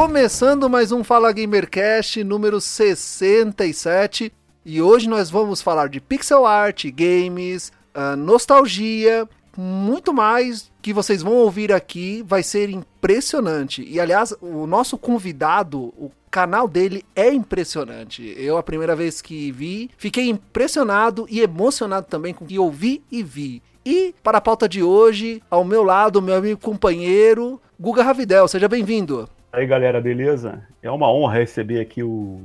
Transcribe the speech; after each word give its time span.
Começando 0.00 0.70
mais 0.70 0.92
um 0.92 1.04
Fala 1.04 1.30
Gamercast 1.30 2.24
número 2.24 2.58
67 2.58 4.32
e 4.64 4.80
hoje 4.80 5.06
nós 5.06 5.28
vamos 5.28 5.60
falar 5.60 5.90
de 5.90 6.00
pixel 6.00 6.46
art, 6.46 6.86
games, 6.86 7.70
uh, 7.94 8.16
nostalgia, 8.16 9.28
muito 9.54 10.14
mais 10.14 10.72
que 10.80 10.94
vocês 10.94 11.22
vão 11.22 11.34
ouvir 11.34 11.70
aqui 11.70 12.24
vai 12.26 12.42
ser 12.42 12.70
impressionante. 12.70 13.86
E 13.86 14.00
aliás, 14.00 14.34
o 14.40 14.66
nosso 14.66 14.96
convidado, 14.96 15.92
o 15.98 16.10
canal 16.30 16.66
dele 16.66 17.04
é 17.14 17.30
impressionante. 17.30 18.34
Eu, 18.38 18.56
a 18.56 18.62
primeira 18.62 18.96
vez 18.96 19.20
que 19.20 19.52
vi, 19.52 19.90
fiquei 19.98 20.30
impressionado 20.30 21.26
e 21.28 21.42
emocionado 21.42 22.06
também 22.08 22.32
com 22.32 22.46
o 22.46 22.48
que 22.48 22.58
ouvi 22.58 23.04
e 23.12 23.22
vi. 23.22 23.62
E 23.84 24.14
para 24.22 24.38
a 24.38 24.40
pauta 24.40 24.66
de 24.66 24.82
hoje, 24.82 25.42
ao 25.50 25.62
meu 25.62 25.82
lado, 25.82 26.22
meu 26.22 26.36
amigo 26.36 26.58
companheiro, 26.58 27.60
Guga 27.78 28.02
Ravidel. 28.02 28.48
Seja 28.48 28.66
bem-vindo. 28.66 29.28
Aí 29.52 29.66
galera, 29.66 30.00
beleza? 30.00 30.62
É 30.82 30.90
uma 30.90 31.12
honra 31.12 31.38
receber 31.38 31.80
aqui 31.80 32.02
o 32.02 32.40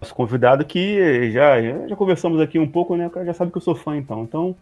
nosso 0.00 0.14
convidado 0.14 0.64
que 0.64 1.30
já, 1.32 1.60
já 1.88 1.96
conversamos 1.96 2.40
aqui 2.40 2.58
um 2.58 2.68
pouco, 2.68 2.96
né? 2.96 3.08
O 3.08 3.10
cara 3.10 3.26
já 3.26 3.34
sabe 3.34 3.50
que 3.50 3.58
eu 3.58 3.62
sou 3.62 3.74
fã 3.74 3.96
então. 3.96 4.22
Então, 4.22 4.56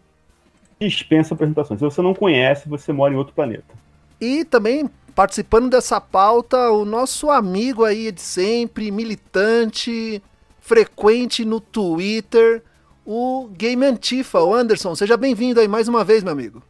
dispensa 0.79 1.33
apresentações. 1.35 1.79
Se 1.79 1.85
você 1.85 2.01
não 2.01 2.13
conhece, 2.13 2.67
você 2.67 2.91
mora 2.91 3.13
em 3.13 3.17
outro 3.17 3.33
planeta. 3.33 3.75
E 4.19 4.43
também 4.43 4.89
participando 5.13 5.69
dessa 5.69 6.01
pauta, 6.01 6.71
o 6.71 6.83
nosso 6.85 7.29
amigo 7.29 7.83
aí 7.83 8.11
de 8.11 8.21
sempre, 8.21 8.89
militante, 8.91 10.21
frequente 10.59 11.45
no 11.45 11.59
Twitter, 11.59 12.63
o 13.05 13.49
Game 13.51 13.85
Antifa, 13.85 14.41
o 14.41 14.53
Anderson. 14.53 14.95
Seja 14.95 15.17
bem-vindo 15.17 15.59
aí 15.59 15.67
mais 15.67 15.87
uma 15.87 16.03
vez, 16.03 16.23
meu 16.23 16.33
amigo. 16.33 16.63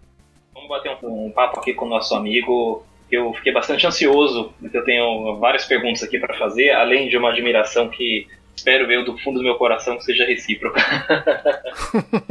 Vamos 0.53 0.70
bater 0.70 0.98
um, 1.03 1.28
um 1.28 1.31
papo 1.31 1.59
aqui 1.59 1.73
com 1.73 1.86
o 1.86 1.89
nosso 1.89 2.14
amigo 2.16 2.83
eu 3.16 3.34
fiquei 3.34 3.52
bastante 3.52 3.86
ansioso, 3.86 4.54
porque 4.59 4.78
eu 4.78 4.86
tenho 4.86 5.38
várias 5.38 5.66
perguntas 5.66 6.02
aqui 6.02 6.17
para 6.17 6.38
fazer, 6.38 6.72
além 6.72 7.09
de 7.09 7.17
uma 7.17 7.30
admiração 7.30 7.90
que 7.90 8.28
espero 8.56 8.88
ver 8.88 9.04
do 9.04 9.17
fundo 9.17 9.40
do 9.40 9.44
meu 9.44 9.56
coração 9.56 9.98
que 9.98 10.04
seja 10.04 10.26
recíproca. 10.26 10.81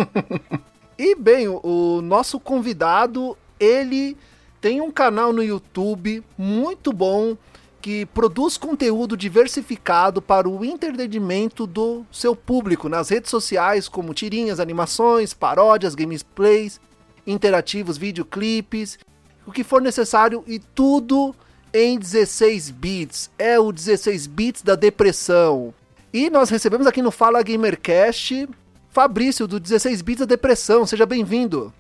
e 0.99 1.15
bem, 1.15 1.49
o 1.49 2.01
nosso 2.03 2.41
convidado, 2.41 3.37
ele 3.59 4.17
tem 4.61 4.81
um 4.81 4.91
canal 4.91 5.33
no 5.33 5.43
YouTube 5.43 6.23
muito 6.37 6.93
bom 6.93 7.37
que 7.81 8.05
produz 8.07 8.59
conteúdo 8.59 9.17
diversificado 9.17 10.21
para 10.21 10.49
o 10.49 10.65
entretenimento 10.65 11.67
do 11.67 12.05
seu 12.13 12.37
público 12.37 12.89
nas 12.89 13.09
redes 13.09 13.31
sociais, 13.31 13.89
como 13.89 14.13
tirinhas, 14.13 14.61
animações, 14.61 15.33
paródias, 15.33 15.95
gameplays, 15.95 16.81
interativos, 17.27 17.97
videoclipes 17.97 18.99
o 19.47 19.53
que 19.53 19.65
for 19.65 19.81
necessário 19.81 20.45
e 20.47 20.59
tudo 20.59 21.35
em 21.73 21.99
16 21.99 22.71
bits. 22.71 23.31
É 23.39 23.59
o 23.59 23.73
16 23.73 24.27
bits 24.27 24.63
da 24.63 24.75
depressão. 24.75 25.73
E 26.13 26.29
nós 26.29 26.51
recebemos 26.51 26.87
aqui 26.87 27.01
no 27.01 27.11
Fala 27.11 27.43
Gamercast 27.43 28.49
Fabrício 28.91 29.47
do 29.47 29.61
16 29.61 30.03
bits 30.03 30.21
da 30.21 30.27
depressão. 30.27 30.85
Seja 30.85 31.07
bem-vindo. 31.07 31.73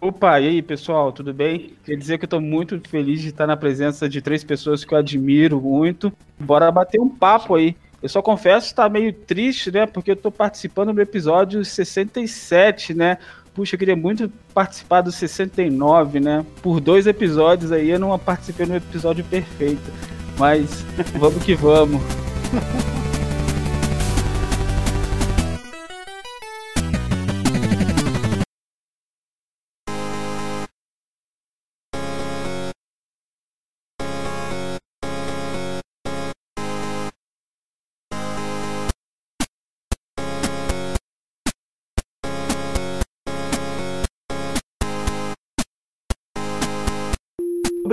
Opa, 0.00 0.40
e 0.40 0.48
aí 0.48 0.62
pessoal, 0.62 1.12
tudo 1.12 1.32
bem? 1.32 1.74
Quer 1.84 1.94
dizer 1.94 2.18
que 2.18 2.24
eu 2.24 2.26
estou 2.26 2.40
muito 2.40 2.80
feliz 2.88 3.20
de 3.20 3.28
estar 3.28 3.46
na 3.46 3.56
presença 3.56 4.08
de 4.08 4.20
três 4.20 4.42
pessoas 4.42 4.84
que 4.84 4.92
eu 4.92 4.98
admiro 4.98 5.60
muito. 5.60 6.12
Bora 6.38 6.72
bater 6.72 7.00
um 7.00 7.08
papo 7.08 7.54
aí. 7.54 7.76
Eu 8.02 8.08
só 8.08 8.22
confesso 8.22 8.68
que 8.68 8.72
está 8.72 8.88
meio 8.88 9.12
triste, 9.12 9.70
né? 9.70 9.86
Porque 9.86 10.10
eu 10.10 10.14
estou 10.14 10.32
participando 10.32 10.92
do 10.92 11.02
episódio 11.02 11.64
67, 11.64 12.94
né? 12.94 13.18
Puxa, 13.54 13.74
eu 13.74 13.78
queria 13.78 13.96
muito 13.96 14.30
participar 14.54 15.00
do 15.00 15.12
69, 15.12 16.20
né? 16.20 16.44
Por 16.62 16.80
dois 16.80 17.06
episódios 17.06 17.72
aí 17.72 17.90
eu 17.90 17.98
não 17.98 18.16
participei 18.18 18.66
no 18.66 18.76
episódio 18.76 19.24
perfeito. 19.24 19.90
Mas 20.38 20.84
vamos 21.18 21.42
que 21.42 21.54
vamos. 21.54 22.00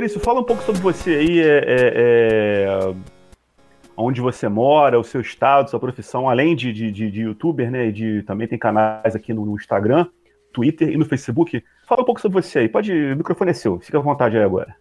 Fabrício, 0.07 0.19
fala 0.19 0.39
um 0.39 0.43
pouco 0.43 0.63
sobre 0.63 0.81
você 0.81 1.15
aí, 1.15 1.39
é, 1.39 1.57
é, 1.57 1.65
é, 1.67 2.95
onde 3.95 4.21
você 4.21 4.47
mora, 4.47 4.99
o 4.99 5.03
seu 5.03 5.19
estado, 5.19 5.69
sua 5.69 5.79
profissão, 5.79 6.29
além 6.29 6.55
de, 6.55 6.71
de, 6.71 6.91
de, 6.91 7.11
de 7.11 7.21
youtuber, 7.21 7.69
né? 7.69 7.91
De, 7.91 8.23
também 8.23 8.47
tem 8.47 8.57
canais 8.57 9.15
aqui 9.15 9.33
no, 9.33 9.45
no, 9.45 9.55
Instagram, 9.55 10.07
Twitter 10.53 10.89
e 10.89 10.97
no 10.97 11.05
Facebook. 11.05 11.61
Fala 11.85 12.01
um 12.01 12.05
pouco 12.05 12.21
sobre 12.21 12.41
você 12.41 12.59
aí. 12.59 12.69
Pode, 12.69 12.91
o 12.91 13.17
microfone 13.17 13.51
é 13.51 13.53
seu, 13.53 13.79
fica 13.79 13.97
à 13.97 14.01
vontade 14.01 14.37
aí 14.37 14.43
agora. 14.43 14.75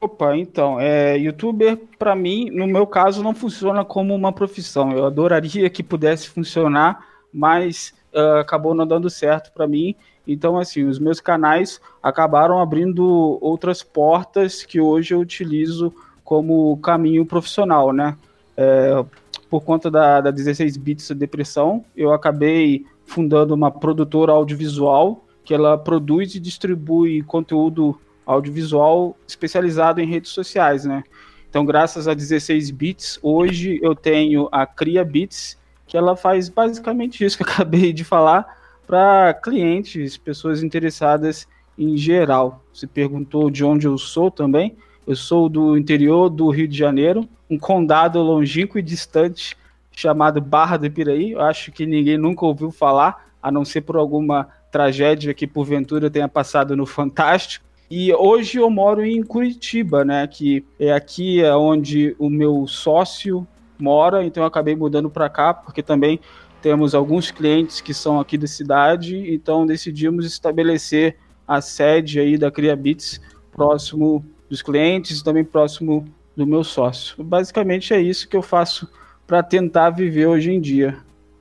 Opa, 0.00 0.36
então, 0.36 0.80
é, 0.80 1.16
youtuber, 1.16 1.78
para 1.98 2.14
mim, 2.14 2.50
no 2.50 2.66
meu 2.66 2.86
caso, 2.86 3.22
não 3.22 3.34
funciona 3.34 3.84
como 3.84 4.14
uma 4.14 4.32
profissão. 4.32 4.92
Eu 4.92 5.06
adoraria 5.06 5.70
que 5.70 5.82
pudesse 5.82 6.28
funcionar, 6.28 7.04
mas 7.32 7.94
uh, 8.12 8.38
acabou 8.38 8.74
não 8.74 8.86
dando 8.86 9.10
certo 9.10 9.52
para 9.52 9.66
mim. 9.66 9.94
Então, 10.28 10.58
assim, 10.58 10.84
os 10.84 10.98
meus 10.98 11.20
canais 11.20 11.80
acabaram 12.02 12.60
abrindo 12.60 13.38
outras 13.40 13.82
portas 13.82 14.62
que 14.62 14.78
hoje 14.78 15.14
eu 15.14 15.20
utilizo 15.20 15.92
como 16.22 16.76
caminho 16.76 17.24
profissional, 17.24 17.94
né? 17.94 18.14
É, 18.54 19.02
por 19.48 19.62
conta 19.62 19.90
da, 19.90 20.20
da 20.20 20.30
16 20.30 20.76
Bits 20.76 21.10
Depressão, 21.12 21.82
eu 21.96 22.12
acabei 22.12 22.84
fundando 23.06 23.54
uma 23.54 23.70
produtora 23.70 24.32
audiovisual 24.32 25.24
que 25.42 25.54
ela 25.54 25.78
produz 25.78 26.34
e 26.34 26.40
distribui 26.40 27.22
conteúdo 27.22 27.98
audiovisual 28.26 29.16
especializado 29.26 29.98
em 30.02 30.06
redes 30.06 30.30
sociais, 30.30 30.84
né? 30.84 31.02
Então, 31.48 31.64
graças 31.64 32.06
a 32.06 32.12
16 32.12 32.70
bits, 32.70 33.18
hoje 33.22 33.80
eu 33.82 33.94
tenho 33.94 34.46
a 34.52 34.66
Cria 34.66 35.02
Bits, 35.02 35.56
que 35.86 35.96
ela 35.96 36.14
faz 36.14 36.50
basicamente 36.50 37.24
isso 37.24 37.38
que 37.38 37.44
eu 37.44 37.48
acabei 37.50 37.94
de 37.94 38.04
falar, 38.04 38.57
para 38.88 39.34
clientes, 39.34 40.16
pessoas 40.16 40.62
interessadas 40.62 41.46
em 41.78 41.94
geral. 41.94 42.64
Você 42.72 42.86
perguntou 42.86 43.50
de 43.50 43.62
onde 43.62 43.86
eu 43.86 43.98
sou 43.98 44.30
também. 44.30 44.74
Eu 45.06 45.14
sou 45.14 45.46
do 45.46 45.76
interior 45.76 46.30
do 46.30 46.48
Rio 46.48 46.66
de 46.66 46.76
Janeiro, 46.76 47.28
um 47.50 47.58
condado 47.58 48.18
longínquo 48.22 48.78
e 48.78 48.82
distante 48.82 49.54
chamado 49.92 50.40
Barra 50.40 50.78
do 50.78 50.90
Piraí. 50.90 51.32
Eu 51.32 51.42
acho 51.42 51.70
que 51.70 51.84
ninguém 51.84 52.16
nunca 52.16 52.46
ouviu 52.46 52.70
falar, 52.70 53.28
a 53.42 53.52
não 53.52 53.62
ser 53.62 53.82
por 53.82 53.96
alguma 53.96 54.48
tragédia 54.72 55.34
que 55.34 55.46
porventura 55.46 56.10
tenha 56.10 56.28
passado 56.28 56.74
no 56.74 56.86
Fantástico. 56.86 57.66
E 57.90 58.12
hoje 58.14 58.58
eu 58.58 58.70
moro 58.70 59.04
em 59.04 59.22
Curitiba, 59.22 60.02
né? 60.02 60.26
Que 60.26 60.64
é 60.80 60.92
aqui 60.92 61.42
onde 61.44 62.16
o 62.18 62.30
meu 62.30 62.66
sócio 62.66 63.46
mora, 63.78 64.24
então 64.24 64.42
eu 64.42 64.46
acabei 64.46 64.74
mudando 64.74 65.10
para 65.10 65.28
cá, 65.28 65.52
porque 65.52 65.82
também 65.82 66.20
temos 66.60 66.94
alguns 66.94 67.30
clientes 67.30 67.80
que 67.80 67.94
são 67.94 68.18
aqui 68.18 68.36
da 68.36 68.46
cidade, 68.46 69.16
então 69.32 69.66
decidimos 69.66 70.26
estabelecer 70.26 71.16
a 71.46 71.60
sede 71.60 72.20
aí 72.20 72.36
da 72.36 72.50
CriaBits 72.50 73.20
próximo 73.52 74.24
dos 74.48 74.62
clientes 74.62 75.22
também 75.22 75.44
próximo 75.44 76.06
do 76.36 76.46
meu 76.46 76.64
sócio. 76.64 77.22
Basicamente 77.22 77.92
é 77.92 78.00
isso 78.00 78.28
que 78.28 78.36
eu 78.36 78.42
faço 78.42 78.88
para 79.26 79.42
tentar 79.42 79.90
viver 79.90 80.26
hoje 80.26 80.50
em 80.50 80.60
dia. 80.60 80.96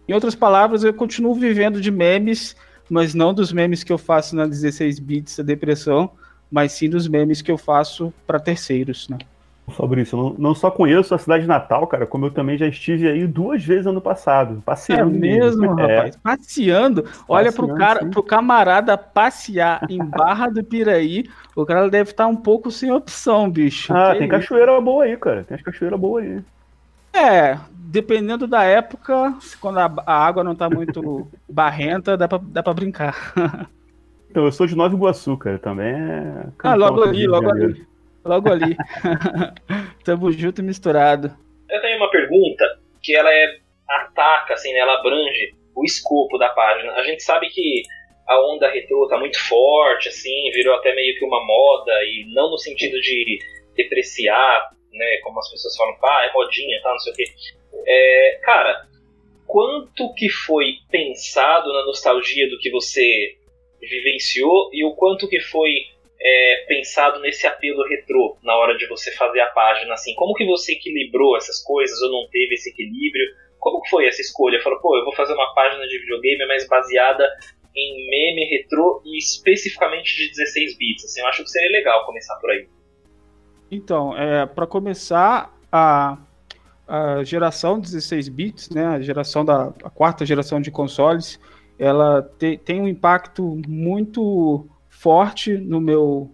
Em 0.07 0.13
outras 0.13 0.35
palavras, 0.35 0.83
eu 0.83 0.93
continuo 0.93 1.35
vivendo 1.35 1.79
de 1.79 1.91
memes, 1.91 2.55
mas 2.89 3.13
não 3.13 3.33
dos 3.33 3.51
memes 3.51 3.83
que 3.83 3.91
eu 3.91 3.97
faço 3.97 4.35
na 4.35 4.45
16 4.45 4.99
bits 4.99 5.37
da 5.37 5.43
depressão, 5.43 6.11
mas 6.49 6.71
sim 6.71 6.89
dos 6.89 7.07
memes 7.07 7.41
que 7.41 7.51
eu 7.51 7.57
faço 7.57 8.13
para 8.25 8.39
terceiros, 8.39 9.07
né? 9.09 9.17
Fabrício, 9.71 10.17
não, 10.17 10.35
não 10.37 10.55
só 10.55 10.71
conheço 10.71 11.13
a 11.13 11.17
cidade 11.17 11.43
de 11.43 11.47
Natal, 11.47 11.85
cara, 11.87 12.07
como 12.07 12.25
eu 12.25 12.31
também 12.31 12.57
já 12.57 12.65
estive 12.65 13.07
aí 13.07 13.27
duas 13.27 13.63
vezes 13.63 13.85
ano 13.85 13.99
passado, 13.99 14.63
passeando. 14.65 15.15
É 15.15 15.19
mesmo, 15.19 15.79
é. 15.79 15.95
rapaz, 15.95 16.15
passeando. 16.15 17.05
Olha 17.27 17.51
pro 17.51 17.75
cara, 17.75 17.99
sim. 17.99 18.09
pro 18.09 18.23
camarada 18.23 18.97
passear 18.97 19.85
em 19.89 20.03
Barra 20.03 20.49
do 20.49 20.63
Piraí, 20.63 21.25
o 21.53 21.65
cara 21.65 21.89
deve 21.89 22.11
estar 22.11 22.27
um 22.27 22.35
pouco 22.35 22.71
sem 22.71 22.91
opção, 22.91 23.49
bicho. 23.49 23.93
Ah, 23.93 24.13
que 24.13 24.19
tem 24.19 24.27
isso? 24.27 24.37
cachoeira 24.37 24.79
boa 24.79 25.03
aí, 25.03 25.17
cara. 25.17 25.43
Tem 25.43 25.55
as 25.55 25.61
cachoeiras 25.61 25.99
boas 25.99 26.23
aí. 26.23 26.41
É, 27.13 27.57
dependendo 27.73 28.47
da 28.47 28.63
época, 28.63 29.35
quando 29.59 29.79
a, 29.79 29.91
a 30.05 30.25
água 30.25 30.43
não 30.45 30.55
tá 30.55 30.69
muito 30.69 31.27
barrenta, 31.49 32.15
dá 32.15 32.27
pra, 32.27 32.39
dá 32.41 32.63
pra 32.63 32.73
brincar. 32.73 33.33
então, 34.31 34.45
eu 34.45 34.51
sou 34.51 34.65
de 34.65 34.77
Nova 34.77 34.95
Iguaçu, 34.95 35.35
cara, 35.35 35.59
também 35.59 35.93
é... 35.93 36.45
Ah, 36.63 36.75
logo 36.75 37.03
ali, 37.03 37.27
logo 37.27 37.49
ali. 37.49 37.85
Logo 38.27 38.51
ali. 38.51 38.75
Tamo 40.03 40.31
junto 40.31 40.61
e 40.61 40.63
misturado. 40.63 41.35
Eu 41.69 41.81
tenho 41.81 41.97
uma 41.97 42.09
pergunta 42.09 42.65
que 43.01 43.15
ela 43.15 43.33
é 43.33 43.59
ataca, 43.87 44.53
assim, 44.53 44.71
né? 44.73 44.79
ela 44.79 44.99
abrange 44.99 45.55
o 45.75 45.83
escopo 45.83 46.37
da 46.37 46.49
página. 46.49 46.93
A 46.93 47.03
gente 47.03 47.23
sabe 47.23 47.49
que 47.49 47.83
a 48.27 48.39
onda 48.51 48.69
retrô 48.69 49.07
tá 49.07 49.17
muito 49.17 49.39
forte, 49.47 50.09
assim, 50.09 50.51
virou 50.51 50.75
até 50.75 50.93
meio 50.93 51.17
que 51.17 51.25
uma 51.25 51.43
moda, 51.45 51.93
e 52.03 52.25
não 52.33 52.51
no 52.51 52.57
sentido 52.57 52.99
de 52.99 53.39
depreciar, 53.75 54.69
né, 54.91 55.17
como 55.23 55.39
as 55.39 55.49
pessoas 55.49 55.77
falam, 55.77 55.95
ah, 56.03 56.27
é 56.29 56.33
modinha, 56.33 56.81
tá, 56.81 56.91
não 56.91 56.99
sei 56.99 57.13
o 57.13 57.15
quê. 57.15 57.23
É, 57.85 58.39
cara, 58.43 58.85
quanto 59.45 60.13
que 60.15 60.27
foi 60.29 60.73
pensado 60.91 61.71
na 61.71 61.85
nostalgia 61.85 62.49
do 62.49 62.59
que 62.59 62.69
você 62.69 63.37
vivenciou 63.79 64.69
e 64.73 64.83
o 64.83 64.93
quanto 64.95 65.29
que 65.29 65.39
foi 65.39 65.71
é, 66.19 66.65
pensado 66.67 67.19
nesse 67.21 67.45
apelo 67.45 67.87
retrô 67.87 68.37
na 68.43 68.55
hora 68.55 68.77
de 68.77 68.87
você 68.87 69.11
fazer 69.15 69.39
a 69.39 69.47
página, 69.47 69.93
assim, 69.93 70.13
como 70.15 70.33
que 70.33 70.45
você 70.45 70.73
equilibrou 70.73 71.37
essas 71.37 71.63
coisas 71.63 72.01
ou 72.01 72.11
não 72.11 72.29
teve 72.29 72.55
esse 72.55 72.69
equilíbrio? 72.69 73.25
Como 73.59 73.85
foi 73.87 74.07
essa 74.07 74.21
escolha? 74.21 74.61
Falou, 74.61 74.79
pô, 74.79 74.97
eu 74.97 75.03
vou 75.03 75.15
fazer 75.15 75.33
uma 75.33 75.53
página 75.53 75.85
de 75.87 75.99
videogame 75.99 76.45
mais 76.47 76.67
baseada 76.67 77.27
em 77.75 78.09
meme 78.09 78.45
retrô 78.49 79.01
e 79.05 79.17
especificamente 79.17 80.15
de 80.15 80.29
16 80.29 80.77
bits. 80.77 81.05
Assim, 81.05 81.21
eu 81.21 81.27
acho 81.27 81.43
que 81.43 81.49
seria 81.49 81.71
legal 81.71 82.05
começar 82.05 82.35
por 82.37 82.49
aí. 82.51 82.67
Então, 83.69 84.17
é, 84.17 84.45
para 84.45 84.65
começar, 84.65 85.57
a, 85.71 86.17
a 86.87 87.23
geração 87.23 87.79
16 87.79 88.29
bits, 88.29 88.69
né, 88.69 88.85
a 88.85 89.01
geração 89.01 89.43
da 89.43 89.73
a 89.83 89.89
quarta 89.89 90.25
geração 90.25 90.61
de 90.61 90.71
consoles, 90.71 91.39
ela 91.77 92.21
te, 92.39 92.57
tem 92.57 92.81
um 92.81 92.87
impacto 92.87 93.61
muito 93.67 94.67
forte 94.99 95.55
no 95.57 95.79
meu, 95.79 96.31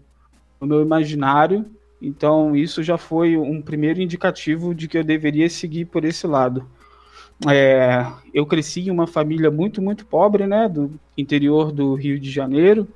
no 0.59 0.65
meu 0.65 0.81
imaginário. 0.81 1.65
Então, 2.01 2.55
isso 2.55 2.81
já 2.81 2.97
foi 2.97 3.37
um 3.37 3.61
primeiro 3.61 4.01
indicativo 4.01 4.73
de 4.73 4.87
que 4.87 4.97
eu 4.97 5.03
deveria 5.03 5.49
seguir 5.49 5.85
por 5.85 6.05
esse 6.05 6.25
lado. 6.25 6.65
É, 7.49 8.05
eu 8.33 8.45
cresci 8.45 8.81
em 8.81 8.91
uma 8.91 9.05
família 9.05 9.51
muito, 9.51 9.81
muito 9.81 10.05
pobre, 10.05 10.47
né, 10.47 10.69
do 10.69 10.97
interior 11.17 11.71
do 11.71 11.93
Rio 11.93 12.17
de 12.19 12.31
Janeiro. 12.31 12.87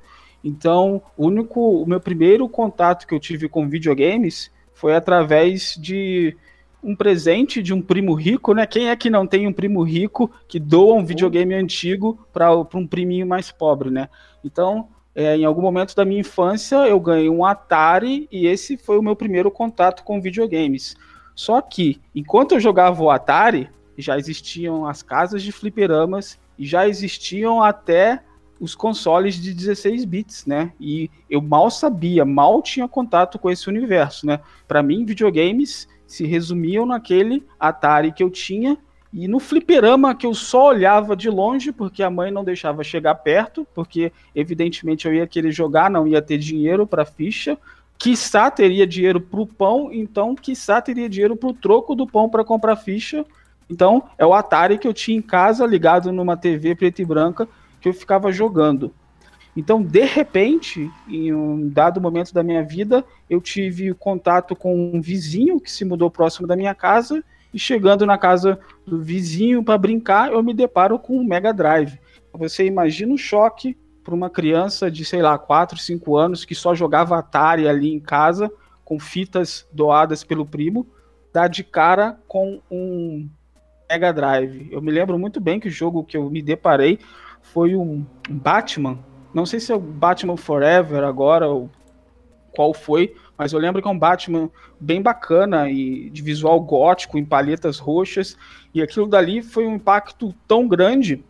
Então, 0.42 1.02
o 1.16 1.26
único, 1.26 1.82
o 1.82 1.86
meu 1.86 2.00
primeiro 2.00 2.48
contato 2.48 3.06
que 3.06 3.14
eu 3.14 3.20
tive 3.20 3.48
com 3.48 3.68
videogames 3.68 4.50
foi 4.72 4.94
através 4.94 5.76
de 5.78 6.34
um 6.82 6.94
presente 6.94 7.62
de 7.62 7.74
um 7.74 7.82
primo 7.82 8.14
rico, 8.14 8.54
né? 8.54 8.64
Quem 8.64 8.88
é 8.88 8.96
que 8.96 9.10
não 9.10 9.26
tem 9.26 9.46
um 9.46 9.52
primo 9.52 9.82
rico 9.82 10.30
que 10.46 10.60
doa 10.60 10.94
um 10.94 11.04
videogame 11.04 11.54
antigo 11.54 12.18
para 12.32 12.54
um 12.54 12.86
priminho 12.86 13.26
mais 13.26 13.50
pobre, 13.50 13.90
né? 13.90 14.08
Então, 14.44 14.88
é, 15.18 15.36
em 15.36 15.44
algum 15.44 15.60
momento 15.60 15.96
da 15.96 16.04
minha 16.04 16.20
infância, 16.20 16.76
eu 16.86 17.00
ganhei 17.00 17.28
um 17.28 17.44
Atari 17.44 18.28
e 18.30 18.46
esse 18.46 18.76
foi 18.76 18.96
o 18.96 19.02
meu 19.02 19.16
primeiro 19.16 19.50
contato 19.50 20.04
com 20.04 20.20
videogames. 20.20 20.96
Só 21.34 21.60
que, 21.60 22.00
enquanto 22.14 22.52
eu 22.52 22.60
jogava 22.60 23.02
o 23.02 23.10
Atari, 23.10 23.68
já 23.96 24.16
existiam 24.16 24.86
as 24.86 25.02
casas 25.02 25.42
de 25.42 25.50
fliperamas 25.50 26.38
e 26.56 26.64
já 26.64 26.86
existiam 26.86 27.60
até 27.60 28.22
os 28.60 28.76
consoles 28.76 29.34
de 29.34 29.52
16 29.52 30.04
bits, 30.04 30.46
né? 30.46 30.72
E 30.78 31.10
eu 31.28 31.42
mal 31.42 31.68
sabia, 31.68 32.24
mal 32.24 32.62
tinha 32.62 32.86
contato 32.86 33.40
com 33.40 33.50
esse 33.50 33.68
universo, 33.68 34.24
né? 34.24 34.38
Para 34.68 34.84
mim, 34.84 35.04
videogames 35.04 35.88
se 36.06 36.26
resumiam 36.26 36.86
naquele 36.86 37.44
Atari 37.58 38.12
que 38.12 38.22
eu 38.22 38.30
tinha 38.30 38.78
e 39.12 39.26
no 39.26 39.38
fliperama 39.40 40.14
que 40.14 40.26
eu 40.26 40.34
só 40.34 40.68
olhava 40.68 41.16
de 41.16 41.30
longe, 41.30 41.72
porque 41.72 42.02
a 42.02 42.10
mãe 42.10 42.30
não 42.30 42.44
deixava 42.44 42.84
chegar 42.84 43.14
perto, 43.14 43.66
porque 43.74 44.12
evidentemente 44.34 45.06
eu 45.06 45.14
ia 45.14 45.26
querer 45.26 45.50
jogar, 45.50 45.90
não 45.90 46.06
ia 46.06 46.20
ter 46.20 46.36
dinheiro 46.36 46.86
para 46.86 47.06
ficha. 47.06 47.56
Quiçá 47.96 48.50
teria 48.50 48.86
dinheiro 48.86 49.20
para 49.20 49.40
o 49.40 49.46
pão, 49.46 49.90
então 49.92 50.34
quiçá 50.34 50.80
teria 50.80 51.08
dinheiro 51.08 51.36
para 51.36 51.48
o 51.48 51.54
troco 51.54 51.94
do 51.94 52.06
pão 52.06 52.28
para 52.28 52.44
comprar 52.44 52.76
ficha. 52.76 53.24
Então 53.68 54.04
é 54.18 54.26
o 54.26 54.34
Atari 54.34 54.78
que 54.78 54.86
eu 54.86 54.94
tinha 54.94 55.16
em 55.16 55.22
casa, 55.22 55.66
ligado 55.66 56.12
numa 56.12 56.36
TV 56.36 56.74
preta 56.74 57.00
e 57.00 57.04
branca, 57.04 57.48
que 57.80 57.88
eu 57.88 57.94
ficava 57.94 58.30
jogando. 58.30 58.92
Então, 59.56 59.82
de 59.82 60.04
repente, 60.04 60.88
em 61.08 61.34
um 61.34 61.68
dado 61.68 62.00
momento 62.00 62.32
da 62.32 62.44
minha 62.44 62.62
vida, 62.62 63.04
eu 63.28 63.40
tive 63.40 63.92
contato 63.92 64.54
com 64.54 64.92
um 64.94 65.00
vizinho 65.00 65.58
que 65.58 65.72
se 65.72 65.84
mudou 65.84 66.08
próximo 66.08 66.46
da 66.46 66.54
minha 66.54 66.74
casa 66.76 67.24
e 67.52 67.58
chegando 67.58 68.04
na 68.04 68.18
casa 68.18 68.58
do 68.86 69.00
vizinho 69.00 69.64
para 69.64 69.78
brincar, 69.78 70.32
eu 70.32 70.42
me 70.42 70.52
deparo 70.52 70.98
com 70.98 71.18
um 71.18 71.24
Mega 71.24 71.52
Drive. 71.52 71.98
Você 72.32 72.64
imagina 72.66 73.14
o 73.14 73.18
choque 73.18 73.76
para 74.04 74.14
uma 74.14 74.30
criança 74.30 74.90
de, 74.90 75.04
sei 75.04 75.20
lá, 75.20 75.38
4, 75.38 75.78
5 75.78 76.16
anos 76.16 76.44
que 76.44 76.54
só 76.54 76.74
jogava 76.74 77.18
Atari 77.18 77.68
ali 77.68 77.92
em 77.92 78.00
casa, 78.00 78.50
com 78.84 78.98
fitas 78.98 79.66
doadas 79.72 80.24
pelo 80.24 80.46
primo, 80.46 80.86
dar 81.32 81.48
de 81.48 81.62
cara 81.62 82.18
com 82.26 82.60
um 82.70 83.28
Mega 83.88 84.12
Drive. 84.12 84.68
Eu 84.70 84.80
me 84.80 84.90
lembro 84.90 85.18
muito 85.18 85.40
bem 85.40 85.60
que 85.60 85.68
o 85.68 85.70
jogo 85.70 86.04
que 86.04 86.16
eu 86.16 86.30
me 86.30 86.40
deparei 86.40 86.98
foi 87.42 87.74
um 87.74 88.04
Batman. 88.28 88.98
Não 89.34 89.44
sei 89.44 89.60
se 89.60 89.72
é 89.72 89.74
o 89.74 89.80
Batman 89.80 90.36
Forever 90.36 91.04
agora, 91.04 91.48
ou 91.48 91.70
qual 92.54 92.72
foi, 92.72 93.14
mas 93.38 93.52
eu 93.52 93.58
lembro 93.60 93.80
que 93.80 93.86
é 93.86 93.90
um 93.90 93.98
Batman 93.98 94.50
bem 94.80 95.00
bacana 95.00 95.70
e 95.70 96.10
de 96.10 96.20
visual 96.20 96.60
gótico, 96.60 97.16
em 97.16 97.24
palhetas 97.24 97.78
roxas, 97.78 98.36
e 98.74 98.82
aquilo 98.82 99.06
dali 99.06 99.40
foi 99.42 99.64
um 99.64 99.76
impacto 99.76 100.34
tão 100.46 100.66
grande 100.66 101.24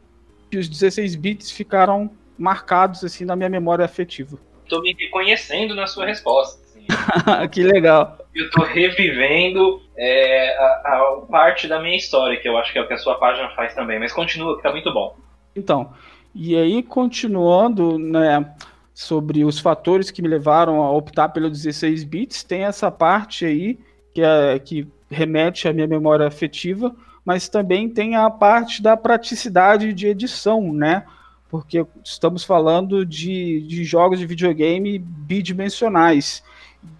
que 0.50 0.56
os 0.56 0.68
16 0.68 1.14
bits 1.16 1.50
ficaram 1.50 2.10
marcados 2.38 3.04
assim 3.04 3.26
na 3.26 3.36
minha 3.36 3.50
memória 3.50 3.84
afetiva. 3.84 4.38
Tô 4.68 4.80
me 4.80 4.94
reconhecendo 4.98 5.74
na 5.74 5.86
sua 5.86 6.06
resposta. 6.06 6.62
Assim. 6.62 6.86
que 7.52 7.62
legal. 7.62 8.18
Eu 8.34 8.50
tô 8.50 8.62
revivendo 8.62 9.82
é, 9.96 10.56
a, 10.56 10.64
a, 10.64 11.26
parte 11.28 11.66
da 11.66 11.80
minha 11.80 11.96
história, 11.96 12.40
que 12.40 12.48
eu 12.48 12.56
acho 12.56 12.72
que 12.72 12.78
é 12.78 12.82
o 12.82 12.86
que 12.86 12.94
a 12.94 12.98
sua 12.98 13.16
página 13.16 13.50
faz 13.50 13.74
também, 13.74 13.98
mas 13.98 14.12
continua, 14.12 14.56
que 14.56 14.62
tá 14.62 14.70
muito 14.70 14.92
bom. 14.92 15.16
Então, 15.54 15.92
e 16.34 16.56
aí 16.56 16.82
continuando, 16.82 17.98
né, 17.98 18.54
sobre 18.98 19.44
os 19.44 19.60
fatores 19.60 20.10
que 20.10 20.20
me 20.20 20.26
levaram 20.26 20.82
a 20.82 20.90
optar 20.90 21.28
pelo 21.28 21.48
16 21.48 22.02
bits, 22.02 22.42
tem 22.42 22.64
essa 22.64 22.90
parte 22.90 23.44
aí 23.44 23.78
que, 24.12 24.20
é, 24.20 24.58
que 24.58 24.88
remete 25.08 25.68
à 25.68 25.72
minha 25.72 25.86
memória 25.86 26.26
afetiva, 26.26 26.92
mas 27.24 27.48
também 27.48 27.88
tem 27.88 28.16
a 28.16 28.28
parte 28.28 28.82
da 28.82 28.96
praticidade 28.96 29.92
de 29.92 30.08
edição, 30.08 30.72
né? 30.72 31.04
Porque 31.48 31.86
estamos 32.02 32.42
falando 32.42 33.06
de, 33.06 33.60
de 33.68 33.84
jogos 33.84 34.18
de 34.18 34.26
videogame 34.26 34.98
bidimensionais. 34.98 36.42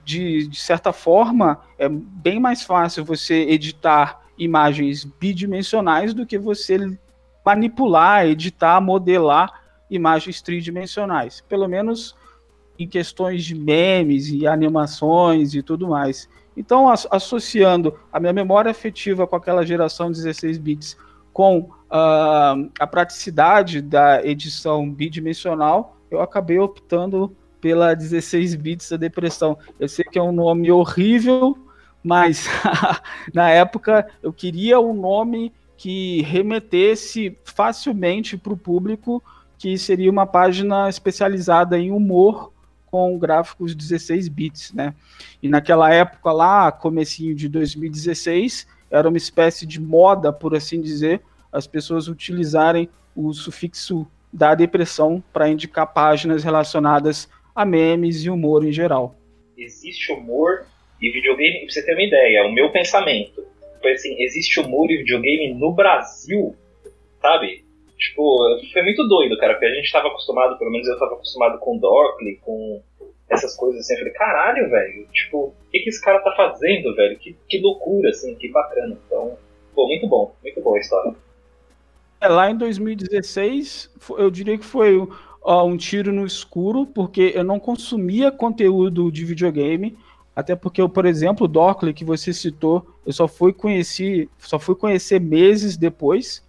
De, 0.05 0.47
de 0.47 0.61
certa 0.61 0.93
forma, 0.93 1.61
é 1.77 1.89
bem 1.89 2.39
mais 2.39 2.63
fácil 2.63 3.05
você 3.05 3.41
editar 3.41 4.23
imagens 4.39 5.05
bidimensionais 5.05 6.15
do 6.15 6.25
que 6.25 6.39
você 6.39 6.97
manipular, 7.45 8.25
editar, 8.25 8.81
modelar 8.81 9.58
imagens 9.91 10.43
tridimensionais, 10.43 11.43
pelo 11.49 11.69
menos 11.69 12.17
em 12.79 12.87
questões 12.87 13.45
de 13.45 13.55
memes 13.55 14.29
e 14.29 14.47
animações 14.47 15.55
e 15.55 15.63
tudo 15.63 15.89
mais. 15.89 16.29
Então, 16.57 16.89
associando 16.89 17.99
a 18.13 18.19
minha 18.19 18.33
memória 18.33 18.71
afetiva 18.71 19.27
com 19.27 19.37
aquela 19.37 19.65
geração 19.65 20.11
16 20.11 20.59
bits 20.59 20.97
com 21.33 21.61
uh, 21.61 22.71
a 22.79 22.87
praticidade 22.87 23.81
da 23.81 24.25
edição 24.25 24.91
bidimensional, 24.91 25.97
eu 26.11 26.21
acabei 26.21 26.59
optando 26.59 27.37
pela 27.61 27.95
16 27.95 28.55
bits 28.57 28.91
da 28.91 28.97
depressão. 28.97 29.57
Eu 29.79 29.89
sei 29.89 30.05
que 30.05 30.19
é 30.19 30.23
um 30.23 30.33
nome 30.33 30.71
horrível, 30.71 31.57
mas 32.03 32.49
na 33.35 33.51
época 33.51 34.09
eu 34.23 34.33
queria 34.33 34.81
um 34.81 34.95
nome 34.95 35.53
que 35.77 36.23
remetesse 36.23 37.39
facilmente 37.45 38.37
para 38.37 38.53
o 38.53 38.57
público 38.57 39.23
que 39.59 39.77
seria 39.77 40.11
uma 40.11 40.27
página 40.27 40.89
especializada 40.89 41.79
em 41.79 41.91
humor 41.91 42.53
com 42.87 43.19
gráficos 43.19 43.75
16 43.75 44.29
bits, 44.29 44.73
né? 44.73 44.95
E 45.43 45.49
naquela 45.49 45.93
época 45.93 46.33
lá, 46.33 46.73
comecinho 46.73 47.35
de 47.35 47.49
2016, 47.49 48.67
era 48.91 49.09
uma 49.09 49.19
espécie 49.19 49.67
de 49.67 49.81
moda, 49.81 50.33
por 50.33 50.55
assim 50.55 50.81
dizer, 50.81 51.21
as 51.53 51.67
pessoas 51.67 52.09
utilizarem 52.09 52.89
o 53.15 53.33
sufixo 53.33 54.07
da 54.33 54.55
depressão 54.55 55.23
para 55.33 55.49
indicar 55.49 55.93
páginas 55.93 56.45
relacionadas 56.45 57.29
a 57.55 57.65
memes 57.65 58.25
e 58.25 58.31
humor 58.31 58.65
em 58.65 58.73
geral. 58.73 59.17
Existe 59.57 60.13
humor 60.13 60.67
e 61.01 61.11
videogame, 61.11 61.61
pra 61.61 61.71
você 61.71 61.85
ter 61.85 61.93
uma 61.93 62.03
ideia, 62.03 62.47
o 62.47 62.53
meu 62.53 62.71
pensamento 62.71 63.49
foi 63.81 63.93
assim, 63.93 64.21
existe 64.23 64.61
humor 64.61 64.91
e 64.91 64.99
videogame 64.99 65.55
no 65.55 65.73
Brasil, 65.73 66.55
sabe? 67.21 67.65
Tipo, 67.99 68.39
foi 68.73 68.83
muito 68.83 69.07
doido, 69.09 69.37
cara, 69.39 69.55
porque 69.55 69.67
a 69.67 69.75
gente 69.75 69.91
tava 69.91 70.07
acostumado, 70.07 70.57
pelo 70.57 70.71
menos 70.71 70.87
eu 70.87 70.99
tava 70.99 71.15
acostumado 71.15 71.59
com 71.59 71.77
Dorkly, 71.77 72.37
com 72.37 72.81
essas 73.29 73.57
coisas 73.57 73.81
assim. 73.81 73.95
Eu 73.95 73.99
falei, 73.99 74.13
caralho, 74.15 74.71
velho, 74.71 75.07
tipo, 75.13 75.39
o 75.49 75.55
que, 75.71 75.81
que 75.81 75.89
esse 75.89 76.01
cara 76.01 76.21
tá 76.21 76.33
fazendo, 76.37 76.95
velho? 76.95 77.19
Que, 77.19 77.37
que 77.49 77.59
loucura, 77.59 78.11
assim, 78.11 78.37
que 78.37 78.49
bacana. 78.51 78.97
Então, 79.07 79.37
pô, 79.75 79.89
muito 79.89 80.07
bom, 80.07 80.33
muito 80.43 80.61
boa 80.61 80.77
a 80.77 80.81
história. 80.81 81.15
É, 82.21 82.29
lá 82.29 82.51
em 82.51 82.57
2016, 82.57 83.91
eu 84.17 84.31
diria 84.31 84.57
que 84.57 84.65
foi 84.65 84.97
ó, 85.43 85.65
um 85.65 85.77
tiro 85.77 86.13
no 86.13 86.25
escuro, 86.25 86.87
porque 86.87 87.33
eu 87.35 87.43
não 87.43 87.59
consumia 87.59 88.31
conteúdo 88.31 89.11
de 89.11 89.25
videogame. 89.25 89.97
Até 90.37 90.55
porque, 90.55 90.87
por 90.89 91.05
exemplo, 91.05 91.47
o 91.47 91.49
Dorkley 91.49 91.93
que 91.93 92.05
você 92.05 92.33
citou, 92.33 92.87
eu 93.05 93.13
só 93.13 93.27
fui 93.27 93.53
conhecer, 93.53 94.29
só 94.39 94.57
fui 94.57 94.77
conhecer 94.77 95.21
meses 95.21 95.77
depois, 95.77 96.47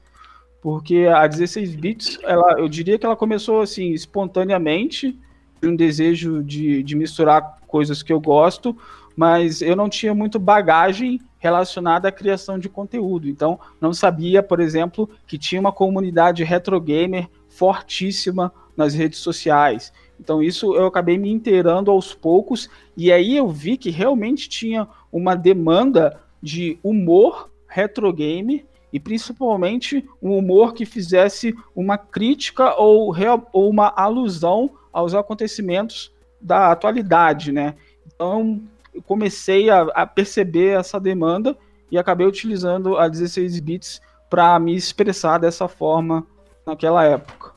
porque 0.61 1.07
a 1.13 1.25
16 1.25 1.75
bits, 1.75 2.19
ela, 2.23 2.59
eu 2.59 2.67
diria 2.67 2.97
que 2.97 3.05
ela 3.05 3.15
começou 3.15 3.61
assim 3.61 3.91
espontaneamente, 3.91 5.17
um 5.63 5.75
desejo 5.75 6.43
de, 6.43 6.83
de 6.83 6.95
misturar 6.95 7.59
coisas 7.67 8.03
que 8.03 8.11
eu 8.11 8.19
gosto, 8.19 8.75
mas 9.15 9.61
eu 9.61 9.75
não 9.75 9.89
tinha 9.89 10.13
muito 10.13 10.39
bagagem 10.39 11.19
relacionada 11.37 12.07
à 12.07 12.11
criação 12.11 12.59
de 12.59 12.69
conteúdo. 12.69 13.27
Então, 13.27 13.59
não 13.79 13.93
sabia, 13.93 14.43
por 14.43 14.59
exemplo, 14.59 15.09
que 15.25 15.37
tinha 15.37 15.59
uma 15.59 15.71
comunidade 15.71 16.43
retro 16.43 16.79
gamer 16.79 17.27
fortíssima 17.47 18.53
nas 18.75 18.93
redes 18.93 19.19
sociais. 19.19 19.91
Então, 20.19 20.43
isso 20.43 20.75
eu 20.75 20.85
acabei 20.85 21.17
me 21.17 21.31
inteirando 21.31 21.91
aos 21.91 22.13
poucos, 22.13 22.69
e 22.95 23.11
aí 23.11 23.37
eu 23.37 23.47
vi 23.47 23.77
que 23.77 23.89
realmente 23.89 24.49
tinha 24.49 24.87
uma 25.11 25.35
demanda 25.35 26.19
de 26.41 26.77
humor 26.83 27.49
retro 27.67 28.11
gamer 28.11 28.65
e 28.91 28.99
principalmente 28.99 30.07
um 30.21 30.37
humor 30.37 30.73
que 30.73 30.85
fizesse 30.85 31.55
uma 31.75 31.97
crítica 31.97 32.75
ou, 32.75 33.13
ou 33.53 33.69
uma 33.69 33.93
alusão 33.95 34.71
aos 34.91 35.13
acontecimentos 35.13 36.11
da 36.41 36.71
atualidade, 36.71 37.51
né? 37.51 37.75
Então, 38.07 38.61
eu 38.93 39.01
comecei 39.01 39.69
a, 39.69 39.81
a 39.81 40.05
perceber 40.05 40.79
essa 40.79 40.99
demanda 40.99 41.57
e 41.91 41.97
acabei 41.97 42.25
utilizando 42.25 42.97
a 42.97 43.07
16 43.07 43.59
bits 43.59 44.01
para 44.29 44.59
me 44.59 44.75
expressar 44.75 45.37
dessa 45.39 45.67
forma 45.67 46.25
naquela 46.65 47.03
época. 47.03 47.53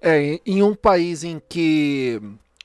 É, 0.00 0.40
em 0.44 0.62
um 0.62 0.74
país 0.74 1.22
em 1.22 1.40
que 1.48 2.20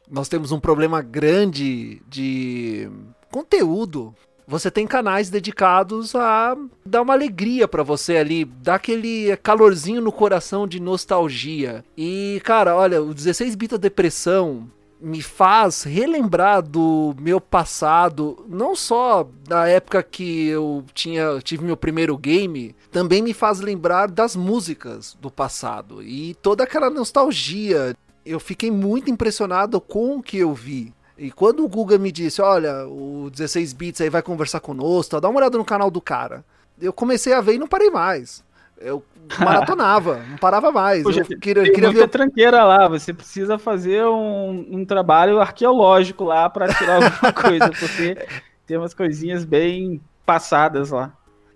nós 0.09 0.27
temos 0.27 0.51
um 0.51 0.59
problema 0.59 1.01
grande 1.01 2.01
de 2.07 2.89
conteúdo, 3.31 4.15
você 4.47 4.71
tem 4.71 4.87
canais 4.87 5.29
dedicados 5.29 6.15
a 6.15 6.55
dar 6.85 7.01
uma 7.01 7.13
alegria 7.13 7.67
para 7.67 7.83
você 7.83 8.15
ali, 8.15 8.45
dar 8.45 8.75
aquele 8.75 9.35
calorzinho 9.37 10.01
no 10.01 10.11
coração 10.11 10.65
de 10.65 10.79
nostalgia. 10.79 11.83
E, 11.97 12.41
cara, 12.45 12.73
olha, 12.73 13.03
o 13.03 13.13
16 13.13 13.55
bits 13.55 13.77
depressão 13.77 14.69
me 14.99 15.21
faz 15.21 15.83
relembrar 15.83 16.61
do 16.61 17.13
meu 17.19 17.39
passado, 17.39 18.43
não 18.47 18.75
só 18.75 19.29
da 19.47 19.67
época 19.67 20.01
que 20.01 20.47
eu 20.47 20.83
tinha 20.93 21.39
tive 21.43 21.63
meu 21.63 21.77
primeiro 21.77 22.17
game, 22.17 22.75
também 22.91 23.21
me 23.21 23.33
faz 23.33 23.59
lembrar 23.59 24.09
das 24.09 24.35
músicas 24.35 25.15
do 25.21 25.29
passado 25.29 26.01
e 26.01 26.35
toda 26.35 26.63
aquela 26.63 26.89
nostalgia. 26.89 27.95
Eu 28.25 28.39
fiquei 28.39 28.71
muito 28.71 29.09
impressionado 29.09 29.79
com 29.79 30.17
o 30.17 30.23
que 30.23 30.37
eu 30.37 30.53
vi. 30.53 30.93
E 31.17 31.31
quando 31.31 31.65
o 31.65 31.67
Guga 31.67 31.97
me 31.97 32.11
disse, 32.11 32.41
olha, 32.41 32.87
o 32.87 33.29
16 33.31 33.73
bits 33.73 34.01
aí 34.01 34.09
vai 34.09 34.21
conversar 34.21 34.59
conosco, 34.59 35.19
dá 35.19 35.27
uma 35.27 35.39
olhada 35.39 35.57
no 35.57 35.65
canal 35.65 35.89
do 35.89 35.99
cara. 35.99 36.45
Eu 36.79 36.93
comecei 36.93 37.33
a 37.33 37.41
ver 37.41 37.55
e 37.55 37.59
não 37.59 37.67
parei 37.67 37.89
mais. 37.89 38.45
Eu 38.79 39.03
maratonava, 39.39 40.23
não 40.29 40.37
parava 40.37 40.71
mais. 40.71 41.03
Poxa, 41.03 41.21
eu 41.21 41.39
queria, 41.39 41.63
tem 41.63 41.73
queria 41.73 41.91
ver... 41.91 42.07
tranqueira 42.07 42.63
lá, 42.63 42.87
você 42.87 43.13
precisa 43.13 43.57
fazer 43.57 44.05
um, 44.05 44.67
um 44.71 44.85
trabalho 44.85 45.39
arqueológico 45.39 46.23
lá 46.23 46.49
para 46.49 46.71
tirar 46.73 47.03
alguma 47.03 47.33
coisa, 47.33 47.71
porque 47.71 48.17
tem 48.65 48.77
umas 48.77 48.93
coisinhas 48.93 49.43
bem 49.43 49.99
passadas 50.25 50.91
lá. 50.91 51.13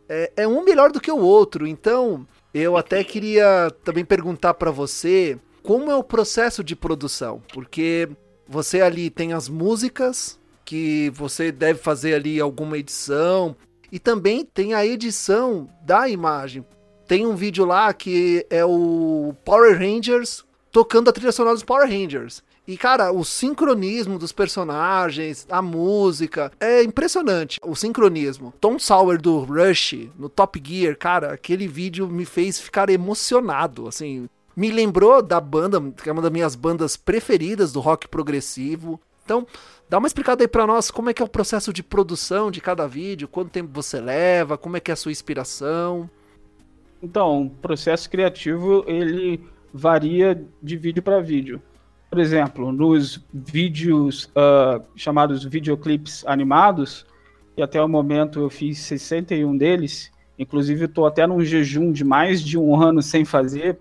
É, 0.09 0.31
é 0.37 0.47
um 0.47 0.63
melhor 0.63 0.91
do 0.91 0.99
que 0.99 1.11
o 1.11 1.19
outro, 1.19 1.67
então 1.67 2.25
eu 2.53 2.75
até 2.75 3.03
queria 3.03 3.71
também 3.83 4.03
perguntar 4.03 4.55
para 4.55 4.71
você 4.71 5.37
como 5.61 5.91
é 5.91 5.95
o 5.95 6.03
processo 6.03 6.63
de 6.63 6.75
produção, 6.75 7.41
porque 7.53 8.09
você 8.51 8.81
ali 8.81 9.09
tem 9.09 9.31
as 9.31 9.47
músicas 9.47 10.37
que 10.65 11.09
você 11.11 11.53
deve 11.53 11.79
fazer 11.79 12.15
ali 12.15 12.39
alguma 12.39 12.77
edição 12.77 13.55
e 13.89 13.97
também 13.97 14.43
tem 14.43 14.73
a 14.73 14.85
edição 14.85 15.69
da 15.85 16.09
imagem. 16.09 16.65
Tem 17.07 17.25
um 17.25 17.33
vídeo 17.33 17.63
lá 17.63 17.93
que 17.93 18.45
é 18.49 18.63
o 18.65 19.33
Power 19.45 19.77
Rangers 19.79 20.43
tocando 20.69 21.09
a 21.09 21.13
trilha 21.13 21.31
sonora 21.31 21.55
dos 21.55 21.63
Power 21.63 21.89
Rangers. 21.89 22.43
E, 22.67 22.77
cara, 22.77 23.11
o 23.11 23.23
sincronismo 23.23 24.19
dos 24.19 24.31
personagens, 24.31 25.47
a 25.49 25.61
música, 25.61 26.51
é 26.59 26.83
impressionante. 26.83 27.59
O 27.63 27.75
sincronismo. 27.75 28.53
Tom 28.61 28.77
Sawyer 28.77 29.19
do 29.19 29.39
Rush, 29.39 30.09
no 30.17 30.29
Top 30.29 30.61
Gear, 30.63 30.97
cara, 30.97 31.33
aquele 31.33 31.67
vídeo 31.67 32.07
me 32.07 32.23
fez 32.25 32.59
ficar 32.59 32.89
emocionado, 32.89 33.87
assim. 33.87 34.29
Me 34.55 34.69
lembrou 34.69 35.21
da 35.21 35.39
banda, 35.39 35.81
que 35.91 36.09
é 36.09 36.11
uma 36.11 36.21
das 36.21 36.31
minhas 36.31 36.55
bandas 36.55 36.97
preferidas 36.97 37.71
do 37.71 37.79
rock 37.79 38.07
progressivo. 38.07 38.99
Então, 39.23 39.45
dá 39.89 39.97
uma 39.97 40.07
explicada 40.07 40.43
aí 40.43 40.47
pra 40.47 40.67
nós 40.67 40.91
como 40.91 41.09
é 41.09 41.13
que 41.13 41.21
é 41.21 41.25
o 41.25 41.29
processo 41.29 41.71
de 41.71 41.81
produção 41.81 42.51
de 42.51 42.59
cada 42.59 42.87
vídeo, 42.87 43.27
quanto 43.27 43.51
tempo 43.51 43.69
você 43.73 43.99
leva, 44.01 44.57
como 44.57 44.77
é 44.77 44.79
que 44.79 44.91
é 44.91 44.93
a 44.93 44.97
sua 44.97 45.11
inspiração. 45.11 46.09
Então, 47.01 47.43
o 47.43 47.49
processo 47.49 48.09
criativo 48.09 48.83
ele 48.87 49.43
varia 49.73 50.43
de 50.61 50.77
vídeo 50.77 51.01
para 51.01 51.21
vídeo. 51.21 51.61
Por 52.09 52.19
exemplo, 52.19 52.71
nos 52.71 53.25
vídeos 53.33 54.25
uh, 54.35 54.83
chamados 54.95 55.45
videoclips 55.45 56.25
animados, 56.27 57.05
e 57.55 57.61
até 57.61 57.81
o 57.81 57.87
momento 57.87 58.41
eu 58.41 58.49
fiz 58.49 58.79
61 58.79 59.57
deles, 59.57 60.11
inclusive 60.37 60.85
estou 60.85 61.05
até 61.05 61.25
num 61.25 61.41
jejum 61.41 61.91
de 61.91 62.03
mais 62.03 62.41
de 62.41 62.57
um 62.57 62.75
ano 62.81 63.01
sem 63.01 63.23
fazer, 63.23 63.79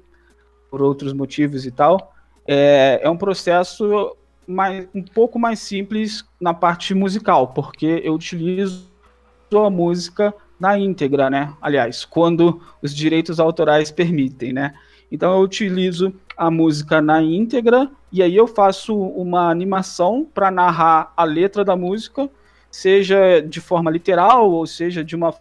por 0.71 0.81
outros 0.83 1.12
motivos 1.12 1.67
e 1.67 1.71
tal. 1.71 2.15
É, 2.47 3.00
é 3.03 3.11
um 3.11 3.17
processo 3.17 4.17
mais, 4.47 4.89
um 4.95 5.03
pouco 5.03 5.39
mais 5.39 5.59
simples 5.59 6.25
na 6.41 6.55
parte 6.55 6.95
musical, 6.95 7.49
porque 7.49 8.00
eu 8.05 8.15
utilizo 8.15 8.89
a 9.53 9.71
música 9.71 10.35
na 10.59 10.79
íntegra, 10.79 11.31
né? 11.31 11.55
Aliás, 11.61 12.05
quando 12.05 12.61
os 12.83 12.95
direitos 12.95 13.41
autorais 13.41 13.91
permitem, 13.91 14.53
né? 14.53 14.75
Então 15.11 15.33
eu 15.33 15.41
utilizo 15.41 16.15
a 16.37 16.50
música 16.50 17.03
na 17.03 17.23
íntegra 17.23 17.91
e 18.12 18.23
aí 18.23 18.37
eu 18.37 18.47
faço 18.47 18.97
uma 18.97 19.50
animação 19.50 20.27
para 20.33 20.50
narrar 20.50 21.12
a 21.17 21.25
letra 21.25 21.65
da 21.65 21.75
música, 21.75 22.31
seja 22.71 23.41
de 23.41 23.61
forma 23.61 23.91
literal 23.91 24.50
ou 24.50 24.67
seja 24.67 25.03
de 25.03 25.17
uma 25.17 25.35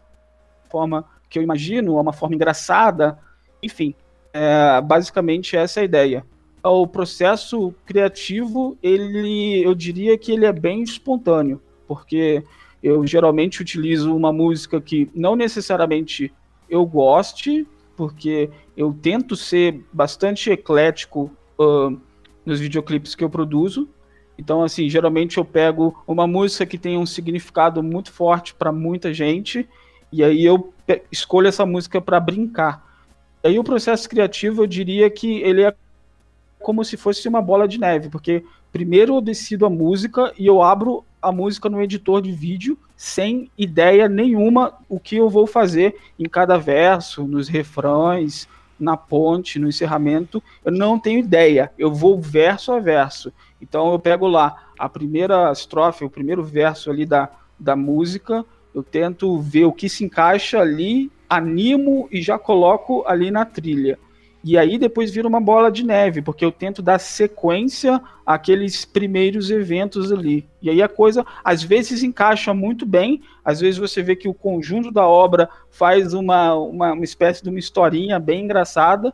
forma 0.70 1.06
que 1.30 1.38
eu 1.38 1.44
imagino, 1.44 2.00
uma 2.00 2.14
forma 2.14 2.36
engraçada, 2.36 3.20
enfim. 3.62 3.94
É, 4.34 4.82
basicamente 4.82 5.56
essa 5.56 5.80
é 5.80 5.82
a 5.82 5.86
ideia. 5.86 6.26
O 6.64 6.86
processo 6.86 7.74
criativo, 7.86 8.78
ele, 8.84 9.64
eu 9.64 9.74
diria 9.74 10.18
que 10.18 10.32
ele 10.32 10.46
é 10.46 10.52
bem 10.52 10.84
espontâneo, 10.84 11.62
porque 11.88 12.44
eu 12.84 13.06
geralmente 13.08 13.62
utilizo 13.62 14.16
uma 14.16 14.32
música 14.32 14.80
que 14.80 15.10
não 15.16 15.36
necessariamente 15.36 16.32
eu 16.70 16.86
goste, 16.86 17.66
porque 17.96 18.50
eu 18.78 18.94
tento 18.94 19.36
ser 19.36 19.84
bastante 19.92 20.50
eclético 20.50 21.32
uh, 21.60 22.00
nos 22.46 22.60
videoclipes 22.60 23.16
que 23.16 23.24
eu 23.24 23.30
produzo. 23.30 23.90
Então, 24.38 24.64
assim, 24.64 24.90
geralmente 24.90 25.38
eu 25.38 25.44
pego 25.44 26.02
uma 26.08 26.26
música 26.26 26.66
que 26.66 26.78
tem 26.78 26.98
um 26.98 27.06
significado 27.06 27.84
muito 27.84 28.12
forte 28.12 28.54
para 28.54 28.72
muita 28.72 29.14
gente, 29.14 29.68
e 30.12 30.24
aí 30.24 30.46
eu 30.46 30.74
escolho 31.12 31.48
essa 31.48 31.66
música 31.66 32.00
para 32.00 32.20
brincar. 32.20 32.89
Aí 33.44 33.58
o 33.58 33.64
processo 33.64 34.10
criativo, 34.10 34.64
eu 34.64 34.68
diria 34.68 35.10
que 35.10 35.42
ele 35.42 35.64
é 35.64 35.74
como 36.60 36.84
se 36.84 36.98
fosse 36.98 37.28
uma 37.28 37.42
bola 37.42 37.68
de 37.68 37.80
neve, 37.80 38.10
porque 38.10 38.44
primeiro 38.72 39.16
eu 39.16 39.22
decido 39.22 39.66
a 39.66 39.70
música 39.70 40.34
e 40.38 40.46
eu 40.46 40.62
abro 40.62 41.06
a 41.22 41.32
música 41.32 41.70
no 41.70 41.82
editor 41.82 42.22
de 42.22 42.32
vídeo 42.32 42.78
sem 42.96 43.50
ideia 43.58 44.10
nenhuma 44.10 44.74
o 44.90 45.00
que 45.00 45.16
eu 45.16 45.30
vou 45.30 45.48
fazer 45.48 45.96
em 46.18 46.28
cada 46.28 46.58
verso, 46.58 47.24
nos 47.24 47.48
refrões, 47.48 48.48
na 48.80 48.96
ponte, 48.96 49.60
no 49.60 49.68
encerramento. 49.68 50.44
Eu 50.64 50.72
não 50.72 51.00
tenho 51.00 51.20
ideia. 51.20 51.72
Eu 51.78 51.94
vou 51.94 52.20
verso 52.20 52.72
a 52.72 52.80
verso. 52.80 53.32
Então 53.62 53.92
eu 53.92 54.00
pego 54.00 54.28
lá 54.28 54.70
a 54.78 54.88
primeira 54.88 55.52
estrofe, 55.52 56.06
o 56.06 56.10
primeiro 56.10 56.44
verso 56.44 56.90
ali 56.90 57.06
da, 57.06 57.30
da 57.60 57.76
música, 57.76 58.46
eu 58.74 58.84
tento 58.84 59.40
ver 59.40 59.66
o 59.66 59.74
que 59.74 59.90
se 59.90 60.06
encaixa 60.06 60.60
ali, 60.60 61.12
animo 61.30 62.08
e 62.12 62.22
já 62.22 62.40
coloco 62.40 63.04
ali 63.06 63.30
na 63.30 63.46
trilha. 63.46 63.98
E 64.44 64.58
aí 64.58 64.78
depois 64.78 65.12
vira 65.12 65.28
uma 65.28 65.42
bola 65.42 65.70
de 65.70 65.86
neve, 65.86 66.22
porque 66.22 66.46
eu 66.46 66.52
tento 66.52 66.82
dar 66.82 66.98
sequência 66.98 68.02
àqueles 68.26 68.86
primeiros 68.86 69.52
eventos 69.52 70.14
ali. 70.14 70.48
E 70.62 70.70
aí 70.70 70.82
a 70.82 70.88
coisa 70.88 71.26
às 71.44 71.62
vezes 71.62 72.04
encaixa 72.04 72.54
muito 72.54 72.86
bem, 72.86 73.22
às 73.44 73.60
vezes 73.60 73.78
você 73.78 74.02
vê 74.02 74.16
que 74.16 74.30
o 74.30 74.34
conjunto 74.34 74.92
da 74.92 75.06
obra 75.06 75.50
faz 75.70 76.14
uma, 76.14 76.54
uma, 76.56 76.94
uma 76.94 77.04
espécie 77.04 77.44
de 77.44 77.50
uma 77.50 77.60
historinha 77.60 78.18
bem 78.18 78.46
engraçada. 78.46 79.14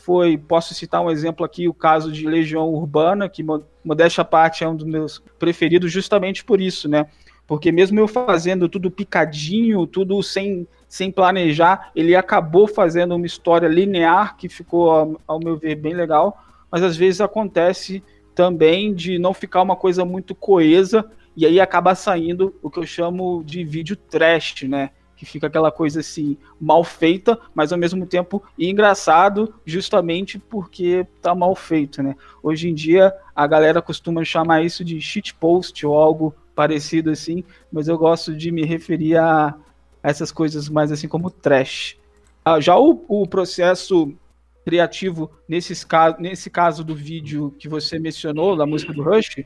Foi, 0.00 0.38
posso 0.38 0.74
citar 0.74 1.02
um 1.02 1.10
exemplo 1.10 1.44
aqui, 1.44 1.68
o 1.68 1.74
caso 1.74 2.10
de 2.10 2.26
Legião 2.26 2.68
Urbana, 2.72 3.28
que 3.28 3.44
modéstia 3.84 4.22
à 4.22 4.24
parte 4.24 4.64
é 4.64 4.68
um 4.68 4.76
dos 4.76 4.86
meus 4.86 5.22
preferidos 5.38 5.92
justamente 5.92 6.44
por 6.44 6.60
isso, 6.60 6.88
né? 6.88 7.06
Porque 7.46 7.72
mesmo 7.72 7.98
eu 7.98 8.06
fazendo 8.06 8.68
tudo 8.68 8.90
picadinho, 8.90 9.86
tudo 9.86 10.22
sem, 10.22 10.66
sem 10.88 11.12
planejar, 11.12 11.90
ele 11.94 12.16
acabou 12.16 12.66
fazendo 12.66 13.14
uma 13.14 13.26
história 13.26 13.68
linear 13.68 14.36
que 14.36 14.48
ficou, 14.48 15.20
ao, 15.26 15.38
meu 15.38 15.56
ver, 15.56 15.74
bem 15.76 15.92
legal. 15.92 16.42
Mas 16.70 16.82
às 16.82 16.96
vezes 16.96 17.20
acontece 17.20 18.02
também 18.34 18.94
de 18.94 19.18
não 19.18 19.34
ficar 19.34 19.60
uma 19.60 19.76
coisa 19.76 20.04
muito 20.04 20.34
coesa 20.34 21.10
e 21.36 21.44
aí 21.44 21.60
acaba 21.60 21.94
saindo 21.94 22.54
o 22.62 22.70
que 22.70 22.78
eu 22.78 22.86
chamo 22.86 23.42
de 23.44 23.62
vídeo 23.64 23.94
trash, 23.96 24.62
né? 24.62 24.90
Que 25.16 25.26
fica 25.26 25.46
aquela 25.46 25.70
coisa 25.70 26.00
assim, 26.00 26.36
mal 26.60 26.82
feita, 26.82 27.38
mas 27.54 27.72
ao 27.72 27.78
mesmo 27.78 28.06
tempo 28.06 28.42
engraçado, 28.58 29.54
justamente 29.64 30.38
porque 30.38 31.06
tá 31.20 31.34
mal 31.34 31.54
feito, 31.54 32.02
né? 32.02 32.16
Hoje 32.42 32.68
em 32.68 32.74
dia 32.74 33.12
a 33.34 33.46
galera 33.46 33.82
costuma 33.82 34.24
chamar 34.24 34.62
isso 34.62 34.84
de 34.84 35.00
shitpost 35.00 35.86
ou 35.86 35.94
algo 35.94 36.34
parecido 36.54 37.10
assim, 37.10 37.44
mas 37.70 37.88
eu 37.88 37.96
gosto 37.96 38.34
de 38.34 38.50
me 38.50 38.64
referir 38.64 39.16
a 39.16 39.54
essas 40.02 40.32
coisas 40.32 40.68
mais 40.68 40.92
assim 40.92 41.08
como 41.08 41.30
trash. 41.30 41.96
Ah, 42.44 42.60
já 42.60 42.78
o, 42.78 43.04
o 43.08 43.26
processo 43.26 44.14
criativo 44.64 45.30
nesses, 45.48 45.86
nesse 46.18 46.50
caso 46.50 46.84
do 46.84 46.94
vídeo 46.94 47.54
que 47.58 47.68
você 47.68 47.98
mencionou, 47.98 48.56
da 48.56 48.66
música 48.66 48.92
do 48.92 49.02
Rush, 49.02 49.38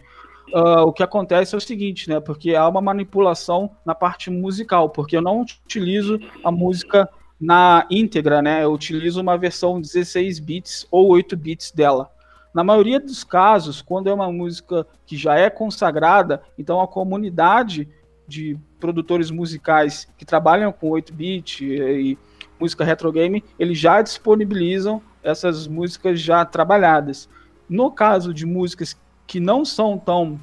uh, 0.53 0.83
o 0.87 0.93
que 0.93 1.03
acontece 1.03 1.55
é 1.55 1.59
o 1.59 1.61
seguinte, 1.61 2.09
né? 2.09 2.19
Porque 2.19 2.57
há 2.57 2.69
uma 2.69 2.81
manipulação 2.81 3.71
na 3.85 3.95
parte 3.95 4.31
musical, 4.31 4.91
porque 4.91 5.17
eu 5.17 5.23
não 5.23 5.43
utilizo 5.43 6.19
a 6.43 6.51
música 6.51 7.09
na 7.41 7.87
íntegra, 7.91 8.43
né? 8.43 8.65
Eu 8.65 8.73
utilizo 8.73 9.21
uma 9.21 9.39
versão 9.39 9.81
16 9.81 10.41
bits 10.41 10.87
ou 10.91 11.09
8 11.09 11.37
bits 11.37 11.71
dela. 11.71 12.11
Na 12.53 12.63
maioria 12.63 13.01
dos 13.01 13.25
casos, 13.25 13.81
quando 13.81 14.09
é 14.09 14.13
uma 14.13 14.31
música 14.31 14.87
que 15.07 15.17
já 15.17 15.37
é 15.37 15.49
consagrada, 15.49 16.43
então 16.59 16.81
a 16.81 16.89
comunidade 16.89 17.89
de 18.27 18.59
produtores 18.83 19.31
musicais 19.31 20.09
que 20.19 20.25
trabalham 20.25 20.73
com 20.73 20.91
8-bit 20.91 21.65
e 21.65 22.19
música 22.59 22.85
retro 22.85 23.13
game, 23.13 23.45
eles 23.57 23.79
já 23.79 24.03
disponibilizam 24.03 25.01
essas 25.23 25.69
músicas 25.69 26.21
já 26.21 26.45
trabalhadas. 26.45 27.29
No 27.69 27.93
caso 27.93 28.35
de 28.35 28.45
músicas 28.45 28.97
que 29.25 29.39
não 29.39 29.65
são 29.65 29.97
tão 29.97 30.41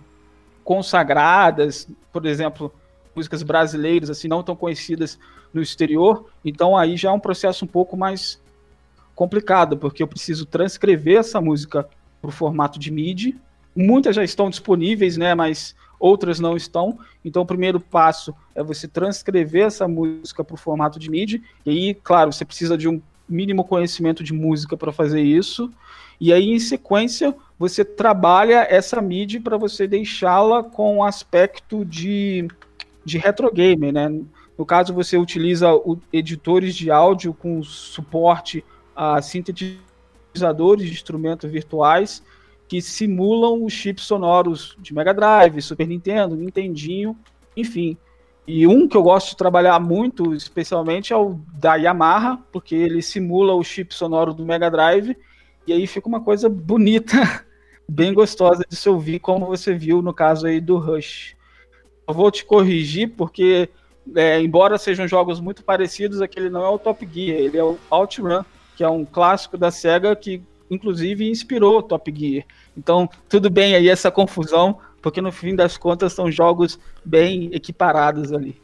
consagradas, 0.63 1.85
por 2.13 2.25
exemplo, 2.25 2.73
músicas 3.13 3.43
brasileiras 3.43 4.09
assim 4.09 4.29
não 4.29 4.41
tão 4.41 4.55
conhecidas 4.55 5.19
no 5.53 5.61
exterior, 5.61 6.29
então 6.45 6.77
aí 6.77 6.95
já 6.95 7.09
é 7.09 7.11
um 7.11 7.19
processo 7.19 7.65
um 7.65 7.67
pouco 7.67 7.97
mais 7.97 8.41
complicado, 9.15 9.77
porque 9.77 10.01
eu 10.01 10.07
preciso 10.07 10.45
transcrever 10.45 11.17
essa 11.17 11.41
música 11.41 11.85
para 12.21 12.29
o 12.29 12.31
formato 12.31 12.79
de 12.79 12.89
MIDI. 12.89 13.37
Muitas 13.75 14.15
já 14.15 14.23
estão 14.23 14.49
disponíveis, 14.49 15.17
né, 15.17 15.35
mas 15.35 15.75
outras 15.99 16.39
não 16.39 16.55
estão. 16.55 16.97
Então, 17.23 17.41
o 17.41 17.45
primeiro 17.45 17.79
passo 17.79 18.33
é 18.55 18.63
você 18.63 18.87
transcrever 18.87 19.65
essa 19.65 19.87
música 19.87 20.43
para 20.43 20.53
o 20.53 20.57
formato 20.57 20.97
de 20.97 21.09
MIDI. 21.09 21.43
E 21.65 21.69
aí, 21.69 21.93
claro, 21.93 22.31
você 22.31 22.45
precisa 22.45 22.77
de 22.77 22.87
um 22.87 23.01
mínimo 23.27 23.63
conhecimento 23.63 24.23
de 24.23 24.33
música 24.33 24.77
para 24.77 24.91
fazer 24.91 25.21
isso. 25.21 25.71
E 26.19 26.33
aí, 26.33 26.51
em 26.51 26.59
sequência, 26.59 27.35
você 27.57 27.83
trabalha 27.83 28.65
essa 28.69 29.01
MIDI 29.01 29.39
para 29.39 29.57
você 29.57 29.87
deixá-la 29.87 30.63
com 30.63 31.03
aspecto 31.03 31.85
de, 31.85 32.47
de 33.05 33.17
retro 33.17 33.51
game, 33.51 33.91
né? 33.91 34.09
No 34.57 34.65
caso, 34.65 34.93
você 34.93 35.17
utiliza 35.17 35.73
o, 35.73 35.97
editores 36.11 36.75
de 36.75 36.91
áudio 36.91 37.33
com 37.33 37.61
suporte 37.63 38.63
a 38.95 39.21
sintetizador 39.21 39.89
sintetizadores 40.29 40.87
de 40.87 40.93
instrumentos 40.93 41.49
virtuais 41.49 42.23
que 42.69 42.83
simulam 42.83 43.65
os 43.65 43.73
chips 43.73 44.03
sonoros 44.03 44.77
de 44.79 44.93
Mega 44.93 45.11
Drive, 45.11 45.59
Super 45.59 45.87
Nintendo, 45.87 46.35
Nintendinho, 46.35 47.17
enfim. 47.57 47.97
E 48.47 48.67
um 48.67 48.87
que 48.87 48.95
eu 48.95 49.01
gosto 49.01 49.29
de 49.29 49.37
trabalhar 49.37 49.79
muito, 49.79 50.35
especialmente, 50.35 51.11
é 51.11 51.17
o 51.17 51.39
da 51.55 51.75
Yamaha, 51.75 52.37
porque 52.51 52.75
ele 52.75 53.01
simula 53.01 53.55
o 53.55 53.63
chip 53.63 53.93
sonoro 53.93 54.35
do 54.35 54.45
Mega 54.45 54.69
Drive, 54.69 55.17
e 55.65 55.73
aí 55.73 55.87
fica 55.87 56.07
uma 56.07 56.21
coisa 56.21 56.47
bonita, 56.47 57.43
bem 57.89 58.13
gostosa 58.13 58.63
de 58.69 58.75
se 58.75 58.87
ouvir, 58.87 59.19
como 59.19 59.47
você 59.47 59.73
viu 59.73 60.03
no 60.03 60.13
caso 60.13 60.45
aí 60.45 60.61
do 60.61 60.77
Rush. 60.77 61.35
Eu 62.07 62.13
vou 62.13 62.29
te 62.29 62.45
corrigir, 62.45 63.15
porque, 63.17 63.67
é, 64.15 64.39
embora 64.39 64.77
sejam 64.77 65.07
jogos 65.07 65.39
muito 65.39 65.63
parecidos, 65.63 66.21
aquele 66.21 66.51
não 66.51 66.63
é 66.63 66.69
o 66.69 66.77
Top 66.77 67.07
Gear, 67.11 67.39
ele 67.39 67.57
é 67.57 67.63
o 67.63 67.79
OutRun, 67.89 68.43
que 68.75 68.83
é 68.83 68.89
um 68.89 69.05
clássico 69.05 69.57
da 69.57 69.71
SEGA 69.71 70.15
que 70.15 70.43
inclusive 70.69 71.29
inspirou 71.29 71.81
Top 71.81 72.13
Gear. 72.15 72.45
Então, 72.77 73.09
tudo 73.27 73.49
bem 73.49 73.75
aí 73.75 73.89
essa 73.89 74.11
confusão, 74.11 74.79
porque 75.01 75.21
no 75.21 75.31
fim 75.31 75.55
das 75.55 75.77
contas 75.77 76.13
são 76.13 76.31
jogos 76.31 76.79
bem 77.03 77.49
equiparados 77.53 78.31
ali. 78.31 78.55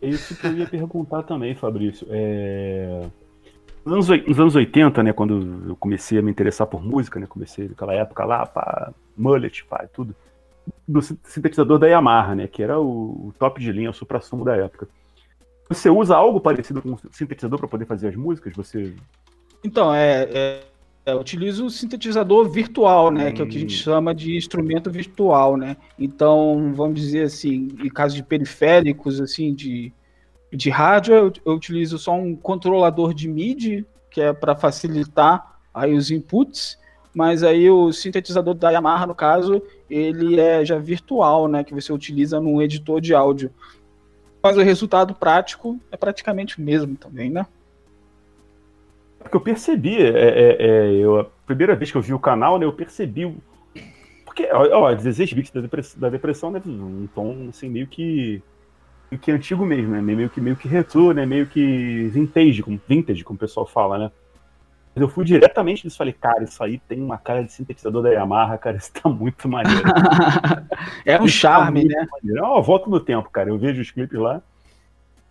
É 0.00 0.08
isso 0.08 0.36
que 0.36 0.46
eu 0.46 0.56
ia 0.56 0.66
perguntar 0.66 1.22
também, 1.24 1.54
Fabrício. 1.54 2.06
É... 2.10 3.06
Nos, 3.84 4.10
anos, 4.10 4.26
nos 4.26 4.40
anos 4.40 4.56
80, 4.56 5.02
né, 5.02 5.12
quando 5.12 5.68
eu 5.68 5.76
comecei 5.76 6.18
a 6.18 6.22
me 6.22 6.30
interessar 6.30 6.66
por 6.66 6.84
música, 6.84 7.18
né, 7.18 7.26
comecei 7.26 7.68
naquela 7.68 7.94
época 7.94 8.24
lá, 8.24 8.46
pá, 8.46 8.92
mullet, 9.16 9.64
pá, 9.64 9.88
tudo, 9.92 10.14
do 10.86 11.00
sintetizador 11.00 11.78
da 11.78 11.86
Yamaha, 11.86 12.34
né, 12.34 12.46
que 12.46 12.62
era 12.62 12.78
o, 12.78 13.28
o 13.28 13.34
top 13.38 13.60
de 13.60 13.72
linha, 13.72 13.90
o 13.90 13.94
supra-sumo 13.94 14.44
da 14.44 14.56
época. 14.56 14.88
Você 15.68 15.90
usa 15.90 16.16
algo 16.16 16.40
parecido 16.40 16.80
com 16.80 16.92
um 16.92 16.98
sintetizador 17.10 17.58
para 17.58 17.68
poder 17.68 17.84
fazer 17.84 18.08
as 18.08 18.16
músicas? 18.16 18.54
Você 18.54 18.94
então, 19.62 19.94
é, 19.94 20.28
é, 20.32 20.60
é, 21.08 21.12
eu 21.12 21.20
utilizo 21.20 21.64
o 21.64 21.70
sintetizador 21.70 22.50
virtual, 22.50 23.10
né? 23.10 23.28
Hum. 23.28 23.32
Que 23.32 23.40
é 23.40 23.44
o 23.44 23.48
que 23.48 23.56
a 23.56 23.60
gente 23.60 23.72
chama 23.72 24.14
de 24.14 24.36
instrumento 24.36 24.90
virtual, 24.90 25.56
né? 25.56 25.76
Então, 25.98 26.72
vamos 26.74 27.00
dizer 27.00 27.22
assim, 27.22 27.68
em 27.82 27.88
caso 27.88 28.14
de 28.14 28.22
periféricos, 28.22 29.18
assim, 29.18 29.54
de, 29.54 29.90
de 30.52 30.68
rádio, 30.68 31.14
eu, 31.14 31.32
eu 31.46 31.54
utilizo 31.54 31.98
só 31.98 32.12
um 32.12 32.36
controlador 32.36 33.14
de 33.14 33.26
MIDI, 33.26 33.86
que 34.10 34.20
é 34.20 34.34
para 34.34 34.54
facilitar 34.54 35.58
aí 35.72 35.94
os 35.94 36.10
inputs, 36.10 36.78
mas 37.14 37.42
aí 37.42 37.70
o 37.70 37.90
sintetizador 37.90 38.54
da 38.54 38.70
Yamaha, 38.70 39.06
no 39.06 39.14
caso, 39.14 39.62
ele 39.88 40.38
é 40.38 40.62
já 40.62 40.78
virtual, 40.78 41.48
né? 41.48 41.64
Que 41.64 41.72
você 41.72 41.90
utiliza 41.90 42.38
num 42.38 42.60
editor 42.60 43.00
de 43.00 43.14
áudio. 43.14 43.50
Mas 44.42 44.58
o 44.58 44.62
resultado 44.62 45.14
prático 45.14 45.80
é 45.90 45.96
praticamente 45.96 46.58
o 46.58 46.62
mesmo 46.62 46.96
também, 46.96 47.30
né? 47.30 47.46
Porque 49.18 49.36
eu 49.36 49.40
percebi, 49.40 49.96
é, 49.96 50.08
é, 50.08 50.56
é, 50.58 50.92
eu, 50.92 51.20
a 51.20 51.24
primeira 51.46 51.74
vez 51.74 51.90
que 51.90 51.96
eu 51.96 52.02
vi 52.02 52.14
o 52.14 52.18
canal, 52.18 52.58
né, 52.58 52.64
eu 52.64 52.72
percebi. 52.72 53.24
O... 53.24 53.36
Porque, 54.24 54.48
ó, 54.52 54.94
16 54.94 55.32
bits 55.32 55.50
da 55.50 55.60
depressão, 55.60 56.00
da 56.00 56.08
depressão, 56.08 56.50
né? 56.50 56.62
Um 56.64 57.08
tom 57.14 57.48
assim, 57.48 57.68
meio 57.68 57.86
que. 57.86 58.42
Meio 59.10 59.20
que 59.20 59.32
antigo 59.32 59.64
mesmo, 59.64 59.90
né? 59.90 60.00
Meio 60.00 60.28
que, 60.28 60.40
meio 60.40 60.54
que 60.56 60.68
retrô, 60.68 61.12
né? 61.12 61.26
Meio 61.26 61.46
que 61.46 62.08
vintage, 62.08 62.62
como, 62.62 62.80
vintage, 62.86 63.24
como 63.24 63.36
o 63.36 63.40
pessoal 63.40 63.66
fala, 63.66 63.98
né? 63.98 64.10
Mas 64.94 65.02
eu 65.02 65.08
fui 65.08 65.24
diretamente 65.24 65.84
nisso 65.84 65.96
falei, 65.96 66.12
cara, 66.12 66.44
isso 66.44 66.62
aí 66.62 66.78
tem 66.88 67.00
uma 67.00 67.16
cara 67.16 67.42
de 67.42 67.52
sintetizador 67.52 68.02
da 68.02 68.10
Yamaha, 68.10 68.58
cara, 68.58 68.76
isso 68.76 68.92
tá 68.92 69.08
muito 69.08 69.48
maneiro. 69.48 69.82
é 71.06 71.16
um 71.16 71.20
tá 71.20 71.28
charme, 71.28 71.88
tá 71.88 72.00
né? 72.00 72.06
Maneiro. 72.10 72.44
É 72.44 72.48
uma 72.48 72.60
volta 72.60 72.88
no 72.90 73.00
tempo, 73.00 73.30
cara. 73.30 73.48
Eu 73.48 73.58
vejo 73.58 73.80
os 73.80 73.90
clipes 73.90 74.18
lá 74.18 74.42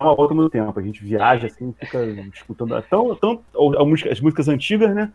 uma 0.00 0.14
volta 0.14 0.34
no 0.34 0.48
tempo. 0.48 0.78
A 0.78 0.82
gente 0.82 1.02
viaja 1.02 1.46
assim, 1.46 1.74
fica 1.78 2.04
escutando 2.32 2.80
tão, 2.88 3.14
tão, 3.14 3.44
as 4.10 4.20
músicas 4.20 4.48
antigas, 4.48 4.94
né? 4.94 5.12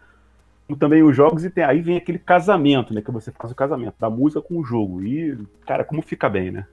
Como 0.68 0.80
também 0.80 1.04
os 1.04 1.16
jogos, 1.16 1.44
e 1.44 1.50
tem, 1.50 1.64
aí 1.64 1.82
vem 1.82 1.98
aquele 1.98 2.20
casamento, 2.20 2.94
né? 2.94 3.02
Que 3.02 3.12
você 3.12 3.32
faz 3.32 3.52
o 3.52 3.56
casamento 3.56 3.96
da 4.00 4.10
música 4.10 4.42
com 4.42 4.60
o 4.60 4.64
jogo. 4.64 5.04
E, 5.04 5.38
cara, 5.66 5.84
como 5.84 6.02
fica 6.02 6.30
bem, 6.30 6.52
né? 6.52 6.66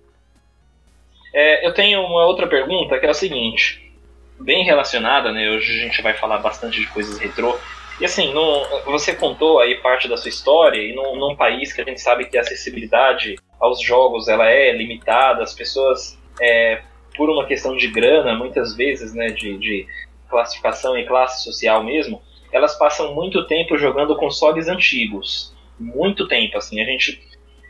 É, 1.33 1.67
eu 1.67 1.73
tenho 1.73 2.01
uma 2.01 2.25
outra 2.27 2.47
pergunta 2.47 2.99
que 2.99 3.07
é 3.07 3.11
a 3.11 3.15
seguinte, 3.15 3.93
bem 4.39 4.65
relacionada, 4.65 5.33
né? 5.33 5.51
Hoje 5.51 5.79
a 5.79 5.85
gente 5.85 6.03
vai 6.03 6.15
falar 6.15 6.39
bastante 6.39 6.81
de 6.81 6.87
coisas 6.89 7.19
retrô. 7.19 7.57
E 8.01 8.05
assim, 8.05 8.33
no, 8.33 8.65
você 8.87 9.15
contou 9.15 9.61
aí 9.61 9.77
parte 9.77 10.09
da 10.09 10.17
sua 10.17 10.31
história, 10.31 10.81
e 10.81 10.95
num, 10.95 11.17
num, 11.17 11.37
país 11.37 11.73
que 11.73 11.83
a 11.83 11.85
gente 11.85 12.01
sabe 12.01 12.25
que 12.25 12.39
a 12.39 12.41
acessibilidade 12.41 13.37
aos 13.61 13.81
jogos 13.83 14.27
ela 14.27 14.51
é 14.51 14.73
limitada, 14.73 15.43
as 15.43 15.53
pessoas 15.53 16.19
é, 16.41 16.81
por 17.17 17.29
uma 17.31 17.47
questão 17.47 17.77
de 17.77 17.89
grana, 17.89 18.35
muitas 18.35 18.75
vezes, 18.75 19.15
né, 19.15 19.29
de, 19.29 19.59
de 19.59 19.87
classificação 20.29 20.97
e 20.97 21.07
classe 21.07 21.43
social 21.45 21.83
mesmo, 21.83 22.23
elas 22.53 22.77
passam 22.77 23.15
muito 23.15 23.47
tempo 23.47 23.77
jogando 23.77 24.17
consoles 24.17 24.69
antigos. 24.69 25.55
Muito 25.79 26.29
tempo, 26.29 26.59
assim. 26.59 26.81
A 26.81 26.85
gente 26.85 27.21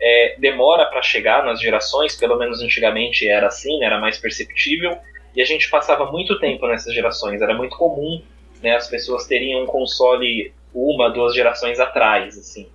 é, 0.01 0.37
demora 0.39 0.87
para 0.87 1.03
chegar 1.03 1.45
nas 1.45 1.61
gerações, 1.61 2.17
pelo 2.17 2.37
menos 2.37 2.61
antigamente 2.61 3.29
era 3.29 3.47
assim, 3.47 3.79
né, 3.79 3.87
era 3.87 4.01
mais 4.01 4.19
perceptível, 4.19 4.97
e 5.35 5.41
a 5.41 5.45
gente 5.45 5.71
passava 5.71 6.11
muito 6.11 6.39
tempo 6.39 6.67
nessas 6.67 6.93
gerações. 6.95 7.41
Era 7.41 7.55
muito 7.55 7.77
comum 7.77 8.21
né, 8.63 8.77
as 8.77 8.89
pessoas 8.89 9.27
teriam 9.27 9.63
um 9.63 9.67
console 9.67 10.53
uma, 10.73 11.09
duas 11.09 11.35
gerações 11.35 11.81
atrás, 11.81 12.39
assim. 12.39 12.69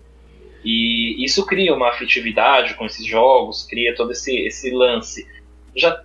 E 0.64 1.24
isso 1.24 1.46
cria 1.46 1.74
uma 1.74 1.90
afetividade 1.90 2.74
com 2.74 2.86
esses 2.86 3.06
jogos, 3.06 3.64
cria 3.64 3.96
todo 3.96 4.12
esse, 4.12 4.36
esse 4.48 4.72
lance. 4.72 5.28
Já 5.76 6.04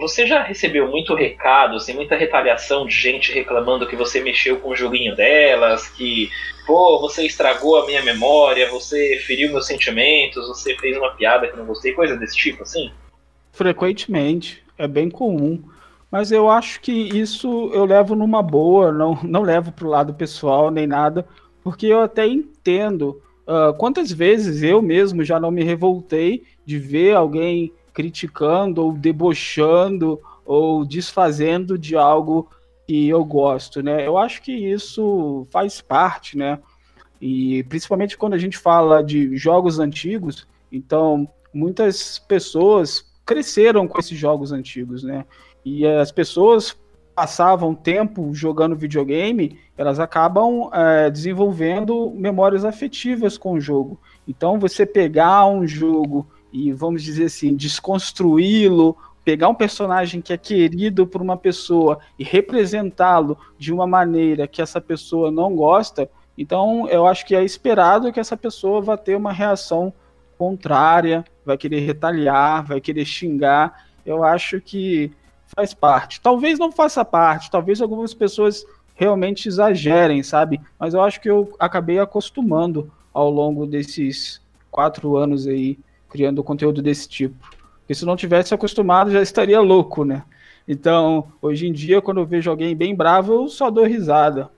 você 0.00 0.26
já 0.26 0.42
recebeu 0.42 0.88
muito 0.88 1.14
recado, 1.14 1.76
assim, 1.76 1.92
muita 1.92 2.16
retaliação 2.16 2.86
de 2.86 2.94
gente 2.94 3.32
reclamando 3.32 3.86
que 3.86 3.94
você 3.94 4.20
mexeu 4.20 4.58
com 4.58 4.70
o 4.70 4.76
joguinho 4.76 5.14
delas, 5.14 5.88
que, 5.90 6.30
pô, 6.66 6.98
você 6.98 7.26
estragou 7.26 7.82
a 7.82 7.86
minha 7.86 8.02
memória, 8.02 8.70
você 8.70 9.20
feriu 9.26 9.50
meus 9.50 9.66
sentimentos, 9.66 10.48
você 10.48 10.74
fez 10.78 10.96
uma 10.96 11.10
piada 11.10 11.46
que 11.46 11.56
não 11.56 11.66
gostei, 11.66 11.92
coisa 11.92 12.16
desse 12.16 12.34
tipo, 12.34 12.62
assim? 12.62 12.90
Frequentemente, 13.52 14.64
é 14.78 14.88
bem 14.88 15.10
comum. 15.10 15.62
Mas 16.10 16.32
eu 16.32 16.50
acho 16.50 16.80
que 16.80 16.92
isso 16.92 17.70
eu 17.74 17.84
levo 17.84 18.16
numa 18.16 18.42
boa, 18.42 18.90
não, 18.90 19.18
não 19.22 19.42
levo 19.42 19.70
pro 19.70 19.88
lado 19.88 20.14
pessoal 20.14 20.70
nem 20.70 20.86
nada, 20.86 21.26
porque 21.62 21.86
eu 21.86 22.00
até 22.00 22.26
entendo 22.26 23.22
uh, 23.46 23.74
quantas 23.76 24.10
vezes 24.10 24.62
eu 24.62 24.80
mesmo 24.80 25.22
já 25.22 25.38
não 25.38 25.50
me 25.50 25.62
revoltei 25.62 26.42
de 26.64 26.78
ver 26.78 27.14
alguém 27.14 27.70
criticando 27.92 28.84
ou 28.84 28.92
debochando 28.92 30.20
ou 30.44 30.84
desfazendo 30.84 31.78
de 31.78 31.96
algo 31.96 32.48
que 32.86 33.08
eu 33.08 33.24
gosto, 33.24 33.82
né? 33.82 34.06
Eu 34.06 34.18
acho 34.18 34.42
que 34.42 34.52
isso 34.52 35.46
faz 35.50 35.80
parte, 35.80 36.36
né? 36.36 36.58
E 37.20 37.62
principalmente 37.64 38.16
quando 38.16 38.34
a 38.34 38.38
gente 38.38 38.56
fala 38.56 39.02
de 39.02 39.36
jogos 39.36 39.78
antigos, 39.78 40.46
então 40.72 41.28
muitas 41.52 42.18
pessoas 42.18 43.04
cresceram 43.24 43.86
com 43.86 43.98
esses 43.98 44.18
jogos 44.18 44.52
antigos, 44.52 45.02
né? 45.02 45.24
E 45.64 45.86
as 45.86 46.10
pessoas 46.10 46.76
passavam 47.14 47.74
tempo 47.74 48.32
jogando 48.34 48.74
videogame, 48.74 49.58
elas 49.76 50.00
acabam 50.00 50.70
é, 50.72 51.10
desenvolvendo 51.10 52.10
memórias 52.16 52.64
afetivas 52.64 53.36
com 53.36 53.52
o 53.52 53.60
jogo. 53.60 54.00
Então, 54.26 54.58
você 54.58 54.86
pegar 54.86 55.46
um 55.46 55.66
jogo 55.66 56.26
e, 56.52 56.72
vamos 56.72 57.02
dizer 57.02 57.24
assim, 57.26 57.54
desconstruí-lo, 57.54 58.96
pegar 59.24 59.48
um 59.48 59.54
personagem 59.54 60.20
que 60.20 60.32
é 60.32 60.36
querido 60.36 61.06
por 61.06 61.20
uma 61.20 61.36
pessoa 61.36 61.98
e 62.18 62.24
representá-lo 62.24 63.36
de 63.58 63.72
uma 63.72 63.86
maneira 63.86 64.46
que 64.46 64.62
essa 64.62 64.80
pessoa 64.80 65.30
não 65.30 65.54
gosta, 65.54 66.10
então 66.36 66.88
eu 66.88 67.06
acho 67.06 67.26
que 67.26 67.36
é 67.36 67.44
esperado 67.44 68.12
que 68.12 68.18
essa 68.18 68.36
pessoa 68.36 68.80
vá 68.80 68.96
ter 68.96 69.14
uma 69.14 69.32
reação 69.32 69.92
contrária, 70.38 71.22
vai 71.44 71.58
querer 71.58 71.80
retaliar, 71.80 72.64
vai 72.64 72.80
querer 72.80 73.04
xingar. 73.04 73.84
Eu 74.06 74.24
acho 74.24 74.58
que 74.58 75.12
faz 75.54 75.74
parte. 75.74 76.18
Talvez 76.18 76.58
não 76.58 76.72
faça 76.72 77.04
parte, 77.04 77.50
talvez 77.50 77.82
algumas 77.82 78.14
pessoas 78.14 78.64
realmente 78.94 79.48
exagerem, 79.48 80.22
sabe? 80.22 80.58
Mas 80.78 80.94
eu 80.94 81.02
acho 81.02 81.20
que 81.20 81.28
eu 81.28 81.54
acabei 81.58 81.98
acostumando 81.98 82.90
ao 83.12 83.30
longo 83.30 83.66
desses 83.66 84.40
quatro 84.70 85.16
anos 85.16 85.46
aí, 85.46 85.78
criando 86.10 86.44
conteúdo 86.44 86.82
desse 86.82 87.08
tipo. 87.08 87.48
Porque 87.80 87.94
se 87.94 88.04
não 88.04 88.16
tivesse 88.16 88.52
acostumado, 88.52 89.10
já 89.10 89.22
estaria 89.22 89.60
louco, 89.60 90.04
né? 90.04 90.22
Então, 90.68 91.32
hoje 91.40 91.66
em 91.66 91.72
dia, 91.72 92.02
quando 92.02 92.20
eu 92.20 92.26
vejo 92.26 92.50
alguém 92.50 92.76
bem 92.76 92.94
bravo, 92.94 93.32
eu 93.32 93.48
só 93.48 93.70
dou 93.70 93.84
risada. 93.84 94.50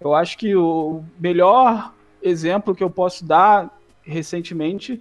Eu 0.00 0.14
acho 0.14 0.36
que 0.38 0.56
o 0.56 1.04
melhor 1.18 1.92
exemplo 2.22 2.74
que 2.74 2.82
eu 2.82 2.90
posso 2.90 3.24
dar 3.24 3.70
recentemente 4.02 5.00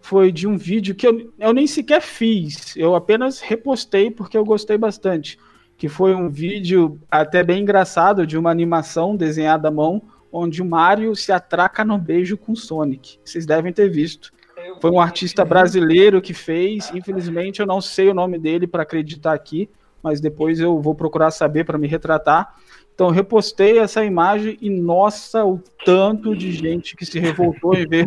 foi 0.00 0.30
de 0.30 0.46
um 0.46 0.56
vídeo 0.56 0.94
que 0.94 1.06
eu, 1.06 1.32
eu 1.36 1.52
nem 1.52 1.66
sequer 1.66 2.00
fiz, 2.00 2.76
eu 2.76 2.94
apenas 2.94 3.40
repostei 3.40 4.08
porque 4.08 4.38
eu 4.38 4.44
gostei 4.44 4.78
bastante. 4.78 5.36
Que 5.76 5.88
foi 5.88 6.14
um 6.14 6.28
vídeo 6.28 7.00
até 7.10 7.42
bem 7.42 7.62
engraçado 7.62 8.24
de 8.24 8.38
uma 8.38 8.50
animação 8.50 9.16
desenhada 9.16 9.66
à 9.66 9.70
mão, 9.70 10.00
onde 10.30 10.62
o 10.62 10.64
Mario 10.64 11.14
se 11.16 11.32
atraca 11.32 11.84
no 11.84 11.98
beijo 11.98 12.36
com 12.36 12.54
Sonic. 12.54 13.18
Vocês 13.24 13.44
devem 13.44 13.72
ter 13.72 13.88
visto. 13.90 14.32
Foi 14.80 14.90
um 14.90 15.00
artista 15.00 15.44
brasileiro 15.44 16.20
que 16.20 16.34
fez, 16.34 16.90
infelizmente 16.94 17.60
eu 17.60 17.66
não 17.66 17.80
sei 17.80 18.08
o 18.08 18.14
nome 18.14 18.38
dele 18.38 18.66
para 18.66 18.82
acreditar 18.82 19.32
aqui, 19.32 19.68
mas 20.02 20.20
depois 20.20 20.60
eu 20.60 20.80
vou 20.80 20.94
procurar 20.94 21.30
saber 21.30 21.64
para 21.64 21.78
me 21.78 21.88
retratar. 21.88 22.54
Então, 22.94 23.10
repostei 23.10 23.78
essa 23.78 24.02
imagem 24.02 24.56
e, 24.58 24.70
nossa, 24.70 25.44
o 25.44 25.60
tanto 25.84 26.34
de 26.34 26.50
gente 26.50 26.96
que 26.96 27.04
se 27.04 27.18
revoltou 27.18 27.74
em 27.74 27.86
ver 27.86 28.06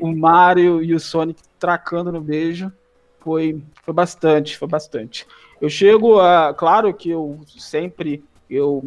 o 0.00 0.14
Mario 0.14 0.82
e 0.82 0.94
o 0.94 1.00
Sonic 1.00 1.42
tracando 1.58 2.10
no 2.10 2.20
beijo 2.20 2.72
foi, 3.20 3.62
foi 3.84 3.92
bastante, 3.92 4.56
foi 4.56 4.66
bastante. 4.66 5.26
Eu 5.60 5.68
chego 5.68 6.18
a. 6.18 6.54
Claro 6.54 6.94
que 6.94 7.10
eu 7.10 7.40
sempre 7.46 8.24
eu, 8.48 8.84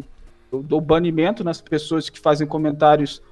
eu 0.50 0.62
dou 0.62 0.80
banimento 0.80 1.44
nas 1.44 1.60
pessoas 1.60 2.10
que 2.10 2.18
fazem 2.18 2.46
comentários 2.46 3.22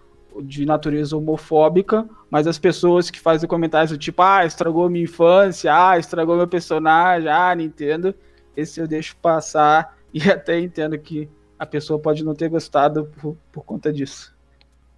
de 0.43 0.65
natureza 0.67 1.17
homofóbica, 1.17 2.09
mas 2.31 2.47
as 2.47 2.59
pessoas 2.59 3.11
que 3.11 3.21
fazem 3.21 3.49
comentários 3.49 3.91
do 3.91 3.99
tipo, 3.99 4.23
ah, 4.23 4.45
estragou 4.45 4.89
minha 4.91 5.05
infância, 5.05 5.73
ah, 5.75 5.99
estragou 5.99 6.37
meu 6.37 6.49
personagem, 6.49 7.29
ah, 7.29 7.55
Nintendo, 7.55 8.15
esse 8.57 8.81
eu 8.81 8.87
deixo 8.87 9.17
passar 9.17 9.97
e 10.13 10.21
até 10.31 10.59
entendo 10.59 10.99
que 10.99 11.29
a 11.59 11.67
pessoa 11.67 11.99
pode 11.99 12.25
não 12.25 12.35
ter 12.35 12.49
gostado 12.49 13.07
por, 13.21 13.37
por 13.53 13.65
conta 13.65 13.93
disso. 13.93 14.35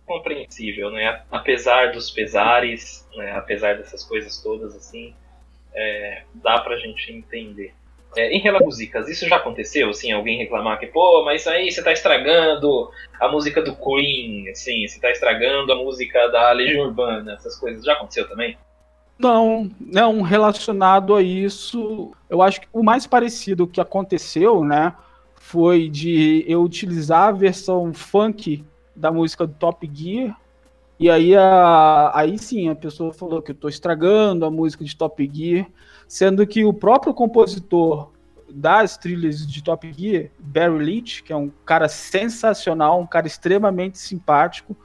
Compreensível, 0.05 0.91
né? 0.91 1.23
Apesar 1.31 1.93
dos 1.93 2.11
pesares, 2.11 3.09
né? 3.17 3.33
apesar 3.33 3.77
dessas 3.77 4.05
coisas 4.05 4.41
todas, 4.41 4.75
assim, 4.75 5.15
é, 5.75 6.23
dá 6.35 6.61
pra 6.61 6.77
gente 6.77 7.13
entender. 7.13 7.75
É, 8.15 8.33
em 8.35 8.41
relação 8.41 8.67
músicas, 8.67 9.09
isso 9.09 9.29
já 9.29 9.37
aconteceu, 9.37 9.91
assim, 9.91 10.13
alguém 10.13 10.39
reclamar 10.39 10.79
que, 10.79 10.87
pô, 10.87 11.23
mas 11.25 11.47
aí 11.47 11.71
você 11.71 11.83
tá 11.83 11.93
estragando 11.93 12.91
a 13.21 13.29
música 13.29 13.61
do 13.61 13.75
Queen, 13.77 14.49
assim, 14.49 14.87
você 14.87 15.01
tá 15.01 15.11
estragando 15.11 15.73
a 15.73 15.77
música 15.77 16.29
da 16.29 16.51
Legião 16.53 16.87
Urbana, 16.87 17.35
essas 17.35 17.57
coisas, 17.59 17.85
já 17.85 17.93
aconteceu 17.93 18.29
também? 18.29 18.57
Não, 19.19 19.71
não, 19.81 20.23
relacionado 20.23 21.15
a 21.15 21.23
isso, 21.23 22.13
eu 22.29 22.43
acho 22.43 22.61
que 22.61 22.69
o 22.73 22.83
mais 22.83 23.07
parecido 23.07 23.67
que 23.67 23.81
aconteceu, 23.81 24.63
né, 24.63 24.95
foi 25.35 25.89
de 25.89 26.45
eu 26.49 26.63
utilizar 26.63 27.29
a 27.29 27.33
versão 27.33 27.95
funk 27.95 28.65
da 28.95 29.13
música 29.13 29.47
do 29.47 29.55
Top 29.55 29.89
Gear. 29.93 30.37
E 30.99 31.09
aí, 31.09 31.37
a, 31.37 32.11
aí 32.15 32.39
sim, 32.39 32.69
a 32.69 32.75
pessoa 32.75 33.13
falou 33.13 33.41
que 33.41 33.53
eu 33.53 33.55
estou 33.55 33.71
estragando 33.71 34.45
a 34.45 34.51
música 34.51 34.85
de 34.85 34.97
Top 34.97 35.31
Gear, 35.33 35.67
sendo 36.07 36.47
que 36.47 36.65
o 36.65 36.73
próprio 36.73 37.13
compositor 37.13 38.11
das 38.49 38.97
trilhas 38.97 39.47
de 39.47 39.63
Top 39.63 39.93
Gear, 39.93 40.31
Barry 40.39 40.79
Leach, 40.85 41.23
que 41.23 41.33
é 41.33 41.37
um 41.37 41.51
cara 41.65 41.89
sensacional, 41.89 43.01
um 43.01 43.07
cara 43.07 43.27
extremamente 43.27 43.99
simpático, 43.99 44.77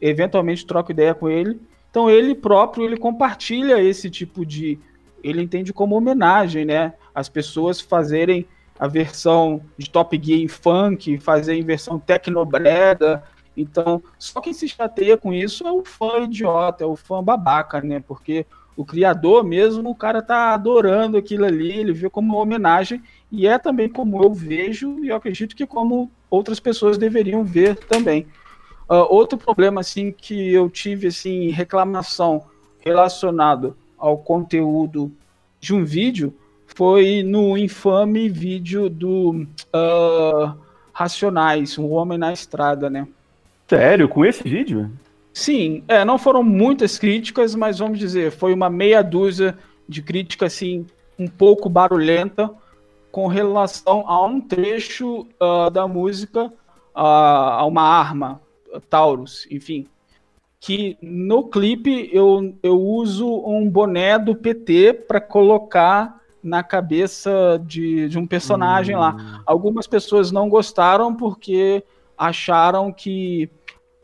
eventualmente 0.00 0.66
troco 0.66 0.90
ideia 0.90 1.14
com 1.14 1.28
ele. 1.28 1.60
Então 1.90 2.10
ele 2.10 2.34
próprio 2.34 2.84
ele 2.84 2.96
compartilha 2.96 3.80
esse 3.80 4.10
tipo 4.10 4.44
de, 4.44 4.78
ele 5.22 5.42
entende 5.42 5.72
como 5.72 5.94
homenagem, 5.94 6.64
né? 6.64 6.94
As 7.14 7.28
pessoas 7.28 7.80
fazerem 7.80 8.46
a 8.78 8.88
versão 8.88 9.62
de 9.78 9.88
Top 9.88 10.18
Gear 10.20 10.40
em 10.40 10.48
funk, 10.48 11.18
fazer 11.18 11.54
em 11.54 11.62
versão 11.62 11.98
tecnobrega. 11.98 13.22
Então, 13.56 14.02
só 14.18 14.40
quem 14.40 14.52
se 14.52 14.68
chateia 14.68 15.16
com 15.16 15.32
isso 15.32 15.66
é 15.66 15.70
o 15.70 15.84
fã 15.84 16.24
idiota, 16.24 16.82
é 16.82 16.86
o 16.86 16.96
fã 16.96 17.22
babaca, 17.22 17.80
né? 17.80 18.00
Porque 18.00 18.44
o 18.76 18.84
criador 18.84 19.44
mesmo, 19.44 19.90
o 19.90 19.94
cara 19.94 20.20
tá 20.20 20.52
adorando 20.52 21.16
aquilo 21.16 21.44
ali, 21.44 21.70
ele 21.70 21.92
vê 21.92 22.10
como 22.10 22.34
uma 22.34 22.42
homenagem, 22.42 23.02
e 23.30 23.46
é 23.46 23.58
também 23.58 23.88
como 23.88 24.22
eu 24.22 24.32
vejo, 24.32 25.04
e 25.04 25.08
eu 25.08 25.16
acredito 25.16 25.54
que 25.54 25.66
como 25.66 26.10
outras 26.28 26.58
pessoas 26.58 26.98
deveriam 26.98 27.44
ver 27.44 27.76
também. 27.76 28.26
Uh, 28.88 29.06
outro 29.08 29.38
problema, 29.38 29.80
assim, 29.80 30.12
que 30.12 30.52
eu 30.52 30.68
tive, 30.68 31.06
assim, 31.06 31.50
reclamação 31.50 32.44
relacionado 32.80 33.76
ao 33.96 34.18
conteúdo 34.18 35.10
de 35.60 35.72
um 35.72 35.84
vídeo, 35.84 36.34
foi 36.66 37.22
no 37.22 37.56
infame 37.56 38.28
vídeo 38.28 38.90
do 38.90 39.46
uh, 39.74 40.54
Racionais, 40.92 41.78
um 41.78 41.90
homem 41.92 42.18
na 42.18 42.32
estrada, 42.32 42.90
né? 42.90 43.06
Sério? 43.68 44.08
Com 44.08 44.24
esse 44.24 44.42
vídeo? 44.42 44.90
Sim, 45.34 45.82
é, 45.88 46.04
não 46.04 46.16
foram 46.16 46.44
muitas 46.44 46.96
críticas, 46.96 47.56
mas 47.56 47.80
vamos 47.80 47.98
dizer, 47.98 48.30
foi 48.30 48.54
uma 48.54 48.70
meia 48.70 49.02
dúzia 49.02 49.58
de 49.86 50.00
críticas, 50.00 50.54
assim, 50.54 50.86
um 51.18 51.26
pouco 51.26 51.68
barulhenta 51.68 52.50
com 53.10 53.26
relação 53.26 54.08
a 54.08 54.24
um 54.24 54.40
trecho 54.40 55.26
uh, 55.40 55.70
da 55.70 55.88
música, 55.88 56.46
uh, 56.46 56.52
a 56.94 57.66
uma 57.66 57.82
arma, 57.82 58.40
Taurus, 58.88 59.46
enfim. 59.50 59.86
Que 60.60 60.96
no 61.02 61.44
clipe 61.48 62.08
eu, 62.12 62.54
eu 62.62 62.80
uso 62.80 63.26
um 63.44 63.68
boné 63.68 64.18
do 64.18 64.34
PT 64.34 65.04
para 65.06 65.20
colocar 65.20 66.20
na 66.42 66.62
cabeça 66.62 67.60
de, 67.64 68.08
de 68.08 68.18
um 68.18 68.26
personagem 68.26 68.94
lá. 68.94 69.14
Hum. 69.14 69.42
Algumas 69.46 69.86
pessoas 69.86 70.30
não 70.30 70.48
gostaram 70.48 71.14
porque 71.14 71.82
acharam 72.16 72.92
que. 72.92 73.50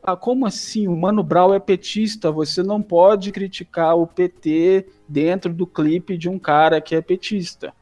Ah, 0.03 0.17
como 0.17 0.47
assim? 0.47 0.89
O 0.89 0.97
Mano 0.97 1.23
Brown 1.23 1.53
é 1.55 1.59
petista. 1.59 2.31
Você 2.33 2.63
não 2.63 2.81
pode 2.81 3.33
criticar 3.33 3.97
o 3.97 4.07
PT 4.07 4.87
dentro 5.09 5.53
do 5.53 5.67
clipe 5.67 6.17
de 6.17 6.29
um 6.29 6.39
cara 6.39 6.81
que 6.81 6.95
é 6.95 7.01
petista. 7.01 7.73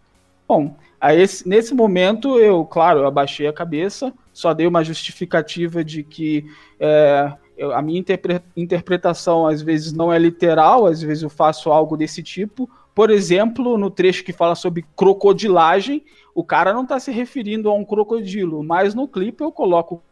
Bom, 0.46 0.74
esse, 1.02 1.48
nesse 1.48 1.74
momento 1.74 2.38
eu, 2.38 2.64
claro, 2.64 3.00
eu 3.00 3.06
abaixei 3.06 3.46
a 3.46 3.52
cabeça, 3.52 4.12
só 4.32 4.52
dei 4.52 4.66
uma 4.66 4.82
justificativa 4.82 5.84
de 5.84 6.02
que 6.02 6.46
é, 6.80 7.32
eu, 7.56 7.72
a 7.72 7.82
minha 7.82 8.00
interpre 8.00 8.40
interpretação 8.56 9.46
às 9.46 9.62
vezes 9.62 9.92
não 9.92 10.12
é 10.12 10.18
literal, 10.18 10.86
às 10.86 11.02
vezes 11.02 11.22
eu 11.22 11.30
faço 11.30 11.70
algo 11.70 11.96
desse 11.96 12.22
tipo. 12.22 12.68
Por 12.94 13.10
exemplo, 13.10 13.78
no 13.78 13.90
trecho 13.90 14.24
que 14.24 14.32
fala 14.32 14.56
sobre 14.56 14.84
crocodilagem, 14.96 16.04
o 16.34 16.42
cara 16.42 16.72
não 16.72 16.82
está 16.82 16.98
se 16.98 17.12
referindo 17.12 17.68
a 17.68 17.74
um 17.74 17.84
crocodilo, 17.84 18.64
mas 18.64 18.94
no 18.94 19.06
clipe 19.06 19.44
eu 19.44 19.52
coloco 19.52 20.02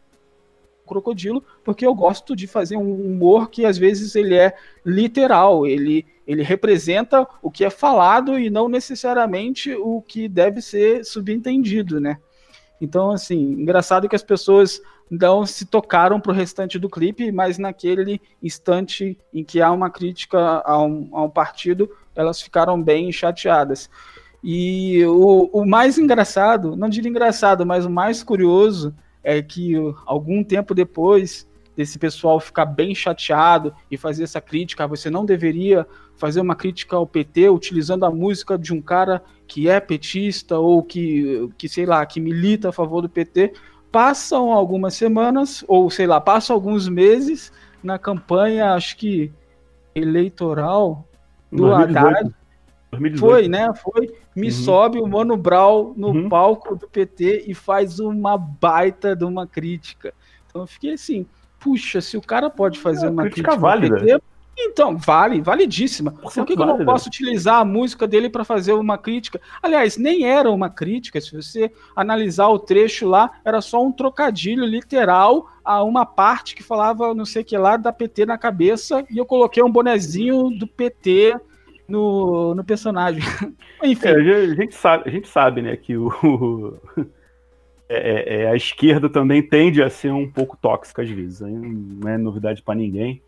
crocodilo 0.87 1.43
porque 1.63 1.85
eu 1.85 1.93
gosto 1.93 2.35
de 2.35 2.47
fazer 2.47 2.77
um 2.77 2.93
humor 2.93 3.49
que 3.49 3.65
às 3.65 3.77
vezes 3.77 4.15
ele 4.15 4.35
é 4.35 4.55
literal, 4.85 5.67
ele, 5.67 6.05
ele 6.25 6.41
representa 6.41 7.27
o 7.41 7.51
que 7.51 7.63
é 7.63 7.69
falado 7.69 8.39
e 8.39 8.49
não 8.49 8.67
necessariamente 8.67 9.73
o 9.75 10.01
que 10.01 10.27
deve 10.27 10.61
ser 10.61 11.05
subentendido, 11.05 11.99
né? 11.99 12.17
Então, 12.79 13.11
assim, 13.11 13.37
engraçado 13.53 14.07
que 14.07 14.15
as 14.15 14.23
pessoas 14.23 14.81
não 15.09 15.45
se 15.45 15.65
tocaram 15.65 16.19
para 16.19 16.31
o 16.31 16.35
restante 16.35 16.77
do 16.77 16.89
clipe, 16.89 17.31
mas 17.31 17.57
naquele 17.57 18.21
instante 18.43 19.17
em 19.33 19.43
que 19.43 19.61
há 19.61 19.71
uma 19.71 19.89
crítica 19.89 20.61
a 20.63 20.81
um, 20.81 21.09
a 21.13 21.23
um 21.23 21.29
partido, 21.29 21.89
elas 22.15 22.41
ficaram 22.41 22.81
bem 22.81 23.11
chateadas. 23.11 23.89
E 24.43 25.03
o, 25.05 25.49
o 25.51 25.65
mais 25.65 25.97
engraçado, 25.97 26.75
não 26.75 26.89
diria 26.89 27.09
engraçado, 27.09 27.65
mas 27.65 27.85
o 27.85 27.89
mais 27.89 28.21
curioso 28.21 28.93
é 29.27 29.41
que 29.41 29.73
algum 30.05 30.41
tempo 30.41 30.73
depois 30.73 31.45
desse 31.75 31.99
pessoal 31.99 32.39
ficar 32.39 32.65
bem 32.65 32.95
chateado 32.95 33.75
e 33.91 33.97
fazer 33.97 34.23
essa 34.23 34.39
crítica, 34.39 34.87
você 34.87 35.09
não 35.09 35.25
deveria 35.25 35.85
fazer 36.15 36.39
uma 36.39 36.55
crítica 36.55 36.95
ao 36.95 37.05
PT 37.05 37.49
utilizando 37.49 38.05
a 38.05 38.09
música 38.09 38.57
de 38.57 38.73
um 38.73 38.81
cara 38.81 39.21
que 39.45 39.67
é 39.67 39.81
petista 39.81 40.57
ou 40.57 40.81
que, 40.81 41.49
que 41.57 41.67
sei 41.67 41.85
lá, 41.85 42.05
que 42.05 42.21
milita 42.21 42.69
a 42.69 42.71
favor 42.71 43.01
do 43.01 43.09
PT. 43.09 43.51
Passam 43.91 44.53
algumas 44.53 44.93
semanas, 44.93 45.61
ou 45.67 45.89
sei 45.89 46.07
lá, 46.07 46.21
passam 46.21 46.55
alguns 46.55 46.87
meses 46.87 47.51
na 47.83 47.99
campanha, 47.99 48.75
acho 48.75 48.95
que 48.95 49.29
eleitoral 49.93 51.05
do 51.51 51.67
2018. 51.67 51.97
Haddad. 51.97 52.35
2018. 52.91 53.19
Foi, 53.19 53.47
né? 53.49 53.73
Foi. 53.75 54.15
Me 54.37 54.47
uhum. 54.47 54.53
sobe 54.53 54.99
o 54.99 55.07
Mano 55.07 55.35
Brown 55.35 55.93
no 55.97 56.09
uhum. 56.09 56.29
palco 56.29 56.75
do 56.75 56.87
PT 56.87 57.45
e 57.47 57.55
faz 57.55 57.99
uma 57.99 58.37
baita 58.37 59.15
de 59.15 59.25
uma 59.25 59.47
crítica. 59.47 60.13
Então 60.45 60.61
eu 60.61 60.67
fiquei 60.67 60.93
assim, 60.93 61.25
puxa, 61.59 61.99
se 62.01 62.15
o 62.15 62.21
cara 62.21 62.47
pode 62.47 62.79
fazer 62.79 63.07
é, 63.07 63.09
uma 63.09 63.23
crítica, 63.23 63.49
crítica 63.49 63.59
válida. 63.59 63.95
PT, 63.95 64.21
então, 64.59 64.97
vale, 64.97 65.39
validíssima. 65.39 66.11
Por 66.11 66.31
que, 66.31 66.55
que 66.55 66.61
eu 66.61 66.65
não 66.65 66.83
posso 66.83 67.07
utilizar 67.07 67.61
a 67.61 67.65
música 67.65 68.07
dele 68.07 68.27
para 68.27 68.43
fazer 68.43 68.73
uma 68.73 68.97
crítica? 68.97 69.39
Aliás, 69.61 69.97
nem 69.97 70.25
era 70.25 70.49
uma 70.49 70.69
crítica, 70.69 71.21
se 71.21 71.35
você 71.35 71.71
analisar 71.95 72.47
o 72.47 72.57
trecho 72.57 73.07
lá, 73.07 73.31
era 73.45 73.61
só 73.61 73.83
um 73.83 73.91
trocadilho 73.91 74.65
literal 74.65 75.47
a 75.63 75.83
uma 75.83 76.05
parte 76.05 76.55
que 76.55 76.63
falava 76.63 77.13
não 77.13 77.25
sei 77.25 77.43
o 77.43 77.45
que 77.45 77.57
lá 77.57 77.77
da 77.77 77.91
PT 77.91 78.25
na 78.25 78.37
cabeça 78.37 79.05
e 79.11 79.17
eu 79.17 79.25
coloquei 79.25 79.61
um 79.61 79.71
bonezinho 79.71 80.49
do 80.49 80.65
PT 80.65 81.35
no, 81.87 82.53
no 82.53 82.63
personagem. 82.63 83.23
Enfim. 83.83 84.07
É, 84.07 84.11
a, 84.11 84.55
gente 84.55 84.75
sabe, 84.75 85.03
a 85.07 85.11
gente 85.11 85.27
sabe, 85.27 85.61
né, 85.61 85.75
que 85.75 85.95
o, 85.95 86.77
é, 87.87 87.95
é, 87.97 88.41
é, 88.41 88.49
a 88.49 88.55
esquerda 88.55 89.09
também 89.09 89.41
tende 89.41 89.81
a 89.81 89.89
ser 89.89 90.11
um 90.11 90.29
pouco 90.29 90.57
tóxica 90.57 91.01
às 91.01 91.09
vezes. 91.09 91.41
Não 91.41 92.09
é 92.09 92.17
novidade 92.17 92.61
para 92.61 92.75
ninguém. 92.75 93.21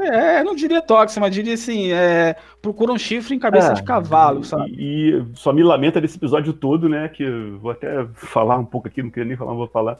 É, 0.00 0.44
não 0.44 0.54
diria 0.54 0.80
tóxica, 0.80 1.20
mas 1.20 1.34
diria 1.34 1.54
assim, 1.54 1.90
é, 1.92 2.36
procura 2.62 2.92
um 2.92 2.98
chifre 2.98 3.34
em 3.34 3.38
cabeça 3.38 3.72
é, 3.72 3.74
de 3.74 3.82
cavalo, 3.82 4.44
sabe? 4.44 4.70
E, 4.70 5.10
e, 5.10 5.24
só 5.34 5.52
me 5.52 5.62
lamenta 5.62 6.00
desse 6.00 6.16
episódio 6.16 6.52
todo, 6.52 6.88
né? 6.88 7.08
Que 7.08 7.28
vou 7.60 7.72
até 7.72 8.06
falar 8.14 8.58
um 8.58 8.64
pouco 8.64 8.86
aqui, 8.86 9.02
não 9.02 9.10
queria 9.10 9.28
nem 9.28 9.36
falar, 9.36 9.54
vou 9.54 9.66
falar. 9.66 9.98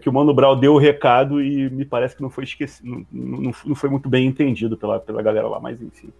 Que 0.00 0.08
o 0.08 0.12
Mano 0.12 0.32
Brown 0.32 0.58
deu 0.58 0.74
o 0.74 0.78
recado 0.78 1.42
e 1.42 1.68
me 1.70 1.84
parece 1.84 2.16
que 2.16 2.22
não 2.22 2.30
foi 2.30 2.44
esquecido, 2.44 2.88
não, 2.88 3.06
não, 3.12 3.52
não 3.64 3.74
foi 3.74 3.90
muito 3.90 4.08
bem 4.08 4.26
entendido 4.26 4.76
pela, 4.76 5.00
pela 5.00 5.22
galera 5.22 5.48
lá, 5.48 5.60
mas 5.60 5.80
enfim. 5.82 6.10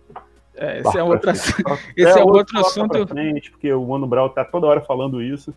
É, 0.56 0.80
esse 0.80 0.98
é, 0.98 1.02
outro, 1.02 1.30
esse 1.30 1.62
é, 1.98 2.02
é 2.02 2.24
outro 2.24 2.58
assunto. 2.58 3.06
Frente, 3.06 3.50
porque 3.50 3.72
o 3.72 3.86
Mano 3.86 4.06
Brown 4.06 4.28
tá 4.30 4.44
toda 4.44 4.66
hora 4.66 4.80
falando 4.80 5.22
isso. 5.22 5.54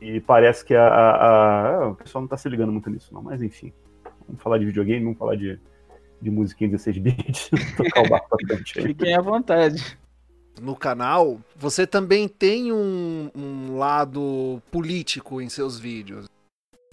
E 0.00 0.20
parece 0.20 0.64
que 0.64 0.74
a, 0.74 0.86
a, 0.86 1.84
a, 1.84 1.88
o 1.88 1.94
pessoal 1.94 2.22
não 2.22 2.28
tá 2.28 2.36
se 2.36 2.48
ligando 2.48 2.72
muito 2.72 2.90
nisso, 2.90 3.14
não. 3.14 3.22
Mas 3.22 3.42
enfim. 3.42 3.72
Vamos 4.26 4.42
falar 4.42 4.58
de 4.58 4.66
videogame, 4.66 5.04
vamos 5.04 5.18
falar 5.18 5.36
de, 5.36 5.58
de 6.20 6.30
musiquinha 6.30 6.70
16 6.70 6.98
bits. 6.98 7.50
tocar 7.76 8.02
o 8.02 8.08
barco 8.08 8.28
pra 8.28 8.56
frente 8.56 8.78
aí. 8.78 8.86
Fiquem 8.88 9.14
à 9.14 9.20
vontade. 9.20 9.96
No 10.60 10.74
canal, 10.74 11.38
você 11.54 11.86
também 11.86 12.26
tem 12.26 12.72
um, 12.72 13.30
um 13.34 13.76
lado 13.76 14.60
político 14.70 15.40
em 15.40 15.48
seus 15.48 15.78
vídeos 15.78 16.26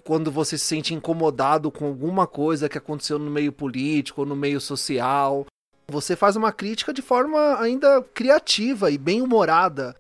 quando 0.04 0.30
você 0.32 0.58
se 0.58 0.66
sente 0.66 0.94
incomodado 0.94 1.72
com 1.72 1.86
alguma 1.86 2.28
coisa 2.28 2.68
que 2.68 2.78
aconteceu 2.78 3.18
no 3.18 3.32
meio 3.32 3.52
político 3.52 4.22
ou 4.22 4.28
no 4.28 4.36
meio 4.36 4.60
social, 4.60 5.46
você 5.88 6.16
faz 6.16 6.36
uma 6.36 6.52
crítica 6.52 6.94
de 6.94 7.02
forma 7.02 7.60
ainda 7.60 8.02
criativa 8.14 8.90
e 8.92 8.98
bem 8.98 9.22
humorada. 9.22 9.96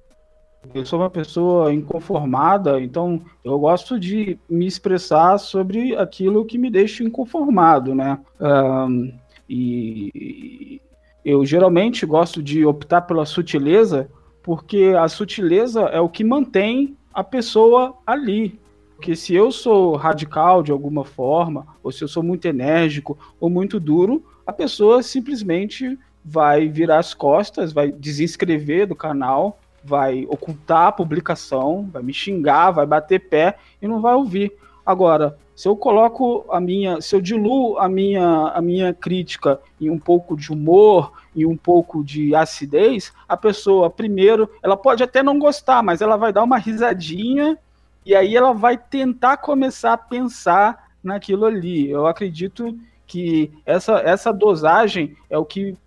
Eu 0.73 0.85
sou 0.85 0.99
uma 0.99 1.09
pessoa 1.09 1.73
inconformada, 1.73 2.79
então 2.79 3.21
eu 3.43 3.59
gosto 3.59 3.99
de 3.99 4.39
me 4.49 4.65
expressar 4.65 5.37
sobre 5.37 5.95
aquilo 5.95 6.45
que 6.45 6.57
me 6.57 6.69
deixa 6.69 7.03
inconformado, 7.03 7.93
né? 7.93 8.17
Um, 8.39 9.13
e 9.49 10.81
eu 11.25 11.45
geralmente 11.45 12.05
gosto 12.05 12.41
de 12.41 12.65
optar 12.65 13.01
pela 13.01 13.25
sutileza, 13.25 14.09
porque 14.41 14.93
a 14.97 15.07
sutileza 15.09 15.81
é 15.83 15.99
o 15.99 16.09
que 16.09 16.23
mantém 16.23 16.95
a 17.13 17.23
pessoa 17.23 17.95
ali. 18.07 18.57
Porque 18.95 19.15
se 19.17 19.35
eu 19.35 19.51
sou 19.51 19.95
radical 19.97 20.63
de 20.63 20.71
alguma 20.71 21.03
forma, 21.03 21.67
ou 21.83 21.91
se 21.91 22.01
eu 22.03 22.07
sou 22.07 22.23
muito 22.23 22.45
enérgico 22.45 23.17
ou 23.37 23.49
muito 23.49 23.79
duro, 23.81 24.23
a 24.45 24.53
pessoa 24.53 25.01
simplesmente 25.03 25.97
vai 26.23 26.67
virar 26.67 26.99
as 26.99 27.13
costas, 27.13 27.73
vai 27.73 27.91
desinscrever 27.91 28.87
do 28.87 28.95
canal, 28.95 29.59
vai 29.83 30.25
ocultar 30.29 30.87
a 30.87 30.91
publicação, 30.91 31.89
vai 31.91 32.01
me 32.01 32.13
xingar, 32.13 32.71
vai 32.71 32.85
bater 32.85 33.19
pé 33.19 33.57
e 33.81 33.87
não 33.87 34.01
vai 34.01 34.15
ouvir. 34.15 34.53
Agora, 34.85 35.37
se 35.55 35.67
eu 35.67 35.75
coloco 35.75 36.45
a 36.49 36.59
minha, 36.59 36.99
se 37.01 37.15
eu 37.15 37.21
diluo 37.21 37.77
a 37.77 37.87
minha, 37.87 38.47
a 38.47 38.61
minha 38.61 38.93
crítica 38.93 39.59
em 39.79 39.89
um 39.89 39.99
pouco 39.99 40.35
de 40.35 40.51
humor, 40.51 41.11
e 41.35 41.45
um 41.45 41.57
pouco 41.57 42.03
de 42.03 42.35
acidez, 42.35 43.11
a 43.27 43.35
pessoa, 43.35 43.89
primeiro, 43.89 44.49
ela 44.61 44.77
pode 44.77 45.03
até 45.03 45.23
não 45.23 45.39
gostar, 45.39 45.81
mas 45.81 46.01
ela 46.01 46.15
vai 46.15 46.31
dar 46.31 46.43
uma 46.43 46.57
risadinha 46.57 47.57
e 48.05 48.15
aí 48.15 48.35
ela 48.35 48.53
vai 48.53 48.77
tentar 48.77 49.37
começar 49.37 49.93
a 49.93 49.97
pensar 49.97 50.91
naquilo 51.03 51.45
ali. 51.45 51.89
Eu 51.89 52.05
acredito 52.05 52.77
que 53.13 53.51
essa, 53.63 53.99
essa 53.99 54.33
dosagem 54.33 55.15
é 55.29 55.37
o 55.37 55.45
que 55.45 55.77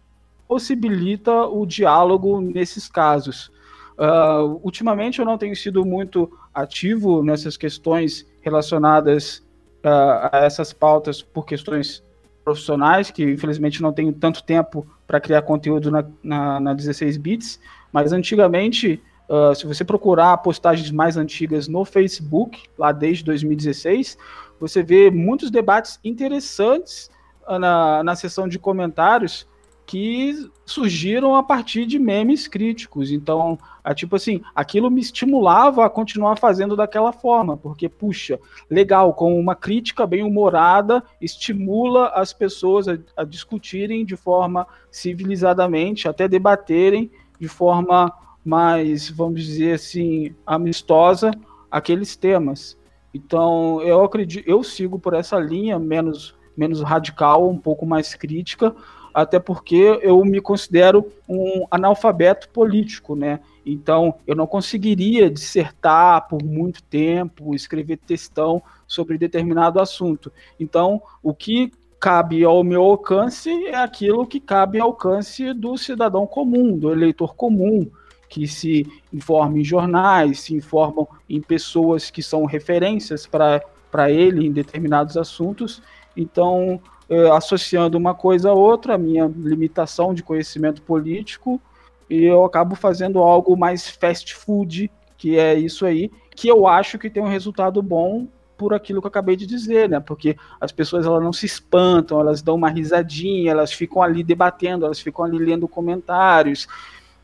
possibilita 0.46 1.44
o 1.46 1.66
diálogo 1.66 2.40
nesses 2.40 2.86
casos. 2.86 3.50
Uh, 3.98 4.60
ultimamente 4.62 5.18
eu 5.18 5.24
não 5.24 5.36
tenho 5.36 5.56
sido 5.56 5.84
muito 5.84 6.30
ativo 6.54 7.24
nessas 7.24 7.56
questões 7.56 8.24
relacionadas 8.42 9.38
uh, 9.84 10.30
a 10.30 10.38
essas 10.44 10.72
pautas 10.72 11.20
por 11.20 11.44
questões 11.44 12.00
profissionais, 12.44 13.10
que 13.10 13.24
infelizmente 13.24 13.82
não 13.82 13.92
tenho 13.92 14.12
tanto 14.12 14.44
tempo 14.44 14.86
para 15.04 15.18
criar 15.18 15.42
conteúdo 15.42 15.90
na, 15.90 16.04
na, 16.22 16.60
na, 16.60 16.74
16 16.74 17.16
bits, 17.16 17.58
mas 17.90 18.12
antigamente, 18.12 19.02
uh, 19.28 19.52
se 19.52 19.66
você 19.66 19.84
procurar 19.84 20.36
postagens 20.36 20.92
mais 20.92 21.16
antigas 21.16 21.66
no 21.66 21.84
Facebook, 21.84 22.62
lá 22.78 22.92
desde 22.92 23.24
2016, 23.24 24.16
você 24.60 24.80
vê 24.80 25.10
muitos 25.10 25.50
debates 25.50 25.98
interessantes 26.04 27.10
na, 27.48 28.02
na 28.02 28.16
seção 28.16 28.48
de 28.48 28.58
comentários 28.58 29.46
que 29.86 30.50
surgiram 30.66 31.36
a 31.36 31.44
partir 31.44 31.86
de 31.86 31.96
memes 31.96 32.48
críticos. 32.48 33.12
Então, 33.12 33.56
é 33.84 33.94
tipo 33.94 34.16
assim, 34.16 34.42
aquilo 34.52 34.90
me 34.90 35.00
estimulava 35.00 35.86
a 35.86 35.90
continuar 35.90 36.36
fazendo 36.38 36.74
daquela 36.74 37.12
forma, 37.12 37.56
porque, 37.56 37.88
puxa, 37.88 38.38
legal, 38.68 39.14
com 39.14 39.38
uma 39.38 39.54
crítica 39.54 40.04
bem 40.04 40.24
humorada, 40.24 41.02
estimula 41.20 42.08
as 42.08 42.32
pessoas 42.32 42.88
a, 42.88 42.98
a 43.16 43.22
discutirem 43.22 44.04
de 44.04 44.16
forma 44.16 44.66
civilizadamente, 44.90 46.08
até 46.08 46.26
debaterem 46.26 47.08
de 47.38 47.46
forma 47.46 48.12
mais, 48.44 49.08
vamos 49.08 49.44
dizer 49.44 49.74
assim, 49.74 50.34
amistosa 50.44 51.30
aqueles 51.70 52.16
temas. 52.16 52.76
Então, 53.14 53.80
eu 53.82 54.04
acredito, 54.04 54.48
eu 54.48 54.62
sigo 54.64 54.98
por 54.98 55.14
essa 55.14 55.38
linha 55.38 55.78
menos 55.78 56.35
menos 56.56 56.80
radical, 56.82 57.48
um 57.48 57.58
pouco 57.58 57.84
mais 57.84 58.14
crítica, 58.14 58.74
até 59.12 59.38
porque 59.38 59.98
eu 60.02 60.22
me 60.24 60.40
considero 60.40 61.10
um 61.28 61.66
analfabeto 61.70 62.48
político, 62.50 63.16
né? 63.16 63.40
Então, 63.64 64.16
eu 64.26 64.36
não 64.36 64.46
conseguiria 64.46 65.30
dissertar 65.30 66.28
por 66.28 66.42
muito 66.42 66.82
tempo, 66.82 67.54
escrever 67.54 67.96
textão 67.96 68.62
sobre 68.86 69.16
determinado 69.16 69.80
assunto. 69.80 70.30
Então, 70.60 71.00
o 71.22 71.34
que 71.34 71.72
cabe 71.98 72.44
ao 72.44 72.62
meu 72.62 72.82
alcance 72.82 73.50
é 73.66 73.76
aquilo 73.76 74.26
que 74.26 74.38
cabe 74.38 74.78
ao 74.78 74.88
alcance 74.88 75.52
do 75.54 75.78
cidadão 75.78 76.26
comum, 76.26 76.76
do 76.78 76.92
eleitor 76.92 77.34
comum, 77.34 77.90
que 78.28 78.46
se 78.46 78.86
informa 79.10 79.58
em 79.58 79.64
jornais, 79.64 80.40
se 80.40 80.54
informam 80.54 81.08
em 81.28 81.40
pessoas 81.40 82.10
que 82.10 82.22
são 82.22 82.44
referências 82.44 83.26
para 83.26 83.62
para 83.90 84.10
ele 84.10 84.46
em 84.46 84.52
determinados 84.52 85.16
assuntos. 85.16 85.82
Então, 86.16 86.80
eh, 87.08 87.30
associando 87.30 87.98
uma 87.98 88.14
coisa 88.14 88.50
a 88.50 88.54
outra, 88.54 88.94
a 88.94 88.98
minha 88.98 89.26
limitação 89.26 90.14
de 90.14 90.22
conhecimento 90.22 90.82
político, 90.82 91.60
e 92.08 92.24
eu 92.24 92.44
acabo 92.44 92.74
fazendo 92.74 93.18
algo 93.18 93.56
mais 93.56 93.88
fast 93.88 94.34
food, 94.34 94.90
que 95.16 95.38
é 95.38 95.54
isso 95.54 95.84
aí, 95.84 96.10
que 96.34 96.48
eu 96.48 96.66
acho 96.66 96.98
que 96.98 97.10
tem 97.10 97.22
um 97.22 97.28
resultado 97.28 97.82
bom 97.82 98.28
por 98.56 98.72
aquilo 98.72 99.00
que 99.00 99.06
eu 99.06 99.10
acabei 99.10 99.36
de 99.36 99.46
dizer, 99.46 99.88
né? 99.88 100.00
Porque 100.00 100.36
as 100.60 100.72
pessoas 100.72 101.04
elas 101.04 101.22
não 101.22 101.32
se 101.32 101.46
espantam, 101.46 102.20
elas 102.20 102.40
dão 102.42 102.54
uma 102.54 102.70
risadinha, 102.70 103.50
elas 103.50 103.72
ficam 103.72 104.02
ali 104.02 104.22
debatendo, 104.22 104.86
elas 104.86 105.00
ficam 105.00 105.24
ali 105.24 105.38
lendo 105.38 105.68
comentários. 105.68 106.66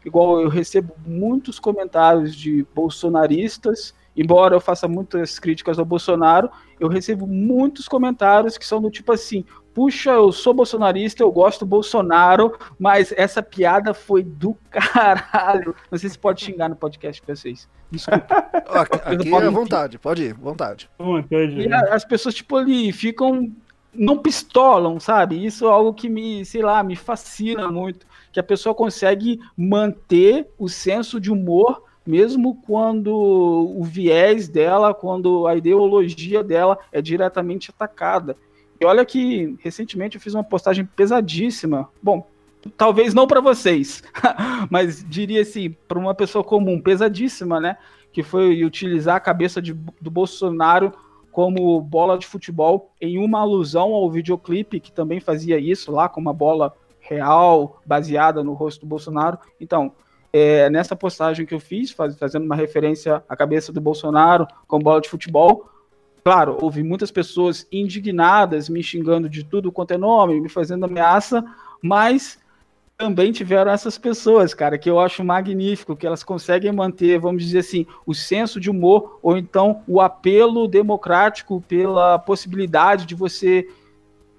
Igual 0.05 0.41
eu 0.41 0.49
recebo 0.49 0.95
muitos 1.07 1.59
comentários 1.59 2.35
de 2.35 2.67
bolsonaristas, 2.75 3.95
embora 4.17 4.55
eu 4.55 4.61
faça 4.61 4.87
muitas 4.87 5.39
críticas 5.39 5.79
ao 5.79 5.85
Bolsonaro, 5.85 6.51
eu 6.79 6.89
recebo 6.89 7.27
muitos 7.27 7.89
comentários 7.89 8.59
que 8.59 8.67
são 8.67 8.81
do 8.81 8.91
tipo 8.91 9.13
assim: 9.13 9.45
puxa, 9.75 10.11
eu 10.11 10.33
sou 10.33 10.55
bolsonarista, 10.55 11.23
eu 11.23 11.31
gosto 11.31 11.61
do 11.61 11.67
Bolsonaro, 11.67 12.59
mas 12.79 13.13
essa 13.17 13.43
piada 13.43 13.95
foi 13.95 14.23
do 14.23 14.57
caralho. 14.71 15.75
Não 15.91 15.99
sei 15.99 16.11
se 16.11 16.19
pode 16.19 16.45
xingar 16.45 16.69
no 16.69 16.77
podcast 16.77 17.21
pra 17.23 17.35
vocês. 17.35 17.69
Desculpa. 17.91 18.27
Aqui 19.05 19.35
é 19.35 19.51
vontade, 19.51 19.99
pode 19.99 20.23
ir, 20.23 20.35
vontade. 20.35 20.91
E 21.59 21.73
as 21.73 22.05
pessoas, 22.05 22.35
tipo, 22.35 22.57
ali 22.57 22.93
ficam. 22.93 23.51
Não 23.95 24.17
pistolam, 24.17 24.99
sabe? 24.99 25.45
Isso 25.45 25.67
é 25.67 25.69
algo 25.71 25.93
que 25.93 26.09
me, 26.09 26.47
sei 26.47 26.63
lá, 26.63 26.83
me 26.83 26.97
fascina 26.97 27.71
muito. 27.71 28.07
Que 28.33 28.41
a 28.41 28.43
pessoa 28.43 28.75
consegue 28.75 29.39
manter 29.55 30.49
o 30.59 30.67
senso 30.67 31.21
de 31.21 31.31
humor 31.31 31.85
mesmo 32.07 32.57
quando 32.67 33.13
o 33.15 33.83
viés 33.85 34.49
dela, 34.49 34.93
quando 34.93 35.47
a 35.47 35.57
ideologia 35.57 36.43
dela 36.43 36.79
é 36.91 37.01
diretamente 37.01 37.71
atacada. 37.71 38.37
E 38.81 38.85
olha 38.85 39.05
que 39.05 39.57
recentemente 39.61 40.17
eu 40.17 40.21
fiz 40.21 40.35
uma 40.35 40.43
postagem 40.43 40.85
pesadíssima. 40.85 41.89
Bom, 42.03 42.27
talvez 42.77 43.15
não 43.15 43.27
para 43.27 43.41
vocês, 43.41 44.03
mas 44.71 45.05
diria 45.09 45.43
assim, 45.43 45.71
para 45.87 45.99
uma 45.99 46.15
pessoa 46.15 46.43
comum, 46.43 46.81
pesadíssima, 46.81 47.61
né? 47.61 47.77
Que 48.13 48.23
foi 48.23 48.65
utilizar 48.65 49.17
a 49.17 49.21
cabeça 49.21 49.63
de, 49.63 49.73
do 50.01 50.11
Bolsonaro 50.11 50.93
como 51.31 51.81
bola 51.81 52.19
de 52.19 52.27
futebol 52.27 52.93
em 53.01 53.19
uma 53.19 53.41
alusão 53.41 53.95
ao 53.95 54.11
videoclipe 54.11 54.81
que 54.81 54.93
também 54.93 55.19
fazia 55.19 55.59
isso 55.59 55.91
lá 55.91 56.09
com 56.09 56.21
uma 56.21 56.35
bola 56.35 56.75
real 57.01 57.81
baseada 57.87 58.45
no 58.45 58.53
rosto 58.53 58.83
do 58.83 58.87
Bolsonaro. 58.87 59.39
Então, 59.61 59.93
é, 60.33 60.71
nessa 60.71 60.97
postagem 60.97 61.45
que 61.45 61.55
eu 61.55 61.61
fiz, 61.61 61.91
faz, 61.91 62.17
fazendo 62.17 62.45
uma 62.45 62.57
referência 62.57 63.23
à 63.29 63.37
cabeça 63.37 63.73
do 63.73 63.81
Bolsonaro 63.81 64.47
com 64.67 64.79
bola 64.79 65.01
de 65.01 65.09
futebol, 65.09 65.69
Claro, 66.25 66.57
houve 66.61 66.85
muitas 66.85 67.11
pessoas 67.11 67.67
indignadas, 67.73 68.69
me 68.69 68.81
xingando 68.81 69.29
de 69.29 69.43
tudo 69.43 69.73
quanto 69.73 69.93
é 69.93 69.99
nome, 69.99 70.41
me 70.41 70.49
fazendo 70.49 70.85
ameaça, 70.85 71.45
mas 71.83 72.39
também 72.97 73.33
tiveram 73.33 73.73
essas 73.73 73.99
pessoas, 73.99 74.55
cara, 74.55 74.79
que 74.79 74.89
eu 74.89 75.01
acho 75.01 75.25
magnífico, 75.25 75.97
que 75.97 76.07
elas 76.07 76.23
conseguem 76.23 76.71
manter, 76.71 77.19
vamos 77.19 77.43
dizer 77.43 77.59
assim, 77.59 77.85
o 78.07 78.15
senso 78.15 78.61
de 78.61 78.71
humor, 78.71 79.19
ou 79.21 79.37
então 79.37 79.83
o 79.89 80.01
apelo 80.01 80.69
democrático 80.69 81.61
pela 81.67 82.21
possibilidade 82.21 83.05
de 83.05 83.17
você 83.17 83.67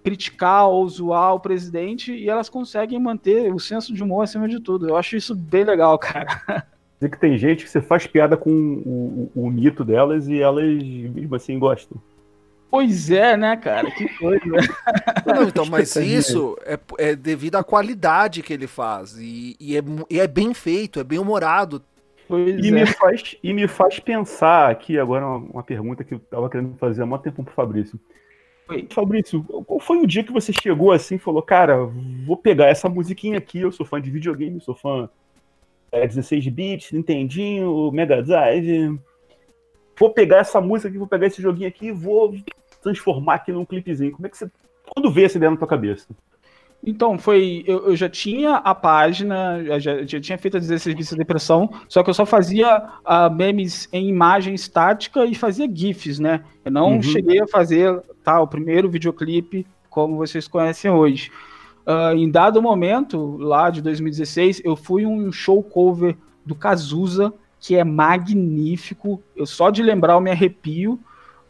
criticar 0.03 0.67
ou 0.67 0.87
zoar 0.87 1.33
o 1.33 1.39
presidente, 1.39 2.13
e 2.13 2.29
elas 2.29 2.49
conseguem 2.49 2.99
manter 2.99 3.53
o 3.53 3.59
senso 3.59 3.93
de 3.93 4.03
humor 4.03 4.23
acima 4.23 4.47
de 4.47 4.59
tudo. 4.59 4.89
Eu 4.89 4.97
acho 4.97 5.15
isso 5.15 5.33
bem 5.33 5.63
legal, 5.63 5.97
cara. 5.97 6.67
dizer 7.03 7.09
que 7.09 7.19
tem 7.19 7.37
gente 7.37 7.63
que 7.63 7.69
você 7.69 7.81
faz 7.81 8.07
piada 8.07 8.37
com 8.37 8.49
o, 8.49 9.31
o, 9.35 9.45
o 9.45 9.51
mito 9.51 9.83
delas 9.83 10.27
e 10.27 10.39
elas 10.39 10.83
mesmo 10.83 11.35
assim 11.35 11.59
gostam. 11.59 12.01
Pois 12.69 13.11
é, 13.11 13.37
né, 13.37 13.55
cara? 13.55 13.91
Que 13.91 14.07
coisa. 14.17 14.43
Não, 15.27 15.43
então, 15.43 15.65
mas 15.65 15.95
isso 15.95 16.57
é, 16.65 16.79
é, 16.97 17.15
devido 17.15 17.55
à 17.55 17.63
qualidade 17.63 18.41
que 18.41 18.51
ele 18.51 18.65
faz. 18.65 19.15
E, 19.19 19.55
e, 19.59 19.77
é, 19.77 19.81
e 20.09 20.19
é 20.19 20.27
bem 20.27 20.55
feito, 20.55 20.99
é 20.99 21.03
bem 21.03 21.19
humorado. 21.19 21.83
Pois 22.27 22.65
e, 22.65 22.69
é. 22.69 22.71
me 22.71 22.85
faz, 22.87 23.35
e 23.43 23.53
me 23.53 23.67
faz 23.67 23.99
pensar 23.99 24.71
aqui 24.71 24.97
agora 24.97 25.23
uma, 25.23 25.37
uma 25.37 25.63
pergunta 25.63 26.03
que 26.03 26.15
eu 26.15 26.19
tava 26.19 26.49
querendo 26.49 26.75
fazer 26.77 27.03
há 27.03 27.05
muito 27.05 27.21
tempo 27.21 27.43
pro 27.43 27.53
Fabrício. 27.53 27.99
Oi. 28.73 28.87
Fabrício, 28.89 29.43
qual 29.43 29.79
foi 29.79 29.99
o 29.99 30.07
dia 30.07 30.23
que 30.23 30.31
você 30.31 30.51
chegou 30.51 30.91
assim 30.91 31.15
e 31.15 31.19
falou, 31.19 31.43
cara, 31.43 31.85
vou 32.25 32.35
pegar 32.35 32.67
essa 32.67 32.89
musiquinha 32.89 33.37
aqui, 33.37 33.59
eu 33.59 33.71
sou 33.71 33.85
fã 33.85 34.01
de 34.01 34.09
videogame, 34.09 34.59
sou 34.59 34.73
fã 34.73 35.07
é, 35.91 36.07
16 36.07 36.47
bits, 36.47 36.91
Nintendinho, 36.91 37.91
Mega 37.91 38.23
Drive. 38.23 38.99
Vou 39.97 40.09
pegar 40.09 40.37
essa 40.37 40.59
música 40.59 40.89
aqui, 40.89 40.97
vou 40.97 41.07
pegar 41.07 41.27
esse 41.27 41.39
joguinho 41.39 41.67
aqui 41.67 41.87
e 41.87 41.91
vou 41.91 42.33
transformar 42.81 43.35
aqui 43.35 43.51
num 43.51 43.63
clipezinho. 43.63 44.11
Como 44.11 44.25
é 44.25 44.29
que 44.29 44.37
você. 44.37 44.49
Quando 44.91 45.11
vê 45.11 45.25
essa 45.25 45.37
ideia 45.37 45.51
na 45.51 45.57
tua 45.57 45.67
cabeça? 45.67 46.07
Então, 46.85 47.17
foi. 47.17 47.63
Eu, 47.65 47.87
eu 47.87 47.95
já 47.95 48.09
tinha 48.09 48.55
a 48.55 48.75
página, 48.75 49.79
já, 49.79 50.03
já 50.05 50.19
tinha 50.19 50.37
feito 50.37 50.59
16 50.59 50.95
bits 50.95 51.09
de 51.11 51.17
depressão, 51.17 51.69
só 51.87 52.03
que 52.03 52.09
eu 52.09 52.13
só 52.13 52.25
fazia 52.25 52.77
uh, 52.77 53.33
memes 53.33 53.87
em 53.93 54.09
imagem 54.09 54.53
estática 54.53 55.25
e 55.25 55.33
fazia 55.33 55.69
GIFs, 55.71 56.19
né? 56.19 56.43
Eu 56.65 56.71
não 56.71 56.95
uhum. 56.95 57.01
cheguei 57.01 57.41
a 57.41 57.47
fazer 57.47 58.01
tá, 58.23 58.41
o 58.41 58.47
primeiro 58.47 58.89
videoclipe 58.89 59.65
como 59.93 60.17
vocês 60.17 60.47
conhecem 60.47 60.89
hoje. 60.89 61.31
Uh, 61.85 62.17
em 62.17 62.29
dado 62.29 62.61
momento, 62.61 63.37
lá 63.37 63.69
de 63.69 63.81
2016, 63.81 64.61
eu 64.65 64.75
fui 64.75 65.05
um 65.05 65.31
show 65.31 65.61
cover 65.61 66.17
do 66.43 66.55
Cazuza, 66.55 67.31
que 67.59 67.75
é 67.75 67.83
magnífico. 67.83 69.21
Eu 69.35 69.45
só 69.45 69.69
de 69.69 69.83
lembrar 69.83 70.13
eu 70.13 70.21
me 70.21 70.31
arrepio. 70.31 70.99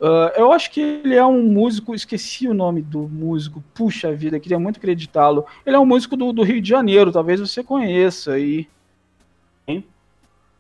Uh, 0.04 0.28
eu 0.36 0.52
acho 0.52 0.70
que 0.70 0.82
ele 0.82 1.16
é 1.16 1.26
um 1.26 1.42
músico, 1.44 1.96
esqueci 1.96 2.46
o 2.46 2.54
nome 2.54 2.82
do 2.82 3.08
músico, 3.08 3.64
puxa 3.74 4.12
vida, 4.14 4.38
queria 4.38 4.60
muito 4.60 4.76
acreditá-lo. 4.76 5.46
Ele 5.66 5.78
é 5.78 5.80
um 5.80 5.86
músico 5.86 6.18
do, 6.18 6.34
do, 6.34 6.44
Rio 6.44 6.62
de 6.62 6.68
Janeiro, 6.68 7.10
talvez 7.10 7.40
você 7.40 7.64
conheça 7.64 8.34
aí. 8.34 8.58
Hein? 8.60 8.68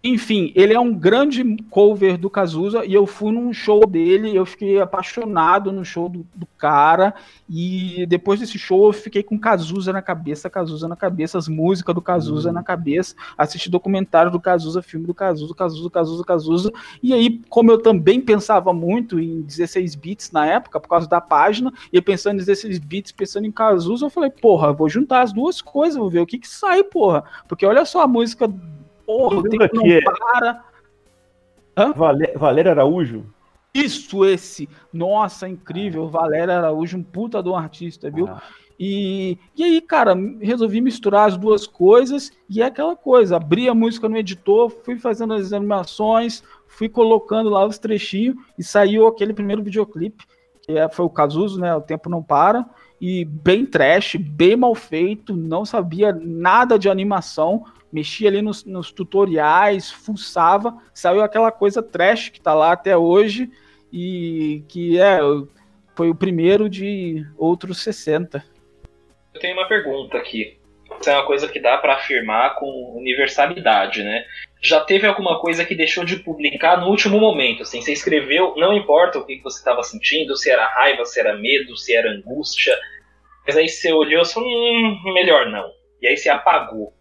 Enfim, 0.05 0.51
ele 0.53 0.73
é 0.73 0.79
um 0.79 0.93
grande 0.93 1.55
cover 1.69 2.17
do 2.17 2.29
Cazuza 2.29 2.83
e 2.83 2.93
eu 2.93 3.07
fui 3.07 3.31
num 3.31 3.53
show 3.53 3.87
dele, 3.87 4.35
eu 4.35 4.45
fiquei 4.45 4.81
apaixonado 4.81 5.71
no 5.71 5.85
show 5.85 6.09
do, 6.09 6.27
do, 6.35 6.45
cara 6.57 7.15
e 7.49 8.05
depois 8.05 8.41
desse 8.41 8.59
show 8.59 8.87
eu 8.87 8.93
fiquei 8.93 9.23
com 9.23 9.39
Cazuza 9.39 9.93
na 9.93 10.01
cabeça, 10.01 10.49
Cazuza 10.49 10.89
na 10.89 10.97
cabeça, 10.97 11.37
as 11.37 11.47
músicas 11.47 11.95
do 11.95 12.01
Cazuza 12.01 12.49
uhum. 12.49 12.55
na 12.55 12.61
cabeça, 12.61 13.15
assisti 13.37 13.69
documentário 13.69 14.29
do 14.29 14.41
Cazuza, 14.41 14.81
filme 14.81 15.05
do 15.07 15.13
Cazuza, 15.13 15.55
Cazuza, 15.55 15.89
Cazuza, 15.89 16.23
Cazuza 16.25 16.73
e 17.01 17.13
aí, 17.13 17.41
como 17.47 17.71
eu 17.71 17.81
também 17.81 18.19
pensava 18.19 18.73
muito 18.73 19.21
em 19.21 19.41
16 19.41 19.95
bits 19.95 20.31
na 20.33 20.45
época, 20.45 20.81
por 20.81 20.89
causa 20.89 21.07
da 21.07 21.21
página, 21.21 21.71
e 21.93 22.01
pensando 22.01 22.35
em 22.35 22.39
16 22.39 22.77
bits, 22.79 23.13
pensando 23.13 23.47
em 23.47 23.51
Cazuza, 23.51 24.05
eu 24.05 24.09
falei, 24.09 24.29
porra, 24.29 24.73
vou 24.73 24.89
juntar 24.89 25.21
as 25.21 25.31
duas 25.31 25.61
coisas, 25.61 25.97
vou 25.97 26.09
ver 26.09 26.19
o 26.19 26.25
que 26.25 26.39
que 26.39 26.47
sai, 26.47 26.83
porra, 26.83 27.23
porque 27.47 27.65
olha 27.65 27.85
só 27.85 28.01
a 28.01 28.07
música 28.07 28.51
Porra, 29.05 29.37
o 29.37 29.43
tempo 29.43 29.69
não 29.73 29.85
é... 29.85 30.01
para. 30.01 30.63
Hã? 31.75 31.93
Valéria 32.35 32.71
Araújo? 32.71 33.25
Isso, 33.73 34.23
esse. 34.23 34.69
Nossa, 34.91 35.49
incrível. 35.49 36.07
Valéria 36.07 36.57
Araújo, 36.57 36.97
um 36.97 37.03
puta 37.03 37.41
de 37.41 37.49
um 37.49 37.55
artista, 37.55 38.11
viu? 38.11 38.27
Ah. 38.27 38.41
E, 38.79 39.37
e 39.55 39.63
aí, 39.63 39.81
cara, 39.81 40.15
resolvi 40.41 40.81
misturar 40.81 41.27
as 41.27 41.37
duas 41.37 41.65
coisas 41.65 42.31
e 42.49 42.61
é 42.61 42.65
aquela 42.65 42.95
coisa. 42.95 43.37
Abri 43.37 43.69
a 43.69 43.73
música 43.73 44.09
no 44.09 44.17
editor, 44.17 44.69
fui 44.69 44.97
fazendo 44.99 45.33
as 45.33 45.53
animações, 45.53 46.43
fui 46.67 46.89
colocando 46.89 47.49
lá 47.49 47.65
os 47.65 47.77
trechinhos 47.77 48.35
e 48.57 48.63
saiu 48.63 49.07
aquele 49.07 49.33
primeiro 49.33 49.63
videoclipe, 49.63 50.25
que 50.61 50.77
é, 50.77 50.89
foi 50.89 51.05
o 51.05 51.09
Cazuzo, 51.09 51.59
né? 51.59 51.75
O 51.75 51.81
Tempo 51.81 52.09
Não 52.09 52.21
Para. 52.21 52.65
E 52.99 53.25
bem 53.25 53.65
trash, 53.65 54.15
bem 54.15 54.55
mal 54.55 54.73
feito, 54.73 55.35
não 55.35 55.65
sabia 55.65 56.13
nada 56.13 56.79
de 56.79 56.89
animação, 56.89 57.65
mexia 57.93 58.27
ali 58.27 58.41
nos, 58.41 58.65
nos 58.65 58.91
tutoriais, 58.91 59.91
fuçava, 59.91 60.75
saiu 60.93 61.21
aquela 61.21 61.51
coisa 61.51 61.83
trash 61.83 62.29
que 62.29 62.41
tá 62.41 62.53
lá 62.53 62.71
até 62.71 62.97
hoje 62.97 63.51
e 63.91 64.63
que 64.67 64.99
é 64.99 65.19
foi 65.95 66.09
o 66.09 66.15
primeiro 66.15 66.67
de 66.67 67.23
outros 67.37 67.83
60. 67.83 68.43
Eu 69.35 69.39
tenho 69.39 69.55
uma 69.55 69.67
pergunta 69.67 70.17
aqui. 70.17 70.57
Isso 70.99 71.09
é 71.09 71.13
uma 71.13 71.25
coisa 71.25 71.47
que 71.47 71.59
dá 71.59 71.77
para 71.77 71.93
afirmar 71.93 72.55
com 72.55 72.95
universalidade, 72.97 74.03
né? 74.03 74.25
Já 74.61 74.79
teve 74.79 75.05
alguma 75.05 75.39
coisa 75.39 75.63
que 75.63 75.75
deixou 75.75 76.03
de 76.03 76.17
publicar 76.17 76.79
no 76.79 76.87
último 76.87 77.19
momento? 77.19 77.63
Assim, 77.63 77.81
você 77.81 77.93
escreveu, 77.93 78.55
não 78.55 78.73
importa 78.73 79.19
o 79.19 79.25
que 79.25 79.41
você 79.43 79.59
estava 79.59 79.83
sentindo, 79.83 80.35
se 80.35 80.49
era 80.49 80.65
raiva, 80.65 81.05
se 81.05 81.19
era 81.19 81.37
medo, 81.37 81.75
se 81.75 81.95
era 81.95 82.11
angústia, 82.11 82.75
mas 83.45 83.57
aí 83.57 83.67
você 83.67 83.91
olhou 83.91 84.23
e 84.23 84.25
falou, 84.25 84.49
hum, 84.49 85.13
melhor 85.13 85.49
não. 85.51 85.69
E 86.01 86.07
aí 86.07 86.17
você 86.17 86.29
apagou. 86.29 86.93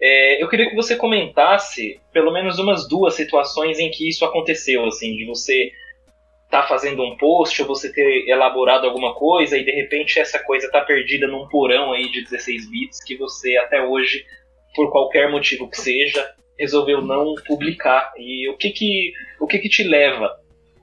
É, 0.00 0.42
eu 0.42 0.48
queria 0.48 0.68
que 0.68 0.76
você 0.76 0.96
comentasse 0.96 2.00
pelo 2.12 2.32
menos 2.32 2.58
umas 2.58 2.88
duas 2.88 3.14
situações 3.14 3.78
em 3.78 3.90
que 3.90 4.08
isso 4.08 4.24
aconteceu, 4.24 4.84
assim, 4.84 5.16
de 5.16 5.26
você 5.26 5.72
estar 6.44 6.62
tá 6.62 6.68
fazendo 6.68 7.02
um 7.02 7.16
post 7.16 7.60
ou 7.60 7.68
você 7.68 7.92
ter 7.92 8.28
elaborado 8.28 8.86
alguma 8.86 9.14
coisa 9.14 9.58
e 9.58 9.64
de 9.64 9.70
repente 9.70 10.18
essa 10.18 10.38
coisa 10.38 10.66
está 10.66 10.80
perdida 10.80 11.26
num 11.26 11.48
porão 11.48 11.92
aí 11.92 12.10
de 12.10 12.22
16 12.22 12.70
bits 12.70 13.04
que 13.04 13.16
você 13.16 13.56
até 13.56 13.82
hoje, 13.82 14.24
por 14.74 14.90
qualquer 14.90 15.30
motivo 15.30 15.68
que 15.68 15.76
seja, 15.76 16.32
resolveu 16.58 17.02
não 17.02 17.34
publicar. 17.46 18.12
E 18.16 18.48
o 18.48 18.56
que 18.56 18.70
que, 18.70 19.12
o 19.40 19.46
que, 19.46 19.58
que 19.58 19.68
te 19.68 19.82
leva 19.82 20.36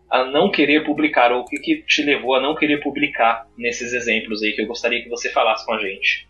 a 0.09 0.23
não 0.23 0.51
querer 0.51 0.85
publicar, 0.85 1.31
ou 1.31 1.41
o 1.41 1.45
que, 1.45 1.57
que 1.57 1.81
te 1.81 2.03
levou 2.03 2.35
a 2.35 2.41
não 2.41 2.55
querer 2.55 2.79
publicar 2.81 3.47
nesses 3.57 3.91
exemplos 3.91 4.43
aí 4.43 4.53
que 4.53 4.61
eu 4.61 4.67
gostaria 4.67 5.01
que 5.01 5.09
você 5.09 5.29
falasse 5.31 5.65
com 5.65 5.73
a 5.73 5.79
gente. 5.79 6.27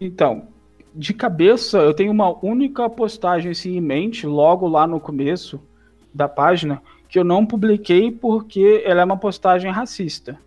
Então, 0.00 0.48
de 0.94 1.14
cabeça, 1.14 1.78
eu 1.78 1.94
tenho 1.94 2.12
uma 2.12 2.36
única 2.44 2.88
postagem 2.88 3.52
assim, 3.52 3.76
em 3.76 3.80
mente, 3.80 4.26
logo 4.26 4.66
lá 4.68 4.86
no 4.86 5.00
começo 5.00 5.60
da 6.12 6.28
página, 6.28 6.82
que 7.08 7.18
eu 7.18 7.24
não 7.24 7.46
publiquei 7.46 8.10
porque 8.10 8.82
ela 8.84 9.00
é 9.00 9.04
uma 9.04 9.16
postagem 9.16 9.70
racista. 9.70 10.38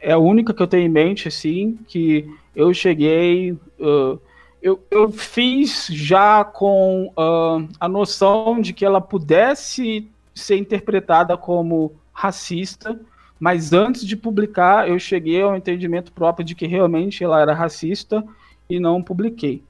É 0.00 0.12
a 0.12 0.18
única 0.18 0.52
que 0.52 0.62
eu 0.62 0.66
tenho 0.66 0.84
em 0.84 0.90
mente, 0.90 1.26
assim, 1.26 1.78
que 1.88 2.28
eu 2.54 2.74
cheguei. 2.74 3.52
Uh, 3.52 4.20
eu, 4.60 4.78
eu 4.90 5.10
fiz 5.10 5.86
já 5.86 6.44
com 6.44 7.06
uh, 7.16 7.66
a 7.80 7.88
noção 7.88 8.60
de 8.60 8.72
que 8.72 8.84
ela 8.84 9.00
pudesse 9.00 10.06
ser 10.34 10.58
interpretada 10.58 11.36
como 11.36 11.92
racista, 12.12 13.00
mas 13.40 13.72
antes 13.72 14.04
de 14.04 14.16
publicar, 14.16 14.88
eu 14.88 14.98
cheguei 14.98 15.40
ao 15.40 15.56
entendimento 15.56 16.12
próprio 16.12 16.44
de 16.44 16.54
que 16.54 16.66
realmente 16.66 17.24
ela 17.24 17.40
era 17.40 17.54
racista 17.54 18.24
e 18.68 18.78
não 18.78 19.02
publiquei. 19.02 19.62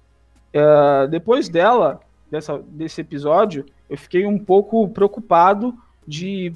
Uh, 0.54 1.08
depois 1.08 1.48
dela, 1.48 2.00
dessa, 2.30 2.58
desse 2.58 3.00
episódio, 3.00 3.66
eu 3.88 3.96
fiquei 3.96 4.26
um 4.26 4.38
pouco 4.38 4.88
preocupado 4.88 5.74
de, 6.06 6.52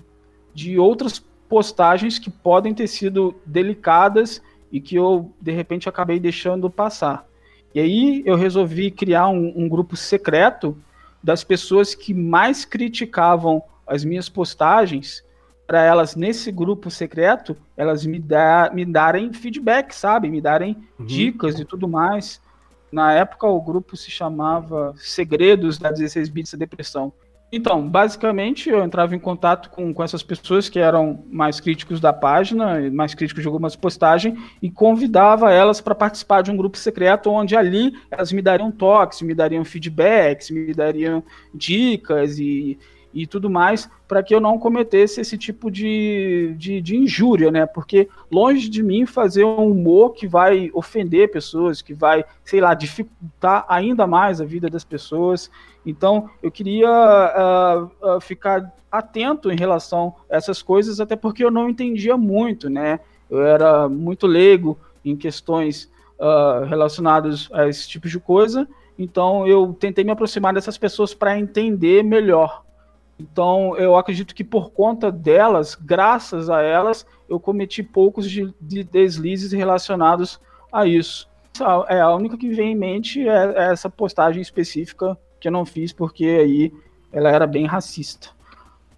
de 0.55 0.79
outras 0.79 1.19
postagens 1.49 2.19
que 2.19 2.31
podem 2.31 2.75
ter 2.75 2.87
sido 2.87 3.35
delicadas 3.45 4.43
e 4.71 4.81
que 4.81 4.97
eu, 4.97 5.31
de 5.41 5.53
repente, 5.53 5.89
acabei 5.89 6.19
deixando 6.19 6.71
passar. 6.71 7.27
E 7.75 7.81
aí 7.81 8.23
eu 8.25 8.37
resolvi 8.37 8.91
criar 8.91 9.29
um, 9.29 9.53
um 9.57 9.69
grupo 9.69 9.97
secreto 9.97 10.77
das 11.23 11.45
pessoas 11.45 11.95
que 11.95 12.13
mais 12.13 12.65
criticavam 12.65 13.63
as 13.87 14.05
minhas 14.05 14.29
postagens 14.29 15.23
para 15.67 15.83
elas 15.83 16.17
nesse 16.17 16.51
grupo 16.51 16.91
secreto 16.91 17.57
elas 17.77 18.05
me, 18.05 18.19
dar, 18.19 18.75
me 18.75 18.85
darem 18.85 19.33
feedback, 19.33 19.93
sabe? 19.93 20.29
Me 20.29 20.41
darem 20.41 20.77
uhum. 20.99 21.07
dicas 21.07 21.59
e 21.59 21.65
tudo 21.65 21.89
mais. 21.89 22.41
Na 22.91 23.13
época 23.13 23.47
o 23.47 23.61
grupo 23.61 23.97
se 23.97 24.11
chamava 24.11 24.93
Segredos 24.97 25.79
da 25.79 25.91
16 25.91 26.29
Bits 26.29 26.53
da 26.53 26.59
Depressão. 26.59 27.13
Então, 27.55 27.87
basicamente, 27.87 28.71
eu 28.71 28.83
entrava 28.83 29.15
em 29.15 29.19
contato 29.19 29.69
com, 29.69 29.93
com 29.93 30.03
essas 30.03 30.23
pessoas 30.23 30.71
que 30.71 30.79
eram 30.79 31.23
mais 31.31 31.61
críticos 31.61 32.01
da 32.01 32.11
página, 32.11 32.91
mais 32.91 33.15
críticos 33.15 33.43
de 33.43 33.47
algumas 33.47 33.77
postagens, 33.77 34.39
e 34.63 34.71
convidava 34.71 35.53
elas 35.53 35.79
para 35.79 35.95
participar 35.95 36.41
de 36.41 36.51
um 36.51 36.57
grupo 36.57 36.79
secreto, 36.79 37.31
onde 37.31 37.55
ali 37.55 37.93
elas 38.11 38.33
me 38.33 38.41
dariam 38.41 38.71
toques, 38.71 39.21
me 39.21 39.35
dariam 39.35 39.67
feedbacks, 39.67 40.51
me 40.51 40.73
dariam 40.73 41.23
dicas 41.55 42.39
e, 42.39 42.79
e 43.13 43.27
tudo 43.27 43.51
mais, 43.51 43.91
para 44.09 44.23
que 44.23 44.35
eu 44.35 44.41
não 44.41 44.59
cometesse 44.59 45.21
esse 45.21 45.37
tipo 45.37 45.71
de, 45.71 46.55
de, 46.57 46.81
de, 46.81 46.97
injúria, 46.97 47.51
né? 47.51 47.67
Porque 47.67 48.09
longe 48.31 48.69
de 48.69 48.83
mim 48.83 49.05
fazer 49.05 49.45
um 49.45 49.71
humor 49.71 50.13
que 50.13 50.27
vai 50.27 50.71
ofender 50.73 51.31
pessoas, 51.31 51.83
que 51.83 51.93
vai, 51.93 52.25
sei 52.45 52.61
lá, 52.61 52.75
dificultar 52.75 53.65
ainda 53.69 54.07
mais 54.07 54.41
a 54.41 54.45
vida 54.45 54.69
das 54.71 54.85
pessoas. 54.85 55.51
Então, 55.85 56.31
eu 56.43 56.51
queria 56.51 56.89
uh, 56.89 58.17
uh, 58.17 58.21
ficar 58.21 58.73
atento 58.91 59.51
em 59.51 59.57
relação 59.57 60.15
a 60.31 60.37
essas 60.37 60.63
coisas, 60.63 61.01
até 61.01 61.17
porque 61.17 61.45
eu 61.45 61.51
não 61.51 61.69
entendia 61.69 62.17
muito, 62.17 62.71
né? 62.71 63.01
Eu 63.31 63.45
era 63.45 63.89
muito 63.89 64.27
leigo 64.27 64.79
em 65.05 65.17
questões 65.17 65.91
uh, 66.19 66.65
relacionadas 66.65 67.49
a 67.53 67.69
esse 67.69 67.89
tipo 67.89 68.09
de 68.09 68.21
coisa. 68.21 68.69
Então, 68.99 69.47
eu 69.47 69.75
tentei 69.79 70.05
me 70.05 70.11
aproximar 70.11 70.53
dessas 70.53 70.79
pessoas 70.79 71.15
para 71.15 71.39
entender 71.39 72.05
melhor 72.05 72.63
então, 73.19 73.77
eu 73.77 73.97
acredito 73.97 74.35
que 74.35 74.43
por 74.43 74.71
conta 74.71 75.11
delas, 75.13 75.75
graças 75.75 76.51
a 76.51 76.61
elas, 76.61 77.07
eu 77.29 77.39
cometi 77.39 77.83
poucos 77.83 78.29
de, 78.29 78.53
de 78.61 78.83
deslizes 78.83 79.53
relacionados 79.53 80.41
a 80.73 80.87
isso. 80.87 81.29
É 81.89 82.01
a 82.01 82.15
única 82.15 82.37
que 82.37 82.49
vem 82.49 82.73
em 82.73 82.77
mente 82.77 83.29
é, 83.29 83.53
é 83.57 83.73
essa 83.73 83.89
postagem 83.91 84.41
específica 84.41 85.17
que 85.39 85.49
eu 85.49 85.53
não 85.53 85.67
fiz 85.67 85.93
porque 85.93 86.25
aí 86.25 86.73
ela 87.13 87.31
era 87.31 87.47
bem 87.47 87.67
racista. 87.67 88.31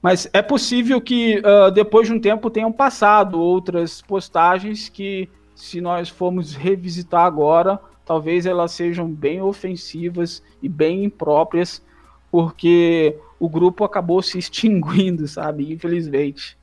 Mas 0.01 0.29
é 0.33 0.43
possível 0.43 1.01
que 1.01 1.39
uh, 1.39 1.71
depois 1.71 2.07
de 2.07 2.13
um 2.13 2.21
tempo 2.21 2.51
tenham 2.51 2.71
passado 2.71 3.41
outras 3.41 4.03
postagens 4.03 4.89
que, 4.89 5.29
se 5.55 5.81
nós 5.81 6.09
formos 6.09 6.55
revisitar 6.55 7.25
agora, 7.25 7.81
talvez 8.05 8.45
elas 8.45 8.73
sejam 8.73 9.09
bem 9.09 9.41
ofensivas 9.41 10.43
e 10.63 10.69
bem 10.69 11.05
impróprias, 11.05 11.83
porque 12.31 13.17
o 13.45 13.49
grupo 13.49 13.85
acabou 13.85 14.23
se 14.23 14.39
extinguindo, 14.39 15.29
sabe? 15.29 15.71
Infelizmente. 15.71 16.57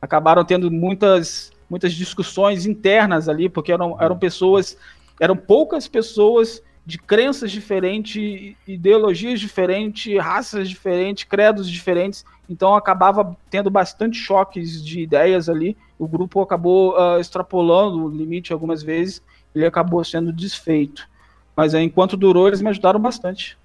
Acabaram 0.00 0.42
tendo 0.44 0.70
muitas, 0.70 1.52
muitas 1.68 1.92
discussões 1.92 2.64
internas 2.64 3.28
ali, 3.28 3.50
porque 3.50 3.70
eram, 3.70 4.00
eram 4.00 4.18
pessoas, 4.18 4.76
eram 5.20 5.36
poucas 5.36 5.86
pessoas 5.86 6.62
de 6.86 6.98
crenças 6.98 7.52
diferentes, 7.52 8.56
ideologias 8.66 9.38
diferentes, 9.38 10.18
raças 10.18 10.70
diferentes, 10.70 11.24
credos 11.24 11.70
diferentes. 11.70 12.24
Então 12.48 12.74
acabava 12.74 13.36
tendo 13.50 13.70
bastante 13.70 14.16
choques 14.16 14.82
de 14.82 15.00
ideias 15.00 15.50
ali. 15.50 15.76
O 15.98 16.08
grupo 16.08 16.40
acabou 16.40 16.94
uh, 16.94 17.20
extrapolando 17.20 18.06
o 18.06 18.08
limite 18.08 18.54
algumas 18.54 18.82
vezes. 18.82 19.22
Ele 19.54 19.66
acabou 19.66 20.02
sendo 20.02 20.32
desfeito. 20.32 21.06
Mas 21.54 21.74
enquanto 21.74 22.16
durou, 22.16 22.48
eles 22.48 22.62
me 22.62 22.70
ajudaram 22.70 22.98
bastante 22.98 23.58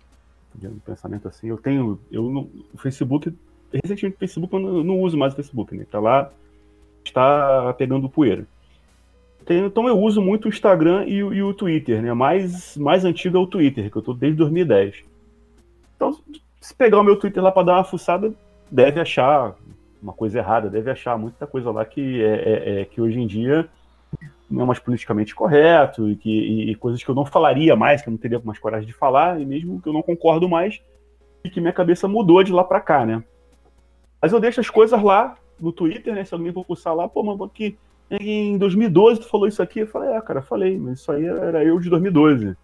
de 0.57 0.67
pensamento 0.85 1.27
assim. 1.27 1.47
Eu 1.47 1.57
tenho, 1.57 1.99
eu 2.11 2.23
no 2.23 2.49
o 2.73 2.77
Facebook, 2.77 3.33
recentemente 3.71 4.15
o 4.15 4.19
Facebook 4.19 4.53
eu 4.53 4.59
não, 4.59 4.83
não, 4.83 5.01
uso 5.01 5.17
mais 5.17 5.33
o 5.33 5.35
Facebook, 5.35 5.75
né? 5.75 5.85
Tá 5.89 5.99
lá, 5.99 6.31
está 7.05 7.73
pegando 7.77 8.09
poeira. 8.09 8.45
Tenho, 9.45 9.67
então 9.67 9.87
eu 9.87 9.97
uso 9.97 10.21
muito 10.21 10.45
o 10.45 10.49
Instagram 10.49 11.05
e, 11.05 11.15
e, 11.15 11.41
o 11.41 11.53
Twitter, 11.53 12.01
né? 12.01 12.13
Mais, 12.13 12.75
mais 12.77 13.05
antigo 13.05 13.37
é 13.37 13.39
o 13.39 13.47
Twitter, 13.47 13.89
que 13.89 13.97
eu 13.97 14.01
tô 14.01 14.13
desde 14.13 14.37
2010. 14.37 15.03
Então, 15.95 16.19
se 16.59 16.75
pegar 16.75 16.99
o 16.99 17.03
meu 17.03 17.15
Twitter 17.15 17.41
lá 17.41 17.51
para 17.51 17.63
dar 17.63 17.73
uma 17.75 17.83
fuçada, 17.83 18.33
deve 18.69 18.99
achar 18.99 19.55
uma 20.01 20.13
coisa 20.13 20.39
errada, 20.39 20.69
deve 20.69 20.91
achar 20.91 21.17
muita 21.17 21.47
coisa 21.47 21.71
lá 21.71 21.85
que 21.85 22.21
é, 22.21 22.33
é, 22.35 22.81
é 22.81 22.85
que 22.85 22.99
hoje 22.99 23.19
em 23.19 23.27
dia 23.27 23.69
não 24.49 24.63
é 24.63 24.65
mais 24.65 24.79
politicamente 24.79 25.35
correto 25.35 26.09
e, 26.09 26.15
que, 26.15 26.29
e, 26.29 26.71
e, 26.71 26.75
coisas 26.75 27.03
que 27.03 27.09
eu 27.09 27.15
não 27.15 27.25
falaria 27.25 27.75
mais, 27.75 28.01
que 28.01 28.07
eu 28.07 28.11
não 28.11 28.17
teria 28.17 28.39
mais 28.43 28.59
coragem 28.59 28.87
de 28.87 28.93
falar, 28.93 29.39
e 29.41 29.45
mesmo 29.45 29.81
que 29.81 29.89
eu 29.89 29.93
não 29.93 30.01
concordo 30.01 30.47
mais, 30.47 30.81
e 31.43 31.49
que 31.49 31.59
minha 31.59 31.73
cabeça 31.73 32.07
mudou 32.07 32.43
de 32.43 32.53
lá 32.53 32.63
para 32.63 32.81
cá, 32.81 33.05
né? 33.05 33.23
Mas 34.21 34.31
eu 34.31 34.39
deixo 34.39 34.59
as 34.59 34.69
coisas 34.69 35.01
lá 35.01 35.37
no 35.59 35.71
Twitter, 35.71 36.13
né? 36.13 36.23
Se 36.23 36.33
alguém 36.33 36.53
for 36.53 36.65
pulsar 36.65 36.95
lá, 36.95 37.07
pô, 37.07 37.23
mano, 37.23 37.49
que 37.49 37.77
em 38.09 38.57
2012 38.57 39.21
tu 39.21 39.29
falou 39.29 39.47
isso 39.47 39.61
aqui, 39.61 39.81
eu 39.81 39.87
falei, 39.87 40.11
é, 40.11 40.21
cara, 40.21 40.41
falei, 40.41 40.77
mas 40.77 40.99
isso 40.99 41.11
aí 41.11 41.25
era 41.25 41.63
eu 41.63 41.79
de 41.79 41.89
2012. 41.89 42.55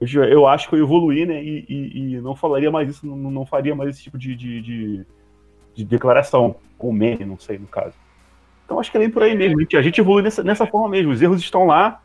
Eu, 0.00 0.24
eu 0.24 0.46
acho 0.46 0.68
que 0.68 0.74
eu 0.74 0.78
evoluí, 0.78 1.26
né? 1.26 1.42
E, 1.42 1.66
e, 1.68 2.14
e 2.14 2.20
não 2.20 2.34
falaria 2.34 2.70
mais 2.70 2.88
isso, 2.88 3.06
não, 3.06 3.16
não, 3.16 3.44
faria 3.44 3.74
mais 3.74 3.90
esse 3.90 4.02
tipo 4.02 4.16
de, 4.16 4.34
de, 4.34 4.62
de, 4.62 5.06
de 5.74 5.84
declaração, 5.84 6.54
ou 6.78 6.92
meme, 6.92 7.24
não 7.24 7.38
sei, 7.38 7.58
no 7.58 7.66
caso. 7.66 7.94
Então 8.70 8.78
acho 8.78 8.88
que 8.88 8.96
é 8.96 9.00
bem 9.00 9.10
por 9.10 9.24
aí 9.24 9.34
mesmo. 9.34 9.58
A 9.60 9.82
gente 9.82 10.00
evolui 10.00 10.22
nessa, 10.22 10.44
nessa 10.44 10.64
forma 10.64 10.88
mesmo. 10.88 11.10
Os 11.10 11.20
erros 11.20 11.40
estão 11.40 11.66
lá. 11.66 12.00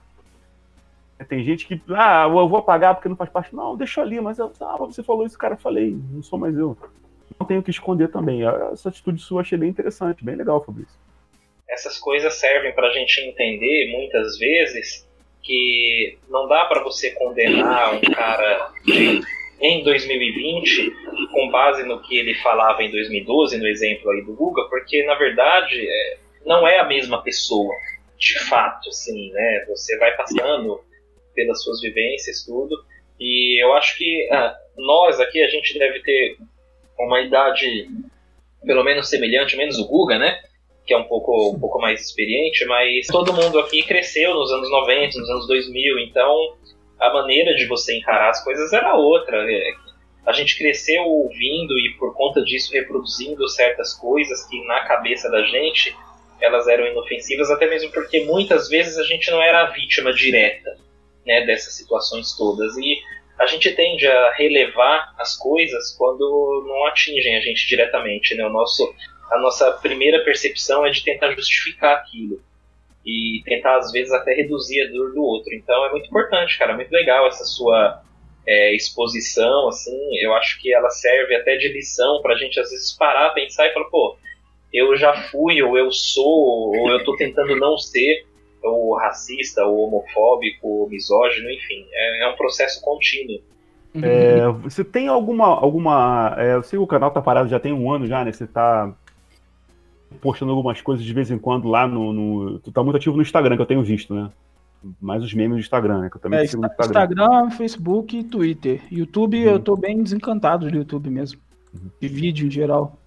Tem 1.30 1.44
gente 1.44 1.68
que, 1.68 1.80
ah, 1.90 2.24
eu 2.28 2.50
vou 2.50 2.58
apagar 2.58 2.96
porque 2.96 3.08
não 3.08 3.16
faz 3.16 3.30
parte. 3.30 3.56
Não, 3.56 3.78
deixa 3.78 4.02
ali, 4.02 4.20
mas 4.20 4.40
eu, 4.40 4.52
ah, 4.60 4.76
você 4.80 5.04
falou 5.04 5.28
isso, 5.28 5.38
cara, 5.38 5.56
falei, 5.56 5.96
não 6.12 6.24
sou 6.24 6.40
mais 6.40 6.58
eu. 6.58 6.76
Não 7.40 7.46
tenho 7.46 7.62
que 7.62 7.70
esconder 7.70 8.08
também. 8.08 8.42
Essa 8.74 8.90
atitude 8.90 9.22
sua 9.22 9.42
achei 9.42 9.60
bem 9.60 9.70
interessante, 9.70 10.26
bem 10.26 10.36
legal, 10.36 10.64
Fabrício. 10.66 10.98
Essas 11.70 12.00
coisas 12.00 12.34
servem 12.34 12.74
para 12.74 12.88
a 12.88 12.94
gente 12.94 13.22
entender 13.22 13.92
muitas 13.96 14.40
vezes 14.40 15.08
que 15.44 16.18
não 16.28 16.48
dá 16.48 16.66
para 16.66 16.82
você 16.82 17.12
condenar 17.12 17.94
um 17.94 18.02
cara 18.02 18.72
de, 18.84 19.22
em 19.62 19.84
2020 19.84 20.92
com 21.32 21.52
base 21.52 21.84
no 21.84 22.02
que 22.02 22.18
ele 22.18 22.34
falava 22.36 22.82
em 22.82 22.90
2012, 22.90 23.56
no 23.60 23.68
exemplo 23.68 24.10
aí 24.10 24.24
do 24.24 24.34
Guga, 24.34 24.64
porque 24.64 25.04
na 25.04 25.14
verdade 25.14 25.88
é, 25.88 26.25
não 26.46 26.68
é 26.68 26.80
a 26.80 26.86
mesma 26.86 27.22
pessoa, 27.24 27.74
de 28.18 28.40
fato, 28.40 28.90
assim, 28.90 29.32
né? 29.32 29.66
Você 29.70 29.98
vai 29.98 30.16
passando 30.16 30.82
pelas 31.34 31.64
suas 31.64 31.82
vivências, 31.82 32.44
tudo. 32.46 32.76
E 33.20 33.62
eu 33.64 33.74
acho 33.74 33.98
que 33.98 34.30
ah, 34.32 34.56
nós 34.78 35.20
aqui, 35.20 35.42
a 35.42 35.50
gente 35.50 35.78
deve 35.78 36.02
ter 36.02 36.38
uma 36.98 37.22
idade 37.22 37.88
pelo 38.66 38.84
menos 38.84 39.10
semelhante, 39.10 39.56
menos 39.56 39.78
o 39.78 39.88
Guga, 39.88 40.18
né? 40.18 40.40
Que 40.86 40.94
é 40.94 40.98
um 40.98 41.04
pouco, 41.04 41.52
um 41.52 41.60
pouco 41.60 41.80
mais 41.80 42.02
experiente, 42.02 42.66
mas 42.66 43.08
todo 43.08 43.34
mundo 43.34 43.60
aqui 43.60 43.84
cresceu 43.84 44.34
nos 44.34 44.52
anos 44.52 44.70
90, 44.70 45.20
nos 45.20 45.30
anos 45.30 45.48
2000, 45.48 46.00
então 46.00 46.56
a 47.00 47.14
maneira 47.14 47.54
de 47.56 47.66
você 47.66 47.98
encarar 47.98 48.30
as 48.30 48.44
coisas 48.44 48.72
era 48.74 48.96
outra. 48.96 49.44
Né? 49.44 49.62
A 50.26 50.32
gente 50.32 50.58
cresceu 50.58 51.04
ouvindo 51.04 51.78
e 51.78 51.96
por 52.00 52.16
conta 52.16 52.42
disso 52.44 52.74
reproduzindo 52.74 53.48
certas 53.50 53.94
coisas 53.94 54.48
que 54.48 54.66
na 54.66 54.86
cabeça 54.86 55.30
da 55.30 55.44
gente 55.44 55.96
elas 56.42 56.68
eram 56.68 56.86
inofensivas, 56.86 57.50
até 57.50 57.68
mesmo 57.68 57.92
porque 57.92 58.24
muitas 58.24 58.70
vezes 58.70 58.98
a 58.98 59.04
gente 59.04 59.30
não 59.32 59.42
era 59.42 59.64
a 59.64 59.72
vítima 59.72 60.14
direta 60.14 60.78
né, 61.26 61.46
dessas 61.46 61.74
situações 61.76 62.36
todas. 62.36 62.76
E 62.78 63.00
a 63.40 63.46
gente 63.46 63.74
tende 63.74 64.08
a 64.08 64.32
relevar 64.34 65.14
as 65.18 65.36
coisas 65.38 65.96
quando 65.98 66.66
não 66.68 66.86
atingem 66.88 67.38
a 67.38 67.42
gente 67.42 67.68
diretamente. 67.68 68.36
Né? 68.36 68.46
O 68.46 68.50
nosso 68.50 68.94
a 69.32 69.40
nossa 69.40 69.72
primeira 69.72 70.24
percepção 70.24 70.86
é 70.86 70.92
de 70.92 71.04
tentar 71.04 71.32
justificar 71.32 71.98
aquilo 71.98 72.42
e 73.06 73.42
tentar 73.44 73.78
às 73.78 73.92
vezes 73.92 74.12
até 74.14 74.34
reduzir 74.34 74.82
a 74.84 74.92
dor 74.92 75.14
do 75.14 75.24
outro. 75.24 75.54
Então 75.54 75.86
é 75.86 75.92
muito 75.92 76.08
importante, 76.08 76.58
cara, 76.58 76.76
muito 76.76 76.92
legal 76.92 77.28
essa 77.28 77.44
sua 77.44 78.02
é, 78.48 78.76
exposição, 78.76 79.68
assim. 79.68 79.98
Eu 80.22 80.34
acho 80.36 80.60
que 80.62 80.74
ela 80.74 80.90
serve 80.90 81.36
até 81.36 81.56
de 81.56 81.68
lição 81.70 82.22
para 82.22 82.36
a 82.36 82.38
gente 82.38 82.60
às 82.60 82.70
vezes 82.70 82.96
parar, 82.98 83.32
pensar 83.32 83.68
e 83.68 83.74
falar, 83.74 83.90
pô, 83.90 84.18
eu 84.74 84.96
já 84.98 85.14
fui 85.30 85.62
ou 85.62 85.78
eu 85.78 85.92
sou 85.92 86.76
ou 86.76 86.90
eu 86.90 86.98
estou 86.98 87.16
tentando 87.16 87.56
não 87.56 87.78
ser 87.78 88.26
ou 88.64 88.98
racista, 88.98 89.64
ou 89.64 89.88
homofóbico, 89.88 90.68
ou 90.68 90.90
misógino, 90.90 91.50
enfim, 91.52 91.86
é, 91.94 92.24
é 92.24 92.28
um 92.28 92.36
processo 92.36 92.82
contínuo. 92.82 93.40
É, 94.02 94.48
você 94.50 94.84
tem 94.84 95.08
alguma. 95.08 95.48
alguma 95.48 96.36
é, 96.38 96.56
eu 96.56 96.64
sei 96.64 96.78
que 96.78 96.84
o 96.84 96.88
canal 96.88 97.12
tá 97.12 97.22
parado 97.22 97.48
já 97.48 97.60
tem 97.60 97.72
um 97.72 97.90
ano 97.90 98.06
já, 98.06 98.26
né? 98.26 98.32
Você 98.32 98.46
tá 98.46 98.94
postando 100.20 100.52
algumas 100.52 100.82
coisas 100.82 101.06
de 101.06 101.14
vez 101.14 101.32
em 101.32 101.38
quando 101.38 101.68
lá 101.70 101.88
no, 101.88 102.12
no, 102.12 102.60
Tu 102.60 102.72
tá 102.72 102.84
muito 102.84 102.98
ativo 102.98 103.16
no 103.16 103.22
Instagram, 103.22 103.56
que 103.56 103.62
eu 103.62 103.68
tenho 103.68 103.84
visto, 103.84 104.14
né? 104.14 104.30
Mais 105.02 105.24
os 105.24 105.34
memes 105.34 105.56
do 105.56 105.60
Instagram, 105.62 106.02
né? 106.02 106.10
Que 106.10 106.18
eu 106.18 106.22
também 106.22 106.40
é, 106.40 106.48
sigo 106.48 106.62
no 106.62 106.68
Instagram. 106.68 107.02
Instagram, 107.02 107.50
Facebook 107.52 108.18
e 108.18 108.24
Twitter. 108.24 108.82
YouTube, 108.92 109.38
uhum. 109.38 109.52
eu 109.54 109.60
tô 109.60 109.78
bem 109.78 110.04
desencantado 110.04 110.70
do 110.70 110.76
YouTube 110.76 111.10
mesmo. 111.10 111.40
Uhum. 111.74 111.90
De 112.00 112.08
vídeo 112.08 112.48
em 112.48 112.52
geral. 112.52 113.00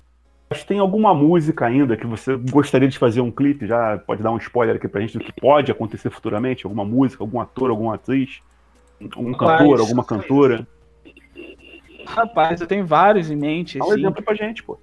Mas 0.51 0.65
tem 0.65 0.79
alguma 0.79 1.13
música 1.13 1.67
ainda 1.67 1.97
que 1.97 2.07
você 2.07 2.37
gostaria 2.37 2.89
de 2.89 2.99
fazer 2.99 3.21
um 3.21 3.31
clipe? 3.31 3.67
Já 3.67 3.99
pode 3.99 4.23
dar 4.23 4.31
um 4.31 4.39
spoiler 4.39 4.77
aqui 4.77 4.89
pra 4.89 5.01
gente 5.01 5.19
do 5.19 5.25
que 5.25 5.33
pode 5.33 5.71
acontecer 5.71 6.11
futuramente? 6.11 6.65
Alguma 6.65 6.85
música, 6.85 7.23
algum 7.23 7.41
ator, 7.41 7.71
alguma 7.71 7.97
atriz? 7.97 8.41
Um 9.17 9.33
cantor, 9.33 9.81
alguma 9.81 10.05
cantora? 10.05 10.67
Rapaz, 12.07 12.61
eu 12.61 12.67
tenho 12.67 12.87
vários 12.87 13.31
em 13.31 13.37
mente. 13.37 13.79
Dá 13.79 13.85
um 13.85 13.91
assim. 13.91 14.01
exemplo 14.01 14.23
pra 14.23 14.35
gente, 14.35 14.63
pô. 14.63 14.79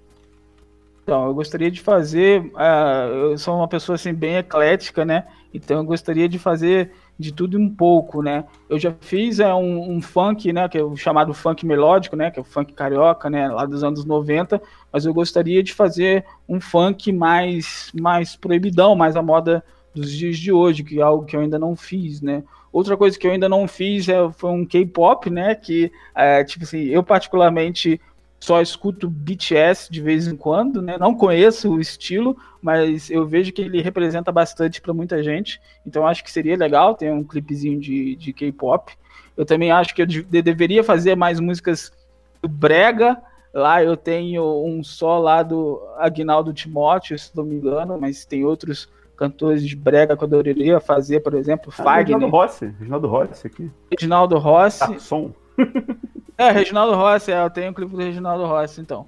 Então, 1.03 1.27
eu 1.27 1.33
gostaria 1.33 1.71
de 1.71 1.81
fazer. 1.81 2.41
Uh, 2.41 3.31
eu 3.31 3.37
sou 3.37 3.55
uma 3.55 3.67
pessoa 3.67 3.95
assim, 3.95 4.13
bem 4.13 4.37
eclética, 4.37 5.03
né? 5.03 5.25
Então 5.53 5.77
eu 5.77 5.83
gostaria 5.83 6.27
de 6.27 6.37
fazer 6.37 6.91
de 7.17 7.31
tudo 7.31 7.57
um 7.57 7.69
pouco, 7.69 8.21
né? 8.21 8.43
Eu 8.69 8.77
já 8.77 8.93
fiz 8.99 9.39
é, 9.39 9.53
um, 9.53 9.95
um, 9.95 10.01
funk, 10.01 10.51
né? 10.51 10.67
Que 10.67 10.77
é 10.77 10.83
o 10.83 10.95
chamado 10.95 11.33
funk 11.33 11.65
melódico, 11.65 12.15
né? 12.15 12.29
Que 12.29 12.39
é 12.39 12.41
o 12.41 12.45
funk 12.45 12.73
carioca, 12.73 13.29
né? 13.29 13.47
Lá 13.47 13.65
dos 13.65 13.83
anos 13.83 14.03
90. 14.03 14.61
Mas 14.91 15.05
eu 15.05 15.13
gostaria 15.13 15.63
de 15.63 15.73
fazer 15.73 16.25
um 16.47 16.59
funk 16.59 17.11
mais, 17.11 17.91
mais 17.93 18.35
proibidão, 18.35 18.95
mais 18.95 19.15
a 19.15 19.21
moda 19.21 19.63
dos 19.93 20.11
dias 20.11 20.37
de 20.37 20.51
hoje, 20.51 20.83
que 20.83 20.99
é 20.99 21.03
algo 21.03 21.25
que 21.25 21.35
eu 21.35 21.39
ainda 21.39 21.57
não 21.57 21.75
fiz, 21.75 22.21
né? 22.21 22.43
Outra 22.71 22.97
coisa 22.97 23.17
que 23.17 23.25
eu 23.25 23.31
ainda 23.31 23.47
não 23.47 23.67
fiz 23.69 24.09
é, 24.09 24.29
foi 24.31 24.51
um 24.51 24.65
K-pop, 24.65 25.29
né? 25.29 25.55
Que, 25.55 25.89
é, 26.13 26.43
tipo 26.43 26.65
assim, 26.65 26.83
eu 26.83 27.01
particularmente 27.01 28.01
só 28.45 28.61
escuto 28.61 29.09
BTS 29.09 29.91
de 29.91 29.99
vez 29.99 30.27
em 30.27 30.35
quando, 30.35 30.79
né? 30.79 30.97
Não 30.99 31.15
conheço 31.15 31.71
o 31.73 31.81
estilo, 31.81 32.37
mas 32.61 33.09
eu 33.09 33.25
vejo 33.25 33.51
que 33.51 33.63
ele 33.63 33.81
representa 33.81 34.31
bastante 34.31 34.79
para 34.79 34.93
muita 34.93 35.23
gente. 35.23 35.59
Então 35.85 36.05
acho 36.05 36.23
que 36.23 36.31
seria 36.31 36.55
legal 36.55 36.93
ter 36.93 37.11
um 37.11 37.23
clipezinho 37.23 37.79
de, 37.79 38.15
de 38.15 38.31
K-pop. 38.31 38.93
Eu 39.35 39.45
também 39.45 39.71
acho 39.71 39.95
que 39.95 40.03
eu 40.03 40.05
de, 40.05 40.21
deveria 40.21 40.83
fazer 40.83 41.15
mais 41.15 41.39
músicas 41.39 41.91
do 42.39 42.47
brega. 42.47 43.19
Lá 43.51 43.83
eu 43.83 43.97
tenho 43.97 44.43
um 44.63 44.83
só 44.83 45.17
lá 45.17 45.41
do 45.41 45.81
Agnaldo 45.97 46.53
Timóteo, 46.53 47.17
se 47.17 47.35
não 47.35 47.43
me 47.43 47.55
engano, 47.55 47.99
mas 47.99 48.25
tem 48.25 48.45
outros 48.45 48.87
cantores 49.17 49.67
de 49.67 49.75
brega 49.75 50.15
que 50.15 50.23
eu 50.23 50.27
adoraria 50.27 50.79
fazer, 50.79 51.21
por 51.21 51.33
exemplo, 51.33 51.73
ah, 51.79 51.83
Fagner. 51.83 52.15
Reginaldo 52.15 52.27
Rossi, 52.27 52.65
Reginaldo 52.77 53.07
Rossi 53.07 53.47
aqui. 53.47 53.71
Reginaldo 53.89 54.37
Rossi. 54.37 54.83
Ah, 54.83 54.99
som. 54.99 55.31
é, 56.37 56.51
Reginaldo 56.51 56.95
Rossi, 56.95 57.31
é, 57.31 57.43
eu 57.43 57.49
tenho 57.49 57.71
um 57.71 57.73
clipe 57.73 57.91
do 57.91 57.97
Reginaldo 57.97 58.45
Rossi, 58.45 58.81
então. 58.81 59.07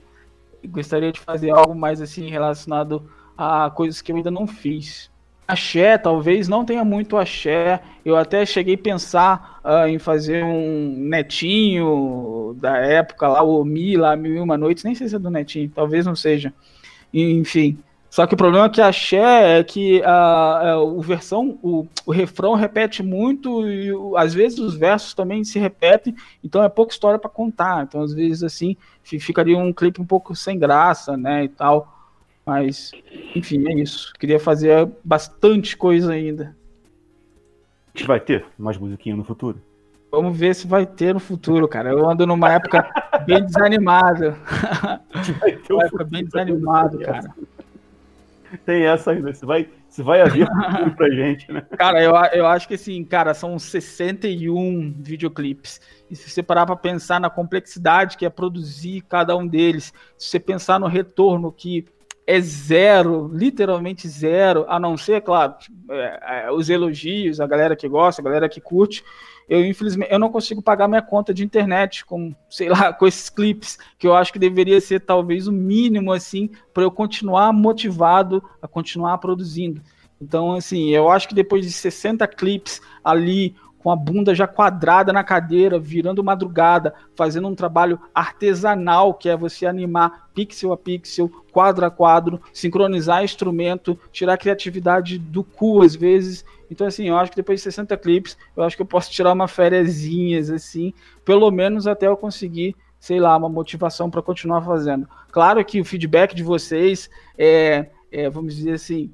gostaria 0.66 1.12
de 1.12 1.20
fazer 1.20 1.52
algo 1.52 1.76
mais 1.76 2.02
assim 2.02 2.30
relacionado 2.30 3.10
a 3.38 3.70
coisas 3.70 4.02
que 4.02 4.12
eu 4.12 4.16
ainda 4.16 4.32
não 4.32 4.48
fiz. 4.48 5.12
Axé, 5.48 5.98
talvez 5.98 6.50
não 6.50 6.66
tenha 6.66 6.84
muito 6.84 7.16
axé. 7.16 7.82
Eu 8.04 8.18
até 8.18 8.46
cheguei 8.46 8.76
a 8.76 8.78
pensar 8.78 9.62
uh, 9.64 9.88
em 9.88 9.98
fazer 9.98 10.44
um 10.44 10.94
netinho 10.98 12.54
da 12.60 12.78
época 12.78 13.30
lá, 13.30 13.42
o 13.42 13.64
Mi, 13.64 13.96
lá, 13.96 14.16
Mil 14.18 14.36
e 14.36 14.40
Uma 14.40 14.58
Noites. 14.58 14.84
Nem 14.84 14.94
sei 14.94 15.08
se 15.08 15.16
é 15.16 15.20
do 15.20 15.30
netinho, 15.30 15.72
talvez 15.74 16.06
não 16.06 16.16
seja. 16.16 16.54
Enfim, 17.14 17.78
só 18.18 18.26
que 18.26 18.34
o 18.34 18.38
problema 18.38 18.66
é 18.66 18.70
que 18.70 18.82
a 18.82 18.92
Xé 18.92 19.60
é 19.60 19.64
que 19.64 20.02
a, 20.04 20.72
a, 20.72 20.82
o 20.82 21.00
versão, 21.02 21.60
o, 21.62 21.86
o 22.04 22.12
refrão 22.12 22.56
repete 22.56 23.04
muito 23.04 23.70
e 23.70 23.92
às 24.16 24.34
vezes 24.34 24.58
os 24.58 24.76
versos 24.76 25.14
também 25.14 25.44
se 25.44 25.60
repetem, 25.60 26.16
então 26.44 26.64
é 26.64 26.68
pouca 26.68 26.92
história 26.92 27.20
para 27.20 27.30
contar. 27.30 27.84
Então 27.84 28.02
às 28.02 28.16
vezes 28.16 28.42
assim 28.42 28.76
ficaria 29.04 29.56
um 29.56 29.72
clipe 29.72 30.02
um 30.02 30.06
pouco 30.06 30.36
sem 30.36 30.58
graça, 30.58 31.16
né, 31.16 31.44
e 31.44 31.48
tal. 31.48 31.96
Mas 32.44 32.92
enfim, 33.36 33.68
é 33.68 33.76
isso. 33.76 34.12
Queria 34.20 34.40
fazer 34.40 34.90
bastante 35.04 35.78
coisa 35.78 36.14
ainda. 36.14 36.58
A 37.94 38.00
gente 38.00 38.08
vai 38.08 38.20
ter 38.20 38.44
mais 38.58 38.80
musiquinha 38.80 39.16
no 39.16 39.24
futuro? 39.24 39.62
Vamos 40.12 40.36
ver 40.36 40.56
se 40.56 40.66
vai 40.66 40.88
ter 40.88 41.14
no 41.14 41.20
futuro, 41.20 41.68
cara. 41.68 41.92
Eu 41.92 42.10
ando 42.10 42.26
numa 42.26 42.52
época 42.52 42.90
bem 43.28 43.46
desanimada. 43.46 44.36
Vai 45.40 45.52
ter 45.58 45.74
uma 45.74 45.86
época 45.86 46.04
bem 46.06 46.24
desanimado, 46.24 46.98
cara. 47.00 47.34
Tem 48.66 48.86
essa 48.86 49.12
ainda. 49.12 49.34
Se 49.34 49.46
vai, 49.46 49.70
se 49.90 50.02
vai 50.02 50.22
haver 50.22 50.48
pra 50.96 51.10
gente, 51.10 51.52
né? 51.52 51.62
Cara, 51.78 52.02
eu, 52.02 52.14
eu 52.34 52.46
acho 52.46 52.68
que 52.68 52.76
assim, 52.76 53.04
cara, 53.04 53.34
são 53.34 53.58
61 53.58 54.94
videoclipes. 55.00 55.82
E 56.10 56.16
se 56.16 56.30
você 56.30 56.42
parar 56.42 56.66
pra 56.66 56.76
pensar 56.76 57.20
na 57.20 57.30
complexidade 57.30 58.18
que 58.18 58.26
é 58.26 58.30
produzir 58.30 59.02
cada 59.02 59.36
um 59.36 59.46
deles, 59.46 59.94
se 60.18 60.30
você 60.30 60.40
pensar 60.40 60.80
no 60.80 60.88
retorno 60.88 61.52
que 61.52 61.86
é 62.26 62.42
zero, 62.42 63.32
literalmente 63.34 64.08
zero, 64.08 64.66
a 64.68 64.78
não 64.78 64.98
ser, 64.98 65.22
claro, 65.22 65.56
é, 65.90 66.46
é, 66.46 66.52
os 66.52 66.70
elogios, 66.70 67.40
a 67.40 67.48
galera 67.48 67.76
que 67.76 67.88
gosta, 67.88 68.22
a 68.22 68.26
galera 68.26 68.50
que 68.50 68.60
curte, 68.60 69.04
eu 69.48 69.66
infelizmente 69.66 70.12
eu 70.12 70.20
não 70.20 70.30
consigo 70.30 70.62
pagar 70.62 70.88
minha 70.88 71.02
conta 71.02 71.34
de 71.34 71.44
internet 71.44 72.06
com, 72.06 72.34
sei 72.50 72.70
lá, 72.70 72.92
com 72.94 73.08
esses 73.08 73.30
clipes, 73.30 73.78
que 73.98 74.08
eu 74.08 74.16
acho 74.16 74.34
que 74.34 74.40
deveria 74.40 74.80
ser 74.82 75.00
talvez 75.00 75.48
o 75.48 75.52
mínimo 75.52 76.12
assim 76.12 76.50
para 76.74 76.84
eu 76.84 76.92
continuar 76.92 77.54
motivado 77.54 78.44
a 78.62 78.68
continuar 78.68 79.18
produzindo. 79.20 79.82
Então, 80.20 80.54
assim, 80.54 80.90
eu 80.90 81.10
acho 81.10 81.28
que 81.28 81.36
depois 81.36 81.64
de 81.64 81.72
60 81.72 82.28
clipes 82.28 82.82
ali, 83.04 83.56
com 83.78 83.92
a 83.92 83.96
bunda 83.96 84.34
já 84.34 84.48
quadrada 84.48 85.14
na 85.14 85.24
cadeira, 85.24 85.80
virando 85.80 86.24
madrugada, 86.24 86.94
fazendo 87.16 87.48
um 87.48 87.56
trabalho 87.56 88.00
artesanal, 88.14 89.14
que 89.14 89.30
é 89.30 89.38
você 89.38 89.66
animar 89.66 90.30
pixel 90.34 90.74
a 90.74 90.78
pixel, 90.78 91.30
quadro 91.52 91.86
a 91.86 91.92
quadro, 91.92 92.42
sincronizar 92.52 93.24
instrumento, 93.24 93.98
tirar 94.12 94.38
criatividade 94.38 95.18
do 95.18 95.44
cu 95.44 95.82
às 95.84 95.96
vezes. 95.96 96.44
Então, 96.70 96.86
assim, 96.86 97.08
eu 97.08 97.18
acho 97.18 97.32
que 97.32 97.38
depois 97.38 97.60
de 97.60 97.64
60 97.64 97.96
clipes, 97.98 98.38
eu 98.56 98.64
acho 98.64 98.76
que 98.76 98.82
eu 98.82 98.86
posso 98.86 99.12
tirar 99.12 99.34
uma 99.34 99.48
férias, 99.48 100.50
assim, 100.50 100.94
pelo 101.24 101.50
menos 101.52 101.88
até 101.88 102.08
eu 102.08 102.18
conseguir, 102.18 102.76
sei 103.00 103.20
lá, 103.20 103.36
uma 103.36 103.50
motivação 103.50 104.10
para 104.10 104.22
continuar 104.22 104.62
fazendo. 104.62 105.08
Claro 105.32 105.64
que 105.64 105.80
o 105.80 105.86
feedback 105.86 106.36
de 106.36 106.44
vocês 106.44 107.10
é, 107.38 107.88
é 108.12 108.30
vamos 108.30 108.56
dizer 108.56 108.74
assim, 108.74 109.12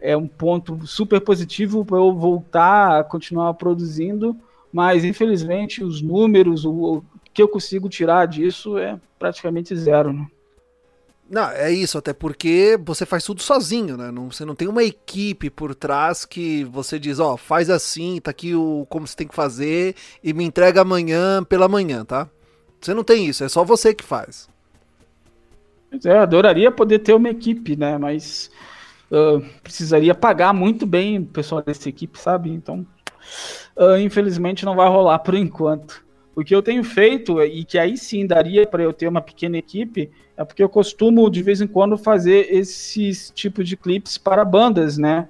é 0.00 0.16
um 0.16 0.26
ponto 0.26 0.86
super 0.86 1.20
positivo 1.20 1.84
para 1.84 1.98
eu 1.98 2.12
voltar 2.12 3.00
a 3.00 3.04
continuar 3.04 3.54
produzindo, 3.54 4.36
mas 4.72 5.04
infelizmente 5.04 5.84
os 5.84 6.02
números, 6.02 6.64
o, 6.64 6.72
o 6.72 7.04
que 7.32 7.42
eu 7.42 7.48
consigo 7.48 7.88
tirar 7.88 8.26
disso 8.26 8.76
é 8.78 8.98
praticamente 9.18 9.74
zero, 9.76 10.12
né? 10.12 10.26
Não, 11.32 11.48
é 11.48 11.72
isso, 11.72 11.96
até 11.96 12.12
porque 12.12 12.78
você 12.84 13.06
faz 13.06 13.24
tudo 13.24 13.40
sozinho, 13.40 13.96
né? 13.96 14.10
Não, 14.10 14.30
você 14.30 14.44
não 14.44 14.54
tem 14.54 14.68
uma 14.68 14.84
equipe 14.84 15.48
por 15.48 15.74
trás 15.74 16.26
que 16.26 16.62
você 16.64 16.98
diz, 16.98 17.18
ó, 17.18 17.32
oh, 17.32 17.36
faz 17.38 17.70
assim, 17.70 18.20
tá 18.20 18.30
aqui 18.30 18.54
o 18.54 18.86
como 18.90 19.06
você 19.06 19.16
tem 19.16 19.26
que 19.26 19.34
fazer 19.34 19.94
e 20.22 20.34
me 20.34 20.44
entrega 20.44 20.82
amanhã 20.82 21.42
pela 21.42 21.66
manhã, 21.68 22.04
tá? 22.04 22.28
Você 22.78 22.92
não 22.92 23.02
tem 23.02 23.24
isso, 23.26 23.42
é 23.42 23.48
só 23.48 23.64
você 23.64 23.94
que 23.94 24.04
faz. 24.04 24.46
É, 26.04 26.18
adoraria 26.18 26.70
poder 26.70 26.98
ter 26.98 27.14
uma 27.14 27.30
equipe, 27.30 27.76
né? 27.76 27.96
Mas 27.96 28.50
uh, 29.10 29.40
precisaria 29.62 30.14
pagar 30.14 30.52
muito 30.52 30.84
bem 30.84 31.18
o 31.18 31.24
pessoal 31.24 31.62
dessa 31.62 31.88
equipe, 31.88 32.18
sabe? 32.18 32.50
Então, 32.50 32.86
uh, 33.74 33.96
infelizmente 33.96 34.66
não 34.66 34.76
vai 34.76 34.86
rolar 34.86 35.20
por 35.20 35.34
enquanto. 35.34 36.01
O 36.34 36.42
que 36.42 36.54
eu 36.54 36.62
tenho 36.62 36.82
feito, 36.82 37.42
e 37.42 37.64
que 37.64 37.78
aí 37.78 37.96
sim 37.96 38.26
daria 38.26 38.66
para 38.66 38.82
eu 38.82 38.92
ter 38.92 39.06
uma 39.06 39.20
pequena 39.20 39.58
equipe, 39.58 40.10
é 40.36 40.44
porque 40.44 40.62
eu 40.62 40.68
costumo 40.68 41.28
de 41.30 41.42
vez 41.42 41.60
em 41.60 41.66
quando 41.66 41.98
fazer 41.98 42.52
esses 42.52 43.30
tipos 43.34 43.68
de 43.68 43.76
clipes 43.76 44.16
para 44.16 44.44
bandas, 44.44 44.96
né? 44.96 45.28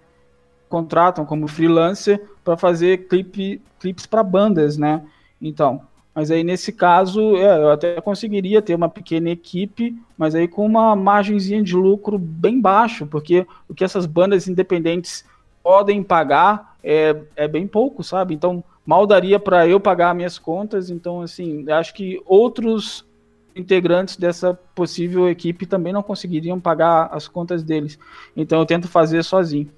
Contratam 0.69 1.27
como 1.27 1.49
freelancer 1.49 2.23
para 2.45 2.57
fazer 2.57 3.09
clipe, 3.09 3.61
clipes 3.81 4.07
para 4.07 4.23
bandas, 4.23 4.77
né? 4.77 5.03
Então, 5.41 5.83
mas 6.15 6.31
aí 6.31 6.45
nesse 6.45 6.73
caso 6.73 7.37
é, 7.37 7.59
eu 7.59 7.71
até 7.71 8.01
conseguiria 8.01 8.63
ter 8.63 8.75
uma 8.75 8.89
pequena 8.89 9.31
equipe, 9.31 9.97
mas 10.17 10.35
aí 10.35 10.47
com 10.47 10.65
uma 10.65 10.95
margenzinha 10.95 11.63
de 11.63 11.75
lucro 11.75 12.19
bem 12.19 12.61
baixo, 12.61 13.07
porque 13.07 13.47
o 13.69 13.75
que 13.75 13.83
essas 13.83 14.07
bandas 14.07 14.47
independentes 14.47 15.25
podem 15.63 16.03
pagar 16.03 16.77
é, 16.83 17.17
é 17.35 17.49
bem 17.49 17.67
pouco, 17.67 18.03
sabe? 18.05 18.35
Então 18.35 18.63
mal 18.85 19.07
daria 19.07 19.39
para 19.39 19.67
eu 19.67 19.79
pagar 19.81 20.15
minhas 20.15 20.39
contas. 20.39 20.91
Então 20.91 21.23
assim, 21.23 21.71
acho 21.71 21.95
que 21.95 22.21
outros 22.25 23.05
integrantes 23.55 24.17
dessa 24.17 24.55
possível 24.75 25.29
equipe 25.29 25.67
também 25.67 25.93
não 25.93 26.03
conseguiriam 26.03 26.59
pagar 26.59 27.09
as 27.13 27.29
contas 27.29 27.63
deles. 27.63 27.99
Então 28.37 28.59
eu 28.59 28.67
tento 28.67 28.89
fazer 28.89 29.23
sozinho. 29.23 29.71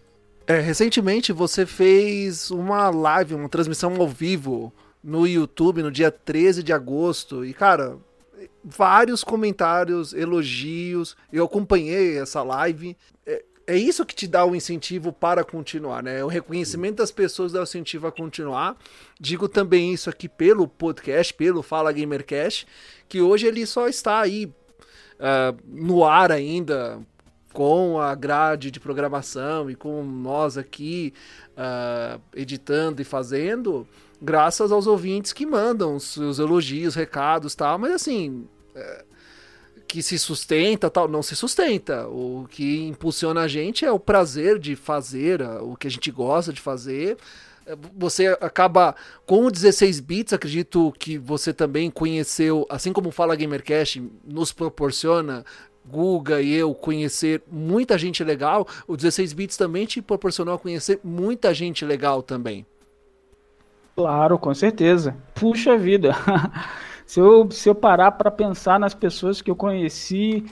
É, 0.47 0.61
recentemente 0.61 1.33
você 1.33 1.65
fez 1.65 2.51
uma 2.51 2.91
live, 2.91 3.35
uma 3.35 3.49
transmissão 3.49 3.97
ao 3.99 4.07
vivo 4.07 4.73
no 5.03 5.27
YouTube 5.27 5.83
no 5.83 5.91
dia 5.91 6.11
13 6.11 6.63
de 6.63 6.73
agosto. 6.73 7.45
E, 7.45 7.55
cara, 7.55 7.97
vários 8.63 9.25
comentários, 9.25 10.13
elogios. 10.13 11.17
Eu 11.33 11.45
acompanhei 11.45 12.19
essa 12.19 12.43
live. 12.43 12.97
É, 13.27 13.43
é 13.67 13.77
isso 13.77 14.05
que 14.05 14.15
te 14.15 14.27
dá 14.27 14.45
o 14.45 14.55
incentivo 14.55 15.13
para 15.13 15.43
continuar, 15.43 16.03
né? 16.03 16.23
O 16.23 16.29
reconhecimento 16.29 16.97
das 16.97 17.11
pessoas 17.11 17.53
dá 17.53 17.61
o 17.61 17.65
incentivo 17.65 18.07
a 18.07 18.13
continuar. 18.13 18.77
Digo 19.19 19.49
também 19.49 19.93
isso 19.93 20.11
aqui 20.11 20.29
pelo 20.29 20.69
podcast, 20.69 21.33
pelo 21.33 21.63
Fala 21.63 21.93
Gamercast, 21.93 22.67
que 23.09 23.21
hoje 23.21 23.47
ele 23.47 23.65
só 23.65 23.89
está 23.89 24.21
aí 24.21 24.47
uh, 24.47 25.57
no 25.67 26.05
ar 26.05 26.31
ainda, 26.31 27.01
com 27.53 28.01
a 28.01 28.15
grade 28.15 28.71
de 28.71 28.81
programação 28.81 29.71
e 29.71 29.75
com 29.75 30.03
nós 30.03 30.59
aqui 30.59 31.15
uh, 31.53 32.21
editando 32.35 33.01
e 33.01 33.05
fazendo, 33.05 33.87
graças 34.21 34.73
aos 34.73 34.87
ouvintes 34.87 35.33
que 35.33 35.47
mandam 35.47 35.99
seus 35.99 36.39
elogios, 36.39 36.95
recados 36.95 37.55
tal, 37.55 37.79
mas 37.79 37.93
assim. 37.93 38.47
É, 38.75 39.05
que 39.95 40.03
se 40.03 40.19
sustenta, 40.19 40.91
tal, 40.91 41.07
não 41.07 41.23
se 41.23 41.37
sustenta. 41.37 42.09
O 42.09 42.49
que 42.51 42.83
impulsiona 42.83 43.43
a 43.43 43.47
gente 43.47 43.85
é 43.85 43.93
o 43.93 44.01
prazer 44.01 44.59
de 44.59 44.75
fazer 44.75 45.41
o 45.41 45.77
que 45.77 45.87
a 45.87 45.91
gente 45.91 46.11
gosta 46.11 46.53
de 46.53 46.61
fazer. 46.61 47.17
É, 47.65 47.77
você 47.97 48.37
acaba 48.41 48.97
com 49.25 49.47
o 49.47 49.53
16 49.53 50.01
bits, 50.01 50.33
acredito 50.33 50.93
que 50.99 51.17
você 51.17 51.53
também 51.53 51.93
conheceu, 51.93 52.67
assim 52.69 52.93
como 52.93 53.13
Fala 53.13 53.37
Gamercast 53.37 54.03
nos 54.25 54.51
proporciona 54.51 55.45
Guga 55.87 56.43
e 56.43 56.53
eu 56.53 56.75
conhecer 56.75 57.41
muita 57.49 57.97
gente 57.97 58.25
legal, 58.25 58.67
o 58.89 58.97
16 58.97 59.33
bits 59.33 59.57
também 59.57 59.87
te 59.87 60.03
proporcionou 60.03 60.57
a 60.57 60.59
conhecer 60.59 60.99
muita 61.05 61.55
gente 61.55 61.85
legal 61.85 62.21
também. 62.21 62.67
Claro, 63.95 64.41
com 64.41 64.53
certeza. 64.53 65.17
Puxa 65.37 65.79
vida. 65.79 66.17
se, 67.07 67.21
eu, 67.21 67.51
se 67.51 67.69
eu 67.69 67.75
parar 67.75 68.13
para 68.13 68.31
pensar 68.31 68.79
nas 68.79 68.95
pessoas 68.95 69.43
que 69.43 69.51
eu 69.51 69.57
conheci 69.57 70.45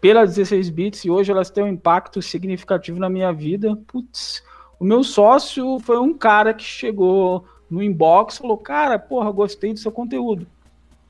pela 0.00 0.26
16 0.26 0.70
bits 0.70 1.04
e 1.04 1.10
hoje 1.10 1.30
elas 1.30 1.50
têm 1.50 1.64
um 1.64 1.68
impacto 1.68 2.20
significativo 2.20 2.98
na 2.98 3.08
minha 3.08 3.32
vida, 3.32 3.76
putz, 3.86 4.42
o 4.78 4.84
meu 4.84 5.02
sócio 5.02 5.78
foi 5.80 5.98
um 5.98 6.14
cara 6.14 6.52
que 6.54 6.64
chegou 6.64 7.44
no 7.70 7.82
inbox 7.82 8.36
e 8.36 8.38
falou: 8.38 8.56
Cara, 8.56 8.98
porra, 8.98 9.30
gostei 9.30 9.72
do 9.72 9.78
seu 9.78 9.90
conteúdo 9.90 10.46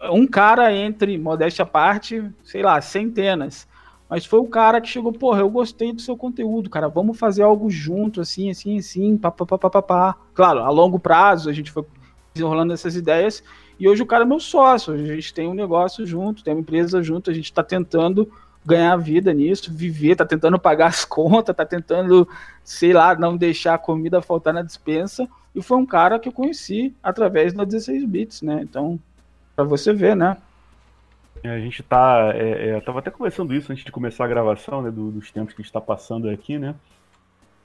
um 0.02 0.26
cara 0.26 0.72
entre, 0.72 1.18
modéstia 1.18 1.64
à 1.64 1.66
parte, 1.66 2.24
sei 2.44 2.62
lá, 2.62 2.80
centenas. 2.80 3.66
Mas 4.08 4.24
foi 4.24 4.38
o 4.38 4.46
cara 4.46 4.80
que 4.80 4.88
chegou, 4.88 5.12
porra, 5.12 5.40
eu 5.40 5.50
gostei 5.50 5.92
do 5.92 6.00
seu 6.00 6.16
conteúdo, 6.16 6.70
cara, 6.70 6.88
vamos 6.88 7.18
fazer 7.18 7.42
algo 7.42 7.68
junto, 7.68 8.20
assim, 8.22 8.48
assim, 8.48 8.78
assim, 8.78 9.18
papapá. 9.18 10.16
Claro, 10.32 10.60
a 10.60 10.70
longo 10.70 10.98
prazo 10.98 11.50
a 11.50 11.52
gente 11.52 11.70
foi 11.70 11.84
desenrolando 12.32 12.72
essas 12.72 12.96
ideias 12.96 13.42
e 13.78 13.88
hoje 13.88 14.02
o 14.02 14.06
cara 14.06 14.24
é 14.24 14.26
meu 14.26 14.40
sócio, 14.40 14.92
a 14.92 14.98
gente 14.98 15.32
tem 15.32 15.48
um 15.48 15.54
negócio 15.54 16.04
junto, 16.06 16.42
tem 16.42 16.52
uma 16.52 16.60
empresa 16.60 17.02
junto, 17.02 17.30
a 17.30 17.34
gente 17.34 17.44
está 17.44 17.62
tentando 17.62 18.30
ganhar 18.64 18.96
vida 18.96 19.32
nisso, 19.32 19.72
viver, 19.72 20.16
tá 20.16 20.26
tentando 20.26 20.58
pagar 20.58 20.88
as 20.88 21.04
contas, 21.06 21.54
tá 21.54 21.64
tentando, 21.64 22.28
sei 22.62 22.92
lá, 22.92 23.14
não 23.14 23.36
deixar 23.36 23.74
a 23.74 23.78
comida 23.78 24.20
faltar 24.20 24.52
na 24.52 24.62
dispensa. 24.62 25.28
E 25.54 25.62
foi 25.62 25.78
um 25.78 25.86
cara 25.86 26.18
que 26.18 26.28
eu 26.28 26.32
conheci 26.32 26.94
através 27.02 27.52
da 27.52 27.64
16 27.64 28.04
bits, 28.04 28.42
né? 28.42 28.60
Então, 28.62 29.00
para 29.56 29.64
você 29.64 29.92
ver, 29.92 30.14
né? 30.14 30.36
É, 31.42 31.50
a 31.50 31.60
gente 31.60 31.82
tá. 31.82 32.32
É, 32.34 32.70
é, 32.70 32.80
tava 32.80 32.98
até 32.98 33.10
conversando 33.10 33.54
isso 33.54 33.72
antes 33.72 33.84
de 33.84 33.92
começar 33.92 34.24
a 34.24 34.28
gravação, 34.28 34.82
né? 34.82 34.90
Do, 34.90 35.10
dos 35.10 35.30
tempos 35.30 35.54
que 35.54 35.62
está 35.62 35.80
passando 35.80 36.28
aqui, 36.28 36.58
né? 36.58 36.74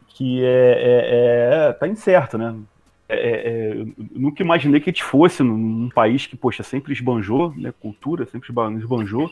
Que 0.07 0.43
é, 0.45 0.47
é, 0.47 1.69
é 1.69 1.73
tá 1.73 1.87
incerto, 1.87 2.37
né? 2.37 2.55
É, 3.09 3.73
eu 3.73 3.93
nunca 4.11 4.41
imaginei 4.41 4.79
que 4.79 4.89
a 4.89 4.93
gente 4.93 5.03
fosse 5.03 5.43
num, 5.43 5.89
país 5.89 6.25
que, 6.25 6.35
poxa, 6.35 6.63
sempre 6.63 6.93
esbanjou, 6.93 7.53
né? 7.55 7.73
Cultura, 7.79 8.25
sempre 8.25 8.49
esbanjou. 8.49 9.29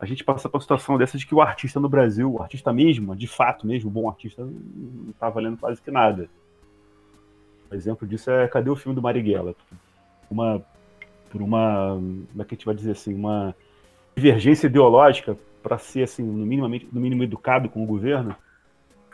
A 0.00 0.06
gente 0.06 0.24
passa 0.24 0.48
por 0.48 0.56
uma 0.56 0.62
situação 0.62 0.96
dessa 0.96 1.18
de 1.18 1.26
que 1.26 1.34
o 1.34 1.40
artista 1.40 1.78
no 1.80 1.88
Brasil, 1.88 2.32
o 2.32 2.42
artista 2.42 2.72
mesmo, 2.72 3.14
de 3.14 3.26
fato 3.26 3.66
mesmo, 3.66 3.90
bom 3.90 4.08
artista, 4.08 4.42
não 4.44 5.12
tá 5.18 5.28
valendo 5.28 5.58
quase 5.58 5.82
que 5.82 5.90
nada. 5.90 6.28
Um 7.70 7.74
exemplo 7.74 8.06
disso 8.06 8.30
é 8.30 8.48
Cadê 8.48 8.70
o 8.70 8.76
filme 8.76 8.94
do 8.94 9.02
Marighella? 9.02 9.54
Uma 10.30 10.64
por 11.28 11.42
uma, 11.42 11.94
como 11.94 12.42
é 12.42 12.44
que 12.44 12.54
a 12.54 12.56
gente 12.56 12.66
vai 12.66 12.74
dizer 12.74 12.92
assim, 12.92 13.14
uma 13.14 13.54
divergência 14.16 14.66
ideológica 14.66 15.36
para 15.62 15.78
ser 15.78 16.02
assim, 16.02 16.22
no, 16.22 16.46
minimamente, 16.46 16.88
no 16.92 17.00
mínimo 17.00 17.22
educado 17.22 17.68
com 17.68 17.82
o 17.82 17.86
governo, 17.86 18.34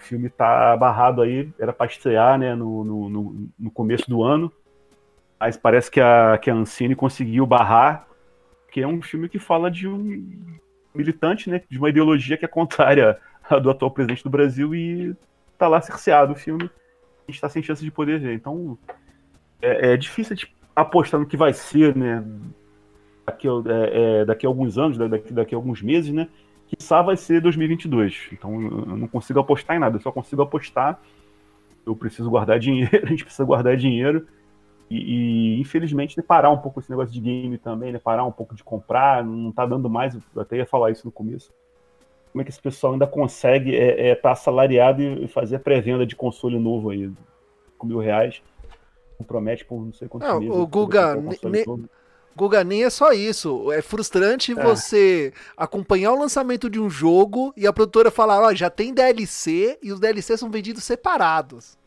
filme 0.05 0.28
está 0.28 0.76
barrado 0.76 1.22
aí, 1.22 1.50
era 1.59 1.72
para 1.72 1.86
estrear 1.86 2.38
né, 2.38 2.55
no, 2.55 2.84
no, 2.84 3.50
no, 3.59 3.70
começo 3.70 4.09
do 4.09 4.22
ano, 4.22 4.52
mas 5.40 5.57
parece 5.57 5.90
que 5.90 6.00
a, 6.00 6.38
que 6.38 6.50
a 6.50 6.55
Ancine 6.55 6.94
conseguiu 6.94 7.46
barrar, 7.46 8.07
que 8.70 8.80
é 8.80 8.86
um 8.86 9.02
filme 9.02 9.28
que 9.28 9.38
fala 9.38 9.70
de 9.70 9.88
um 9.88 10.57
militante, 10.94 11.50
né, 11.50 11.61
de 11.68 11.78
uma 11.78 11.88
ideologia 11.88 12.36
que 12.36 12.44
é 12.44 12.48
contrária 12.48 13.18
à 13.48 13.59
do 13.59 13.70
atual 13.70 13.90
presidente 13.90 14.22
do 14.22 14.30
Brasil 14.30 14.74
e 14.74 15.16
está 15.52 15.66
lá 15.68 15.80
cerceado 15.80 16.32
o 16.32 16.36
filme, 16.36 16.64
a 16.64 17.30
gente 17.30 17.36
está 17.36 17.48
sem 17.48 17.62
chance 17.62 17.82
de 17.82 17.90
poder 17.90 18.20
ver. 18.20 18.34
Então, 18.34 18.78
é, 19.61 19.92
é 19.92 19.96
difícil 19.96 20.36
de 20.36 20.55
apostar 20.76 21.18
no 21.18 21.26
que 21.26 21.36
vai 21.36 21.52
ser, 21.52 21.96
né? 21.96 22.22
Daqui, 23.26 23.48
é, 23.48 24.20
é, 24.20 24.24
daqui 24.24 24.44
a 24.44 24.48
alguns 24.48 24.76
anos, 24.76 24.98
daqui, 24.98 25.32
daqui 25.32 25.55
a 25.55 25.59
alguns 25.59 25.80
meses, 25.80 26.12
né? 26.12 26.28
Que 26.66 26.82
só 26.82 27.02
vai 27.02 27.16
ser 27.16 27.40
2022. 27.40 28.28
Então 28.32 28.62
eu 28.62 28.96
não 28.96 29.08
consigo 29.08 29.40
apostar 29.40 29.76
em 29.76 29.80
nada, 29.80 29.96
eu 29.96 30.00
só 30.00 30.10
consigo 30.10 30.42
apostar. 30.42 31.00
Eu 31.86 31.94
preciso 31.94 32.30
guardar 32.30 32.58
dinheiro, 32.60 33.00
a 33.02 33.06
gente 33.06 33.24
precisa 33.24 33.44
guardar 33.44 33.76
dinheiro. 33.76 34.26
E, 34.90 35.56
e, 35.56 35.60
infelizmente, 35.60 36.16
né, 36.16 36.22
parar 36.26 36.50
um 36.50 36.58
pouco 36.58 36.78
esse 36.78 36.90
negócio 36.90 37.12
de 37.12 37.20
game 37.20 37.56
também, 37.56 37.90
né? 37.92 37.98
Parar 37.98 38.24
um 38.24 38.32
pouco 38.32 38.54
de 38.54 38.62
comprar, 38.62 39.24
não 39.24 39.50
tá 39.50 39.64
dando 39.64 39.88
mais. 39.88 40.14
Eu 40.14 40.42
até 40.42 40.58
ia 40.58 40.66
falar 40.66 40.90
isso 40.90 41.06
no 41.06 41.12
começo. 41.12 41.52
Como 42.30 42.42
é 42.42 42.44
que 42.44 42.50
esse 42.50 42.60
pessoal 42.60 42.92
ainda 42.92 43.06
consegue 43.06 43.70
estar 43.72 44.02
é, 44.02 44.08
é, 44.08 44.14
tá 44.14 44.32
assalariado 44.32 45.02
e 45.02 45.26
fazer 45.26 45.56
a 45.56 45.60
pré-venda 45.60 46.04
de 46.04 46.16
console 46.16 46.58
novo 46.58 46.90
aí, 46.90 47.10
com 47.78 47.86
mil 47.86 47.98
reais? 47.98 48.42
compromete 49.16 49.64
por 49.64 49.84
não 49.84 49.92
sei 49.92 50.08
quantos 50.08 50.28
não, 50.28 50.40
meses. 50.40 50.56
O 50.56 50.66
Guga, 50.66 51.16
ne, 51.16 51.36
Guga, 52.37 52.64
nem 52.64 52.85
é 52.85 52.91
só 52.91 53.12
isso. 53.12 53.70
É 53.72 53.80
frustrante 53.80 54.53
é. 54.53 54.62
você 54.62 55.32
acompanhar 55.57 56.12
o 56.12 56.18
lançamento 56.18 56.68
de 56.68 56.80
um 56.80 56.91
jogo 56.91 57.53
e 57.57 57.66
a 57.66 57.72
produtora 57.72 58.11
falar, 58.11 58.43
ó, 58.43 58.49
oh, 58.49 58.55
já 58.55 58.68
tem 58.68 58.93
DLC 58.93 59.78
e 59.82 59.93
os 59.93 60.01
DLC 60.01 60.37
são 60.37 60.51
vendidos 60.51 60.85
separados. 60.85 61.78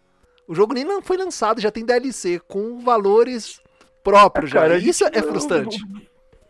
O 0.48 0.56
jogo 0.56 0.74
nem 0.74 0.86
foi 1.02 1.18
lançado, 1.18 1.60
já 1.60 1.70
tem 1.70 1.86
DLC 1.86 2.40
com 2.48 2.80
valores 2.80 3.62
próprios 4.04 4.50
é, 4.52 4.54
já. 4.54 4.62
Cara, 4.62 4.78
isso 4.78 5.04
é 5.06 5.22
frustrante. 5.22 5.80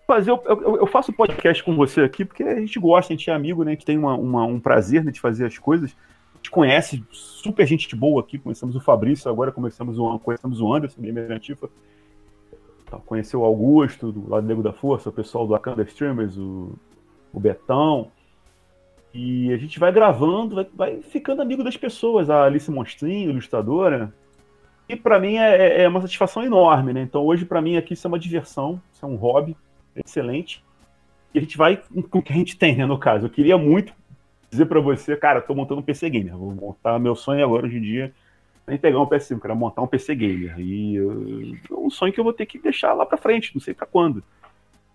Fazer, 0.05 0.31
eu, 0.31 0.41
eu, 0.45 0.77
eu, 0.77 0.87
faço 0.87 1.11
podcast 1.11 1.61
com 1.63 1.75
você 1.75 2.01
aqui 2.01 2.23
porque 2.23 2.43
a 2.43 2.59
gente 2.59 2.79
gosta, 2.79 3.11
a 3.11 3.15
gente 3.17 3.29
é 3.29 3.33
amigo, 3.33 3.63
né? 3.63 3.71
A 3.71 3.73
gente 3.73 3.85
tem 3.85 3.97
uma, 3.97 4.15
uma, 4.15 4.45
um 4.45 4.59
prazer 4.59 5.03
né, 5.03 5.11
de 5.11 5.19
fazer 5.19 5.45
as 5.45 5.57
coisas 5.57 5.93
gente 6.47 6.51
conhece 6.51 7.03
super 7.11 7.65
gente 7.67 7.93
boa 7.95 8.21
aqui, 8.21 8.37
conhecemos 8.37 8.75
o 8.75 8.79
Fabrício, 8.79 9.29
agora 9.29 9.51
conhecemos 9.51 9.99
o, 9.99 10.19
conhecemos 10.19 10.61
o 10.61 10.73
Anderson, 10.73 11.01
Gamer 11.01 11.31
Antifa. 11.31 11.69
Tá, 12.89 12.97
conheceu 13.05 13.41
o 13.41 13.45
Augusto, 13.45 14.11
do 14.11 14.29
lado 14.29 14.47
Nego 14.47 14.63
da 14.63 14.71
Força, 14.71 15.09
o 15.09 15.13
pessoal 15.13 15.45
do 15.45 15.53
Akanda 15.53 15.83
Streamers, 15.83 16.37
o, 16.37 16.73
o 17.33 17.39
Betão. 17.39 18.11
E 19.13 19.51
a 19.51 19.57
gente 19.57 19.77
vai 19.77 19.91
gravando, 19.91 20.55
vai, 20.55 20.67
vai, 20.73 21.01
ficando 21.01 21.41
amigo 21.41 21.63
das 21.63 21.75
pessoas, 21.75 22.29
a 22.29 22.45
Alice 22.45 22.71
Monstrinho, 22.71 23.29
ilustradora. 23.29 24.13
E 24.87 24.95
para 24.95 25.19
mim 25.19 25.35
é, 25.35 25.55
é, 25.55 25.81
é, 25.83 25.87
uma 25.87 25.99
satisfação 25.99 26.43
enorme, 26.43 26.93
né? 26.93 27.01
Então 27.01 27.25
hoje 27.25 27.43
para 27.43 27.61
mim 27.61 27.75
aqui 27.75 27.93
isso 27.93 28.07
é 28.07 28.09
uma 28.09 28.19
diversão, 28.19 28.81
isso 28.93 29.05
é 29.05 29.07
um 29.07 29.15
hobby 29.15 29.55
excelente. 29.95 30.63
E 31.33 31.39
a 31.39 31.41
gente 31.41 31.57
vai 31.57 31.81
com 32.09 32.19
o 32.19 32.21
que 32.21 32.31
a 32.31 32.35
gente 32.35 32.57
tem, 32.57 32.77
né, 32.77 32.85
no 32.85 32.97
caso. 32.97 33.25
Eu 33.25 33.29
queria 33.29 33.57
muito 33.57 33.93
dizer 34.49 34.65
para 34.65 34.79
você, 34.79 35.17
cara, 35.17 35.41
tô 35.41 35.53
montando 35.53 35.81
um 35.81 35.83
PC 35.83 36.09
gamer, 36.09 36.37
vou 36.37 36.53
montar 36.53 36.97
meu 36.99 37.15
sonho 37.17 37.43
agora 37.43 37.65
hoje 37.65 37.77
em 37.77 37.81
dia 37.81 38.13
nem 38.67 38.77
pegar 38.77 38.99
um 38.99 39.05
PS5, 39.07 39.39
quero 39.39 39.55
montar 39.55 39.81
um 39.81 39.87
PC 39.87 40.13
gamer. 40.13 40.59
E 40.59 40.97
é 40.97 41.73
um 41.73 41.89
sonho 41.89 42.11
que 42.11 42.19
eu 42.19 42.23
vou 42.23 42.33
ter 42.33 42.45
que 42.45 42.59
deixar 42.59 42.93
lá 42.93 43.05
para 43.05 43.17
frente, 43.17 43.55
não 43.55 43.61
sei 43.61 43.73
para 43.73 43.87
quando. 43.87 44.21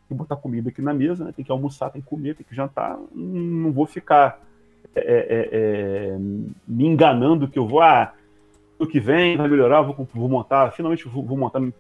Tem 0.06 0.08
que 0.08 0.14
botar 0.14 0.36
comida 0.36 0.68
aqui 0.68 0.82
na 0.82 0.92
mesa, 0.92 1.24
né? 1.24 1.32
Tem 1.32 1.44
que 1.44 1.50
almoçar, 1.50 1.90
tem 1.90 2.02
que 2.02 2.08
comer, 2.08 2.34
tem 2.34 2.44
que 2.46 2.54
jantar. 2.54 2.98
Não 3.14 3.72
vou 3.72 3.86
ficar 3.86 4.40
é, 4.94 5.00
é, 5.00 5.48
é, 5.52 6.18
me 6.68 6.86
enganando 6.86 7.48
que 7.48 7.58
eu 7.58 7.66
vou, 7.66 7.80
ah, 7.80 8.12
no 8.78 8.86
que 8.86 9.00
vem 9.00 9.36
vai 9.36 9.48
melhorar, 9.48 9.80
vou, 9.80 10.06
vou 10.12 10.28
montar, 10.28 10.70
finalmente 10.72 11.08
vou, 11.08 11.24
vou 11.24 11.38
montar 11.38 11.60
meu 11.60 11.72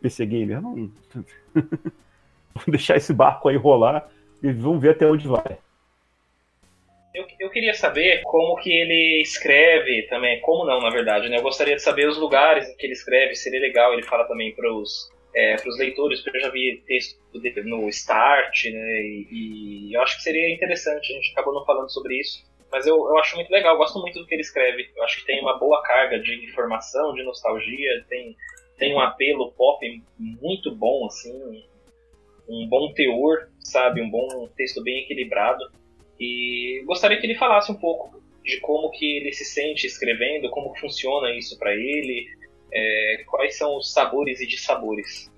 PC 0.00 0.24
gamer. 0.26 0.62
Não. 0.62 0.74
vou 2.54 2.64
deixar 2.68 2.96
esse 2.96 3.12
barco 3.12 3.48
aí 3.48 3.56
rolar 3.56 4.08
e 4.40 4.52
vamos 4.52 4.80
ver 4.80 4.90
até 4.90 5.06
onde 5.06 5.26
vai. 5.26 5.58
Eu, 7.12 7.26
eu 7.40 7.50
queria 7.50 7.74
saber 7.74 8.22
como 8.22 8.56
que 8.56 8.70
ele 8.70 9.20
escreve 9.20 10.06
também, 10.08 10.40
como 10.40 10.64
não, 10.64 10.80
na 10.80 10.90
verdade, 10.90 11.28
né? 11.28 11.38
Eu 11.38 11.42
gostaria 11.42 11.74
de 11.74 11.82
saber 11.82 12.08
os 12.08 12.16
lugares 12.16 12.68
em 12.68 12.76
que 12.76 12.86
ele 12.86 12.92
escreve, 12.92 13.34
seria 13.34 13.60
legal 13.60 13.92
ele 13.92 14.02
fala 14.02 14.24
também 14.28 14.54
para 14.54 14.72
os 14.72 15.10
é, 15.34 15.56
leitores, 15.78 16.20
porque 16.20 16.38
eu 16.38 16.42
já 16.42 16.50
vi 16.50 16.82
texto 16.86 17.18
no 17.64 17.88
Start, 17.88 18.64
né, 18.64 19.02
e, 19.02 19.28
e, 19.30 19.94
eu 19.94 20.02
acho 20.02 20.16
que 20.16 20.22
seria 20.22 20.52
interessante, 20.52 21.12
a 21.12 21.16
gente 21.16 21.32
acabou 21.32 21.54
não 21.54 21.64
falando 21.64 21.90
sobre 21.90 22.18
isso, 22.18 22.44
mas 22.70 22.86
eu, 22.86 22.96
eu 22.96 23.18
acho 23.18 23.36
muito 23.36 23.50
legal, 23.50 23.76
gosto 23.76 24.00
muito 24.00 24.18
do 24.18 24.26
que 24.26 24.34
ele 24.34 24.42
escreve, 24.42 24.90
eu 24.96 25.02
acho 25.04 25.20
que 25.20 25.26
tem 25.26 25.40
uma 25.40 25.58
boa 25.58 25.82
carga 25.82 26.18
de 26.18 26.44
informação, 26.44 27.14
de 27.14 27.22
nostalgia, 27.22 28.04
tem, 28.08 28.36
tem 28.78 28.94
um 28.94 29.00
apelo 29.00 29.52
pop 29.52 30.02
muito 30.18 30.74
bom, 30.74 31.06
assim, 31.06 31.64
um 32.48 32.66
bom 32.68 32.92
teor, 32.92 33.48
sabe, 33.60 34.02
um 34.02 34.10
bom 34.10 34.48
texto 34.56 34.82
bem 34.82 35.04
equilibrado, 35.04 35.70
e 36.20 36.82
gostaria 36.84 37.18
que 37.18 37.26
ele 37.26 37.34
falasse 37.34 37.72
um 37.72 37.74
pouco 37.74 38.20
de 38.44 38.60
como 38.60 38.90
que 38.90 39.16
ele 39.16 39.32
se 39.32 39.44
sente 39.44 39.86
escrevendo, 39.86 40.50
como 40.50 40.76
funciona 40.76 41.34
isso 41.34 41.58
para 41.58 41.72
ele, 41.74 42.28
é, 42.72 43.24
quais 43.26 43.56
são 43.56 43.76
os 43.78 43.92
sabores 43.92 44.40
e 44.40 44.46
dissabores. 44.46 45.30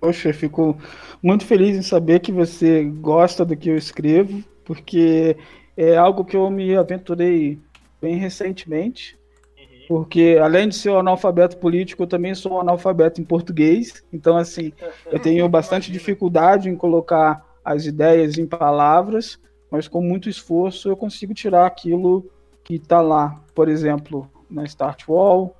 Poxa, 0.00 0.30
eu 0.30 0.34
fico 0.34 0.78
muito 1.22 1.44
feliz 1.44 1.76
em 1.76 1.82
saber 1.82 2.20
que 2.20 2.32
você 2.32 2.84
gosta 2.84 3.44
do 3.44 3.56
que 3.56 3.68
eu 3.68 3.76
escrevo, 3.76 4.42
porque 4.64 5.36
é 5.76 5.96
algo 5.96 6.24
que 6.24 6.36
eu 6.36 6.50
me 6.50 6.74
aventurei 6.76 7.58
bem 8.00 8.16
recentemente. 8.16 9.18
Uhum. 9.58 9.86
Porque 9.88 10.38
além 10.40 10.68
de 10.68 10.76
ser 10.76 10.90
um 10.90 10.98
analfabeto 10.98 11.56
político, 11.56 12.02
eu 12.02 12.06
também 12.06 12.34
sou 12.34 12.52
um 12.52 12.60
analfabeto 12.60 13.20
em 13.20 13.24
português. 13.24 14.04
Então, 14.12 14.36
assim, 14.36 14.72
eu 15.10 15.18
tenho 15.18 15.48
bastante 15.48 15.90
dificuldade 15.90 16.68
em 16.68 16.76
colocar 16.76 17.44
as 17.64 17.84
ideias 17.84 18.38
em 18.38 18.46
palavras, 18.46 19.40
mas 19.70 19.86
com 19.88 20.00
muito 20.00 20.28
esforço 20.28 20.88
eu 20.88 20.96
consigo 20.96 21.34
tirar 21.34 21.66
aquilo 21.66 22.24
que 22.64 22.74
está 22.74 23.00
lá, 23.00 23.40
por 23.54 23.68
exemplo, 23.68 24.28
na 24.50 24.64
Start 24.64 25.04
Wall, 25.08 25.56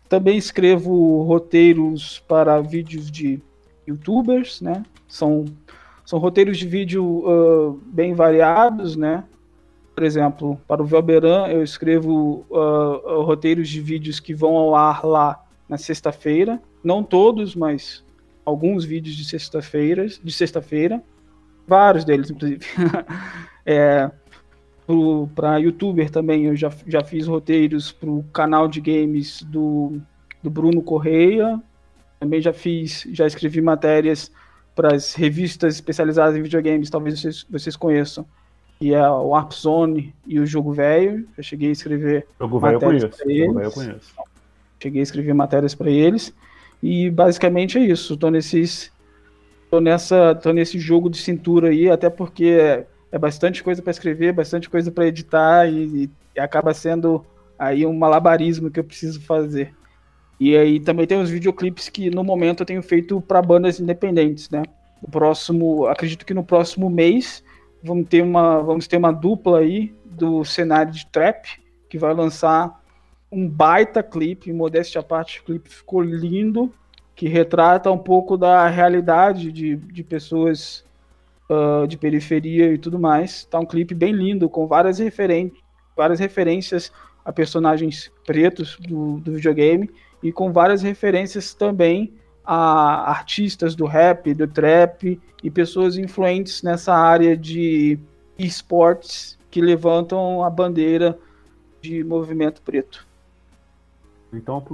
Também 0.07 0.38
escrevo 0.38 1.21
roteiros 1.23 2.19
para 2.27 2.61
vídeos 2.61 3.11
de 3.11 3.41
youtubers, 3.88 4.61
né? 4.61 4.84
São, 5.07 5.45
são 6.05 6.17
roteiros 6.17 6.57
de 6.57 6.67
vídeo 6.67 7.03
uh, 7.03 7.80
bem 7.86 8.13
variados, 8.13 8.95
né? 8.95 9.25
Por 10.00 10.06
exemplo, 10.06 10.58
para 10.66 10.82
o 10.82 10.86
Velberan 10.86 11.47
eu 11.47 11.62
escrevo 11.62 12.45
uh, 12.50 13.22
roteiros 13.22 13.68
de 13.68 13.82
vídeos 13.82 14.18
que 14.18 14.34
vão 14.34 14.56
ao 14.56 14.74
ar 14.74 15.06
lá 15.06 15.43
na 15.68 15.78
sexta-feira. 15.78 16.58
Não 16.82 17.04
todos, 17.04 17.54
mas 17.54 18.02
alguns 18.45 18.86
vídeos 18.86 19.14
de 19.14 19.26
sexta-feira, 19.26 20.08
de 20.08 20.32
sexta-feira, 20.32 21.04
vários 21.68 22.06
deles, 22.06 22.32
inclusive. 22.32 22.66
é, 23.66 24.10
para 25.36 25.58
youtuber 25.58 26.10
também, 26.10 26.45
eu 26.45 26.56
já, 26.56 26.72
já 26.88 27.04
fiz 27.04 27.28
roteiros 27.28 27.91
para 27.91 28.10
o 28.10 28.24
canal 28.32 28.70
de 28.70 28.80
games 28.80 29.43
do, 29.43 30.00
do 30.41 30.50
Bruno 30.50 30.82
Correia. 30.82 31.62
Também 32.22 32.41
já 32.41 32.54
fiz, 32.54 33.06
já 33.12 33.28
escrevi 33.28 33.60
matérias 33.60 34.32
para 34.74 34.95
as 34.95 35.14
revistas 35.14 35.76
especializadas 35.76 36.38
em 36.38 36.41
videogames, 36.41 36.89
talvez 36.89 37.20
vocês, 37.20 37.45
vocês 37.50 37.76
conheçam. 37.76 38.26
E 38.82 38.93
é 38.93 39.09
o 39.09 39.30
Warp 39.30 39.51
Zone 39.51 40.13
e 40.25 40.39
o 40.39 40.45
Jogo 40.45 40.71
Velho. 40.71 41.27
Já 41.36 41.43
cheguei 41.43 41.69
a 41.69 41.71
escrever 41.73 42.25
Jogo 42.39 42.61
matérias 42.61 43.03
para 43.03 43.32
eles. 43.32 43.45
Jogo 43.45 43.53
velho 43.53 43.67
eu 43.67 43.71
conheço. 43.71 44.13
Cheguei 44.82 45.01
a 45.01 45.03
escrever 45.03 45.34
matérias 45.34 45.75
para 45.75 45.89
eles. 45.89 46.34
E 46.82 47.09
basicamente 47.09 47.77
é 47.77 47.82
isso. 47.82 48.15
Tô 48.15 48.30
nesses. 48.30 48.91
Tô, 49.69 49.80
nessa, 49.82 50.34
tô 50.34 50.51
nesse 50.51 50.80
jogo 50.80 51.09
de 51.09 51.17
cintura 51.17 51.69
aí, 51.69 51.91
até 51.91 52.09
porque 52.09 52.45
é, 52.45 52.88
é 53.11 53.19
bastante 53.19 53.61
coisa 53.61 53.84
para 53.84 53.91
escrever, 53.91 54.34
bastante 54.34 54.67
coisa 54.67 54.89
para 54.89 55.05
editar 55.05 55.67
e, 55.67 56.09
e, 56.36 56.39
acaba 56.39 56.73
sendo 56.73 57.23
aí 57.57 57.86
um 57.86 57.93
malabarismo 57.93 58.71
que 58.71 58.80
eu 58.80 58.84
preciso 58.84 59.21
fazer. 59.21 59.71
E 60.39 60.57
aí 60.57 60.80
também 60.80 61.05
tem 61.05 61.21
os 61.21 61.30
videoclipes 61.30 61.88
que 61.88 62.09
no 62.09 62.23
momento 62.23 62.61
eu 62.61 62.65
tenho 62.65 62.82
feito 62.82 63.21
para 63.21 63.41
bandas 63.43 63.80
independentes, 63.80 64.49
né? 64.49 64.63
O 65.03 65.11
próximo, 65.11 65.86
acredito 65.86 66.25
que 66.25 66.34
no 66.34 66.43
próximo 66.43 66.89
mês 66.89 67.43
vamos 67.84 68.07
ter 68.07 68.21
uma, 68.21 68.61
vamos 68.61 68.88
ter 68.88 68.97
uma 68.97 69.11
dupla 69.11 69.59
aí 69.59 69.93
do 70.05 70.43
cenário 70.43 70.91
de 70.91 71.05
trap 71.07 71.61
que 71.89 71.97
vai 71.97 72.13
lançar 72.13 72.80
um 73.32 73.47
baita 73.47 74.01
clipe, 74.01 74.51
modéstia 74.51 75.01
à 75.01 75.03
parte, 75.03 75.39
o 75.39 75.43
clipe 75.43 75.69
ficou 75.69 76.01
lindo, 76.01 76.73
que 77.15 77.27
retrata 77.27 77.91
um 77.91 77.97
pouco 77.97 78.38
da 78.38 78.67
realidade 78.67 79.51
de, 79.51 79.75
de 79.75 80.03
pessoas 80.03 80.86
uh, 81.49 81.86
de 81.88 81.97
periferia 81.97 82.71
e 82.73 82.77
tudo 82.77 82.97
mais. 82.97 83.45
Tá 83.45 83.59
um 83.59 83.65
clipe 83.65 83.93
bem 83.93 84.13
lindo, 84.13 84.49
com 84.49 84.65
várias, 84.65 84.99
referen 84.99 85.51
várias 85.95 86.19
referências 86.19 86.91
a 87.23 87.34
personagens 87.34 88.11
pretos 88.25 88.77
do, 88.80 89.19
do 89.19 89.34
videogame 89.34 89.89
e 90.23 90.32
com 90.32 90.51
várias 90.51 90.82
referências 90.82 91.53
também 91.53 92.13
a 92.52 93.12
artistas 93.12 93.76
do 93.76 93.86
rap, 93.86 94.34
do 94.34 94.47
trap 94.47 95.22
e 95.43 95.52
pessoas 95.52 96.00
influentes 96.00 96.64
nessa 96.64 96.95
área 96.95 97.38
de 97.38 98.00
esportes 98.39 99.38
que 99.52 99.62
levantam 99.62 100.43
a 100.43 100.50
bandeira 100.50 101.16
de 101.80 102.04
movimento 102.04 102.60
preto. 102.64 103.08
Então, 104.34 104.66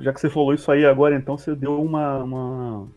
já 0.00 0.12
que 0.14 0.20
você 0.20 0.30
falou 0.30 0.54
isso 0.54 0.72
aí 0.72 0.86
agora, 0.86 1.14
então 1.14 1.36
você 1.36 1.54
deu 1.54 1.82
uma. 1.82 2.22
uma 2.24 2.88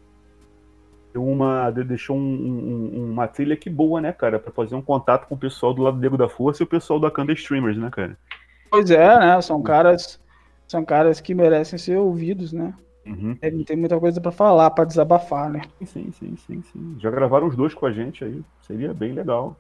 uma 1.16 1.70
deixou 1.70 2.18
um, 2.18 2.22
um, 2.22 3.12
uma 3.12 3.28
trilha 3.28 3.58
que 3.58 3.70
boa, 3.70 4.00
né, 4.00 4.14
cara? 4.14 4.40
Pra 4.40 4.54
fazer 4.54 4.74
um 4.74 4.82
contato 4.82 5.28
com 5.28 5.36
o 5.36 5.38
pessoal 5.38 5.74
do 5.74 5.82
lado 5.82 6.00
do 6.00 6.18
da 6.18 6.30
Força 6.30 6.64
e 6.64 6.66
o 6.66 6.68
pessoal 6.68 6.98
da 6.98 7.12
Kanda 7.12 7.34
Streamers, 7.34 7.78
né, 7.78 7.90
cara? 7.92 8.18
Pois 8.72 8.90
é, 8.90 9.20
né? 9.20 9.42
São 9.42 9.62
caras. 9.62 10.20
São 10.66 10.84
caras 10.84 11.20
que 11.20 11.36
merecem 11.36 11.78
ser 11.78 11.98
ouvidos, 11.98 12.52
né? 12.52 12.74
Uhum. 13.06 13.38
É, 13.42 13.52
não 13.52 13.64
tem 13.64 13.76
muita 13.76 14.00
coisa 14.00 14.22
para 14.22 14.32
falar, 14.32 14.70
para 14.72 14.86
desabafar, 14.86 15.50
né? 15.50 15.62
Sim, 15.86 16.12
sim, 16.12 16.36
sim, 16.38 16.62
sim. 16.62 16.96
Já 17.00 17.12
gravaram 17.12 17.48
os 17.48 17.56
dois 17.56 17.74
com 17.74 17.86
a 17.86 17.92
gente 17.92 18.24
aí. 18.24 18.42
Seria 18.62 18.94
bem 18.94 19.12
legal. 19.12 19.58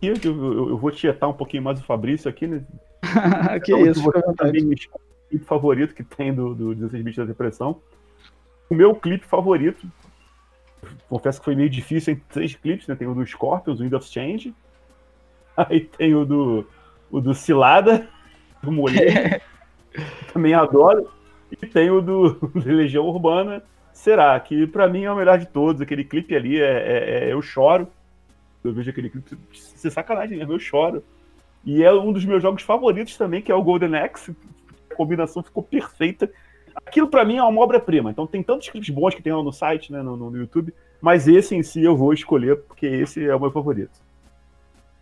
E 0.00 0.06
eu, 0.06 0.14
eu, 0.24 0.68
eu 0.70 0.78
vou 0.78 0.90
tietar 0.90 1.28
um 1.28 1.34
pouquinho 1.34 1.62
mais 1.62 1.80
o 1.80 1.84
Fabrício 1.84 2.30
aqui, 2.30 2.46
né? 2.46 2.64
que 3.64 3.72
então, 3.72 3.86
isso, 3.86 4.02
fica 4.02 4.18
à 4.18 4.22
vontade 4.22 4.58
clipe 5.28 5.44
favorito 5.44 5.94
que 5.94 6.02
tem 6.02 6.34
do, 6.34 6.54
do 6.54 6.74
16 6.74 7.04
bits 7.04 7.18
da 7.18 7.24
depressão. 7.24 7.80
O 8.70 8.74
meu 8.74 8.94
clipe 8.94 9.26
favorito, 9.26 9.86
confesso 11.08 11.38
que 11.38 11.44
foi 11.44 11.54
meio 11.54 11.70
difícil 11.70 12.14
em 12.14 12.16
três 12.16 12.54
clipes, 12.54 12.86
né? 12.86 12.94
Tem 12.94 13.06
o 13.06 13.14
do 13.14 13.26
Scorpions, 13.26 13.78
o 13.78 13.82
Wind 13.82 13.92
of 13.92 14.06
Change. 14.06 14.54
Aí 15.56 15.80
tem 15.80 16.14
o 16.14 16.24
do, 16.24 16.66
o 17.10 17.20
do 17.20 17.34
Cilada, 17.34 18.08
do 18.62 18.72
Molê. 18.72 19.40
também 20.32 20.54
adoro. 20.54 21.10
E 21.50 21.66
tem 21.66 21.90
o 21.90 22.00
do, 22.00 22.30
do 22.54 22.72
Legião 22.72 23.06
Urbana, 23.06 23.62
Será? 23.98 24.38
Que 24.38 24.64
para 24.64 24.86
mim 24.86 25.02
é 25.02 25.12
o 25.12 25.16
melhor 25.16 25.38
de 25.38 25.46
todos. 25.46 25.82
Aquele 25.82 26.04
clipe 26.04 26.36
ali, 26.36 26.60
é, 26.60 26.64
é, 26.64 27.24
é, 27.24 27.32
eu 27.32 27.42
choro. 27.42 27.88
Eu 28.62 28.72
vejo 28.72 28.90
aquele 28.90 29.10
clipe, 29.10 29.36
sem 29.52 29.90
sacanagem 29.90 30.38
mesmo, 30.38 30.52
eu 30.52 30.60
choro. 30.60 31.02
E 31.64 31.82
é 31.82 31.92
um 31.92 32.12
dos 32.12 32.24
meus 32.24 32.40
jogos 32.40 32.62
favoritos 32.62 33.16
também, 33.16 33.42
que 33.42 33.50
é 33.50 33.54
o 33.54 33.62
Golden 33.62 33.96
Axe 33.96 34.36
combinação 34.98 35.42
ficou 35.42 35.62
perfeita. 35.62 36.30
Aquilo 36.74 37.08
para 37.08 37.24
mim 37.24 37.36
é 37.36 37.42
uma 37.42 37.60
obra-prima. 37.60 38.10
Então 38.10 38.26
tem 38.26 38.42
tantos 38.42 38.68
clipes 38.68 38.90
bons 38.90 39.14
que 39.14 39.22
tem 39.22 39.32
lá 39.32 39.42
no 39.42 39.52
site, 39.52 39.92
né, 39.92 40.02
no, 40.02 40.16
no, 40.16 40.36
YouTube, 40.36 40.74
mas 41.00 41.28
esse 41.28 41.54
em 41.54 41.62
si 41.62 41.82
eu 41.82 41.96
vou 41.96 42.12
escolher 42.12 42.56
porque 42.56 42.86
esse 42.86 43.24
é 43.24 43.34
o 43.34 43.40
meu 43.40 43.50
favorito. 43.50 43.92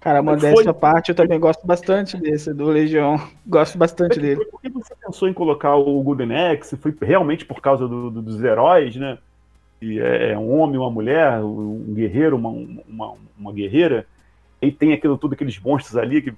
Cara, 0.00 0.22
modéstia 0.22 0.72
parte, 0.72 1.08
eu 1.08 1.14
também 1.14 1.40
gosto 1.40 1.66
bastante 1.66 2.16
desse, 2.16 2.54
do 2.54 2.66
Legião. 2.66 3.20
Gosto 3.46 3.76
bastante 3.76 4.20
dele. 4.20 4.44
Por 4.44 4.60
que 4.60 4.68
você 4.68 4.94
pensou 4.94 5.28
em 5.28 5.32
colocar 5.32 5.74
o 5.74 6.00
Golden 6.02 6.32
Axe? 6.32 6.76
Foi 6.76 6.94
realmente 7.02 7.44
por 7.44 7.60
causa 7.60 7.88
do, 7.88 8.10
do, 8.10 8.22
dos 8.22 8.42
heróis, 8.42 8.94
né? 8.94 9.18
E 9.80 9.98
é, 9.98 10.32
é 10.32 10.38
um 10.38 10.58
homem, 10.58 10.78
uma 10.78 10.90
mulher, 10.90 11.42
um 11.42 11.92
guerreiro, 11.92 12.36
uma, 12.36 12.50
uma, 12.86 13.14
uma 13.36 13.52
guerreira. 13.52 14.06
E 14.62 14.70
tem 14.70 14.92
aquilo, 14.92 15.18
tudo 15.18 15.34
aqueles 15.34 15.58
monstros 15.58 15.96
ali 15.96 16.22
que 16.22 16.34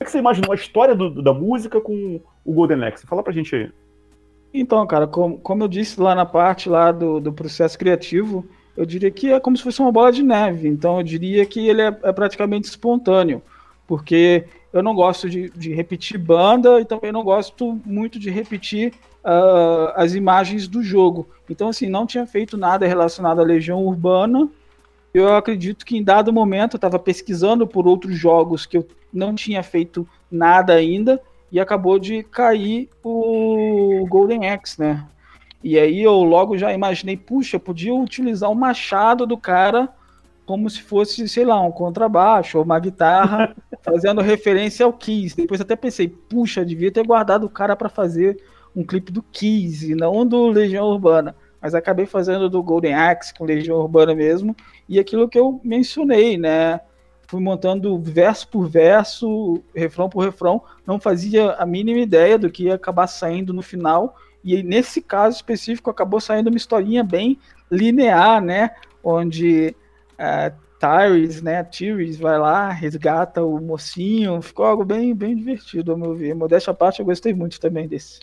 é 0.00 0.04
que 0.04 0.10
você 0.10 0.18
imaginou 0.18 0.52
a 0.52 0.54
história 0.54 0.94
do, 0.94 1.20
da 1.20 1.34
música 1.34 1.80
com 1.80 2.20
o 2.44 2.52
Golden 2.52 2.84
Axe? 2.84 3.06
Fala 3.06 3.22
pra 3.22 3.32
gente 3.32 3.54
aí. 3.54 3.70
Então, 4.54 4.86
cara, 4.86 5.06
como, 5.06 5.38
como 5.38 5.64
eu 5.64 5.68
disse 5.68 6.00
lá 6.00 6.14
na 6.14 6.24
parte 6.24 6.68
lá 6.68 6.92
do, 6.92 7.20
do 7.20 7.32
processo 7.32 7.78
criativo, 7.78 8.46
eu 8.78 8.86
diria 8.86 9.10
que 9.10 9.32
é 9.32 9.40
como 9.40 9.56
se 9.56 9.62
fosse 9.64 9.80
uma 9.80 9.90
bola 9.90 10.12
de 10.12 10.22
neve. 10.22 10.68
Então, 10.68 10.98
eu 10.98 11.02
diria 11.02 11.44
que 11.44 11.66
ele 11.66 11.82
é, 11.82 11.88
é 11.88 12.12
praticamente 12.12 12.68
espontâneo, 12.68 13.42
porque 13.88 14.44
eu 14.72 14.84
não 14.84 14.94
gosto 14.94 15.28
de, 15.28 15.50
de, 15.50 15.74
repetir 15.74 16.16
banda 16.16 16.80
e 16.80 16.84
também 16.84 17.10
não 17.10 17.24
gosto 17.24 17.80
muito 17.84 18.20
de 18.20 18.30
repetir 18.30 18.94
uh, 19.24 19.90
as 19.96 20.14
imagens 20.14 20.68
do 20.68 20.80
jogo. 20.80 21.28
Então, 21.50 21.70
assim, 21.70 21.88
não 21.88 22.06
tinha 22.06 22.24
feito 22.24 22.56
nada 22.56 22.86
relacionado 22.86 23.40
à 23.40 23.44
Legião 23.44 23.84
Urbana. 23.84 24.48
Eu 25.12 25.34
acredito 25.34 25.84
que 25.84 25.96
em 25.96 26.04
dado 26.04 26.32
momento 26.32 26.74
eu 26.74 26.78
estava 26.78 27.00
pesquisando 27.00 27.66
por 27.66 27.84
outros 27.84 28.16
jogos 28.16 28.64
que 28.64 28.78
eu 28.78 28.86
não 29.12 29.34
tinha 29.34 29.64
feito 29.64 30.06
nada 30.30 30.74
ainda 30.74 31.20
e 31.50 31.58
acabou 31.58 31.98
de 31.98 32.22
cair 32.22 32.88
o 33.02 34.06
Golden 34.08 34.48
Axe, 34.48 34.78
né? 34.78 35.04
E 35.62 35.78
aí 35.78 36.02
eu 36.02 36.14
logo 36.22 36.56
já 36.56 36.72
imaginei, 36.72 37.16
puxa, 37.16 37.58
podia 37.58 37.94
utilizar 37.94 38.50
o 38.50 38.54
machado 38.54 39.26
do 39.26 39.36
cara 39.36 39.88
como 40.48 40.70
se 40.70 40.80
fosse, 40.80 41.28
sei 41.28 41.44
lá, 41.44 41.60
um 41.60 41.70
contrabaixo 41.70 42.56
ou 42.56 42.64
uma 42.64 42.78
guitarra, 42.78 43.54
fazendo 43.82 44.22
referência 44.22 44.86
ao 44.86 44.92
Kiss. 44.94 45.36
Depois 45.36 45.60
até 45.60 45.76
pensei, 45.76 46.08
puxa, 46.08 46.64
devia 46.64 46.90
ter 46.90 47.06
guardado 47.06 47.44
o 47.44 47.50
cara 47.50 47.76
para 47.76 47.90
fazer 47.90 48.40
um 48.74 48.82
clipe 48.82 49.12
do 49.12 49.22
Kiss 49.22 49.92
e 49.92 49.94
não 49.94 50.24
do 50.26 50.46
Legião 50.48 50.86
Urbana. 50.86 51.36
Mas 51.60 51.74
acabei 51.74 52.06
fazendo 52.06 52.48
do 52.48 52.62
Golden 52.62 52.94
Axe 52.94 53.34
com 53.34 53.44
Legião 53.44 53.76
Urbana 53.76 54.14
mesmo. 54.14 54.56
E 54.88 54.98
aquilo 54.98 55.28
que 55.28 55.38
eu 55.38 55.60
mencionei, 55.62 56.38
né? 56.38 56.80
Fui 57.26 57.42
montando 57.42 57.98
verso 57.98 58.48
por 58.48 58.66
verso, 58.66 59.62
refrão 59.74 60.08
por 60.08 60.24
refrão, 60.24 60.62
não 60.86 60.98
fazia 60.98 61.52
a 61.52 61.66
mínima 61.66 62.00
ideia 62.00 62.38
do 62.38 62.50
que 62.50 62.64
ia 62.64 62.74
acabar 62.76 63.06
saindo 63.06 63.52
no 63.52 63.60
final. 63.60 64.16
E 64.44 64.62
nesse 64.62 65.02
caso 65.02 65.36
específico 65.36 65.90
acabou 65.90 66.20
saindo 66.20 66.48
uma 66.48 66.56
historinha 66.56 67.02
bem 67.02 67.38
linear, 67.70 68.40
né? 68.42 68.74
Onde 69.02 69.74
uh, 70.14 70.54
Tyrese, 70.78 71.42
né? 71.42 71.62
Tyrese 71.64 72.20
vai 72.20 72.38
lá, 72.38 72.70
resgata 72.70 73.42
o 73.42 73.60
mocinho. 73.60 74.40
Ficou 74.40 74.64
algo 74.64 74.84
bem, 74.84 75.14
bem 75.14 75.36
divertido, 75.36 75.92
ao 75.92 75.98
meu 75.98 76.14
ver. 76.14 76.34
Modéstia 76.34 76.70
à 76.70 76.74
parte, 76.74 77.00
eu 77.00 77.06
gostei 77.06 77.34
muito 77.34 77.60
também 77.60 77.88
desse. 77.88 78.20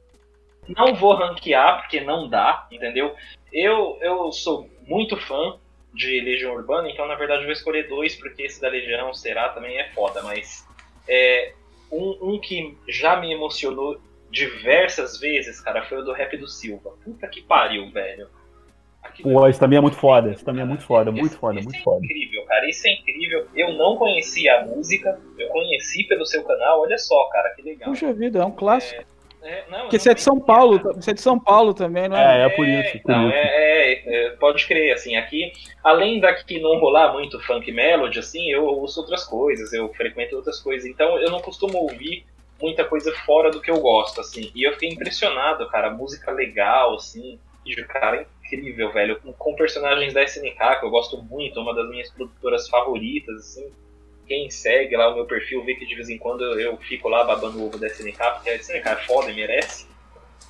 Não 0.76 0.95
vou 0.95 1.13
ranquear, 1.13 1.82
porque 1.82 2.01
não 2.01 2.28
dá, 2.28 2.68
entendeu? 2.72 3.13
Eu, 3.53 3.97
eu 4.01 4.32
sou 4.32 4.70
muito 4.88 5.16
fã 5.18 5.57
de 5.93 6.20
Legião 6.22 6.53
Urbana, 6.53 6.89
então 6.89 7.07
na 7.07 7.16
verdade 7.16 7.41
eu 7.41 7.45
vou 7.45 7.53
escolher 7.53 7.88
dois, 7.88 8.16
porque 8.16 8.43
esse 8.43 8.59
da 8.59 8.68
Legião 8.68 9.13
será 9.13 9.49
também 9.49 9.78
é 9.78 9.89
foda, 9.91 10.22
mas 10.24 10.68
é, 11.07 11.53
um, 11.91 12.34
um 12.34 12.39
que 12.39 12.78
já 12.88 13.16
me 13.16 13.32
emocionou 13.32 13.99
diversas 14.36 15.17
vezes, 15.17 15.61
cara, 15.61 15.83
foi 15.86 15.99
o 15.99 16.03
do 16.03 16.11
rap 16.11 16.36
do 16.36 16.47
Silva. 16.47 16.91
Puta 17.03 17.25
que 17.27 17.41
pariu, 17.41 17.89
velho. 17.89 18.27
Pô, 19.23 19.47
esse 19.47 19.59
também 19.59 19.77
é 19.77 19.81
muito 19.81 19.95
foda, 19.95 20.31
esse 20.31 20.43
também 20.43 20.63
é 20.63 20.65
muito 20.65 20.83
foda, 20.83 21.09
muito 21.09 21.27
esse, 21.27 21.38
foda, 21.38 21.57
esse 21.57 21.65
muito 21.65 21.79
é 21.79 21.83
foda. 21.83 22.03
incrível, 22.03 22.43
cara, 22.45 22.69
isso 22.69 22.86
é 22.86 22.91
incrível. 22.91 23.47
Eu 23.55 23.73
não 23.73 23.95
conhecia 23.95 24.59
a 24.59 24.65
música, 24.65 25.17
eu 25.39 25.47
conheci 25.49 26.03
pelo 26.03 26.25
seu 26.25 26.43
canal, 26.43 26.81
olha 26.81 26.97
só, 26.97 27.29
cara, 27.29 27.49
que 27.55 27.61
legal. 27.61 27.89
Puxa 27.89 28.11
vida, 28.11 28.39
é 28.39 28.45
um 28.45 28.51
clássico. 28.51 29.01
É... 29.01 29.15
É, 29.47 29.63
não, 29.69 29.81
Porque 29.81 29.99
você 29.99 30.09
é 30.09 30.13
de 30.15 30.23
São 30.23 30.39
Paulo, 30.39 30.79
você 30.95 31.11
é 31.11 31.13
de 31.13 31.21
São 31.21 31.39
Paulo 31.39 31.71
também, 31.71 32.09
não 32.09 32.17
é? 32.17 32.41
É, 32.41 32.45
é 32.45 32.49
por 32.49 32.67
isso. 32.67 32.99
Por 33.03 33.11
não, 33.11 33.29
isso. 33.29 33.38
É, 33.38 33.91
é, 33.93 34.29
pode 34.31 34.65
crer, 34.65 34.91
assim, 34.91 35.15
aqui, 35.15 35.51
além 35.83 36.19
daqui 36.19 36.59
não 36.59 36.79
rolar 36.79 37.13
muito 37.13 37.39
funk 37.41 37.71
melody, 37.71 38.17
assim, 38.17 38.49
eu 38.49 38.65
ouço 38.65 38.99
outras 38.99 39.23
coisas, 39.23 39.71
eu 39.71 39.93
frequento 39.93 40.36
outras 40.36 40.59
coisas, 40.59 40.89
então 40.89 41.19
eu 41.19 41.29
não 41.29 41.41
costumo 41.41 41.77
ouvir 41.77 42.25
muita 42.61 42.85
coisa 42.85 43.13
fora 43.25 43.51
do 43.51 43.61
que 43.61 43.69
eu 43.69 43.79
gosto, 43.79 44.21
assim, 44.21 44.51
e 44.55 44.63
eu 44.63 44.73
fiquei 44.73 44.89
impressionado, 44.89 45.67
cara, 45.69 45.89
música 45.89 46.31
legal, 46.31 46.95
assim, 46.95 47.39
e 47.65 47.79
o 47.79 47.87
cara 47.87 48.17
é 48.17 48.25
incrível, 48.43 48.91
velho, 48.91 49.19
com, 49.19 49.33
com 49.33 49.55
personagens 49.55 50.13
da 50.13 50.23
SNK, 50.23 50.79
que 50.79 50.85
eu 50.85 50.89
gosto 50.89 51.21
muito, 51.21 51.59
uma 51.59 51.73
das 51.73 51.89
minhas 51.89 52.09
produtoras 52.11 52.69
favoritas, 52.69 53.35
assim, 53.35 53.71
quem 54.27 54.49
segue 54.49 54.95
lá 54.95 55.09
o 55.09 55.15
meu 55.15 55.25
perfil 55.25 55.63
vê 55.63 55.75
que 55.75 55.85
de 55.85 55.95
vez 55.95 56.09
em 56.09 56.17
quando 56.17 56.43
eu 56.59 56.77
fico 56.77 57.07
lá 57.07 57.23
babando 57.23 57.59
o 57.59 57.67
ovo 57.67 57.77
da 57.77 57.87
SNK, 57.87 58.17
porque 58.33 58.49
a 58.49 58.55
SNK 58.55 58.87
é 58.87 58.95
foda 58.95 59.31
e 59.31 59.35
merece. 59.35 59.87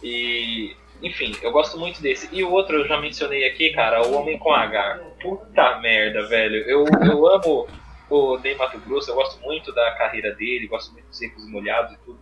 E, 0.01 0.75
enfim, 1.01 1.35
eu 1.41 1.51
gosto 1.51 1.77
muito 1.77 2.01
desse. 2.01 2.29
E 2.31 2.43
o 2.43 2.51
outro 2.51 2.77
eu 2.77 2.87
já 2.87 2.99
mencionei 2.99 3.45
aqui, 3.45 3.71
cara, 3.71 4.05
o 4.05 4.13
Homem 4.13 4.37
com 4.37 4.53
H. 4.53 4.99
Puta 5.21 5.79
merda, 5.79 6.25
velho. 6.27 6.57
Eu, 6.67 6.85
eu 7.05 7.27
amo 7.27 7.67
o 8.09 8.37
Ney 8.39 8.55
Mato 8.55 8.79
Grosso, 8.79 9.11
eu 9.11 9.15
gosto 9.15 9.41
muito 9.41 9.71
da 9.73 9.91
carreira 9.91 10.33
dele, 10.33 10.67
gosto 10.67 10.91
muito 10.93 11.07
dos 11.07 11.17
Secos 11.17 11.43
e 11.43 11.49
Molhados 11.49 11.93
e 11.93 11.97
tudo. 11.99 12.19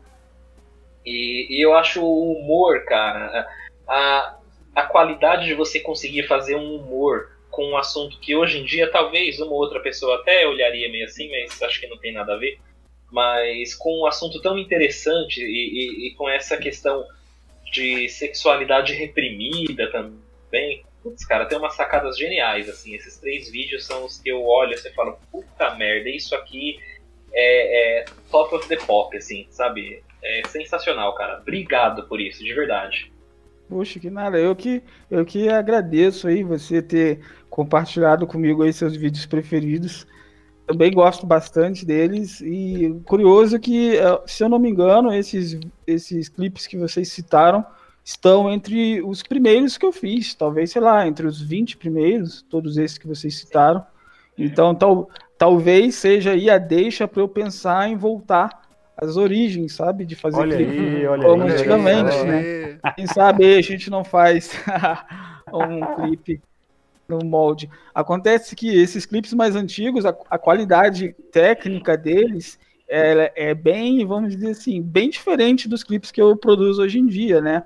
E, 1.05 1.47
e 1.49 1.61
eu 1.61 1.73
acho 1.73 2.01
o 2.01 2.33
humor, 2.33 2.85
cara, 2.85 3.47
a, 3.87 4.37
a 4.75 4.83
qualidade 4.83 5.45
de 5.45 5.53
você 5.53 5.79
conseguir 5.79 6.23
fazer 6.23 6.55
um 6.55 6.75
humor 6.75 7.31
com 7.51 7.65
um 7.65 7.77
assunto 7.77 8.19
que 8.19 8.35
hoje 8.35 8.59
em 8.59 8.65
dia 8.65 8.89
talvez 8.91 9.39
uma 9.39 9.53
outra 9.53 9.79
pessoa 9.79 10.15
até 10.15 10.47
olharia 10.47 10.89
meio 10.89 11.05
assim, 11.05 11.29
mas 11.29 11.61
acho 11.61 11.79
que 11.79 11.87
não 11.87 11.97
tem 11.97 12.13
nada 12.13 12.33
a 12.33 12.37
ver. 12.37 12.59
Mas 13.11 13.75
com 13.75 14.01
um 14.01 14.07
assunto 14.07 14.41
tão 14.41 14.57
interessante 14.57 15.39
e, 15.39 15.45
e, 15.45 16.07
e 16.07 16.15
com 16.15 16.27
essa 16.27 16.57
questão 16.57 17.05
de 17.71 18.09
sexualidade 18.09 18.93
reprimida 18.93 19.91
também, 19.91 20.83
putz, 21.03 21.25
cara, 21.25 21.45
tem 21.45 21.57
umas 21.57 21.75
sacadas 21.75 22.17
geniais, 22.17 22.69
assim. 22.69 22.95
Esses 22.95 23.17
três 23.17 23.51
vídeos 23.51 23.85
são 23.85 24.05
os 24.05 24.19
que 24.19 24.29
eu 24.29 24.43
olho 24.43 24.73
e 24.73 24.93
fala, 24.93 25.17
puta 25.31 25.75
merda, 25.75 26.09
isso 26.09 26.33
aqui 26.33 26.79
é, 27.33 28.01
é 28.01 28.05
top 28.31 28.55
of 28.55 28.67
the 28.67 28.77
pop, 28.77 29.15
assim, 29.15 29.45
sabe? 29.49 30.01
É 30.23 30.47
sensacional, 30.47 31.13
cara. 31.15 31.39
Obrigado 31.39 32.07
por 32.07 32.21
isso, 32.21 32.43
de 32.43 32.53
verdade. 32.53 33.11
Poxa, 33.69 33.99
que 33.99 34.09
nada. 34.09 34.37
Eu 34.37 34.55
que, 34.55 34.81
eu 35.11 35.25
que 35.25 35.49
agradeço 35.49 36.27
aí 36.27 36.43
você 36.43 36.81
ter 36.81 37.19
compartilhado 37.49 38.25
comigo 38.25 38.63
aí 38.63 38.71
seus 38.71 38.95
vídeos 38.95 39.25
preferidos. 39.25 40.07
Também 40.65 40.91
gosto 40.93 41.25
bastante 41.25 41.85
deles. 41.85 42.39
E 42.41 43.01
curioso 43.05 43.59
que, 43.59 43.97
eh, 43.97 44.21
se 44.25 44.43
eu 44.43 44.49
não 44.49 44.59
me 44.59 44.69
engano, 44.69 45.13
esses, 45.13 45.59
esses 45.85 46.29
clipes 46.29 46.65
que 46.67 46.77
vocês 46.77 47.11
citaram 47.11 47.65
estão 48.03 48.51
entre 48.51 49.01
os 49.01 49.23
primeiros 49.23 49.77
que 49.77 49.85
eu 49.85 49.91
fiz. 49.91 50.35
Talvez, 50.35 50.71
sei 50.71 50.81
lá, 50.81 51.07
entre 51.07 51.25
os 51.25 51.41
20 51.41 51.77
primeiros, 51.77 52.41
todos 52.49 52.77
esses 52.77 52.97
que 52.97 53.07
vocês 53.07 53.37
citaram. 53.37 53.85
Então, 54.37 54.73
tal, 54.73 55.09
talvez 55.37 55.95
seja 55.95 56.31
aí 56.31 56.49
a 56.49 56.57
deixa 56.57 57.07
para 57.07 57.21
eu 57.21 57.27
pensar 57.27 57.87
em 57.87 57.95
voltar 57.95 58.63
as 58.97 59.17
origens, 59.17 59.73
sabe? 59.73 60.05
De 60.05 60.15
fazer 60.15 60.37
olha 60.37 60.57
clipe 60.57 60.71
aí, 60.71 61.07
olha 61.07 61.27
como 61.27 61.43
aí, 61.43 61.51
antigamente, 61.51 62.15
olha 62.15 62.25
né? 62.25 62.79
aí. 62.83 62.93
Quem 62.95 63.07
sabe 63.07 63.57
a 63.57 63.61
gente 63.61 63.89
não 63.89 64.03
faz 64.03 64.51
um 65.51 65.95
clipe 65.95 66.41
no 67.07 67.19
molde. 67.23 67.69
Acontece 67.93 68.55
que 68.55 68.75
esses 68.75 69.05
clipes 69.05 69.33
mais 69.33 69.55
antigos, 69.55 70.05
a, 70.05 70.15
a 70.29 70.37
qualidade 70.37 71.15
técnica 71.31 71.97
deles 71.97 72.59
é, 72.87 73.49
é, 73.49 73.53
bem, 73.53 74.05
vamos 74.05 74.35
dizer 74.35 74.51
assim, 74.51 74.81
bem 74.81 75.09
diferente 75.09 75.67
dos 75.67 75.83
clipes 75.83 76.11
que 76.11 76.21
eu 76.21 76.35
produzo 76.35 76.81
hoje 76.81 76.99
em 76.99 77.07
dia, 77.07 77.41
né? 77.41 77.63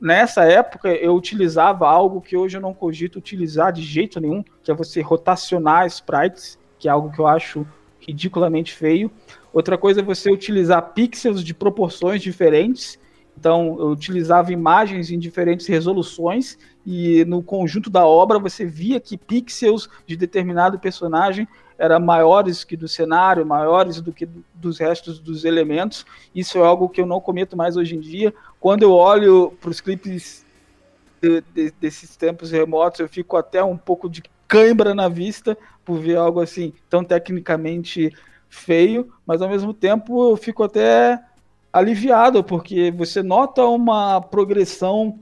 Nessa 0.00 0.44
época 0.44 0.88
eu 0.88 1.14
utilizava 1.14 1.86
algo 1.86 2.22
que 2.22 2.34
hoje 2.34 2.56
eu 2.56 2.60
não 2.60 2.72
cogito 2.72 3.16
utilizar 3.16 3.70
de 3.70 3.82
jeito 3.82 4.18
nenhum, 4.18 4.42
que 4.62 4.70
é 4.70 4.74
você 4.74 5.02
rotacionar 5.02 5.86
sprites, 5.86 6.58
que 6.78 6.88
é 6.88 6.90
algo 6.90 7.12
que 7.12 7.18
eu 7.18 7.26
acho 7.26 7.66
ridiculamente 8.00 8.72
feio. 8.72 9.10
Outra 9.52 9.76
coisa 9.76 10.00
é 10.00 10.02
você 10.02 10.30
utilizar 10.32 10.94
pixels 10.94 11.44
de 11.44 11.52
proporções 11.52 12.22
diferentes. 12.22 12.98
Então, 13.38 13.76
eu 13.78 13.88
utilizava 13.88 14.52
imagens 14.52 15.10
em 15.10 15.18
diferentes 15.18 15.66
resoluções 15.66 16.58
e 16.86 17.24
no 17.26 17.42
conjunto 17.42 17.90
da 17.90 18.06
obra 18.06 18.38
você 18.38 18.64
via 18.64 18.98
que 19.00 19.18
pixels 19.18 19.88
de 20.06 20.16
determinado 20.16 20.78
personagem 20.78 21.46
eram 21.78 21.98
maiores 21.98 22.62
que 22.64 22.76
do 22.76 22.86
cenário, 22.86 23.46
maiores 23.46 24.02
do 24.02 24.12
que 24.12 24.28
dos 24.54 24.78
restos 24.78 25.18
dos 25.18 25.46
elementos. 25.46 26.04
Isso 26.34 26.58
é 26.58 26.60
algo 26.62 26.88
que 26.88 27.00
eu 27.00 27.06
não 27.06 27.20
cometo 27.20 27.56
mais 27.56 27.76
hoje 27.76 27.96
em 27.96 28.00
dia. 28.00 28.34
Quando 28.60 28.82
eu 28.82 28.92
olho 28.92 29.56
para 29.58 29.70
os 29.70 29.80
clipes 29.80 30.44
de, 31.20 31.42
de, 31.54 31.72
desses 31.80 32.14
tempos 32.14 32.50
remotos, 32.50 33.00
eu 33.00 33.08
fico 33.08 33.36
até 33.36 33.64
um 33.64 33.76
pouco 33.76 34.08
de 34.08 34.22
cãibra 34.46 34.94
na 34.94 35.08
vista 35.08 35.56
por 35.84 35.98
ver 35.98 36.16
algo 36.16 36.40
assim 36.40 36.72
tão 36.88 37.02
tecnicamente 37.02 38.12
feio, 38.48 39.10
mas 39.26 39.40
ao 39.40 39.48
mesmo 39.48 39.72
tempo 39.72 40.30
eu 40.30 40.36
fico 40.36 40.62
até 40.62 41.18
aliviado, 41.72 42.44
porque 42.44 42.90
você 42.90 43.22
nota 43.22 43.64
uma 43.64 44.20
progressão 44.20 45.18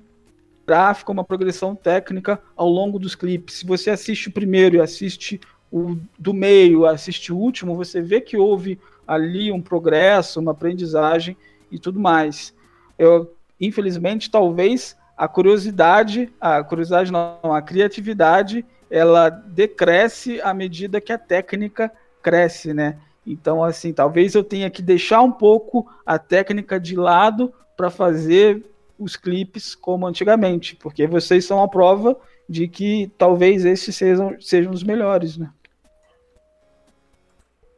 gráfica, 0.66 1.12
uma 1.12 1.24
progressão 1.24 1.74
técnica 1.74 2.40
ao 2.56 2.68
longo 2.68 2.98
dos 2.98 3.14
clipes. 3.14 3.56
Se 3.56 3.66
você 3.66 3.90
assiste 3.90 4.28
o 4.28 4.32
primeiro 4.32 4.76
e 4.76 4.80
assiste 4.80 5.40
o 5.70 5.96
do 6.18 6.34
meio, 6.34 6.86
assiste 6.86 7.32
o 7.32 7.36
último, 7.36 7.76
você 7.76 8.00
vê 8.00 8.20
que 8.20 8.36
houve 8.36 8.78
ali 9.06 9.52
um 9.52 9.60
progresso, 9.60 10.40
uma 10.40 10.52
aprendizagem 10.52 11.36
e 11.70 11.78
tudo 11.78 12.00
mais. 12.00 12.54
Eu, 12.98 13.34
infelizmente, 13.60 14.30
talvez 14.30 14.96
a 15.16 15.26
curiosidade, 15.28 16.32
a 16.40 16.62
curiosidade 16.62 17.12
não, 17.12 17.38
a 17.42 17.62
criatividade, 17.62 18.64
ela 18.90 19.28
decresce 19.28 20.40
à 20.40 20.52
medida 20.52 21.00
que 21.00 21.12
a 21.12 21.18
técnica 21.18 21.92
cresce, 22.22 22.72
né? 22.74 22.98
Então, 23.26 23.62
assim, 23.62 23.92
talvez 23.92 24.34
eu 24.34 24.42
tenha 24.42 24.70
que 24.70 24.80
deixar 24.80 25.20
um 25.22 25.30
pouco 25.30 25.90
a 26.04 26.18
técnica 26.18 26.80
de 26.80 26.96
lado 26.96 27.52
para 27.76 27.90
fazer 27.90 28.64
os 28.98 29.16
clipes 29.16 29.74
como 29.74 30.06
antigamente, 30.06 30.74
porque 30.76 31.06
vocês 31.06 31.44
são 31.44 31.62
a 31.62 31.68
prova 31.68 32.18
de 32.48 32.66
que 32.66 33.10
talvez 33.18 33.64
esses 33.64 33.94
sejam, 33.94 34.40
sejam 34.40 34.72
os 34.72 34.82
melhores, 34.82 35.36
né? 35.36 35.50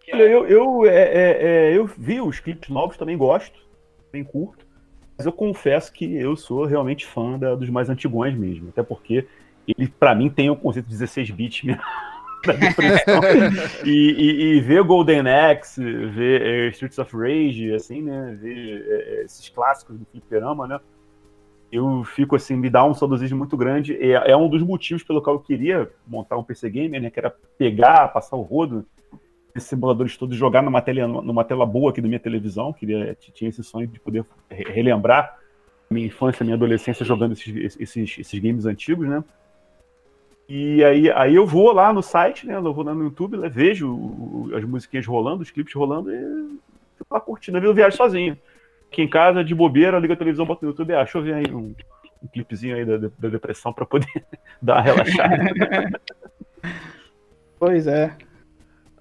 Eu, 0.07 0.47
eu, 0.47 0.87
é, 0.87 1.03
é, 1.03 1.39
é, 1.43 1.77
eu 1.77 1.87
vi 1.87 2.21
os 2.21 2.41
clipes 2.41 2.69
novos, 2.69 2.97
também 2.97 3.17
gosto, 3.17 3.61
bem 4.11 4.25
curto, 4.25 4.67
eu 5.27 5.33
confesso 5.33 5.93
que 5.93 6.05
eu 6.17 6.37
sou 6.37 6.65
realmente 6.65 7.07
fã 7.07 7.39
da, 7.39 7.55
dos 7.55 7.69
mais 7.69 7.89
antigões 7.89 8.35
mesmo, 8.37 8.69
até 8.71 8.83
porque 8.83 9.27
ele, 9.67 9.89
para 9.89 10.15
mim, 10.15 10.29
tem 10.29 10.51
o 10.51 10.57
conceito 10.57 10.87
de 10.87 10.93
16 10.93 11.31
bits 11.31 11.63
mesmo. 11.63 11.83
e, 13.85 13.91
e, 13.91 14.57
e, 14.57 14.61
ver 14.61 14.83
Golden 14.83 15.29
Axe, 15.29 15.83
ver 15.83 16.41
é, 16.41 16.69
Streets 16.69 16.99
of 16.99 17.15
Rage, 17.15 17.73
assim, 17.75 18.01
né? 18.01 18.39
Ver 18.41 18.85
é, 18.89 19.25
esses 19.25 19.49
clássicos 19.51 19.99
do 19.99 20.07
fliperama, 20.07 20.67
né? 20.67 20.81
eu 21.73 22.03
fico 22.05 22.35
assim, 22.35 22.57
me 22.57 22.69
dá 22.69 22.85
um 22.85 22.95
saudosismo 22.95 23.39
muito 23.39 23.57
grande. 23.57 23.97
É, 23.97 24.33
é, 24.33 24.37
um 24.37 24.49
dos 24.49 24.63
motivos 24.63 25.03
pelo 25.03 25.23
qual 25.23 25.37
eu 25.37 25.41
queria 25.41 25.91
montar 26.07 26.37
um 26.37 26.43
PC 26.43 26.69
Gamer, 26.69 27.01
né? 27.01 27.11
Que 27.11 27.21
era 27.21 27.31
pegar, 27.57 28.09
passar 28.09 28.37
o 28.37 28.43
rodo, 28.43 28.85
esses 29.55 29.69
simuladores 29.69 30.17
todos, 30.17 30.37
jogar 30.37 30.63
numa 30.63 30.81
tela, 30.81 31.07
numa 31.07 31.45
tela 31.45 31.67
boa 31.67 31.91
aqui 31.91 32.01
da 32.01 32.09
minha 32.09 32.21
televisão. 32.21 32.73
Queria, 32.73 33.17
tinha 33.35 33.49
esse 33.49 33.63
sonho 33.63 33.87
de 33.87 33.99
poder 33.99 34.25
relembrar 34.49 35.39
minha 35.91 36.07
infância, 36.07 36.45
minha 36.45 36.57
adolescência 36.57 37.05
jogando 37.05 37.33
esses, 37.33 37.77
esses, 37.81 38.19
esses 38.19 38.39
games 38.41 38.65
antigos, 38.65 39.09
né? 39.09 39.25
E 40.49 40.83
aí, 40.83 41.11
aí 41.13 41.35
eu 41.35 41.47
vou 41.47 41.73
lá 41.73 41.93
no 41.93 42.03
site, 42.03 42.47
né? 42.47 42.57
Eu 42.57 42.75
vou 42.75 42.85
lá 42.85 42.95
no 42.95 43.05
YouTube, 43.05 43.37
né, 43.37 43.49
vejo 43.49 44.51
as 44.57 44.65
musiquinhas 44.65 45.07
rolando, 45.07 45.43
os 45.43 45.51
clipes 45.51 45.75
rolando 45.75 46.13
e 46.13 46.59
fico 46.97 47.13
lá 47.15 47.21
curtindo. 47.21 47.59
Eu 47.59 47.75
viajo 47.75 47.97
sozinho 47.97 48.37
aqui 48.91 49.03
em 49.03 49.09
casa, 49.09 49.45
de 49.45 49.55
bobeira, 49.55 49.99
liga 49.99 50.15
a 50.15 50.17
televisão, 50.17 50.45
bota 50.45 50.67
no 50.67 50.73
YouTube, 50.73 50.95
ah, 50.95 51.07
eu 51.15 51.23
ver 51.23 51.35
aí 51.35 51.55
um, 51.55 51.75
um 52.21 52.27
clipezinho 52.27 52.77
aí 52.77 52.85
da, 52.85 52.99
da 52.99 53.29
depressão 53.29 53.73
para 53.73 53.87
poder 53.87 54.25
dar 54.61 54.75
uma 54.75 54.83
relaxada. 54.83 56.01
pois 57.59 57.87
é. 57.87 58.17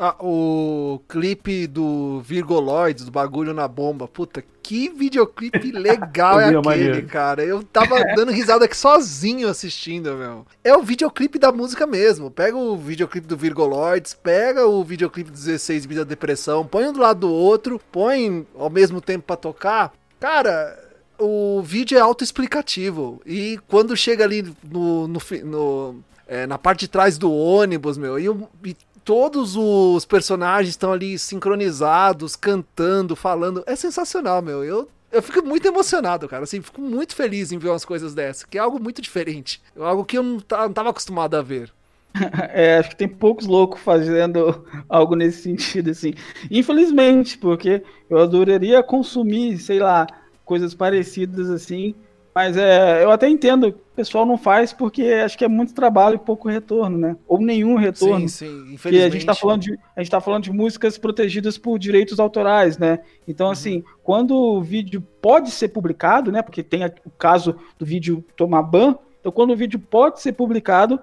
Ah, 0.02 0.16
o 0.22 1.02
clipe 1.10 1.68
do 1.68 2.22
Virgoloids, 2.22 3.04
do 3.04 3.12
bagulho 3.12 3.54
na 3.54 3.68
bomba. 3.68 4.08
Puta, 4.08 4.42
que 4.64 4.88
videoclipe 4.88 5.72
legal 5.76 6.40
é 6.40 6.46
aquele, 6.46 6.62
maneiro. 6.62 7.08
cara. 7.08 7.44
Eu 7.44 7.62
tava 7.64 8.00
dando 8.16 8.32
risada 8.32 8.64
aqui 8.64 8.78
sozinho 8.78 9.50
assistindo, 9.50 10.16
meu. 10.16 10.46
É 10.64 10.74
o 10.74 10.82
videoclipe 10.82 11.38
da 11.38 11.52
música 11.52 11.86
mesmo. 11.86 12.32
Pega 12.32 12.56
o 12.56 12.78
videoclipe 12.78 13.28
do 13.28 13.36
Virgoloids, 13.36 14.14
pega 14.14 14.66
o 14.66 14.82
videoclipe 14.86 15.32
do 15.32 15.36
16 15.36 15.86
Vida 15.86 16.06
Depressão, 16.06 16.66
põe 16.66 16.88
um 16.88 16.94
do 16.94 17.02
lado 17.02 17.20
do 17.20 17.34
outro, 17.34 17.82
põe 17.92 18.48
ao 18.58 18.70
mesmo 18.70 19.02
tempo 19.02 19.26
para 19.26 19.36
tocar. 19.36 19.92
Cara, 20.18 20.80
o 21.18 21.62
vídeo 21.62 21.98
é 21.98 22.02
autoexplicativo. 22.02 23.22
E 23.26 23.60
quando 23.68 23.98
chega 23.98 24.24
ali 24.24 24.44
no, 24.64 25.10
no, 25.10 25.20
no 25.44 26.04
é, 26.30 26.46
na 26.46 26.60
parte 26.60 26.82
de 26.82 26.88
trás 26.88 27.18
do 27.18 27.34
ônibus, 27.34 27.98
meu, 27.98 28.20
e, 28.20 28.28
e 28.64 28.78
todos 29.10 29.56
os 29.56 30.06
personagens 30.06 30.70
estão 30.70 30.94
ali 30.94 31.18
sincronizados, 31.18 32.36
cantando, 32.36 33.16
falando. 33.16 33.64
É 33.66 33.76
sensacional, 33.76 34.40
meu. 34.40 34.64
Eu, 34.64 34.88
eu 35.12 35.24
fico 35.24 35.44
muito 35.44 35.68
emocionado, 35.68 36.30
cara. 36.30 36.44
Assim, 36.44 36.62
fico 36.62 36.80
muito 36.80 37.16
feliz 37.16 37.52
em 37.52 37.58
ver 37.58 37.70
umas 37.70 37.84
coisas 37.84 38.14
dessas, 38.14 38.44
que 38.44 38.56
é 38.56 38.62
algo 38.62 38.80
muito 38.80 39.02
diferente. 39.02 39.64
É 39.76 39.82
algo 39.82 40.06
que 40.06 40.16
eu 40.16 40.22
não, 40.22 40.34
não 40.48 40.72
tava 40.72 40.92
acostumado 40.92 41.36
a 41.36 41.42
ver. 41.42 41.74
É, 42.54 42.78
acho 42.78 42.90
que 42.90 42.98
tem 42.98 43.08
poucos 43.08 43.48
loucos 43.48 43.82
fazendo 43.82 44.64
algo 44.88 45.16
nesse 45.16 45.42
sentido, 45.42 45.90
assim. 45.90 46.14
Infelizmente, 46.52 47.36
porque 47.36 47.82
eu 48.12 48.20
adoraria 48.20 48.84
consumir, 48.84 49.58
sei 49.58 49.80
lá, 49.80 50.06
coisas 50.46 50.76
parecidas 50.76 51.50
assim, 51.50 51.96
mas 52.34 52.56
é, 52.56 53.04
eu 53.04 53.12
até 53.12 53.28
entendo, 53.28 53.68
o 53.68 53.96
pessoal 53.96 54.26
não 54.26 54.38
faz 54.38 54.72
porque 54.72 55.04
acho 55.04 55.38
que 55.38 55.44
é 55.44 55.48
muito 55.48 55.74
trabalho 55.74 56.16
e 56.16 56.20
pouco 56.20 56.48
retorno, 56.48 56.98
né? 56.98 57.18
Ou 57.28 57.40
nenhum 57.40 57.76
retorno. 57.76 58.28
Sim, 58.30 58.48
sim, 58.48 58.74
infelizmente. 58.74 59.08
a 59.08 59.10
gente 59.10 59.26
tá 59.26 59.36
falando 59.36 59.62
de, 59.62 59.80
a 59.96 60.02
gente 60.02 60.12
tá 60.12 60.22
falando 60.22 60.44
de 60.44 60.52
músicas 60.52 60.98
protegidas 60.98 61.58
por 61.58 61.78
direitos 61.80 62.20
autorais, 62.20 62.78
né? 62.78 63.00
Então, 63.28 63.48
uhum. 63.48 63.52
assim, 63.52 63.84
quando 64.04 64.36
o 64.36 64.62
vídeo 64.62 65.02
pode 65.22 65.52
ser 65.52 65.70
publicado, 65.70 66.32
né? 66.32 66.42
Porque 66.42 66.64
tem 66.64 66.86
o 66.86 67.12
caso 67.18 67.56
do 67.78 67.86
vídeo 67.86 68.24
tomar 68.36 68.64
ban, 68.64 68.96
então 69.20 69.32
quando 69.32 69.52
o 69.52 69.56
vídeo 69.56 69.80
pode 69.80 70.22
ser 70.22 70.34
publicado, 70.34 70.96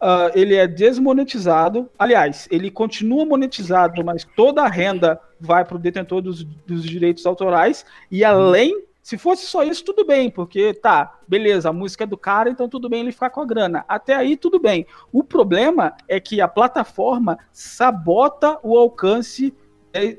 uh, 0.00 0.30
ele 0.34 0.54
é 0.56 0.66
desmonetizado. 0.66 1.88
Aliás, 1.98 2.48
ele 2.50 2.70
continua 2.70 3.24
monetizado, 3.24 4.04
mas 4.04 4.26
toda 4.36 4.62
a 4.62 4.68
renda 4.68 5.20
vai 5.38 5.64
para 5.64 5.76
o 5.76 5.80
detentor 5.80 6.20
dos, 6.22 6.42
dos 6.42 6.82
direitos 6.82 7.26
autorais 7.26 7.84
e 8.10 8.24
além 8.24 8.89
se 9.02 9.16
fosse 9.16 9.46
só 9.46 9.62
isso, 9.62 9.84
tudo 9.84 10.04
bem, 10.04 10.30
porque 10.30 10.74
tá, 10.74 11.18
beleza, 11.26 11.70
a 11.70 11.72
música 11.72 12.04
é 12.04 12.06
do 12.06 12.18
cara, 12.18 12.50
então 12.50 12.68
tudo 12.68 12.88
bem 12.88 13.00
ele 13.00 13.12
ficar 13.12 13.30
com 13.30 13.40
a 13.40 13.46
grana. 13.46 13.84
Até 13.88 14.14
aí, 14.14 14.36
tudo 14.36 14.60
bem. 14.60 14.86
O 15.10 15.24
problema 15.24 15.94
é 16.06 16.20
que 16.20 16.40
a 16.40 16.48
plataforma 16.48 17.38
sabota 17.52 18.58
o 18.62 18.76
alcance 18.76 19.54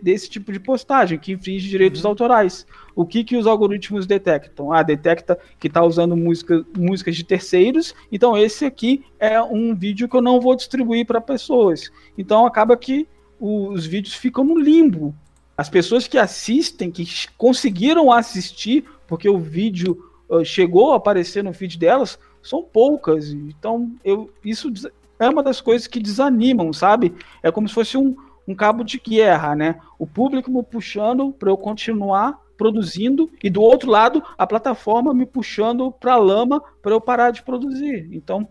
desse 0.02 0.30
tipo 0.30 0.52
de 0.52 0.60
postagem, 0.60 1.18
que 1.18 1.32
infringe 1.32 1.70
direitos 1.70 2.04
uhum. 2.04 2.10
autorais. 2.10 2.66
O 2.96 3.06
que, 3.06 3.24
que 3.24 3.38
os 3.38 3.48
algoritmos 3.48 4.06
detectam? 4.06 4.74
Ah, 4.74 4.84
detecta 4.84 5.40
que 5.60 5.68
está 5.68 5.84
usando 5.84 6.18
música, 6.18 6.66
músicas 6.78 7.16
de 7.16 7.24
terceiros, 7.24 7.96
então 8.12 8.38
esse 8.38 8.66
aqui 8.66 9.06
é 9.18 9.42
um 9.42 9.74
vídeo 9.74 10.10
que 10.10 10.16
eu 10.16 10.22
não 10.22 10.42
vou 10.42 10.56
distribuir 10.56 11.06
para 11.06 11.22
pessoas. 11.22 11.90
Então 12.18 12.46
acaba 12.46 12.76
que 12.76 13.08
os 13.40 13.86
vídeos 13.86 14.14
ficam 14.14 14.44
no 14.44 14.60
limbo 14.60 15.16
as 15.62 15.70
pessoas 15.70 16.08
que 16.08 16.18
assistem, 16.18 16.90
que 16.90 17.06
conseguiram 17.38 18.12
assistir, 18.12 18.84
porque 19.06 19.30
o 19.30 19.38
vídeo 19.38 20.12
uh, 20.28 20.44
chegou 20.44 20.92
a 20.92 20.96
aparecer 20.96 21.44
no 21.44 21.54
feed 21.54 21.78
delas, 21.78 22.18
são 22.42 22.64
poucas. 22.64 23.30
Então, 23.32 23.92
eu, 24.04 24.32
isso 24.44 24.74
é 25.20 25.30
uma 25.30 25.44
das 25.44 25.62
coisas 25.62 25.86
que 25.86 26.00
desanimam, 26.00 26.74
sabe? 26.74 27.14
É 27.44 27.52
como 27.52 27.68
se 27.68 27.76
fosse 27.76 27.96
um, 27.96 28.16
um 28.48 28.56
cabo 28.56 28.84
de 28.84 29.00
guerra, 29.00 29.56
né? 29.56 29.80
O 30.00 30.08
público 30.08 30.50
me 30.50 30.64
puxando 30.64 31.32
para 31.32 31.52
eu 31.52 31.58
continuar 31.58 32.42
produzindo 32.58 33.30
e 33.44 33.48
do 33.48 33.62
outro 33.62 33.92
lado 33.92 34.24
a 34.36 34.48
plataforma 34.48 35.14
me 35.14 35.28
puxando 35.28 35.92
para 35.92 36.16
lama 36.18 36.60
para 36.82 36.94
eu 36.94 37.00
parar 37.00 37.30
de 37.30 37.44
produzir. 37.44 38.10
Então, 38.12 38.48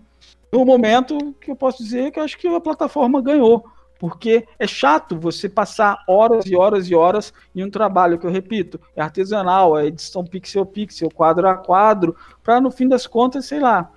no 0.53 0.65
momento 0.65 1.35
que 1.41 1.51
eu 1.51 1.57
posso 1.57 1.83
dizer 1.83 2.05
é 2.05 2.11
que 2.13 2.21
eu 2.21 2.25
acho 2.25 2.39
que 2.39 2.47
a 2.47 2.61
plataforma 2.61 3.21
ganhou 3.21 3.65
porque 4.01 4.47
é 4.59 4.67
chato 4.67 5.15
você 5.15 5.47
passar 5.47 6.03
horas 6.09 6.47
e 6.47 6.57
horas 6.57 6.91
e 6.91 6.95
horas 6.95 7.35
em 7.55 7.63
um 7.63 7.71
trabalho 7.71 8.19
que 8.19 8.27
eu 8.27 8.31
repito, 8.31 8.81
é 8.97 9.03
artesanal, 9.03 9.79
é 9.79 9.87
edição 9.87 10.25
pixel 10.25 10.63
a 10.63 10.67
pixel, 10.67 11.11
quadro 11.11 11.47
a 11.47 11.55
quadro, 11.55 12.17
para 12.43 12.63
no 12.63 12.71
fim 12.71 12.89
das 12.89 13.07
contas, 13.07 13.45
sei 13.45 13.61
lá, 13.61 13.93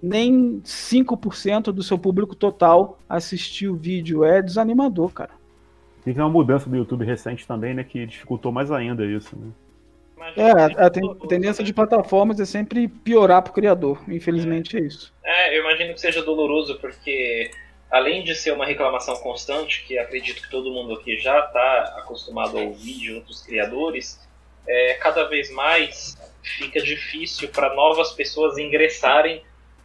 nem 0.00 0.60
5% 0.62 1.72
do 1.72 1.82
seu 1.82 1.98
público 1.98 2.36
total 2.36 2.98
assistir 3.08 3.68
o 3.68 3.74
vídeo. 3.74 4.24
É 4.24 4.42
desanimador, 4.42 5.10
cara. 5.10 5.30
Teve 6.04 6.20
uma 6.20 6.28
mudança 6.28 6.68
do 6.68 6.76
YouTube 6.76 7.06
recente 7.06 7.46
também, 7.46 7.72
né, 7.72 7.82
que 7.82 8.04
dificultou 8.04 8.52
mais 8.52 8.70
ainda 8.70 9.06
isso, 9.06 9.34
né? 9.38 9.48
É, 10.36 10.50
a, 10.50 10.86
a 10.86 10.90
tendência 11.28 11.64
de 11.64 11.72
plataformas 11.72 12.40
é 12.40 12.44
sempre 12.44 12.88
piorar 12.88 13.42
para 13.42 13.50
o 13.50 13.54
criador. 13.54 14.02
Infelizmente 14.08 14.76
é. 14.76 14.80
é 14.80 14.82
isso. 14.82 15.14
É, 15.24 15.56
eu 15.56 15.62
imagino 15.62 15.94
que 15.94 16.00
seja 16.00 16.22
doloroso, 16.22 16.78
porque 16.80 17.50
além 17.90 18.24
de 18.24 18.34
ser 18.34 18.52
uma 18.52 18.66
reclamação 18.66 19.16
constante, 19.16 19.84
que 19.86 19.98
acredito 19.98 20.42
que 20.42 20.50
todo 20.50 20.72
mundo 20.72 20.94
aqui 20.94 21.18
já 21.18 21.38
está 21.40 21.94
acostumado 21.98 22.58
a 22.58 22.62
ouvir 22.62 22.98
de 22.98 23.14
outros 23.14 23.42
criadores, 23.42 24.20
é, 24.66 24.94
cada 24.94 25.24
vez 25.24 25.50
mais 25.50 26.16
fica 26.42 26.80
difícil 26.80 27.48
para 27.48 27.74
novas 27.74 28.12
pessoas 28.12 28.58
ingressarem 28.58 29.42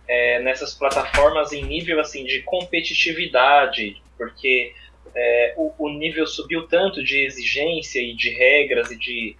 é, 0.08 0.42
nessas 0.42 0.74
plataformas 0.74 1.54
em 1.54 1.64
nível 1.64 2.00
assim 2.00 2.24
de 2.24 2.42
competitividade, 2.42 4.02
porque 4.18 4.74
é, 5.14 5.54
o, 5.58 5.74
o, 5.78 5.90
nível 5.90 6.26
subiu 6.26 6.68
tanto 6.68 7.04
de 7.04 7.24
exigência 7.24 8.00
e 8.00 8.16
de 8.16 8.30
regras 8.30 8.92
e 8.92 8.98
de 8.98 9.36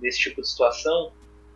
desse 0.00 0.18
tipo 0.18 0.42
de 0.42 0.48
situação 0.48 1.12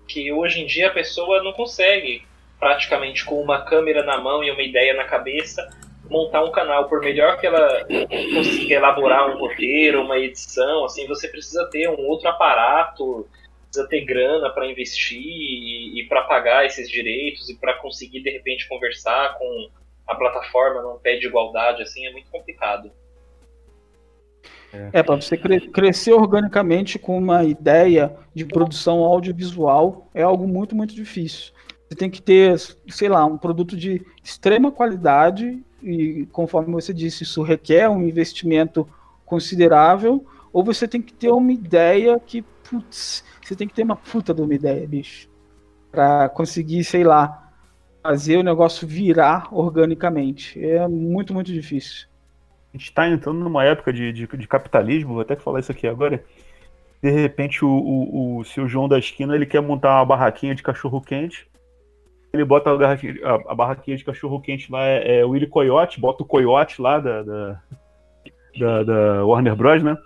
que 0.07 0.33
hoje 0.33 0.61
em 0.61 0.67
dia 0.67 0.87
a 0.87 0.93
pessoa 0.93 1.43
não 1.43 1.53
consegue 1.53 2.25
praticamente 2.61 3.25
com 3.25 3.41
uma 3.41 3.63
câmera 3.63 4.05
na 4.05 4.19
mão 4.19 4.45
e 4.45 4.51
uma 4.51 4.63
ideia 4.63 4.95
na 4.95 5.05
cabeça 5.05 5.69
montar 6.11 6.45
um 6.45 6.51
canal, 6.51 6.89
por 6.89 7.01
melhor 7.01 7.39
que 7.39 7.47
ela 7.47 7.87
consiga 8.35 8.75
elaborar 8.75 9.31
um 9.31 9.39
roteiro, 9.39 10.03
uma 10.03 10.19
edição, 10.19 10.85
assim, 10.85 11.07
você 11.07 11.29
precisa 11.29 11.69
ter 11.71 11.89
um 11.89 12.07
outro 12.07 12.29
aparato, 12.29 13.27
precisa 13.65 13.89
ter 13.89 14.05
grana 14.05 14.51
para 14.51 14.67
investir 14.67 15.23
e, 15.23 16.01
e 16.01 16.09
para 16.09 16.23
pagar 16.23 16.67
esses 16.67 16.91
direitos 16.91 17.49
e 17.49 17.57
para 17.57 17.75
conseguir 17.75 18.21
de 18.21 18.31
repente 18.31 18.69
conversar 18.69 19.39
com 19.39 19.69
a 20.07 20.15
plataforma 20.17 20.83
num 20.83 20.99
pé 20.99 21.17
de 21.17 21.27
igualdade, 21.27 21.83
assim, 21.83 22.05
é 22.05 22.11
muito 22.11 22.29
complicado. 22.31 22.91
É, 24.93 25.03
para 25.03 25.17
você 25.17 25.37
cre 25.37 25.61
crescer 25.69 26.13
organicamente 26.13 26.99
com 26.99 27.19
uma 27.19 27.43
ideia 27.45 28.17
de 28.33 28.45
produção 28.45 29.05
audiovisual 29.05 30.09
é 30.15 30.23
algo 30.23 30.47
muito, 30.47 30.77
muito 30.77 30.95
difícil. 30.95 31.53
Você 31.89 31.97
tem 31.97 32.09
que 32.09 32.23
ter, 32.23 32.57
sei 32.89 33.09
lá, 33.09 33.25
um 33.25 33.37
produto 33.37 33.77
de 33.77 34.01
extrema 34.23 34.71
qualidade 34.71 35.61
e 35.83 36.27
conforme 36.33 36.73
você 36.73 36.93
disse, 36.93 37.23
isso 37.23 37.43
requer 37.43 37.89
um 37.89 38.03
investimento 38.03 38.89
considerável, 39.25 40.25
ou 40.53 40.65
você 40.65 40.87
tem 40.89 41.01
que 41.01 41.13
ter 41.13 41.31
uma 41.31 41.53
ideia 41.53 42.19
que, 42.19 42.43
putz, 42.69 43.25
você 43.43 43.55
tem 43.55 43.69
que 43.69 43.75
ter 43.75 43.83
uma 43.83 43.97
puta 43.97 44.35
de 44.35 44.43
uma 44.43 44.55
ideia, 44.55 44.87
bicho, 44.87 45.29
para 45.91 46.29
conseguir, 46.29 46.85
sei 46.85 47.05
lá, 47.05 47.53
fazer 48.03 48.37
o 48.37 48.43
negócio 48.43 48.87
virar 48.87 49.49
organicamente. 49.53 50.63
É 50.65 50.87
muito, 50.89 51.35
muito 51.35 51.53
difícil. 51.53 52.09
A 52.73 52.77
gente 52.77 52.87
está 52.87 53.09
entrando 53.09 53.41
numa 53.41 53.65
época 53.65 53.93
de, 53.93 54.13
de, 54.13 54.27
de, 54.27 54.49
capitalismo, 54.49 55.15
vou 55.15 55.23
até 55.23 55.37
falar 55.37 55.61
isso 55.61 55.73
aqui 55.73 55.87
agora. 55.87 56.25
De 57.03 57.11
repente, 57.11 57.65
o, 57.65 57.69
o, 57.69 58.39
o 58.39 58.45
seu 58.45 58.69
João 58.69 58.89
da 58.89 58.99
esquina 58.99 59.35
ele 59.35 59.47
quer 59.47 59.61
montar 59.61 59.97
uma 59.97 60.07
barraquinha 60.07 60.55
de 60.55 60.63
cachorro 60.63 61.01
quente 61.01 61.50
ele 62.33 62.45
bota 62.45 62.71
a, 62.71 62.77
barraquinha, 62.77 63.15
a, 63.25 63.55
barraquinha 63.55 63.97
de 63.97 64.05
cachorro 64.05 64.41
quente 64.41 64.71
lá, 64.71 64.85
é, 64.87 65.21
é 65.21 65.25
o 65.25 65.31
Willy 65.31 65.47
Coyote, 65.47 66.01
bota 66.01 66.23
o 66.23 66.27
Coyote 66.27 66.81
lá 66.81 66.99
da, 66.99 67.23
da, 67.23 67.63
da, 68.59 68.83
da, 68.85 69.25
Warner 69.25 69.57
Bros, 69.57 69.83
né? 69.83 69.97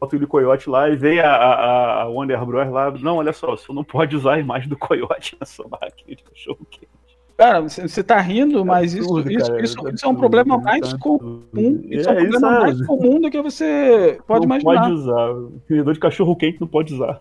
o 0.00 0.06
Túlio 0.06 0.28
Coyote 0.28 0.68
lá 0.68 0.88
e 0.88 0.96
vem 0.96 1.20
a, 1.20 1.30
a, 1.30 2.02
a 2.02 2.08
Warner 2.08 2.44
Bros. 2.44 2.70
lá. 2.70 2.90
Não, 2.90 3.16
olha 3.16 3.32
só, 3.32 3.56
você 3.56 3.72
não 3.72 3.84
pode 3.84 4.16
usar 4.16 4.34
a 4.34 4.40
imagem 4.40 4.68
do 4.68 4.76
Coyote 4.76 5.36
na 5.40 5.46
sua 5.46 5.66
máquina 5.68 6.16
de 6.16 6.22
cachorro 6.22 6.66
quente. 6.70 6.88
Cara, 7.36 7.60
você 7.60 8.02
tá 8.02 8.18
rindo, 8.18 8.64
mas 8.64 8.94
isso, 8.94 9.04
absurdo, 9.04 9.30
isso, 9.30 9.46
cara, 9.46 9.62
isso, 9.62 9.86
é, 9.86 9.92
isso, 9.92 10.06
é 10.06 10.08
um 10.08 10.14
problema 10.14 10.56
mais 10.56 10.94
comum. 10.94 11.46
Isso 11.90 12.08
é, 12.08 12.12
um 12.12 12.16
problema 12.16 12.56
é, 12.56 12.60
mais 12.60 12.86
comum 12.86 13.20
do 13.20 13.30
que 13.30 13.42
você 13.42 14.18
pode 14.26 14.46
não 14.46 14.56
imaginar. 14.56 14.72
Não 14.72 14.80
pode 14.80 14.94
usar. 14.94 15.30
O 15.32 15.62
vendedor 15.68 15.92
de 15.92 16.00
cachorro 16.00 16.34
quente 16.34 16.58
não 16.58 16.66
pode 16.66 16.94
usar. 16.94 17.20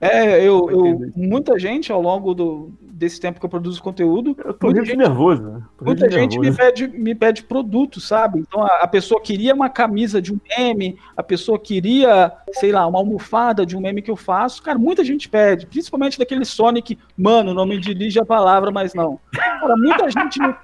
É, 0.00 0.40
eu, 0.40 0.70
eu, 0.70 1.12
muita 1.16 1.58
gente 1.58 1.90
ao 1.90 2.00
longo 2.00 2.34
do, 2.34 2.72
desse 2.80 3.20
tempo 3.20 3.40
que 3.40 3.44
eu 3.44 3.50
produzo 3.50 3.82
conteúdo. 3.82 4.36
Eu 4.44 4.54
tô 4.54 4.66
muita 4.66 4.84
gente, 4.84 4.96
nervoso. 4.96 5.42
Né? 5.42 5.62
Tô 5.76 5.84
muita 5.84 6.10
gente 6.10 6.38
nervoso. 6.38 6.50
Me, 6.50 6.56
pede, 6.56 6.88
me 6.88 7.14
pede 7.14 7.42
produto, 7.42 8.00
sabe? 8.00 8.40
Então 8.40 8.62
a, 8.62 8.82
a, 8.82 8.86
pessoa 8.86 9.20
queria 9.20 9.54
uma 9.54 9.68
camisa 9.68 10.20
de 10.20 10.32
um 10.32 10.38
meme, 10.56 10.98
a 11.16 11.22
pessoa 11.22 11.58
queria, 11.58 12.32
sei 12.52 12.72
lá, 12.72 12.86
uma 12.86 12.98
almofada 12.98 13.66
de 13.66 13.76
um 13.76 13.80
meme 13.80 14.02
que 14.02 14.10
eu 14.10 14.16
faço. 14.16 14.62
Cara, 14.62 14.78
muita 14.78 15.04
gente 15.04 15.28
pede, 15.28 15.66
principalmente 15.66 16.18
daquele 16.18 16.44
Sonic, 16.44 16.98
mano, 17.16 17.52
não 17.52 17.66
me 17.66 17.78
dirige 17.78 18.20
a 18.20 18.24
palavra, 18.24 18.70
mas 18.70 18.94
não. 18.94 19.18
Cara, 19.32 19.74
muita 19.76 20.08
gente 20.12 20.40
me, 20.40 20.54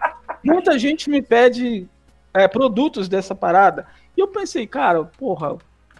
muita 0.44 0.78
gente 0.78 1.10
me 1.10 1.20
pede 1.20 1.88
é, 2.32 2.46
produtos 2.46 3.08
dessa 3.08 3.34
parada. 3.34 3.86
E 4.16 4.20
eu 4.20 4.28
pensei, 4.28 4.66
cara, 4.66 5.04
porra, 5.04 5.56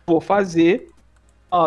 vou 0.07 0.21
fazer 0.21 0.92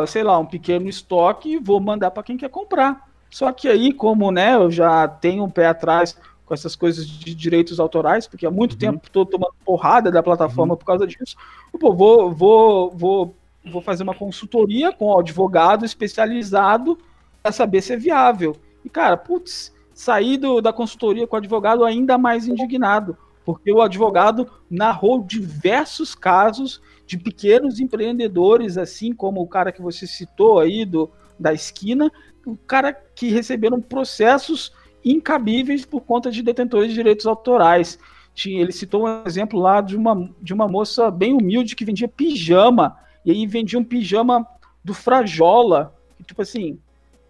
sei 0.07 0.23
lá, 0.23 0.37
um 0.37 0.45
pequeno 0.45 0.89
estoque 0.89 1.53
e 1.53 1.57
vou 1.57 1.79
mandar 1.79 2.11
para 2.11 2.23
quem 2.23 2.37
quer 2.37 2.49
comprar. 2.49 3.09
Só 3.29 3.51
que 3.51 3.67
aí, 3.67 3.91
como 3.91 4.31
né, 4.31 4.55
eu 4.55 4.71
já 4.71 5.07
tenho 5.07 5.43
um 5.43 5.49
pé 5.49 5.67
atrás 5.67 6.17
com 6.45 6.53
essas 6.53 6.75
coisas 6.75 7.07
de 7.07 7.33
direitos 7.33 7.79
autorais, 7.79 8.27
porque 8.27 8.45
há 8.45 8.51
muito 8.51 8.73
uhum. 8.73 8.77
tempo 8.77 9.07
estou 9.07 9.25
tomando 9.25 9.53
porrada 9.65 10.11
da 10.11 10.21
plataforma 10.21 10.73
uhum. 10.73 10.77
por 10.77 10.85
causa 10.85 11.07
disso, 11.07 11.35
pô, 11.79 11.91
vou, 11.91 12.31
vou, 12.31 12.91
vou, 12.91 13.35
vou 13.65 13.81
fazer 13.81 14.03
uma 14.03 14.13
consultoria 14.13 14.91
com 14.91 15.07
um 15.07 15.19
advogado 15.19 15.83
especializado 15.83 16.97
para 17.41 17.51
saber 17.51 17.81
se 17.81 17.93
é 17.93 17.97
viável. 17.97 18.55
E, 18.83 18.89
cara, 18.89 19.17
putz, 19.17 19.73
saí 19.93 20.37
do, 20.37 20.61
da 20.61 20.71
consultoria 20.71 21.25
com 21.25 21.35
o 21.35 21.39
advogado 21.39 21.83
ainda 21.83 22.17
mais 22.17 22.47
indignado, 22.47 23.17
porque 23.43 23.71
o 23.71 23.81
advogado 23.81 24.47
narrou 24.69 25.21
diversos 25.21 26.13
casos 26.13 26.81
de 27.05 27.17
pequenos 27.17 27.79
empreendedores, 27.79 28.77
assim 28.77 29.13
como 29.13 29.41
o 29.41 29.47
cara 29.47 29.71
que 29.71 29.81
você 29.81 30.07
citou 30.07 30.59
aí 30.59 30.85
do, 30.85 31.09
da 31.39 31.53
esquina, 31.53 32.11
o 32.45 32.55
cara 32.55 32.93
que 32.93 33.29
receberam 33.29 33.81
processos 33.81 34.71
incabíveis 35.03 35.85
por 35.85 36.01
conta 36.01 36.31
de 36.31 36.41
detentores 36.41 36.89
de 36.89 36.95
direitos 36.95 37.27
autorais. 37.27 37.99
Ele 38.45 38.71
citou 38.71 39.05
um 39.05 39.23
exemplo 39.25 39.59
lá 39.59 39.81
de 39.81 39.95
uma, 39.95 40.29
de 40.41 40.53
uma 40.53 40.67
moça 40.67 41.09
bem 41.09 41.33
humilde 41.33 41.75
que 41.75 41.85
vendia 41.85 42.07
pijama, 42.07 42.97
e 43.23 43.31
aí 43.31 43.47
vendia 43.47 43.79
um 43.79 43.83
pijama 43.83 44.45
do 44.83 44.93
Frajola, 44.93 45.95
tipo 46.25 46.41
assim, 46.41 46.77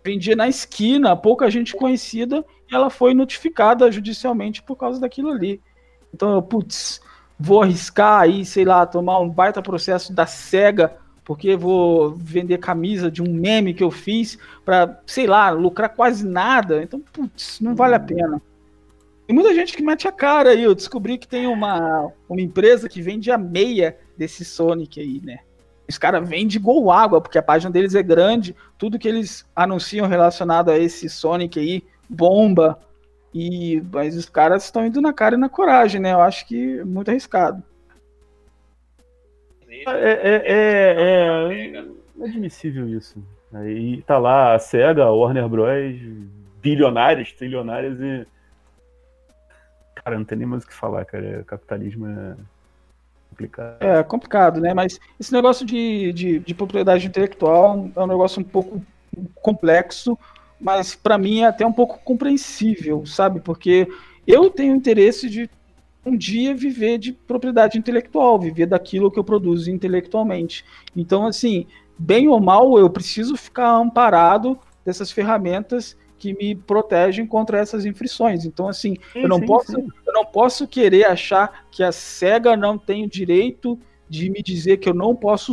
vendia 0.03 0.36
na 0.36 0.47
esquina, 0.47 1.15
pouca 1.15 1.49
gente 1.49 1.76
conhecida, 1.76 2.43
e 2.71 2.76
ela 2.76 2.89
foi 2.89 3.13
notificada 3.13 3.91
judicialmente 3.91 4.61
por 4.63 4.76
causa 4.76 4.99
daquilo 4.99 5.30
ali. 5.30 5.61
Então, 6.13 6.41
putz, 6.41 7.01
vou 7.39 7.61
arriscar 7.61 8.21
aí, 8.21 8.45
sei 8.45 8.65
lá, 8.65 8.86
tomar 8.86 9.19
um 9.19 9.29
baita 9.29 9.61
processo 9.61 10.13
da 10.13 10.25
SEGA, 10.25 10.95
porque 11.23 11.55
vou 11.55 12.15
vender 12.15 12.59
camisa 12.59 13.09
de 13.09 13.21
um 13.21 13.33
meme 13.33 13.73
que 13.73 13.83
eu 13.83 13.91
fiz 13.91 14.38
para, 14.63 15.01
sei 15.05 15.27
lá, 15.27 15.49
lucrar 15.49 15.89
quase 15.89 16.25
nada. 16.25 16.83
Então, 16.83 16.99
putz, 16.99 17.59
não 17.59 17.75
vale 17.75 17.95
a 17.95 17.99
pena. 17.99 18.41
Tem 19.27 19.36
muita 19.36 19.53
gente 19.55 19.75
que 19.75 19.81
mete 19.81 20.07
a 20.07 20.11
cara 20.11 20.51
aí. 20.51 20.63
Eu 20.63 20.75
descobri 20.75 21.17
que 21.17 21.27
tem 21.27 21.47
uma, 21.47 22.11
uma 22.29 22.41
empresa 22.41 22.88
que 22.88 23.01
vende 23.01 23.31
a 23.31 23.38
meia 23.38 23.97
desse 24.15 24.45
Sonic 24.45 24.99
aí, 24.99 25.19
né? 25.23 25.39
Os 25.88 25.97
caras 25.97 26.27
vendem 26.27 26.57
igual 26.57 26.91
água, 26.91 27.21
porque 27.21 27.38
a 27.38 27.43
página 27.43 27.71
deles 27.71 27.95
é 27.95 28.03
grande. 28.03 28.55
Tudo 28.77 28.99
que 28.99 29.07
eles 29.07 29.45
anunciam 29.55 30.07
relacionado 30.07 30.69
a 30.69 30.77
esse 30.77 31.09
Sonic 31.09 31.59
aí, 31.59 31.83
bomba. 32.07 32.79
E, 33.38 33.83
mas 33.91 34.15
os 34.15 34.29
caras 34.29 34.63
estão 34.63 34.86
indo 34.86 35.01
na 35.01 35.11
cara 35.11 35.36
e 35.36 35.38
na 35.38 35.49
coragem, 35.49 35.99
né? 35.99 36.13
Eu 36.13 36.21
acho 36.21 36.47
que 36.47 36.79
é 36.79 36.86
muito 36.86 37.11
arriscado. 37.11 37.61
É, 39.69 39.83
é, 39.89 40.41
é, 40.45 41.75
é 41.75 42.23
admissível 42.23 42.88
isso. 42.88 43.21
Aí 43.53 44.01
tá 44.03 44.17
lá 44.17 44.55
a 44.55 44.59
SEGA, 44.59 45.03
a 45.03 45.11
Warner 45.11 45.49
Bros., 45.49 45.99
bilionárias, 46.61 47.33
trilionárias 47.33 47.99
e. 47.99 48.25
Cara, 49.95 50.17
não 50.17 50.23
tem 50.23 50.38
nem 50.38 50.47
mais 50.47 50.63
o 50.63 50.67
que 50.67 50.73
falar, 50.73 51.03
cara. 51.03 51.41
O 51.41 51.45
capitalismo 51.45 52.07
é 52.07 52.38
complicado. 53.31 53.81
É 53.81 54.03
complicado, 54.03 54.61
né? 54.61 54.73
Mas 54.73 54.97
esse 55.19 55.33
negócio 55.33 55.65
de, 55.65 56.13
de, 56.13 56.39
de 56.39 56.53
propriedade 56.53 57.05
intelectual 57.05 57.89
é 57.93 57.99
um 57.99 58.07
negócio 58.07 58.39
um 58.39 58.45
pouco 58.45 58.81
complexo 59.41 60.17
mas 60.60 60.95
para 60.95 61.18
mim 61.18 61.41
é 61.41 61.45
até 61.45 61.66
um 61.66 61.74
pouco 61.74 61.99
compreensível, 62.03 63.06
sabe? 63.06 63.39
Porque 63.39 63.88
eu 64.26 64.49
tenho 64.49 64.76
interesse 64.76 65.30
de 65.30 65.49
um 66.06 66.16
dia 66.16 66.53
viver 66.53 66.97
de 66.97 67.12
propriedade 67.12 67.78
intelectual, 67.78 68.39
viver 68.39 68.68
daquilo 68.68 69.12
que 69.12 69.18
eu 69.18 69.24
produzo 69.24 69.72
intelectualmente. 69.72 70.64
Então, 70.95 71.26
assim, 71.26 71.66
bem 71.97 72.28
ou 72.28 72.39
mal, 72.39 72.78
eu 72.78 72.89
preciso 72.89 73.36
ficar 73.36 73.72
amparado 73.76 74.58
dessas 74.86 75.12
ferramentas 75.12 75.97
que 76.18 76.34
me 76.34 76.56
protegem 76.56 77.26
contra 77.26 77.58
essas 77.58 77.86
infrações. 77.86 78.45
Então, 78.45 78.68
assim, 78.68 78.95
sim, 79.14 79.20
eu, 79.22 79.28
não 79.28 79.39
sim, 79.39 79.45
posso, 79.45 79.72
sim. 79.72 79.88
eu 80.06 80.14
não 80.14 80.26
posso 80.26 80.68
querer 80.68 81.06
achar 81.06 81.66
que 81.72 81.84
a 81.84 81.91
SEGA 81.91 82.56
não 82.56 82.78
tem 82.78 83.03
o 83.03 83.10
direito 83.10 83.78
de 84.08 84.30
me 84.30 84.41
dizer 84.41 84.78
que 84.78 84.88
eu 84.88 84.93
não 84.93 85.16
posso 85.16 85.51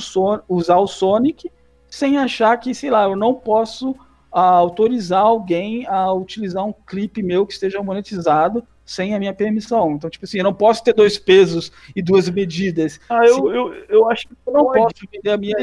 usar 0.49 0.79
o 0.79 0.87
Sonic 0.87 1.51
sem 1.89 2.19
achar 2.19 2.57
que, 2.59 2.75
sei 2.75 2.91
lá, 2.91 3.05
eu 3.05 3.17
não 3.17 3.35
posso 3.35 3.97
a 4.33 4.43
autorizar 4.43 5.20
alguém 5.20 5.87
a 5.87 6.12
utilizar 6.12 6.64
um 6.64 6.72
clipe 6.72 7.22
meu 7.22 7.47
que 7.47 7.53
esteja 7.53 7.83
monetizado 7.83 8.66
sem 8.85 9.14
a 9.14 9.18
minha 9.18 9.33
permissão. 9.33 9.93
Então, 9.93 10.11
tipo 10.11 10.24
assim, 10.24 10.39
eu 10.39 10.45
não 10.45 10.55
posso 10.55 10.83
ter 10.83 10.95
dois 10.95 11.18
pesos 11.18 11.72
e 11.95 12.03
duas 12.03 12.28
medidas. 12.30 13.01
Ah, 13.09 13.24
eu, 13.26 13.53
eu, 13.53 13.74
eu 13.89 14.11
acho 14.11 14.28
que 14.28 14.35
não 14.47 14.64
pode. 14.64 14.78
posso 14.78 15.07
vender 15.11 15.30
a 15.30 15.37
minha. 15.37 15.57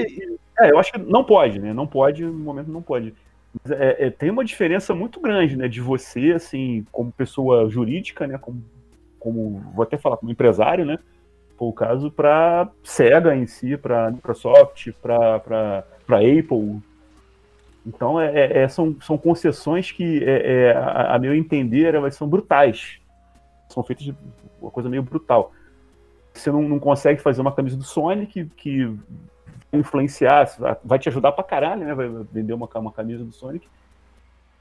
É, 0.59 0.71
eu 0.71 0.79
acho 0.79 0.91
que 0.91 0.97
não 0.97 1.23
pode, 1.23 1.59
né? 1.59 1.73
Não 1.73 1.87
pode, 1.87 2.23
no 2.23 2.33
momento 2.33 2.71
não 2.71 2.81
pode. 2.81 3.13
Mas 3.63 3.71
é, 3.71 4.07
é, 4.07 4.09
tem 4.09 4.29
uma 4.29 4.45
diferença 4.45 4.93
muito 4.93 5.19
grande, 5.19 5.55
né? 5.55 5.67
De 5.67 5.81
você, 5.81 6.31
assim, 6.31 6.85
como 6.91 7.11
pessoa 7.11 7.69
jurídica, 7.69 8.27
né? 8.27 8.37
Como, 8.37 8.63
como 9.19 9.63
vou 9.73 9.83
até 9.83 9.97
falar, 9.97 10.17
como 10.17 10.31
empresário, 10.31 10.85
né? 10.85 10.97
Por 11.57 11.73
caso, 11.73 12.09
para 12.09 12.69
Sega 12.83 13.35
em 13.35 13.45
si, 13.45 13.75
para 13.75 14.11
Microsoft, 14.11 14.91
para 15.01 15.83
Apple, 16.07 16.81
então, 17.85 18.19
é, 18.19 18.33
é, 18.33 18.57
é, 18.59 18.67
são, 18.67 18.95
são 19.01 19.17
concessões 19.17 19.91
que, 19.91 20.23
é, 20.23 20.53
é, 20.53 20.71
a, 20.73 21.15
a, 21.15 21.19
meu 21.19 21.33
entender, 21.33 21.95
elas 21.95 22.15
são 22.15 22.27
brutais. 22.27 22.99
São 23.69 23.83
feitas 23.83 24.05
de 24.05 24.15
uma 24.61 24.71
coisa 24.71 24.89
meio 24.89 25.03
brutal. 25.03 25.51
Você 26.33 26.51
não, 26.51 26.61
não 26.61 26.79
consegue 26.79 27.21
fazer 27.21 27.41
uma 27.41 27.51
camisa 27.51 27.77
do 27.77 27.83
Sonic 27.83 28.45
que, 28.45 28.45
que 28.55 28.97
influenciar, 29.71 30.49
vai 30.83 30.99
te 30.99 31.09
ajudar 31.09 31.31
pra 31.31 31.43
caralho, 31.43 31.85
né? 31.85 31.93
Vai 31.93 32.09
vender 32.31 32.53
uma, 32.53 32.69
uma 32.75 32.91
camisa 32.91 33.23
do 33.23 33.31
Sonic. 33.31 33.67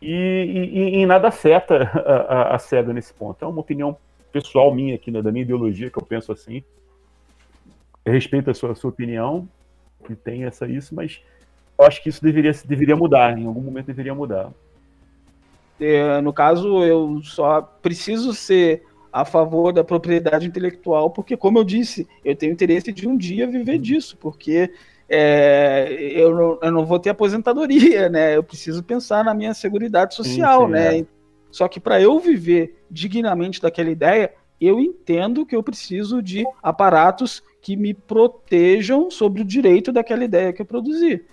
E, 0.01 0.13
e, 0.13 0.99
e 1.01 1.07
nada 1.07 1.29
afeta 1.29 1.91
a, 1.95 2.13
a, 2.13 2.55
a, 2.55 2.59
SEGA 2.59 2.93
nesse 2.93 3.13
ponto. 3.13 3.45
É 3.45 3.49
uma 3.49 3.61
opinião 3.61 3.97
pessoal 4.33 4.73
minha 4.73 4.95
aqui, 4.95 5.11
né, 5.11 5.21
da 5.21 5.33
minha 5.33 5.43
ideologia, 5.43 5.91
que 5.91 5.99
eu 5.99 6.07
penso 6.07 6.31
assim. 6.31 6.63
Respeito 8.07 8.51
a 8.51 8.55
sua, 8.55 8.73
a 8.73 8.75
sua 8.75 8.91
opinião, 8.91 9.49
que 10.05 10.15
tem 10.15 10.45
essa 10.45 10.67
isso, 10.67 10.95
mas 10.95 11.21
eu 11.79 11.87
acho 11.87 12.03
que 12.03 12.09
isso 12.09 12.23
deveria, 12.23 12.53
deveria 12.65 12.97
mudar, 12.97 13.39
em 13.39 13.47
algum 13.47 13.61
momento 13.61 13.87
deveria 13.87 14.15
mudar. 14.15 14.51
É, 15.81 16.21
no 16.21 16.33
caso, 16.33 16.83
eu 16.85 17.21
só 17.23 17.63
preciso 17.63 18.35
ser 18.35 18.83
a 19.13 19.25
favor 19.25 19.73
da 19.73 19.85
propriedade 19.85 20.47
intelectual, 20.47 21.11
porque, 21.11 21.37
como 21.37 21.59
eu 21.59 21.65
disse, 21.65 22.07
eu 22.25 22.35
tenho 22.35 22.53
interesse 22.53 22.93
de 22.93 23.09
um 23.09 23.17
dia 23.17 23.47
viver 23.47 23.79
disso, 23.79 24.17
porque 24.21 24.71
é, 25.09 25.89
eu, 26.15 26.35
não, 26.35 26.59
eu, 26.61 26.73
não, 26.73 26.85
vou 26.85 26.99
ter 26.99 27.11
aposentadoria, 27.11 28.09
né? 28.09 28.37
Eu 28.37 28.43
preciso 28.43 28.83
pensar 28.83 29.25
na 29.25 29.33
minha 29.33 29.55
segurança 29.55 30.11
social, 30.11 30.63
sim, 30.63 30.67
sim, 30.67 30.73
né? 30.73 30.99
É. 30.99 31.07
Só 31.51 31.67
que 31.67 31.81
para 31.81 32.01
eu 32.01 32.19
viver 32.19 32.83
dignamente 32.91 33.63
daquela 33.63 33.89
ideia, 33.89 34.35
eu 34.61 34.81
entendo 34.81 35.47
que 35.47 35.57
eu 35.57 35.63
preciso 35.63 36.21
de 36.21 36.45
aparatos 36.63 37.43
que 37.63 37.77
me 37.77 37.95
protejam 37.95 39.11
sobre 39.11 39.43
o 39.43 39.45
direito 39.45 39.93
daquela 39.93 40.25
ideia 40.25 40.53
que 40.53 40.61
eu 40.61 40.67
produzi. 40.67 41.25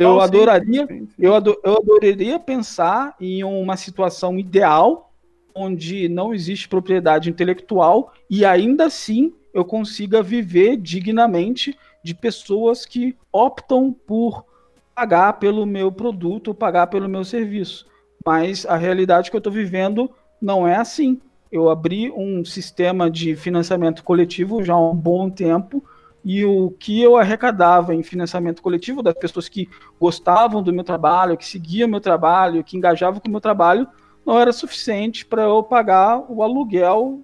Eu 0.00 0.14
Não, 0.14 0.20
adoraria, 0.20 0.86
sim, 0.86 1.00
sim, 1.00 1.06
sim. 1.06 1.12
Eu, 1.18 1.34
ador, 1.34 1.60
eu 1.62 1.76
adoraria 1.76 2.38
pensar 2.38 3.14
em 3.20 3.44
uma 3.44 3.76
situação 3.76 4.38
ideal 4.38 5.12
onde 5.54 6.08
não 6.08 6.32
existe 6.32 6.66
propriedade 6.66 7.28
intelectual 7.28 8.10
e 8.28 8.42
ainda 8.42 8.86
assim 8.86 9.34
eu 9.52 9.62
consiga 9.62 10.22
viver 10.22 10.78
dignamente 10.78 11.76
de 12.02 12.14
pessoas 12.14 12.86
que 12.86 13.14
optam 13.30 13.92
por 13.92 14.46
pagar 14.94 15.34
pelo 15.34 15.66
meu 15.66 15.92
produto, 15.92 16.54
pagar 16.54 16.86
pelo 16.86 17.06
meu 17.06 17.22
serviço. 17.22 17.86
Mas 18.24 18.64
a 18.64 18.78
realidade 18.78 19.30
que 19.30 19.36
eu 19.36 19.40
estou 19.40 19.52
vivendo 19.52 20.10
não 20.40 20.66
é 20.66 20.76
assim. 20.76 21.20
Eu 21.52 21.68
abri 21.68 22.10
um 22.10 22.42
sistema 22.42 23.10
de 23.10 23.36
financiamento 23.36 24.02
coletivo 24.02 24.64
já 24.64 24.72
há 24.72 24.90
um 24.90 24.96
bom 24.96 25.28
tempo 25.28 25.84
e 26.24 26.44
o 26.44 26.70
que 26.78 27.00
eu 27.00 27.16
arrecadava 27.16 27.94
em 27.94 28.02
financiamento 28.02 28.62
coletivo 28.62 29.02
das 29.02 29.14
pessoas 29.14 29.48
que 29.48 29.68
gostavam 29.98 30.62
do 30.62 30.72
meu 30.72 30.84
trabalho, 30.84 31.36
que 31.36 31.46
seguiam 31.46 31.88
meu 31.88 32.00
trabalho, 32.00 32.62
que 32.62 32.76
engajavam 32.76 33.20
com 33.20 33.28
o 33.28 33.30
meu 33.30 33.40
trabalho, 33.40 33.88
não 34.24 34.38
era 34.38 34.52
suficiente 34.52 35.24
para 35.24 35.42
eu 35.42 35.62
pagar 35.62 36.24
o 36.30 36.42
aluguel 36.42 37.20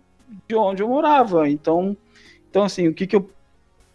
de 0.48 0.54
onde 0.54 0.82
eu 0.82 0.88
morava. 0.88 1.48
Então, 1.48 1.96
então 2.50 2.64
assim, 2.64 2.88
o 2.88 2.94
que, 2.94 3.06
que 3.06 3.16
eu 3.16 3.30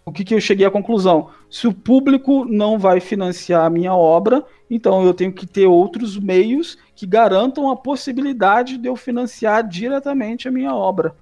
o 0.03 0.11
que, 0.11 0.23
que 0.23 0.33
eu 0.33 0.41
cheguei 0.41 0.65
à 0.65 0.71
conclusão? 0.71 1.29
Se 1.49 1.67
o 1.67 1.73
público 1.73 2.43
não 2.43 2.77
vai 2.77 2.99
financiar 2.99 3.65
a 3.65 3.69
minha 3.69 3.93
obra, 3.93 4.43
então 4.69 5.05
eu 5.05 5.13
tenho 5.13 5.31
que 5.31 5.45
ter 5.45 5.67
outros 5.67 6.17
meios 6.17 6.77
que 6.95 7.05
garantam 7.05 7.69
a 7.69 7.77
possibilidade 7.77 8.77
de 8.77 8.87
eu 8.87 8.95
financiar 8.95 9.67
diretamente 9.67 10.47
a 10.47 10.51
minha 10.51 10.73
obra. 10.73 11.15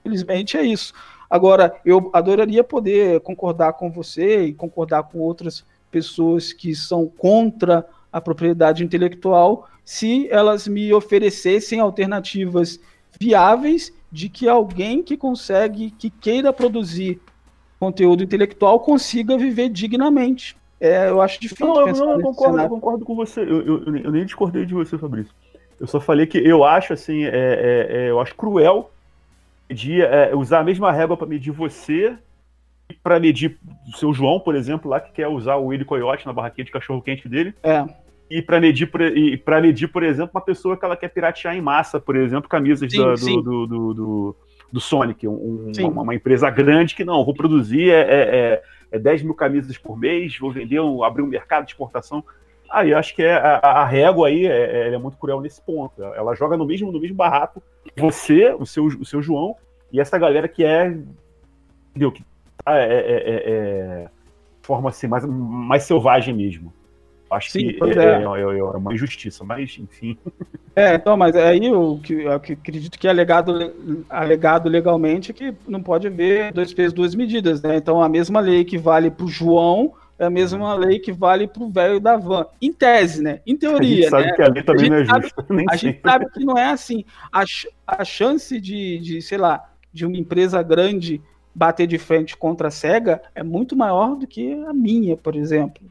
Infelizmente 0.00 0.56
é 0.56 0.64
isso. 0.64 0.92
Agora, 1.28 1.76
eu 1.84 2.10
adoraria 2.12 2.62
poder 2.62 3.20
concordar 3.20 3.72
com 3.74 3.90
você 3.90 4.44
e 4.44 4.54
concordar 4.54 5.04
com 5.04 5.18
outras 5.18 5.64
pessoas 5.90 6.52
que 6.52 6.74
são 6.74 7.06
contra 7.06 7.86
a 8.12 8.20
propriedade 8.20 8.84
intelectual 8.84 9.68
se 9.84 10.28
elas 10.30 10.66
me 10.66 10.92
oferecessem 10.92 11.80
alternativas 11.80 12.80
viáveis 13.18 13.92
de 14.10 14.28
que 14.28 14.48
alguém 14.48 15.02
que 15.02 15.16
consegue, 15.16 15.90
que 15.90 16.10
queira 16.10 16.52
produzir 16.52 17.20
conteúdo 17.78 18.22
intelectual 18.22 18.80
consiga 18.80 19.36
viver 19.36 19.68
dignamente. 19.68 20.56
É, 20.80 21.08
eu 21.08 21.20
acho 21.20 21.40
difícil. 21.40 21.66
Não, 21.66 21.88
eu, 21.88 21.94
não, 21.94 22.12
eu 22.12 22.20
concordo, 22.20 22.60
eu 22.60 22.68
concordo 22.68 23.04
com 23.04 23.14
você. 23.14 23.40
Eu, 23.40 23.62
eu, 23.66 23.96
eu, 23.96 24.12
nem 24.12 24.24
discordei 24.24 24.66
de 24.66 24.74
você, 24.74 24.98
Fabrício. 24.98 25.32
Eu 25.78 25.86
só 25.86 26.00
falei 26.00 26.26
que 26.26 26.38
eu 26.38 26.64
acho 26.64 26.92
assim, 26.92 27.24
é, 27.24 27.28
é, 27.28 27.86
é 27.90 28.10
eu 28.10 28.20
acho 28.20 28.34
cruel 28.34 28.90
medir, 29.68 30.02
é, 30.02 30.34
usar 30.34 30.60
a 30.60 30.64
mesma 30.64 30.92
régua 30.92 31.16
para 31.16 31.26
medir 31.26 31.50
você 31.50 32.16
e 32.88 32.94
para 32.94 33.18
medir 33.18 33.58
o 33.88 33.96
seu 33.96 34.12
João, 34.12 34.38
por 34.38 34.54
exemplo, 34.54 34.90
lá 34.90 35.00
que 35.00 35.12
quer 35.12 35.28
usar 35.28 35.56
o 35.56 35.66
Willy 35.66 35.84
Coyote 35.84 36.26
na 36.26 36.32
barraquinha 36.32 36.64
de 36.64 36.70
cachorro 36.70 37.02
quente 37.02 37.28
dele. 37.28 37.54
É. 37.62 37.84
E 38.28 38.42
para 38.42 38.60
medir, 38.60 38.90
para 39.44 39.60
medir, 39.60 39.88
por 39.88 40.02
exemplo, 40.02 40.32
uma 40.34 40.40
pessoa 40.40 40.76
que 40.76 40.84
ela 40.84 40.96
quer 40.96 41.08
piratear 41.08 41.54
em 41.56 41.60
massa, 41.60 42.00
por 42.00 42.16
exemplo, 42.16 42.48
camisas 42.48 42.90
sim, 42.90 42.98
do, 42.98 43.16
sim. 43.16 43.42
Do, 43.42 43.66
do, 43.66 43.94
do, 43.94 44.36
do, 44.72 44.80
Sonic, 44.80 45.28
um, 45.28 45.70
uma, 45.78 46.02
uma, 46.02 46.14
empresa 46.14 46.50
grande 46.50 46.94
que 46.94 47.04
não, 47.04 47.24
vou 47.24 47.34
produzir 47.34 47.90
é, 47.90 48.00
é, 48.00 48.62
é 48.90 48.98
10 48.98 49.22
mil 49.22 49.34
camisas 49.34 49.78
por 49.78 49.96
mês, 49.96 50.36
vou 50.38 50.50
vender, 50.50 50.80
abrir 51.04 51.22
um 51.22 51.28
mercado 51.28 51.66
de 51.66 51.70
exportação. 51.70 52.24
Aí 52.70 52.92
ah, 52.92 52.98
acho 52.98 53.14
que 53.14 53.22
é, 53.22 53.34
a, 53.34 53.58
a 53.58 53.84
régua 53.84 54.28
aí 54.28 54.46
é, 54.46 54.88
é, 54.88 54.94
é, 54.94 54.98
muito 54.98 55.16
cruel 55.16 55.40
nesse 55.40 55.60
ponto. 55.62 56.02
Ela 56.02 56.34
joga 56.34 56.56
no 56.56 56.66
mesmo, 56.66 56.92
no 56.92 57.00
mesmo 57.00 57.16
barraco 57.16 57.62
você, 57.96 58.52
o 58.58 58.66
seu, 58.66 58.86
o 58.86 59.04
seu 59.04 59.22
João, 59.22 59.56
e 59.92 60.00
essa 60.00 60.18
galera 60.18 60.48
que 60.48 60.64
é. 60.64 60.96
Entendeu? 61.90 62.12
Que 62.12 62.24
tá, 62.64 62.76
é, 62.76 62.84
é, 62.84 63.16
é, 63.16 63.42
é 63.46 64.08
forma 64.62 64.90
assim, 64.90 65.06
mais, 65.06 65.24
mais 65.24 65.84
selvagem 65.84 66.34
mesmo. 66.34 66.72
Acho 67.30 67.50
Sim, 67.50 67.72
que 67.72 67.98
é, 67.98 68.20
é. 68.20 68.22
é, 68.22 68.28
uma 68.28 68.94
injustiça, 68.94 69.44
mas 69.44 69.76
enfim. 69.78 70.16
É, 70.76 70.94
então, 70.94 71.16
mas 71.16 71.34
aí 71.34 71.72
o 71.72 71.98
que 71.98 72.12
eu 72.22 72.32
acredito 72.32 72.98
que 72.98 73.08
é 73.08 73.10
alegado, 73.10 73.72
alegado 74.08 74.68
legalmente 74.68 75.30
é 75.30 75.34
que 75.34 75.54
não 75.66 75.82
pode 75.82 76.06
haver 76.06 76.52
dois 76.52 76.72
pesos, 76.72 76.92
duas 76.92 77.14
medidas, 77.14 77.62
né? 77.62 77.76
Então 77.76 78.00
a 78.00 78.08
mesma 78.08 78.40
lei 78.40 78.64
que 78.64 78.78
vale 78.78 79.10
para 79.10 79.24
o 79.24 79.28
João 79.28 79.94
é 80.18 80.24
a 80.24 80.30
mesma 80.30 80.74
lei 80.74 80.98
que 80.98 81.12
vale 81.12 81.46
para 81.46 81.62
o 81.62 81.70
velho 81.70 82.00
da 82.00 82.16
van. 82.16 82.46
Em 82.60 82.72
tese, 82.72 83.22
né? 83.22 83.40
Em 83.46 83.56
teoria. 83.56 84.08
A 84.08 84.10
gente 84.10 84.10
sabe 84.10 84.24
né? 84.24 84.32
que 84.32 84.42
a 84.42 84.48
lei 84.48 84.62
também 84.62 84.86
a 84.86 84.90
não 84.90 84.96
é 84.96 85.04
justa. 85.04 85.42
Sabe, 85.46 85.64
a 85.70 85.76
gente 85.76 86.00
sabe 86.00 86.30
que 86.30 86.44
não 86.44 86.58
é 86.58 86.70
assim. 86.70 87.04
A, 87.32 87.44
a 87.86 88.04
chance 88.04 88.60
de, 88.60 88.98
de, 88.98 89.22
sei 89.22 89.38
lá, 89.38 89.70
de 89.92 90.06
uma 90.06 90.16
empresa 90.16 90.62
grande 90.62 91.20
bater 91.54 91.86
de 91.86 91.96
frente 91.96 92.36
contra 92.36 92.68
a 92.68 92.70
SEGA 92.70 93.22
é 93.34 93.42
muito 93.42 93.74
maior 93.74 94.14
do 94.14 94.26
que 94.26 94.52
a 94.66 94.72
minha, 94.72 95.16
por 95.16 95.34
exemplo. 95.34 95.82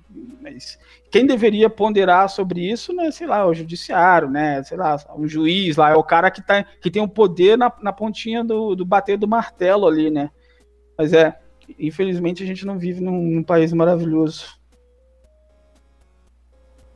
Mas 0.41 0.77
quem 1.09 1.25
deveria 1.25 1.69
ponderar 1.69 2.29
sobre 2.29 2.61
isso, 2.69 2.93
né, 2.93 3.09
sei 3.09 3.25
lá, 3.25 3.47
o 3.47 3.53
judiciário, 3.53 4.29
né, 4.29 4.61
sei 4.61 4.77
lá, 4.77 4.95
um 5.15 5.27
juiz 5.27 5.75
lá, 5.75 5.89
é 5.89 5.95
o 5.95 6.03
cara 6.03 6.29
que, 6.29 6.39
tá, 6.39 6.63
que 6.63 6.91
tem 6.91 7.01
o 7.01 7.07
poder 7.07 7.57
na, 7.57 7.73
na 7.81 7.91
pontinha 7.91 8.43
do, 8.43 8.75
do 8.75 8.85
bater 8.85 9.17
do 9.17 9.27
martelo 9.27 9.87
ali, 9.87 10.11
né. 10.11 10.29
Mas 10.95 11.13
é, 11.13 11.35
infelizmente 11.79 12.43
a 12.43 12.45
gente 12.45 12.65
não 12.65 12.77
vive 12.77 13.01
num, 13.01 13.21
num 13.21 13.43
país 13.43 13.71
maravilhoso. 13.73 14.59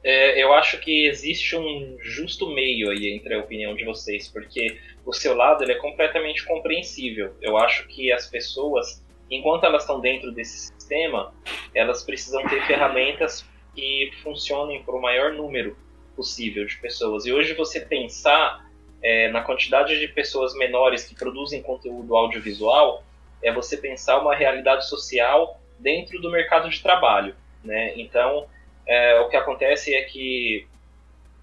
É, 0.03 0.41
eu 0.41 0.53
acho 0.53 0.79
que 0.79 1.07
existe 1.07 1.55
um 1.57 1.97
justo 1.99 2.49
meio 2.49 2.89
aí 2.89 3.13
entre 3.13 3.33
a 3.33 3.39
opinião 3.39 3.75
de 3.75 3.83
vocês, 3.83 4.29
porque 4.29 4.77
o 5.05 5.11
seu 5.11 5.35
lado 5.35 5.63
ele 5.63 5.73
é 5.73 5.75
completamente 5.75 6.45
compreensível. 6.45 7.35
Eu 7.41 7.57
acho 7.57 7.85
que 7.87 8.11
as 8.11 8.27
pessoas, 8.27 9.03
enquanto 9.29 9.65
elas 9.65 9.83
estão 9.83 9.99
dentro 9.99 10.31
desse 10.31 10.71
sistema, 10.71 11.33
elas 11.75 12.03
precisam 12.03 12.47
ter 12.47 12.65
ferramentas 12.65 13.45
que 13.75 14.11
funcionem 14.23 14.81
para 14.83 14.95
o 14.95 15.01
maior 15.01 15.33
número 15.33 15.77
possível 16.15 16.65
de 16.65 16.77
pessoas. 16.77 17.25
E 17.25 17.33
hoje 17.33 17.53
você 17.53 17.81
pensar 17.81 18.65
é, 19.01 19.29
na 19.29 19.41
quantidade 19.41 19.99
de 19.99 20.07
pessoas 20.07 20.53
menores 20.55 21.05
que 21.05 21.15
produzem 21.15 21.61
conteúdo 21.61 22.15
audiovisual 22.15 23.03
é 23.41 23.51
você 23.51 23.77
pensar 23.77 24.19
uma 24.19 24.35
realidade 24.35 24.87
social 24.87 25.59
dentro 25.77 26.19
do 26.21 26.31
mercado 26.31 26.69
de 26.69 26.81
trabalho, 26.81 27.35
né? 27.63 27.93
Então, 27.95 28.47
é, 28.85 29.19
o 29.19 29.29
que 29.29 29.35
acontece 29.35 29.95
é 29.95 30.03
que 30.03 30.67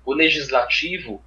o 0.05 0.13
legislativo 0.13 1.23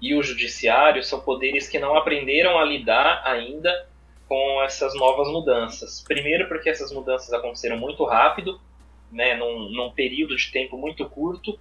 e 0.00 0.14
o 0.14 0.22
judiciário 0.22 1.02
são 1.02 1.20
poderes 1.20 1.68
que 1.68 1.78
não 1.78 1.96
aprenderam 1.96 2.58
a 2.58 2.64
lidar 2.64 3.22
ainda 3.24 3.86
com 4.28 4.62
essas 4.62 4.94
novas 4.94 5.28
mudanças. 5.28 6.02
Primeiro, 6.02 6.48
porque 6.48 6.70
essas 6.70 6.92
mudanças 6.92 7.32
aconteceram 7.32 7.78
muito 7.78 8.04
rápido, 8.04 8.60
né, 9.10 9.36
num, 9.36 9.70
num 9.70 9.90
período 9.90 10.34
de 10.34 10.50
tempo 10.50 10.76
muito 10.76 11.08
curto, 11.08 11.58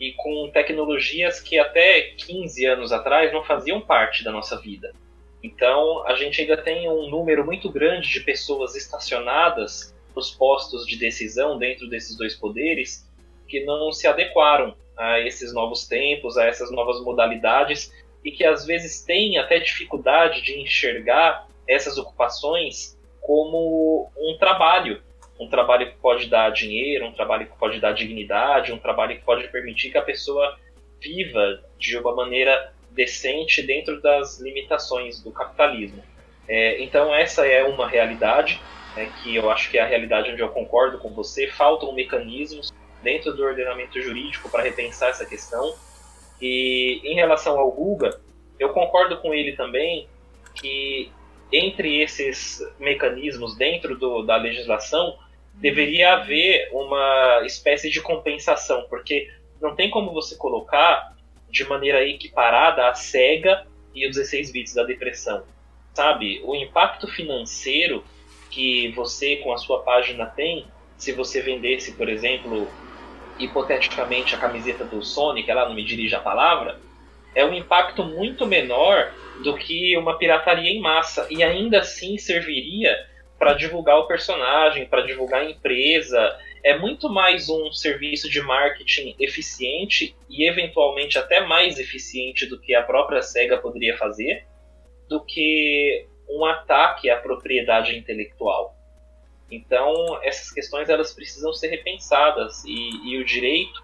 e 0.00 0.12
com 0.12 0.50
tecnologias 0.52 1.40
que 1.40 1.58
até 1.58 2.00
15 2.16 2.64
anos 2.64 2.92
atrás 2.92 3.32
não 3.32 3.44
faziam 3.44 3.80
parte 3.80 4.24
da 4.24 4.32
nossa 4.32 4.58
vida. 4.60 4.92
Então, 5.42 6.06
a 6.06 6.14
gente 6.14 6.40
ainda 6.40 6.56
tem 6.56 6.88
um 6.88 7.10
número 7.10 7.44
muito 7.44 7.70
grande 7.70 8.08
de 8.08 8.20
pessoas 8.20 8.76
estacionadas 8.76 9.94
nos 10.14 10.30
postos 10.30 10.86
de 10.86 10.96
decisão 10.96 11.58
dentro 11.58 11.88
desses 11.88 12.16
dois 12.16 12.34
poderes 12.34 13.08
que 13.48 13.64
não 13.64 13.92
se 13.92 14.06
adequaram 14.06 14.74
a 14.96 15.20
esses 15.20 15.52
novos 15.52 15.86
tempos, 15.86 16.36
a 16.36 16.44
essas 16.44 16.70
novas 16.70 17.02
modalidades 17.02 17.92
e 18.24 18.30
que 18.30 18.44
às 18.44 18.64
vezes 18.64 19.02
têm 19.02 19.36
até 19.38 19.58
dificuldade 19.58 20.42
de 20.42 20.60
enxergar 20.60 21.48
essas 21.66 21.98
ocupações 21.98 22.96
como 23.20 24.10
um 24.16 24.36
trabalho, 24.38 25.02
um 25.40 25.48
trabalho 25.48 25.90
que 25.90 25.96
pode 25.98 26.26
dar 26.26 26.50
dinheiro, 26.50 27.06
um 27.06 27.12
trabalho 27.12 27.46
que 27.46 27.58
pode 27.58 27.80
dar 27.80 27.92
dignidade, 27.92 28.72
um 28.72 28.78
trabalho 28.78 29.16
que 29.16 29.24
pode 29.24 29.48
permitir 29.48 29.90
que 29.90 29.98
a 29.98 30.02
pessoa 30.02 30.56
viva 31.00 31.62
de 31.78 31.98
uma 31.98 32.14
maneira 32.14 32.72
decente 32.94 33.62
dentro 33.62 34.00
das 34.00 34.40
limitações 34.40 35.22
do 35.22 35.30
capitalismo. 35.30 36.02
É, 36.48 36.82
então 36.82 37.14
essa 37.14 37.46
é 37.46 37.64
uma 37.64 37.88
realidade 37.88 38.60
é, 38.96 39.06
que 39.06 39.34
eu 39.34 39.50
acho 39.50 39.70
que 39.70 39.78
é 39.78 39.82
a 39.82 39.86
realidade 39.86 40.30
onde 40.30 40.42
eu 40.42 40.48
concordo 40.48 40.98
com 40.98 41.10
você. 41.10 41.48
Faltam 41.48 41.92
mecanismos 41.94 42.72
dentro 43.02 43.34
do 43.34 43.42
ordenamento 43.42 44.00
jurídico 44.00 44.48
para 44.50 44.62
repensar 44.62 45.10
essa 45.10 45.24
questão. 45.24 45.74
E 46.40 47.00
em 47.04 47.14
relação 47.14 47.58
ao 47.58 47.70
Guga, 47.70 48.20
eu 48.58 48.70
concordo 48.70 49.16
com 49.18 49.32
ele 49.32 49.52
também 49.52 50.08
que 50.54 51.10
entre 51.52 52.00
esses 52.00 52.60
mecanismos 52.78 53.56
dentro 53.56 53.96
do, 53.96 54.22
da 54.22 54.36
legislação 54.36 55.18
deveria 55.54 56.14
haver 56.14 56.70
uma 56.72 57.42
espécie 57.44 57.90
de 57.90 58.00
compensação, 58.00 58.86
porque 58.88 59.30
não 59.60 59.76
tem 59.76 59.90
como 59.90 60.12
você 60.12 60.34
colocar 60.36 61.11
de 61.52 61.64
maneira 61.68 62.02
equiparada 62.02 62.88
a 62.88 62.94
SEGA 62.94 63.66
e 63.94 64.08
os 64.08 64.16
16 64.16 64.50
bits 64.50 64.74
da 64.74 64.82
depressão. 64.82 65.44
Sabe, 65.92 66.40
o 66.44 66.56
impacto 66.56 67.06
financeiro 67.06 68.02
que 68.50 68.88
você 68.92 69.36
com 69.36 69.52
a 69.52 69.58
sua 69.58 69.82
página 69.82 70.24
tem, 70.26 70.66
se 70.96 71.12
você 71.12 71.42
vendesse, 71.42 71.92
por 71.92 72.08
exemplo, 72.08 72.66
hipoteticamente 73.38 74.34
a 74.34 74.38
camiseta 74.38 74.84
do 74.84 75.04
Sonic, 75.04 75.50
ela 75.50 75.68
não 75.68 75.74
me 75.74 75.84
dirige 75.84 76.14
a 76.14 76.20
palavra, 76.20 76.80
é 77.34 77.44
um 77.44 77.52
impacto 77.52 78.02
muito 78.02 78.46
menor 78.46 79.12
do 79.42 79.56
que 79.56 79.96
uma 79.96 80.16
pirataria 80.16 80.70
em 80.70 80.80
massa 80.80 81.26
e 81.30 81.42
ainda 81.42 81.80
assim 81.80 82.16
serviria 82.16 82.94
para 83.38 83.54
divulgar 83.54 83.98
o 83.98 84.06
personagem, 84.06 84.86
para 84.86 85.02
divulgar 85.02 85.40
a 85.40 85.50
empresa. 85.50 86.38
É 86.64 86.78
muito 86.78 87.08
mais 87.08 87.48
um 87.48 87.72
serviço 87.72 88.30
de 88.30 88.40
marketing 88.40 89.16
eficiente 89.18 90.14
e 90.30 90.48
eventualmente 90.48 91.18
até 91.18 91.40
mais 91.44 91.78
eficiente 91.78 92.46
do 92.46 92.60
que 92.60 92.74
a 92.74 92.82
própria 92.82 93.20
Sega 93.20 93.58
poderia 93.58 93.96
fazer, 93.96 94.46
do 95.08 95.24
que 95.24 96.06
um 96.28 96.44
ataque 96.44 97.10
à 97.10 97.16
propriedade 97.16 97.96
intelectual. 97.96 98.76
Então, 99.50 100.18
essas 100.22 100.50
questões 100.50 100.88
elas 100.88 101.12
precisam 101.12 101.52
ser 101.52 101.68
repensadas 101.68 102.64
e, 102.64 103.10
e 103.10 103.18
o 103.18 103.24
direito 103.24 103.82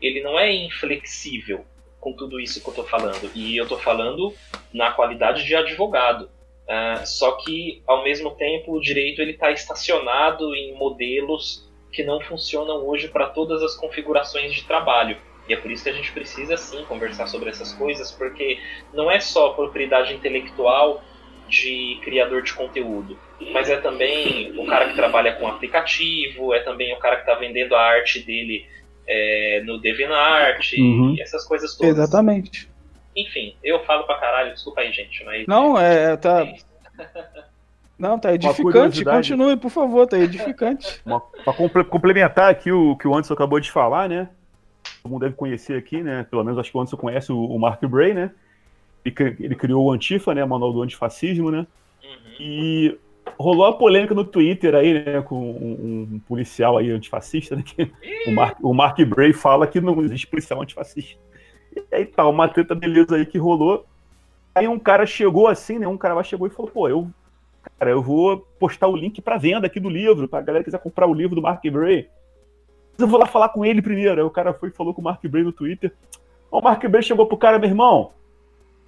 ele 0.00 0.22
não 0.22 0.38
é 0.38 0.52
inflexível 0.52 1.64
com 2.00 2.14
tudo 2.14 2.40
isso 2.40 2.60
que 2.60 2.66
eu 2.66 2.72
estou 2.72 2.86
falando. 2.86 3.30
E 3.34 3.56
eu 3.56 3.64
estou 3.64 3.78
falando 3.78 4.34
na 4.72 4.90
qualidade 4.92 5.44
de 5.44 5.54
advogado. 5.54 6.30
Uh, 6.70 7.04
só 7.04 7.32
que, 7.32 7.82
ao 7.84 8.04
mesmo 8.04 8.30
tempo, 8.36 8.76
o 8.76 8.80
direito 8.80 9.20
ele 9.20 9.32
está 9.32 9.50
estacionado 9.50 10.54
em 10.54 10.72
modelos 10.74 11.68
que 11.90 12.04
não 12.04 12.20
funcionam 12.20 12.86
hoje 12.86 13.08
para 13.08 13.26
todas 13.26 13.60
as 13.60 13.74
configurações 13.74 14.54
de 14.54 14.62
trabalho. 14.62 15.16
E 15.48 15.52
é 15.52 15.56
por 15.56 15.68
isso 15.68 15.82
que 15.82 15.90
a 15.90 15.92
gente 15.92 16.12
precisa 16.12 16.56
sim 16.56 16.84
conversar 16.84 17.26
sobre 17.26 17.50
essas 17.50 17.72
coisas, 17.72 18.12
porque 18.12 18.60
não 18.94 19.10
é 19.10 19.18
só 19.18 19.48
propriedade 19.50 20.14
intelectual 20.14 21.02
de 21.48 21.98
criador 22.04 22.42
de 22.42 22.52
conteúdo, 22.52 23.18
mas 23.52 23.68
é 23.68 23.76
também 23.76 24.56
o 24.56 24.64
cara 24.64 24.88
que 24.88 24.94
trabalha 24.94 25.32
com 25.32 25.48
aplicativo, 25.48 26.54
é 26.54 26.60
também 26.60 26.94
o 26.94 26.98
cara 27.00 27.16
que 27.16 27.22
está 27.22 27.34
vendendo 27.34 27.74
a 27.74 27.80
arte 27.80 28.20
dele 28.20 28.64
é, 29.08 29.60
no 29.66 29.80
DeviantArt, 29.80 30.74
uhum. 30.78 31.16
essas 31.18 31.44
coisas 31.44 31.76
todas. 31.76 31.98
Exatamente. 31.98 32.69
Enfim, 33.16 33.54
eu 33.62 33.84
falo 33.84 34.04
pra 34.04 34.18
caralho, 34.18 34.52
desculpa 34.52 34.80
aí, 34.80 34.92
gente, 34.92 35.24
mas. 35.24 35.46
Não, 35.46 35.78
é. 35.78 36.16
Tá... 36.16 36.46
Não, 38.00 38.18
tá 38.18 38.32
edificante. 38.32 39.04
Continue, 39.04 39.58
por 39.58 39.70
favor, 39.70 40.06
tá 40.06 40.18
edificante. 40.18 41.02
Para 41.44 41.84
complementar 41.84 42.50
aqui 42.50 42.72
o 42.72 42.96
que 42.96 43.06
o 43.06 43.12
Anderson 43.12 43.34
acabou 43.34 43.60
de 43.60 43.70
falar, 43.70 44.08
né? 44.08 44.30
Todo 45.02 45.12
mundo 45.12 45.20
deve 45.20 45.34
conhecer 45.34 45.76
aqui, 45.76 46.02
né? 46.02 46.26
Pelo 46.30 46.42
menos 46.42 46.58
acho 46.58 46.70
que 46.70 46.78
o 46.78 46.80
Anderson 46.80 46.96
conhece 46.96 47.30
o, 47.30 47.44
o 47.44 47.58
Mark 47.58 47.84
Bray, 47.84 48.14
né? 48.14 48.30
Ele, 49.04 49.36
ele, 49.38 49.54
criou 49.54 49.84
o 49.84 49.92
Antifa, 49.92 50.34
né? 50.34 50.42
Manual 50.46 50.72
do 50.72 50.82
Antifascismo, 50.82 51.50
né? 51.50 51.66
Uhum. 52.02 52.40
E 52.40 52.98
rolou 53.38 53.66
a 53.66 53.72
polêmica 53.74 54.14
no 54.14 54.24
Twitter 54.24 54.74
aí, 54.74 55.04
né? 55.04 55.20
Com 55.20 55.36
um, 55.36 56.08
um 56.14 56.18
policial 56.20 56.78
aí 56.78 56.90
antifascista, 56.90 57.54
né? 57.54 57.62
Que 57.62 57.92
o, 58.26 58.32
Mark, 58.32 58.56
o 58.62 58.72
Mark 58.72 58.98
Bray 59.04 59.34
fala 59.34 59.66
que 59.66 59.78
não 59.78 60.00
existe 60.02 60.26
policial 60.26 60.62
antifascista. 60.62 61.20
Aí 61.92 62.06
tá, 62.06 62.26
uma 62.26 62.48
treta 62.48 62.74
beleza 62.74 63.16
aí 63.16 63.26
que 63.26 63.38
rolou. 63.38 63.86
Aí 64.54 64.66
um 64.66 64.78
cara 64.78 65.06
chegou 65.06 65.48
assim, 65.48 65.78
né? 65.78 65.86
Um 65.86 65.96
cara 65.96 66.14
lá 66.14 66.22
chegou 66.22 66.46
e 66.46 66.50
falou, 66.50 66.70
pô, 66.70 66.88
eu, 66.88 67.10
cara, 67.78 67.90
eu 67.90 68.02
vou 68.02 68.38
postar 68.58 68.88
o 68.88 68.96
link 68.96 69.20
para 69.20 69.38
venda 69.38 69.66
aqui 69.66 69.78
do 69.78 69.88
livro, 69.88 70.28
pra 70.28 70.40
galera 70.40 70.64
que 70.64 70.70
quiser 70.70 70.82
comprar 70.82 71.06
o 71.06 71.14
livro 71.14 71.36
do 71.36 71.42
Mark 71.42 71.62
Bray. 71.62 72.08
Mas 72.92 73.00
eu 73.00 73.06
vou 73.06 73.18
lá 73.18 73.26
falar 73.26 73.50
com 73.50 73.64
ele 73.64 73.80
primeiro. 73.80 74.20
Aí 74.20 74.26
o 74.26 74.30
cara 74.30 74.52
foi 74.52 74.68
e 74.68 74.72
falou 74.72 74.92
com 74.92 75.00
o 75.00 75.04
Mark 75.04 75.24
Bray 75.26 75.44
no 75.44 75.52
Twitter. 75.52 75.92
O 76.50 76.60
Mark 76.60 76.84
Bray 76.86 77.02
chegou 77.02 77.26
pro 77.26 77.36
cara, 77.36 77.58
meu 77.58 77.68
irmão, 77.68 78.12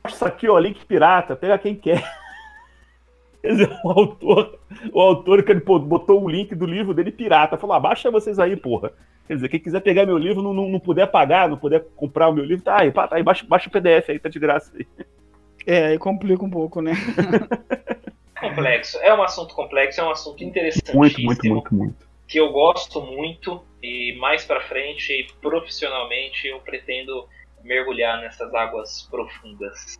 isso 0.06 0.24
aqui, 0.24 0.48
ó, 0.48 0.58
link 0.58 0.84
pirata, 0.84 1.36
pega 1.36 1.58
quem 1.58 1.74
quer. 1.74 2.02
Quer 3.40 3.48
dizer, 3.48 3.80
o 3.84 3.90
autor, 3.90 4.58
o 4.92 5.00
autor 5.00 5.42
que 5.42 5.50
ele 5.50 5.60
botou 5.60 6.22
o 6.22 6.28
link 6.28 6.54
do 6.54 6.64
livro 6.64 6.94
dele 6.94 7.10
pirata, 7.10 7.56
falou: 7.56 7.74
abaixa 7.74 8.10
vocês 8.10 8.38
aí, 8.38 8.56
porra. 8.56 8.92
Quer 9.32 9.36
dizer, 9.36 9.48
quem 9.48 9.60
quiser 9.60 9.80
pegar 9.80 10.04
meu 10.04 10.18
livro, 10.18 10.42
não, 10.42 10.52
não, 10.52 10.68
não 10.68 10.78
puder 10.78 11.06
pagar, 11.06 11.48
não 11.48 11.56
puder 11.56 11.82
comprar 11.96 12.28
o 12.28 12.34
meu 12.34 12.44
livro, 12.44 12.62
tá 12.62 12.82
aí, 12.82 12.92
tá 12.92 13.08
aí 13.12 13.22
baixa, 13.22 13.46
baixa 13.48 13.66
o 13.66 13.72
PDF 13.72 14.10
aí, 14.10 14.18
tá 14.18 14.28
de 14.28 14.38
graça 14.38 14.70
aí. 14.76 14.86
É, 15.66 15.86
aí 15.86 15.98
complica 15.98 16.44
um 16.44 16.50
pouco, 16.50 16.82
né? 16.82 16.92
complexo. 18.38 18.98
É 18.98 19.14
um 19.14 19.22
assunto 19.22 19.54
complexo, 19.54 20.02
é 20.02 20.04
um 20.04 20.10
assunto 20.10 20.44
interessante. 20.44 20.94
Muito, 20.94 21.18
muito, 21.22 21.46
muito, 21.46 21.74
muito. 21.74 22.06
Que 22.28 22.38
eu 22.38 22.52
gosto 22.52 23.00
muito 23.00 23.64
e 23.82 24.14
mais 24.18 24.44
para 24.44 24.60
frente, 24.60 25.28
profissionalmente, 25.40 26.46
eu 26.46 26.60
pretendo 26.60 27.26
mergulhar 27.64 28.20
nessas 28.20 28.52
águas 28.52 29.08
profundas. 29.10 29.98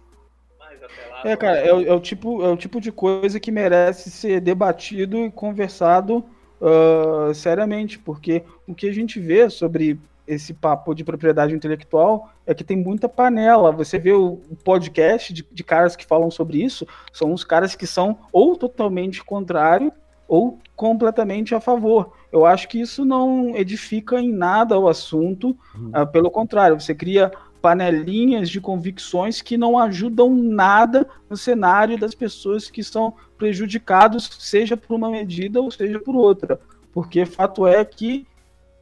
é, 1.25 1.35
cara, 1.37 1.59
é 1.59 1.73
o, 1.73 1.87
é, 1.87 1.95
o 1.95 2.01
tipo, 2.01 2.45
é 2.45 2.51
o 2.51 2.57
tipo 2.57 2.83
de 2.83 2.93
coisa 2.93 3.41
que 3.41 3.51
merece 3.51 4.11
ser 4.11 4.41
debatido 4.41 5.25
e 5.25 5.31
conversado 5.31 6.23
uh, 6.63 7.35
seriamente, 7.35 7.99
porque 7.99 8.45
o 8.67 8.75
que 8.75 8.89
a 8.89 8.93
gente 8.93 9.19
vê 9.19 9.51
sobre 9.51 9.99
esse 10.27 10.55
papo 10.55 10.95
de 10.95 11.03
propriedade 11.03 11.53
intelectual 11.53 12.31
é 12.47 12.55
que 12.55 12.63
tem 12.63 12.77
muita 12.77 13.09
panela. 13.09 13.73
Você 13.73 13.99
vê 13.99 14.13
o, 14.13 14.41
podcast 14.65 15.33
de, 15.33 15.47
de, 15.51 15.65
caras 15.65 15.97
que 15.97 16.07
falam 16.07 16.31
sobre 16.31 16.63
isso, 16.63 16.87
são 17.13 17.33
os 17.33 17.43
caras 17.43 17.75
que 17.75 17.87
são 17.87 18.19
ou 18.33 18.57
totalmente 18.57 19.23
contrário 19.25 19.93
ou 20.29 20.59
completamente 20.77 21.55
a 21.55 21.61
favor. 21.61 22.13
Eu 22.31 22.47
acho 22.47 22.69
que 22.69 22.81
isso 22.81 23.05
não 23.05 23.55
edifica 23.57 24.21
em 24.21 24.33
nada 24.33 24.79
o 24.79 24.89
assunto, 24.89 25.57
uhum. 25.75 25.91
uh, 25.91 26.07
pelo 26.07 26.31
contrário, 26.31 26.81
você 26.81 26.95
cria 26.95 27.31
panelinhas 27.63 28.51
de 28.51 28.61
convicções 28.61 29.41
que 29.41 29.57
não 29.57 29.79
ajudam 29.79 30.35
nada 30.35 31.07
no 31.31 31.37
cenário 31.37 31.97
das 31.97 32.15
pessoas 32.15 32.69
que 32.69 32.83
são 32.83 33.15
prejudicados, 33.39 34.29
seja 34.41 34.77
por 34.77 34.95
uma 34.95 35.09
medida 35.09 35.63
ou 35.63 35.71
seja 35.71 36.01
por 36.01 36.17
outra. 36.17 36.61
Porque 36.93 37.25
fato 37.25 37.67
é 37.67 37.85
que 37.85 38.27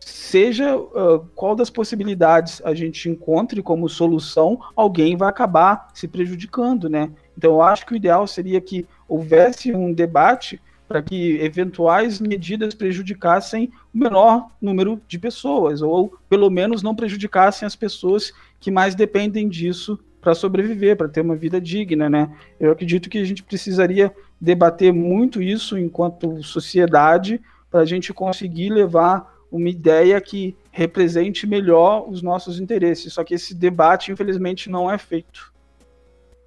seja 0.00 0.76
uh, 0.76 1.26
qual 1.34 1.54
das 1.54 1.68
possibilidades 1.68 2.62
a 2.64 2.72
gente 2.72 3.08
encontre 3.08 3.62
como 3.62 3.86
solução, 3.86 4.58
alguém 4.74 5.14
vai 5.14 5.28
acabar 5.28 5.88
se 5.92 6.08
prejudicando, 6.08 6.88
né? 6.88 7.10
Então 7.36 7.52
eu 7.52 7.62
acho 7.62 7.84
que 7.84 7.92
o 7.92 7.96
ideal 7.96 8.26
seria 8.26 8.60
que 8.60 8.86
houvesse 9.06 9.72
um 9.74 9.92
debate 9.92 10.60
para 10.90 11.02
que 11.02 11.36
eventuais 11.40 12.20
medidas 12.20 12.74
prejudicassem 12.74 13.70
o 13.94 13.98
menor 13.98 14.48
número 14.60 15.00
de 15.06 15.20
pessoas, 15.20 15.82
ou 15.82 16.18
pelo 16.28 16.50
menos 16.50 16.82
não 16.82 16.96
prejudicassem 16.96 17.64
as 17.64 17.76
pessoas 17.76 18.32
que 18.58 18.72
mais 18.72 18.96
dependem 18.96 19.48
disso 19.48 19.96
para 20.20 20.34
sobreviver, 20.34 20.96
para 20.96 21.08
ter 21.08 21.20
uma 21.20 21.36
vida 21.36 21.60
digna, 21.60 22.10
né? 22.10 22.28
Eu 22.58 22.72
acredito 22.72 23.08
que 23.08 23.18
a 23.18 23.24
gente 23.24 23.40
precisaria 23.40 24.12
debater 24.40 24.92
muito 24.92 25.40
isso 25.40 25.78
enquanto 25.78 26.42
sociedade 26.42 27.40
para 27.70 27.82
a 27.82 27.86
gente 27.86 28.12
conseguir 28.12 28.70
levar 28.70 29.32
uma 29.48 29.68
ideia 29.68 30.20
que 30.20 30.56
represente 30.72 31.46
melhor 31.46 32.10
os 32.10 32.20
nossos 32.20 32.58
interesses. 32.58 33.12
Só 33.12 33.22
que 33.22 33.34
esse 33.34 33.54
debate, 33.54 34.10
infelizmente, 34.10 34.68
não 34.68 34.90
é 34.90 34.98
feito. 34.98 35.52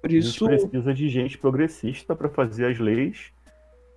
Por 0.02 0.12
isso... 0.12 0.46
A 0.46 0.50
gente 0.50 0.68
precisa 0.68 0.92
de 0.92 1.08
gente 1.08 1.38
progressista 1.38 2.14
para 2.14 2.28
fazer 2.28 2.66
as 2.66 2.78
leis 2.78 3.32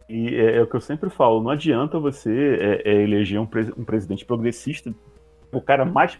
e 0.09 0.35
é, 0.35 0.57
é, 0.57 0.61
o 0.61 0.67
que 0.67 0.75
eu 0.75 0.81
sempre 0.81 1.09
falo, 1.09 1.41
não 1.41 1.49
adianta 1.49 1.99
você 1.99 2.81
é, 2.85 2.91
é 2.91 3.01
eleger 3.01 3.39
um, 3.39 3.45
pres 3.45 3.69
um, 3.77 3.83
presidente 3.83 4.25
progressista, 4.25 4.93
o 5.51 5.61
cara 5.61 5.83
mais 5.83 6.17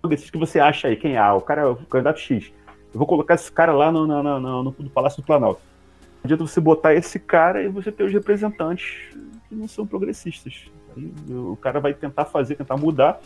progressista 0.00 0.32
que 0.32 0.38
você 0.38 0.58
acha 0.58 0.88
aí, 0.88 0.96
quem 0.96 1.14
é? 1.14 1.18
Ah, 1.18 1.34
o 1.34 1.40
cara 1.40 1.62
é 1.62 1.66
o 1.66 1.76
candidato 1.76 2.18
X. 2.18 2.52
Eu 2.92 2.98
vou 2.98 3.06
colocar 3.06 3.34
esse 3.34 3.52
cara 3.52 3.72
lá 3.72 3.92
no, 3.92 4.06
no, 4.06 4.22
no, 4.22 4.40
no, 4.40 4.62
no 4.78 4.90
Palácio 4.90 5.22
do 5.22 5.26
Planalto. 5.26 5.60
Não 6.00 6.24
adianta 6.24 6.46
você 6.46 6.60
botar 6.60 6.94
esse 6.94 7.18
cara 7.18 7.62
e 7.62 7.68
você 7.68 7.92
ter 7.92 8.04
os 8.04 8.12
representantes 8.12 9.14
que 9.48 9.54
não 9.54 9.68
são 9.68 9.86
progressistas. 9.86 10.70
Aí, 10.96 11.12
o 11.30 11.56
cara 11.56 11.78
vai 11.78 11.92
tentar 11.92 12.24
fazer, 12.24 12.56
tentar 12.56 12.76
mudar, 12.76 13.20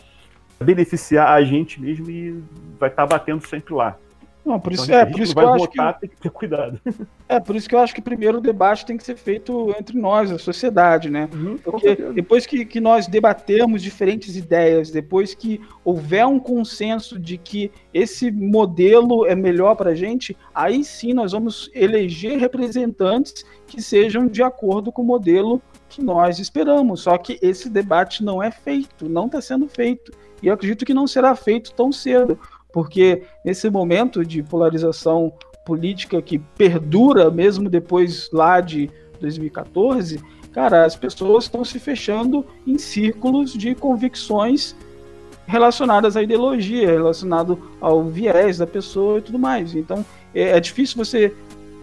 beneficiar 0.59 1.29
a 1.29 1.41
gente 1.43 1.81
mesmo 1.81 2.09
e 2.09 2.43
vai 2.77 2.89
estar 2.89 3.07
tá 3.07 3.17
batendo 3.17 3.45
sempre 3.47 3.73
lá. 3.73 3.97
Não, 4.45 4.59
por 4.59 4.71
isso, 4.71 4.83
então, 4.83 4.99
é, 4.99 5.05
por 5.07 5.19
isso 5.19 5.33
que 5.33 5.41
eu 5.41 5.53
acho 5.53 5.67
que, 5.67 5.99
tem 5.99 6.09
que 6.09 6.17
ter 6.17 6.29
cuidado. 6.29 6.79
É, 7.27 7.39
por 7.39 7.55
isso 7.55 7.67
que 7.67 7.73
eu 7.73 7.79
acho 7.79 7.95
que 7.95 8.03
primeiro 8.03 8.37
o 8.37 8.41
debate 8.41 8.85
tem 8.85 8.95
que 8.95 9.03
ser 9.03 9.15
feito 9.15 9.73
entre 9.79 9.97
nós, 9.97 10.31
a 10.31 10.37
sociedade, 10.37 11.09
né? 11.09 11.27
Uhum, 11.33 11.57
Porque 11.57 11.95
depois 12.13 12.45
que, 12.45 12.63
que 12.63 12.79
nós 12.79 13.07
debatemos 13.07 13.81
diferentes 13.81 14.37
ideias, 14.37 14.91
depois 14.91 15.33
que 15.33 15.59
houver 15.83 16.23
um 16.27 16.37
consenso 16.37 17.17
de 17.17 17.39
que 17.39 17.71
esse 17.91 18.29
modelo 18.29 19.25
é 19.25 19.33
melhor 19.33 19.75
para 19.75 19.89
a 19.89 19.95
gente, 19.95 20.37
aí 20.53 20.83
sim 20.83 21.13
nós 21.13 21.31
vamos 21.31 21.71
eleger 21.73 22.37
representantes 22.37 23.43
que 23.65 23.81
sejam 23.81 24.27
de 24.27 24.43
acordo 24.43 24.91
com 24.91 25.01
o 25.01 25.05
modelo 25.05 25.59
que 25.89 26.03
nós 26.03 26.37
esperamos. 26.37 27.01
Só 27.01 27.17
que 27.17 27.39
esse 27.41 27.69
debate 27.69 28.23
não 28.23 28.41
é 28.41 28.51
feito, 28.51 29.09
não 29.09 29.25
está 29.25 29.41
sendo 29.41 29.67
feito. 29.67 30.11
E 30.43 30.47
eu 30.47 30.53
acredito 30.53 30.85
que 30.85 30.93
não 30.93 31.07
será 31.07 31.35
feito 31.35 31.73
tão 31.73 31.91
cedo 31.91 32.39
porque 32.75 33.23
nesse 33.41 33.69
momento 33.69 34.25
de 34.25 34.43
polarização 34.43 35.31
política 35.65 36.21
que 36.21 36.37
perdura 36.37 37.31
mesmo 37.31 37.69
depois 37.69 38.29
lá 38.33 38.59
de 38.59 38.91
2014, 39.21 40.21
cara, 40.51 40.83
as 40.83 40.93
pessoas 40.93 41.45
estão 41.45 41.63
se 41.63 41.79
fechando 41.79 42.45
em 42.67 42.77
círculos 42.77 43.53
de 43.53 43.73
convicções 43.75 44.75
relacionadas 45.47 46.17
à 46.17 46.21
ideologia, 46.21 46.91
relacionado 46.91 47.57
ao 47.79 48.03
viés 48.03 48.57
da 48.57 48.67
pessoa 48.67 49.19
e 49.19 49.21
tudo 49.21 49.39
mais. 49.39 49.73
Então, 49.73 50.05
é, 50.33 50.49
é 50.49 50.59
difícil 50.59 50.97
você 50.97 51.33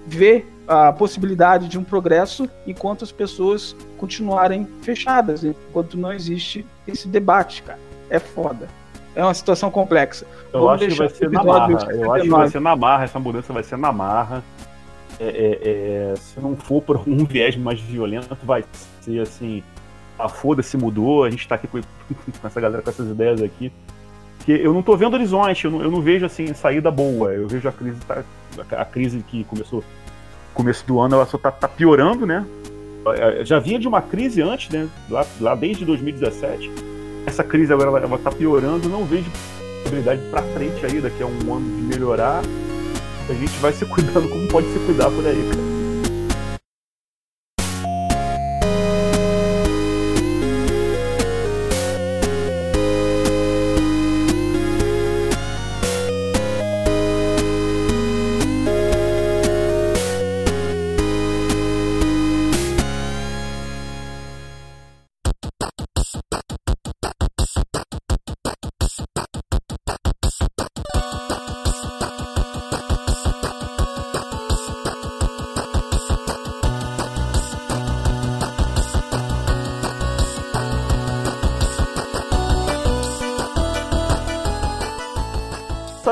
ver 0.07 0.47
a 0.69 0.93
possibilidade 0.93 1.69
de 1.69 1.79
um 1.79 1.85
progresso 1.85 2.47
enquanto 2.67 3.03
as 3.03 3.11
pessoas 3.11 3.75
continuarem 3.97 4.69
fechadas, 4.83 5.43
enquanto 5.43 5.97
não 5.97 6.13
existe 6.13 6.67
esse 6.87 7.09
debate, 7.09 7.63
cara. 7.63 7.81
É 8.11 8.19
foda 8.19 8.82
é 9.15 9.23
uma 9.23 9.35
situação 9.35 9.71
complexa. 9.71 10.27
Eu 10.53 10.61
Vamos 10.61 10.83
acho 10.83 10.89
que 10.89 10.95
vai 10.95 11.09
ser 11.09 11.31
na 11.31 11.45
marra. 11.45 11.73
Eu 11.93 12.13
acho 12.13 12.25
que 12.25 12.31
vai 12.31 12.49
ser 12.49 12.61
na 12.61 12.77
marra, 12.77 13.05
essa 13.05 13.19
mudança 13.19 13.53
vai 13.53 13.63
ser 13.63 13.77
na 13.77 13.93
marra. 13.93 14.43
É, 15.21 15.27
é, 15.27 16.13
é, 16.13 16.17
se 16.17 16.41
não 16.41 16.57
for 16.57 16.83
por 16.83 16.97
um 17.07 17.25
viés 17.27 17.57
mais 17.57 17.81
violento, 17.81 18.37
vai 18.43 18.65
ser 19.01 19.21
assim. 19.21 19.63
A 20.19 20.29
foda-se 20.29 20.77
mudou, 20.77 21.25
a 21.25 21.31
gente 21.31 21.47
tá 21.49 21.57
aqui 21.57 21.67
com, 21.69 21.81
essa 22.45 22.61
galera 22.61 22.83
com 22.83 22.91
essas 22.91 23.09
ideias 23.09 23.43
aqui. 23.43 23.73
Porque 24.39 24.53
eu 24.53 24.73
não 24.73 24.83
tô 24.83 24.97
vendo 24.97 25.15
horizonte, 25.15 25.65
eu 25.65 25.71
não, 25.71 25.83
eu 25.83 25.91
não 25.91 26.01
vejo 26.01 26.27
assim 26.27 26.53
saída 26.55 26.91
boa. 26.91 27.33
Eu 27.33 27.47
vejo 27.47 27.69
a 27.69 27.73
crise, 27.73 27.99
tá, 28.01 28.23
a 28.73 28.85
crise 28.85 29.23
que 29.29 29.45
começou 29.45 29.85
começo 30.55 30.87
do 30.87 31.01
ano, 31.01 31.15
ela 31.15 31.27
só 31.27 31.39
tá, 31.39 31.51
tá 31.51 31.69
piorando, 31.69 32.27
né? 32.27 32.45
Já 33.45 33.59
vinha 33.59 33.79
de 33.79 33.89
uma 33.89 34.03
crise 34.03 34.43
antes, 34.43 34.69
né? 34.71 34.89
Lá, 35.11 35.27
lá 35.41 35.55
desde 35.55 35.85
2017 35.85 36.93
essa 37.27 37.45
crise 37.45 37.73
agora 37.73 38.05
ela, 38.05 38.17
está 38.17 38.31
piorando, 38.31 38.89
não 38.89 39.05
vejo 39.05 39.31
possibilidade 39.83 40.23
para 40.31 40.43
frente 40.43 40.85
aí, 40.87 41.01
daqui 41.01 41.23
a 41.23 41.27
um 41.27 41.55
ano 41.55 41.77
de 41.77 41.83
melhorar. 41.83 42.43
A 43.29 43.33
gente 43.35 43.59
vai 43.61 43.73
se 43.73 43.85
cuidando 43.85 44.29
como 44.29 44.49
pode 44.49 44.67
se 44.73 44.79
cuidar 44.81 45.11
por 45.11 45.27
aí, 45.27 45.49
cara. 45.51 45.72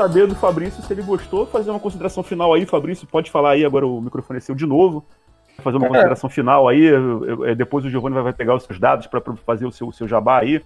Saber 0.01 0.27
do 0.27 0.35
Fabrício 0.35 0.81
se 0.81 0.91
ele 0.91 1.03
gostou. 1.03 1.45
Fazer 1.45 1.69
uma 1.69 1.79
consideração 1.79 2.23
final 2.23 2.53
aí, 2.53 2.65
Fabrício. 2.65 3.07
Pode 3.07 3.29
falar 3.29 3.51
aí, 3.51 3.65
agora 3.65 3.85
o 3.85 4.01
microfone 4.01 4.37
é 4.37 4.41
seu 4.41 4.55
de 4.55 4.65
novo. 4.65 5.05
Fazer 5.59 5.77
uma 5.77 5.85
é. 5.85 5.89
consideração 5.89 6.29
final 6.29 6.67
aí. 6.67 6.89
É, 7.45 7.55
depois 7.55 7.85
o 7.85 7.89
Giovanni 7.89 8.19
vai 8.19 8.33
pegar 8.33 8.55
os 8.55 8.63
seus 8.63 8.79
dados 8.79 9.07
para 9.07 9.21
fazer 9.45 9.65
o 9.65 9.71
seu, 9.71 9.87
o 9.87 9.93
seu 9.93 10.07
jabá 10.07 10.39
aí. 10.39 10.61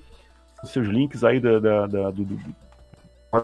Os 0.63 0.71
seus 0.71 0.87
links 0.87 1.23
aí 1.23 1.39
da, 1.39 1.59
da, 1.59 1.87
da, 1.87 2.11
do, 2.11 2.23
do, 2.23 2.55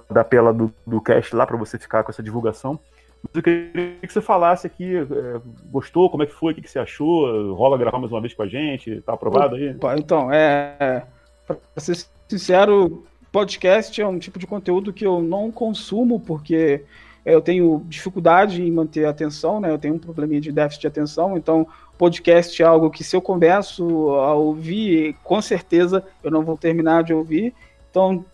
da 0.09 0.23
tela 0.23 0.53
do, 0.53 0.73
do 0.88 1.01
cast 1.01 1.35
lá 1.35 1.45
para 1.45 1.57
você 1.57 1.77
ficar 1.77 2.03
com 2.03 2.11
essa 2.11 2.23
divulgação. 2.23 2.80
Mas 3.22 3.35
eu 3.35 3.43
queria 3.43 3.95
que 4.01 4.11
você 4.11 4.22
falasse 4.22 4.65
aqui, 4.65 4.95
é, 4.95 5.41
gostou, 5.65 6.09
como 6.09 6.23
é 6.23 6.26
que 6.26 6.34
foi, 6.34 6.53
o 6.53 6.55
que, 6.55 6.61
que 6.61 6.72
você 6.72 6.80
achou, 6.80 7.53
rola 7.53 7.77
gravar 7.77 7.99
mais 7.99 8.11
uma 8.11 8.22
vez 8.22 8.34
com 8.34 8.41
a 8.41 8.47
gente, 8.47 8.99
tá 9.01 9.13
aprovado 9.13 9.55
aí? 9.55 9.76
Opa, 9.76 9.95
então, 9.95 10.31
é, 10.31 11.05
pra 11.45 11.55
ser 11.77 12.03
sincero, 12.27 13.05
podcast 13.31 14.01
é 14.01 14.07
um 14.07 14.19
tipo 14.19 14.37
de 14.37 14.45
conteúdo 14.45 14.91
que 14.91 15.05
eu 15.05 15.21
não 15.21 15.51
consumo 15.51 16.19
porque 16.19 16.83
eu 17.25 17.39
tenho 17.39 17.85
dificuldade 17.87 18.61
em 18.61 18.71
manter 18.71 19.05
a 19.05 19.11
atenção, 19.11 19.59
né? 19.59 19.71
Eu 19.71 19.77
tenho 19.77 19.93
um 19.93 19.99
probleminha 19.99 20.41
de 20.41 20.51
déficit 20.51 20.81
de 20.81 20.87
atenção, 20.87 21.37
então 21.37 21.67
podcast 21.97 22.61
é 22.61 22.65
algo 22.65 22.89
que 22.89 23.03
se 23.03 23.15
eu 23.15 23.21
começo 23.21 24.09
a 24.15 24.33
ouvir, 24.33 25.15
com 25.23 25.39
certeza 25.39 26.03
eu 26.23 26.31
não 26.31 26.43
vou 26.43 26.57
terminar 26.57 27.03
de 27.03 27.13
ouvir. 27.13 27.53
Então, 27.89 28.25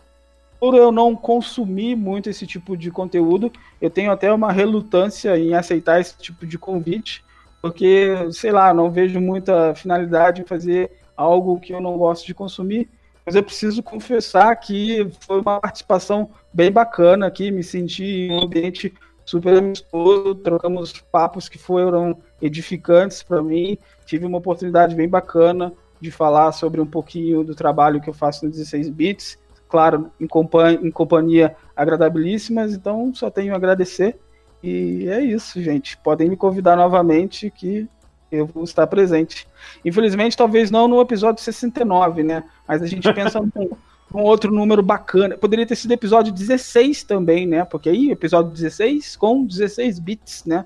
por 0.60 0.74
eu 0.74 0.92
não 0.92 1.16
consumir 1.16 1.96
muito 1.96 2.30
esse 2.30 2.48
tipo 2.48 2.78
de 2.78 2.90
conteúdo, 2.90 3.52
eu 3.82 3.90
tenho 3.90 4.12
até 4.12 4.32
uma 4.32 4.52
relutância 4.52 5.38
em 5.38 5.54
aceitar 5.54 6.00
esse 6.00 6.18
tipo 6.18 6.46
de 6.48 6.58
convite, 6.58 7.24
porque, 7.62 8.10
sei 8.32 8.52
lá, 8.52 8.74
não 8.74 8.90
vejo 8.90 9.20
muita 9.20 9.76
finalidade 9.76 10.42
em 10.42 10.46
fazer 10.46 10.90
algo 11.16 11.60
que 11.60 11.74
eu 11.74 11.82
não 11.82 11.98
gosto 11.98 12.26
de 12.26 12.34
consumir. 12.34 12.90
Mas 13.28 13.36
eu 13.36 13.44
preciso 13.44 13.84
confessar 13.84 14.56
que 14.56 15.12
foi 15.20 15.42
uma 15.42 15.60
participação 15.60 16.30
bem 16.54 16.72
bacana 16.72 17.28
aqui, 17.28 17.52
me 17.52 17.62
senti 17.62 18.06
em 18.06 18.32
um 18.32 18.44
ambiente 18.44 18.94
super 19.26 19.58
amistoso, 19.58 20.34
trocamos 20.36 20.94
papos 21.12 21.50
que 21.50 21.58
foram 21.58 22.18
edificantes 22.42 23.22
para 23.22 23.44
mim, 23.44 23.78
tive 24.06 24.26
uma 24.26 24.38
oportunidade 24.38 24.96
bem 24.96 25.10
bacana 25.10 25.74
de 26.00 26.10
falar 26.10 26.54
sobre 26.54 26.80
um 26.80 26.86
pouquinho 26.86 27.44
do 27.44 27.54
trabalho 27.54 28.00
que 28.00 28.10
eu 28.10 28.14
faço 28.14 28.46
no 28.46 28.52
16 28.52 28.90
bits 28.90 29.38
claro, 29.68 30.12
em, 30.20 30.28
companhia, 30.28 30.80
em 30.82 30.92
companhia 30.92 31.56
agradabilíssimas, 31.76 32.74
então 32.74 33.14
só 33.14 33.30
tenho 33.30 33.54
a 33.54 33.58
agradecer. 33.58 34.18
E 34.64 35.08
é 35.10 35.22
isso, 35.22 35.62
gente. 35.62 35.98
Podem 35.98 36.30
me 36.30 36.38
convidar 36.38 36.76
novamente 36.76 37.52
que 37.52 37.88
eu 38.32 38.46
vou 38.46 38.64
estar 38.64 38.86
presente. 38.88 39.48
Infelizmente, 39.84 40.38
talvez 40.38 40.70
não 40.70 40.88
no 40.88 41.02
episódio 41.02 41.44
69, 41.44 42.24
né? 42.24 42.44
Mas 42.68 42.82
a 42.82 42.88
gente 42.88 43.12
pensa 43.14 43.40
num, 43.56 43.70
num 44.14 44.22
outro 44.22 44.52
número 44.52 44.82
bacana. 44.84 45.38
Poderia 45.38 45.66
ter 45.66 45.76
sido 45.76 45.94
episódio 45.94 46.34
16 46.34 47.04
também, 47.04 47.48
né? 47.48 47.64
Porque 47.66 47.90
aí, 47.90 48.12
episódio 48.12 48.52
16 48.52 49.16
com 49.16 49.46
16 49.46 50.00
bits, 50.00 50.46
né? 50.46 50.66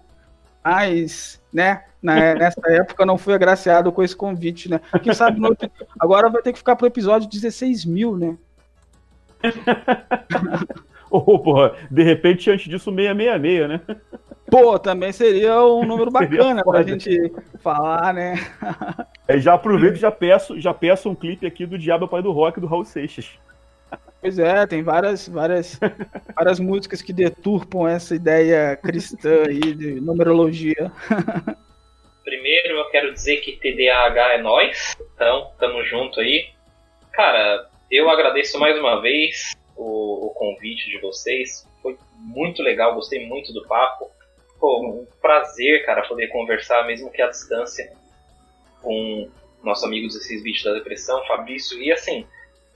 Mas, 0.64 1.42
né, 1.52 1.84
na, 2.02 2.36
nessa 2.36 2.62
época 2.72 3.04
eu 3.04 3.08
não 3.08 3.18
fui 3.18 3.34
agraciado 3.34 3.92
com 3.92 4.04
esse 4.04 4.16
convite, 4.16 4.70
né? 4.70 4.80
Quem 5.02 5.14
sabe 5.14 5.40
no, 5.40 5.56
agora 6.00 6.30
vai 6.30 6.42
ter 6.42 6.54
que 6.54 6.60
ficar 6.60 6.76
pro 6.76 6.88
episódio 6.88 7.30
16 7.30 7.86
mil, 7.86 8.18
né? 8.18 8.38
Ou, 11.12 11.38
porra, 11.40 11.76
de 11.92 12.04
repente, 12.04 12.50
antes 12.50 12.70
disso, 12.70 12.90
666, 12.90 13.68
né? 13.68 13.82
Pô, 14.50 14.80
também 14.80 15.12
seria 15.12 15.62
um 15.62 15.84
número 15.88 16.10
bacana 16.10 16.64
pra 16.64 16.84
gente 16.84 17.32
falar, 17.60 18.14
né? 18.14 18.36
é, 19.28 19.38
já 19.38 19.54
aproveito 19.54 19.96
e 19.96 20.00
já 20.00 20.12
peço, 20.12 20.60
já 20.60 20.74
peço 20.74 21.10
um 21.10 21.16
clipe 21.16 21.46
aqui 21.46 21.66
do 21.66 21.78
Diabo 21.78 22.08
Pai 22.08 22.22
do 22.22 22.32
Rock 22.32 22.62
do 22.62 22.68
Raul 22.68 22.86
Seixas. 22.86 23.30
Pois 24.22 24.40
é, 24.40 24.66
tem 24.68 24.84
várias, 24.84 25.28
várias, 25.28 25.80
várias 26.36 26.60
músicas 26.60 27.02
que 27.02 27.12
deturpam 27.12 27.88
essa 27.88 28.16
ideia 28.16 28.78
cristã 28.78 29.44
aí 29.48 29.60
de 29.60 30.00
numerologia. 30.00 30.92
Primeiro 32.24 32.76
eu 32.76 32.90
quero 32.90 33.12
dizer 33.14 33.38
que 33.38 33.54
TDAH 33.54 34.34
é 34.36 34.42
nós, 34.42 34.96
então 35.16 35.52
tamo 35.60 35.84
junto 35.84 36.20
aí. 36.20 36.50
Cara, 37.12 37.68
eu 37.90 38.10
agradeço 38.10 38.60
mais 38.60 38.78
uma 38.78 39.02
vez 39.02 39.56
o, 39.82 40.28
o, 40.28 40.30
convite 40.32 40.90
de 40.90 41.00
vocês. 41.00 41.68
Foi 41.82 41.98
muito 42.18 42.62
legal, 42.62 42.94
gostei 42.94 43.26
muito 43.26 43.52
do 43.52 43.68
papo. 43.68 44.10
Pô, 44.60 44.86
um 44.86 45.08
prazer, 45.20 45.86
cara, 45.86 46.08
poder 46.08 46.28
conversar, 46.28 46.86
mesmo 46.86 47.12
que 47.12 47.22
à 47.22 47.28
distância, 47.28 47.92
com 48.82 49.30
nosso 49.64 49.86
amigo 49.86 50.08
16 50.08 50.44
bits 50.44 50.64
da 50.64 50.74
depressão, 50.74 51.26
Fabrício. 51.26 51.82
E 51.82 51.92
assim, 51.92 52.28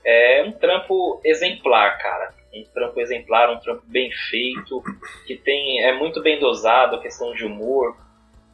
é 0.04 0.42
um 0.42 0.52
trampo 0.52 1.20
exemplar, 1.24 1.98
cara. 1.98 2.34
Um 2.52 2.64
trampo 2.72 3.00
exemplar, 3.00 3.50
um 3.50 3.60
trampo 3.60 3.82
bem 3.86 4.10
feito, 4.30 4.82
que 5.26 5.36
tem 5.36 5.82
é 5.82 5.92
muito 5.92 6.22
bem 6.22 6.40
dosado 6.40 6.96
a 6.96 7.02
questão 7.02 7.32
de 7.34 7.44
humor, 7.44 7.96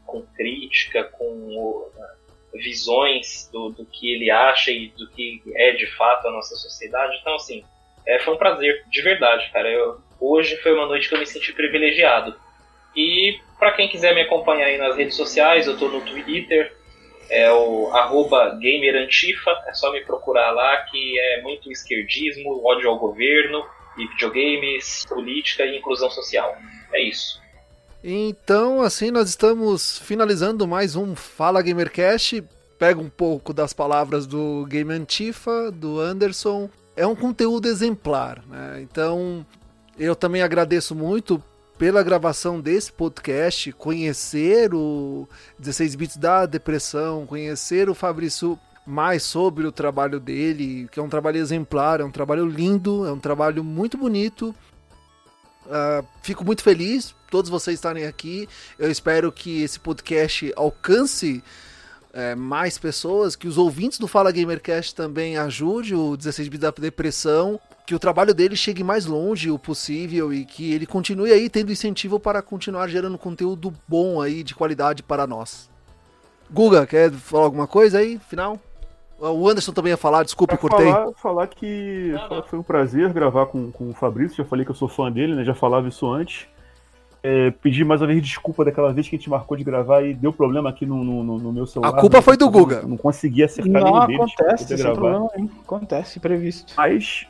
com 0.05 0.23
crítica, 0.23 1.05
com 1.05 1.91
visões 2.55 3.49
do, 3.51 3.71
do 3.71 3.87
que 3.87 4.13
ele 4.13 4.31
acha 4.31 4.71
e 4.71 4.89
do 4.89 5.09
que 5.09 5.43
é 5.55 5.73
de 5.73 5.87
fato 5.97 6.29
a 6.29 6.33
nossa 6.33 6.55
sociedade. 6.57 7.17
Então, 7.21 7.35
assim, 7.35 7.65
é, 8.07 8.19
foi 8.21 8.35
um 8.35 8.39
prazer, 8.39 8.85
de 8.89 9.03
verdade, 9.03 9.51
cara. 9.53 9.71
Eu, 9.71 9.99
hoje 10.21 10.57
foi 10.59 10.73
uma 10.73 10.87
noite 10.87 11.09
que 11.09 11.15
eu 11.15 11.19
me 11.19 11.27
senti 11.27 11.53
privilegiado. 11.53 12.35
E 12.95 13.39
para 13.59 13.73
quem 13.73 13.89
quiser 13.89 14.15
me 14.15 14.23
acompanhar 14.23 14.67
aí 14.67 14.79
nas 14.79 14.97
redes 14.97 15.17
sociais, 15.17 15.67
eu 15.67 15.79
tô 15.79 15.89
no 15.89 16.01
Twitter, 16.01 16.73
é 17.31 17.51
o 17.51 17.91
gamerantifa, 18.61 19.51
é 19.67 19.73
só 19.73 19.91
me 19.91 20.03
procurar 20.03 20.51
lá 20.51 20.77
que 20.91 21.19
é 21.19 21.43
muito 21.43 21.71
esquerdismo, 21.71 22.63
ódio 22.65 22.91
ao 22.91 22.99
governo, 22.99 23.65
e 23.97 24.07
videogames, 24.09 25.05
política 25.09 25.65
e 25.65 25.79
inclusão 25.79 26.11
social. 26.11 26.57
É 26.93 27.03
isso. 27.03 27.41
Então, 28.03 28.83
assim, 28.83 29.11
nós 29.11 29.29
estamos 29.29 29.99
finalizando 29.99 30.67
mais 30.67 30.97
um 30.97 31.15
Fala 31.15 31.63
Gamercast. 31.63 32.43
Pega 32.79 33.01
um 33.01 33.09
pouco 33.09 33.53
das 33.53 33.73
palavras 33.73 34.27
do 34.27 34.67
Game 34.69 34.93
Antifa, 34.93 35.71
do 35.71 36.01
Anderson. 36.01 36.69
É 36.97 37.07
um 37.07 37.15
conteúdo 37.15 37.69
exemplar, 37.69 38.43
né? 38.47 38.81
Então, 38.83 39.47
eu 39.99 40.15
também 40.15 40.43
agradeço 40.43 40.95
muito 40.95 41.43
pela 41.79 42.03
gravação 42.03 42.61
desse 42.61 42.93
podcast, 42.93 43.73
conhecer 43.73 44.75
o 44.75 45.27
16 45.59 45.95
bits 45.95 46.17
da 46.17 46.47
depressão, 46.47 47.27
conhecer 47.27 47.89
o 47.89 47.95
Fabrício 47.95 48.59
mais 48.87 49.23
sobre 49.23 49.67
o 49.67 49.73
trabalho 49.73 50.21
dele, 50.21 50.89
que 50.93 51.01
é 51.01 51.03
um 51.03 51.09
trabalho 51.09 51.39
exemplar, 51.39 52.01
é 52.01 52.05
um 52.05 52.11
trabalho 52.11 52.47
lindo, 52.47 53.07
é 53.07 53.13
um 53.13 53.19
trabalho 53.19 53.65
muito 53.65 53.97
bonito 53.97 54.55
Uh, 55.67 56.05
fico 56.23 56.45
muito 56.45 56.63
feliz 56.63 57.15
todos 57.31 57.51
vocês 57.51 57.77
estarem 57.77 58.05
aqui. 58.05 58.49
Eu 58.79 58.91
espero 58.91 59.31
que 59.31 59.63
esse 59.63 59.79
podcast 59.79 60.53
alcance 60.57 61.43
é, 62.13 62.35
mais 62.35 62.79
pessoas, 62.79 63.35
que 63.35 63.49
os 63.49 63.57
ouvintes 63.57 63.99
do 63.99 64.07
Fala 64.07 64.31
Gamercast 64.31 64.95
também 64.95 65.37
ajude 65.37 65.95
o 65.95 66.17
16 66.17 66.49
bits 66.49 66.61
da 66.61 66.71
depressão, 66.71 67.59
que 67.87 67.95
o 67.95 67.99
trabalho 67.99 68.35
dele 68.35 68.55
chegue 68.55 68.85
mais 68.85 69.07
longe 69.07 69.51
o 69.51 69.59
possível 69.59 70.33
e 70.33 70.45
que 70.45 70.73
ele 70.73 70.87
continue 70.87 71.33
aí 71.33 71.49
tendo 71.49 71.73
incentivo 71.73 72.21
para 72.21 72.43
continuar 72.43 72.89
gerando 72.89 73.19
conteúdo 73.19 73.73
bom 73.89 74.21
aí 74.21 74.43
de 74.43 74.55
qualidade 74.55 75.03
para 75.03 75.27
nós. 75.27 75.71
Guga, 76.51 76.87
quer 76.87 77.11
falar 77.13 77.45
alguma 77.45 77.67
coisa 77.67 77.99
aí, 77.99 78.19
final? 78.29 78.59
O 79.19 79.49
Anderson 79.49 79.73
também 79.73 79.91
ia 79.91 79.97
falar, 79.97 80.25
desculpa, 80.25 80.57
cortei. 80.57 80.91
Falar, 80.91 81.13
falar, 81.15 81.47
que, 81.47 82.13
falar 82.29 82.43
que 82.43 82.51
foi 82.51 82.59
um 82.59 82.63
prazer 82.63 83.13
gravar 83.13 83.47
com, 83.47 83.71
com 83.71 83.89
o 83.89 83.95
Fabrício, 83.95 84.37
já 84.37 84.45
falei 84.45 84.65
que 84.65 84.73
eu 84.73 84.75
sou 84.75 84.89
fã 84.89 85.11
dele, 85.11 85.35
né? 85.37 85.45
Já 85.45 85.55
falava 85.55 85.89
isso 85.89 86.11
antes. 86.11 86.49
É, 87.25 87.53
pedir 87.53 87.85
mais 87.85 88.01
uma 88.01 88.09
vez 88.09 88.21
desculpa 88.21 88.65
daquela 88.65 88.93
vez 88.93 89.09
que 89.09 89.15
a 89.15 89.19
gente 89.19 89.31
marcou 89.31 89.57
de 89.57 89.63
gravar 89.63 90.03
e 90.03 90.13
deu 90.13 90.33
problema 90.33 90.71
aqui 90.71 90.85
no, 90.85 91.05
no, 91.05 91.39
no 91.39 91.53
meu 91.53 91.67
celular. 91.67 91.91
A 91.97 92.01
culpa 92.01 92.21
foi 92.21 92.37
do 92.37 92.51
Guga. 92.51 92.83
Não, 92.83 92.91
não 92.91 92.97
consegui 92.97 93.45
acertar 93.45 93.81
não, 93.81 94.07
nenhum 94.07 94.07
deles. 94.07 94.35
Acontece. 94.37 94.83
Problema, 94.83 95.31
hein? 95.37 95.51
acontece, 95.63 96.19
previsto. 96.19 96.75
Mas, 96.77 97.27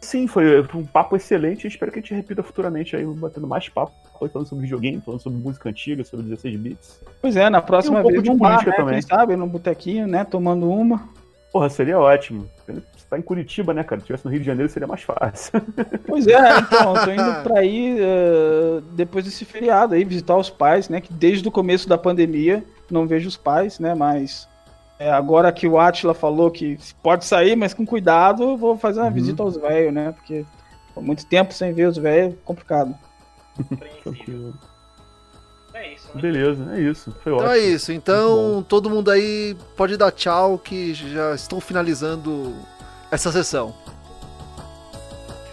sim, 0.00 0.26
foi 0.26 0.60
um 0.74 0.84
papo 0.84 1.14
excelente. 1.14 1.68
Espero 1.68 1.92
que 1.92 2.00
a 2.00 2.02
gente 2.02 2.14
repita 2.14 2.42
futuramente 2.42 2.96
aí, 2.96 3.04
batendo 3.04 3.46
mais 3.46 3.68
papo, 3.68 3.92
falando 4.18 4.48
sobre 4.48 4.64
videogame, 4.64 5.00
falando 5.00 5.20
sobre 5.20 5.38
música 5.38 5.68
antiga, 5.68 6.02
sobre 6.04 6.26
16 6.26 6.56
bits. 6.58 7.00
Pois 7.20 7.36
é, 7.36 7.48
na 7.48 7.62
próxima 7.62 8.00
um 8.00 8.02
vez, 8.02 8.24
de 8.24 8.36
política 8.36 8.70
né? 8.70 8.76
também. 8.76 8.94
Quem 8.94 9.02
sabe, 9.02 9.36
num 9.36 9.46
botequinho, 9.46 10.08
né, 10.08 10.24
tomando 10.24 10.68
uma. 10.68 11.08
Porra, 11.52 11.68
seria 11.68 11.98
ótimo. 11.98 12.48
Tá 13.12 13.18
em 13.18 13.22
Curitiba, 13.22 13.74
né, 13.74 13.84
cara? 13.84 14.00
Se 14.00 14.06
tivesse 14.06 14.24
no 14.24 14.30
Rio 14.30 14.40
de 14.40 14.46
Janeiro 14.46 14.72
seria 14.72 14.88
mais 14.88 15.02
fácil. 15.02 15.60
Pois 16.08 16.26
é, 16.26 16.58
então, 16.60 16.96
eu 16.96 17.04
tô 17.04 17.10
indo 17.10 17.42
pra 17.42 17.62
ir 17.62 18.00
uh, 18.00 18.80
depois 18.92 19.26
desse 19.26 19.44
feriado 19.44 19.94
aí, 19.94 20.02
visitar 20.02 20.34
os 20.34 20.48
pais, 20.48 20.88
né? 20.88 20.98
Que 20.98 21.12
desde 21.12 21.46
o 21.46 21.50
começo 21.50 21.86
da 21.86 21.98
pandemia 21.98 22.64
não 22.90 23.06
vejo 23.06 23.28
os 23.28 23.36
pais, 23.36 23.78
né? 23.78 23.94
Mas 23.94 24.48
é, 24.98 25.12
agora 25.12 25.52
que 25.52 25.68
o 25.68 25.78
Atila 25.78 26.14
falou 26.14 26.50
que 26.50 26.78
pode 27.02 27.26
sair, 27.26 27.54
mas 27.54 27.74
com 27.74 27.84
cuidado, 27.84 28.56
vou 28.56 28.78
fazer 28.78 29.00
uma 29.00 29.08
uhum. 29.08 29.12
visita 29.12 29.42
aos 29.42 29.58
velhos, 29.58 29.92
né? 29.92 30.12
Porque 30.12 30.46
muito 30.96 31.26
tempo 31.26 31.52
sem 31.52 31.70
ver 31.74 31.88
os 31.88 31.98
velhos, 31.98 32.34
complicado. 32.46 32.94
Tranquilo. 34.02 34.54
É 35.74 35.94
isso, 35.94 36.08
né? 36.14 36.22
Beleza, 36.22 36.74
é 36.74 36.80
isso. 36.80 37.14
Foi 37.22 37.32
então 37.32 37.44
ótimo. 37.44 37.50
é 37.50 37.58
isso. 37.58 37.92
Então, 37.92 38.64
todo 38.66 38.88
mundo 38.88 39.10
aí 39.10 39.54
pode 39.76 39.98
dar 39.98 40.10
tchau 40.10 40.58
que 40.58 40.94
já 40.94 41.34
estou 41.34 41.60
finalizando 41.60 42.54
essa 43.12 43.30
sessão. 43.30 43.74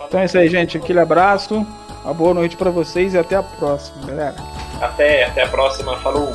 Então 0.07 0.22
é 0.22 0.26
isso 0.26 0.38
aí, 0.38 0.49
gente. 0.49 0.77
Aquele 0.77 0.99
abraço. 0.99 1.68
Uma 2.03 2.14
boa 2.14 2.34
noite 2.34 2.56
para 2.56 2.72
vocês 2.72 3.14
e 3.14 3.18
até 3.18 3.36
a 3.36 3.44
próxima, 3.44 4.07
galera. 4.07 4.36
Até, 4.81 5.26
até 5.26 5.44
a 5.44 5.48
próxima. 5.48 5.98
Falou! 5.98 6.34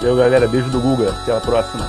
Eu, 0.00 0.16
galera, 0.16 0.46
beijo 0.46 0.70
do 0.70 0.80
Guga. 0.80 1.10
Até 1.10 1.36
a 1.36 1.40
próxima. 1.40 1.84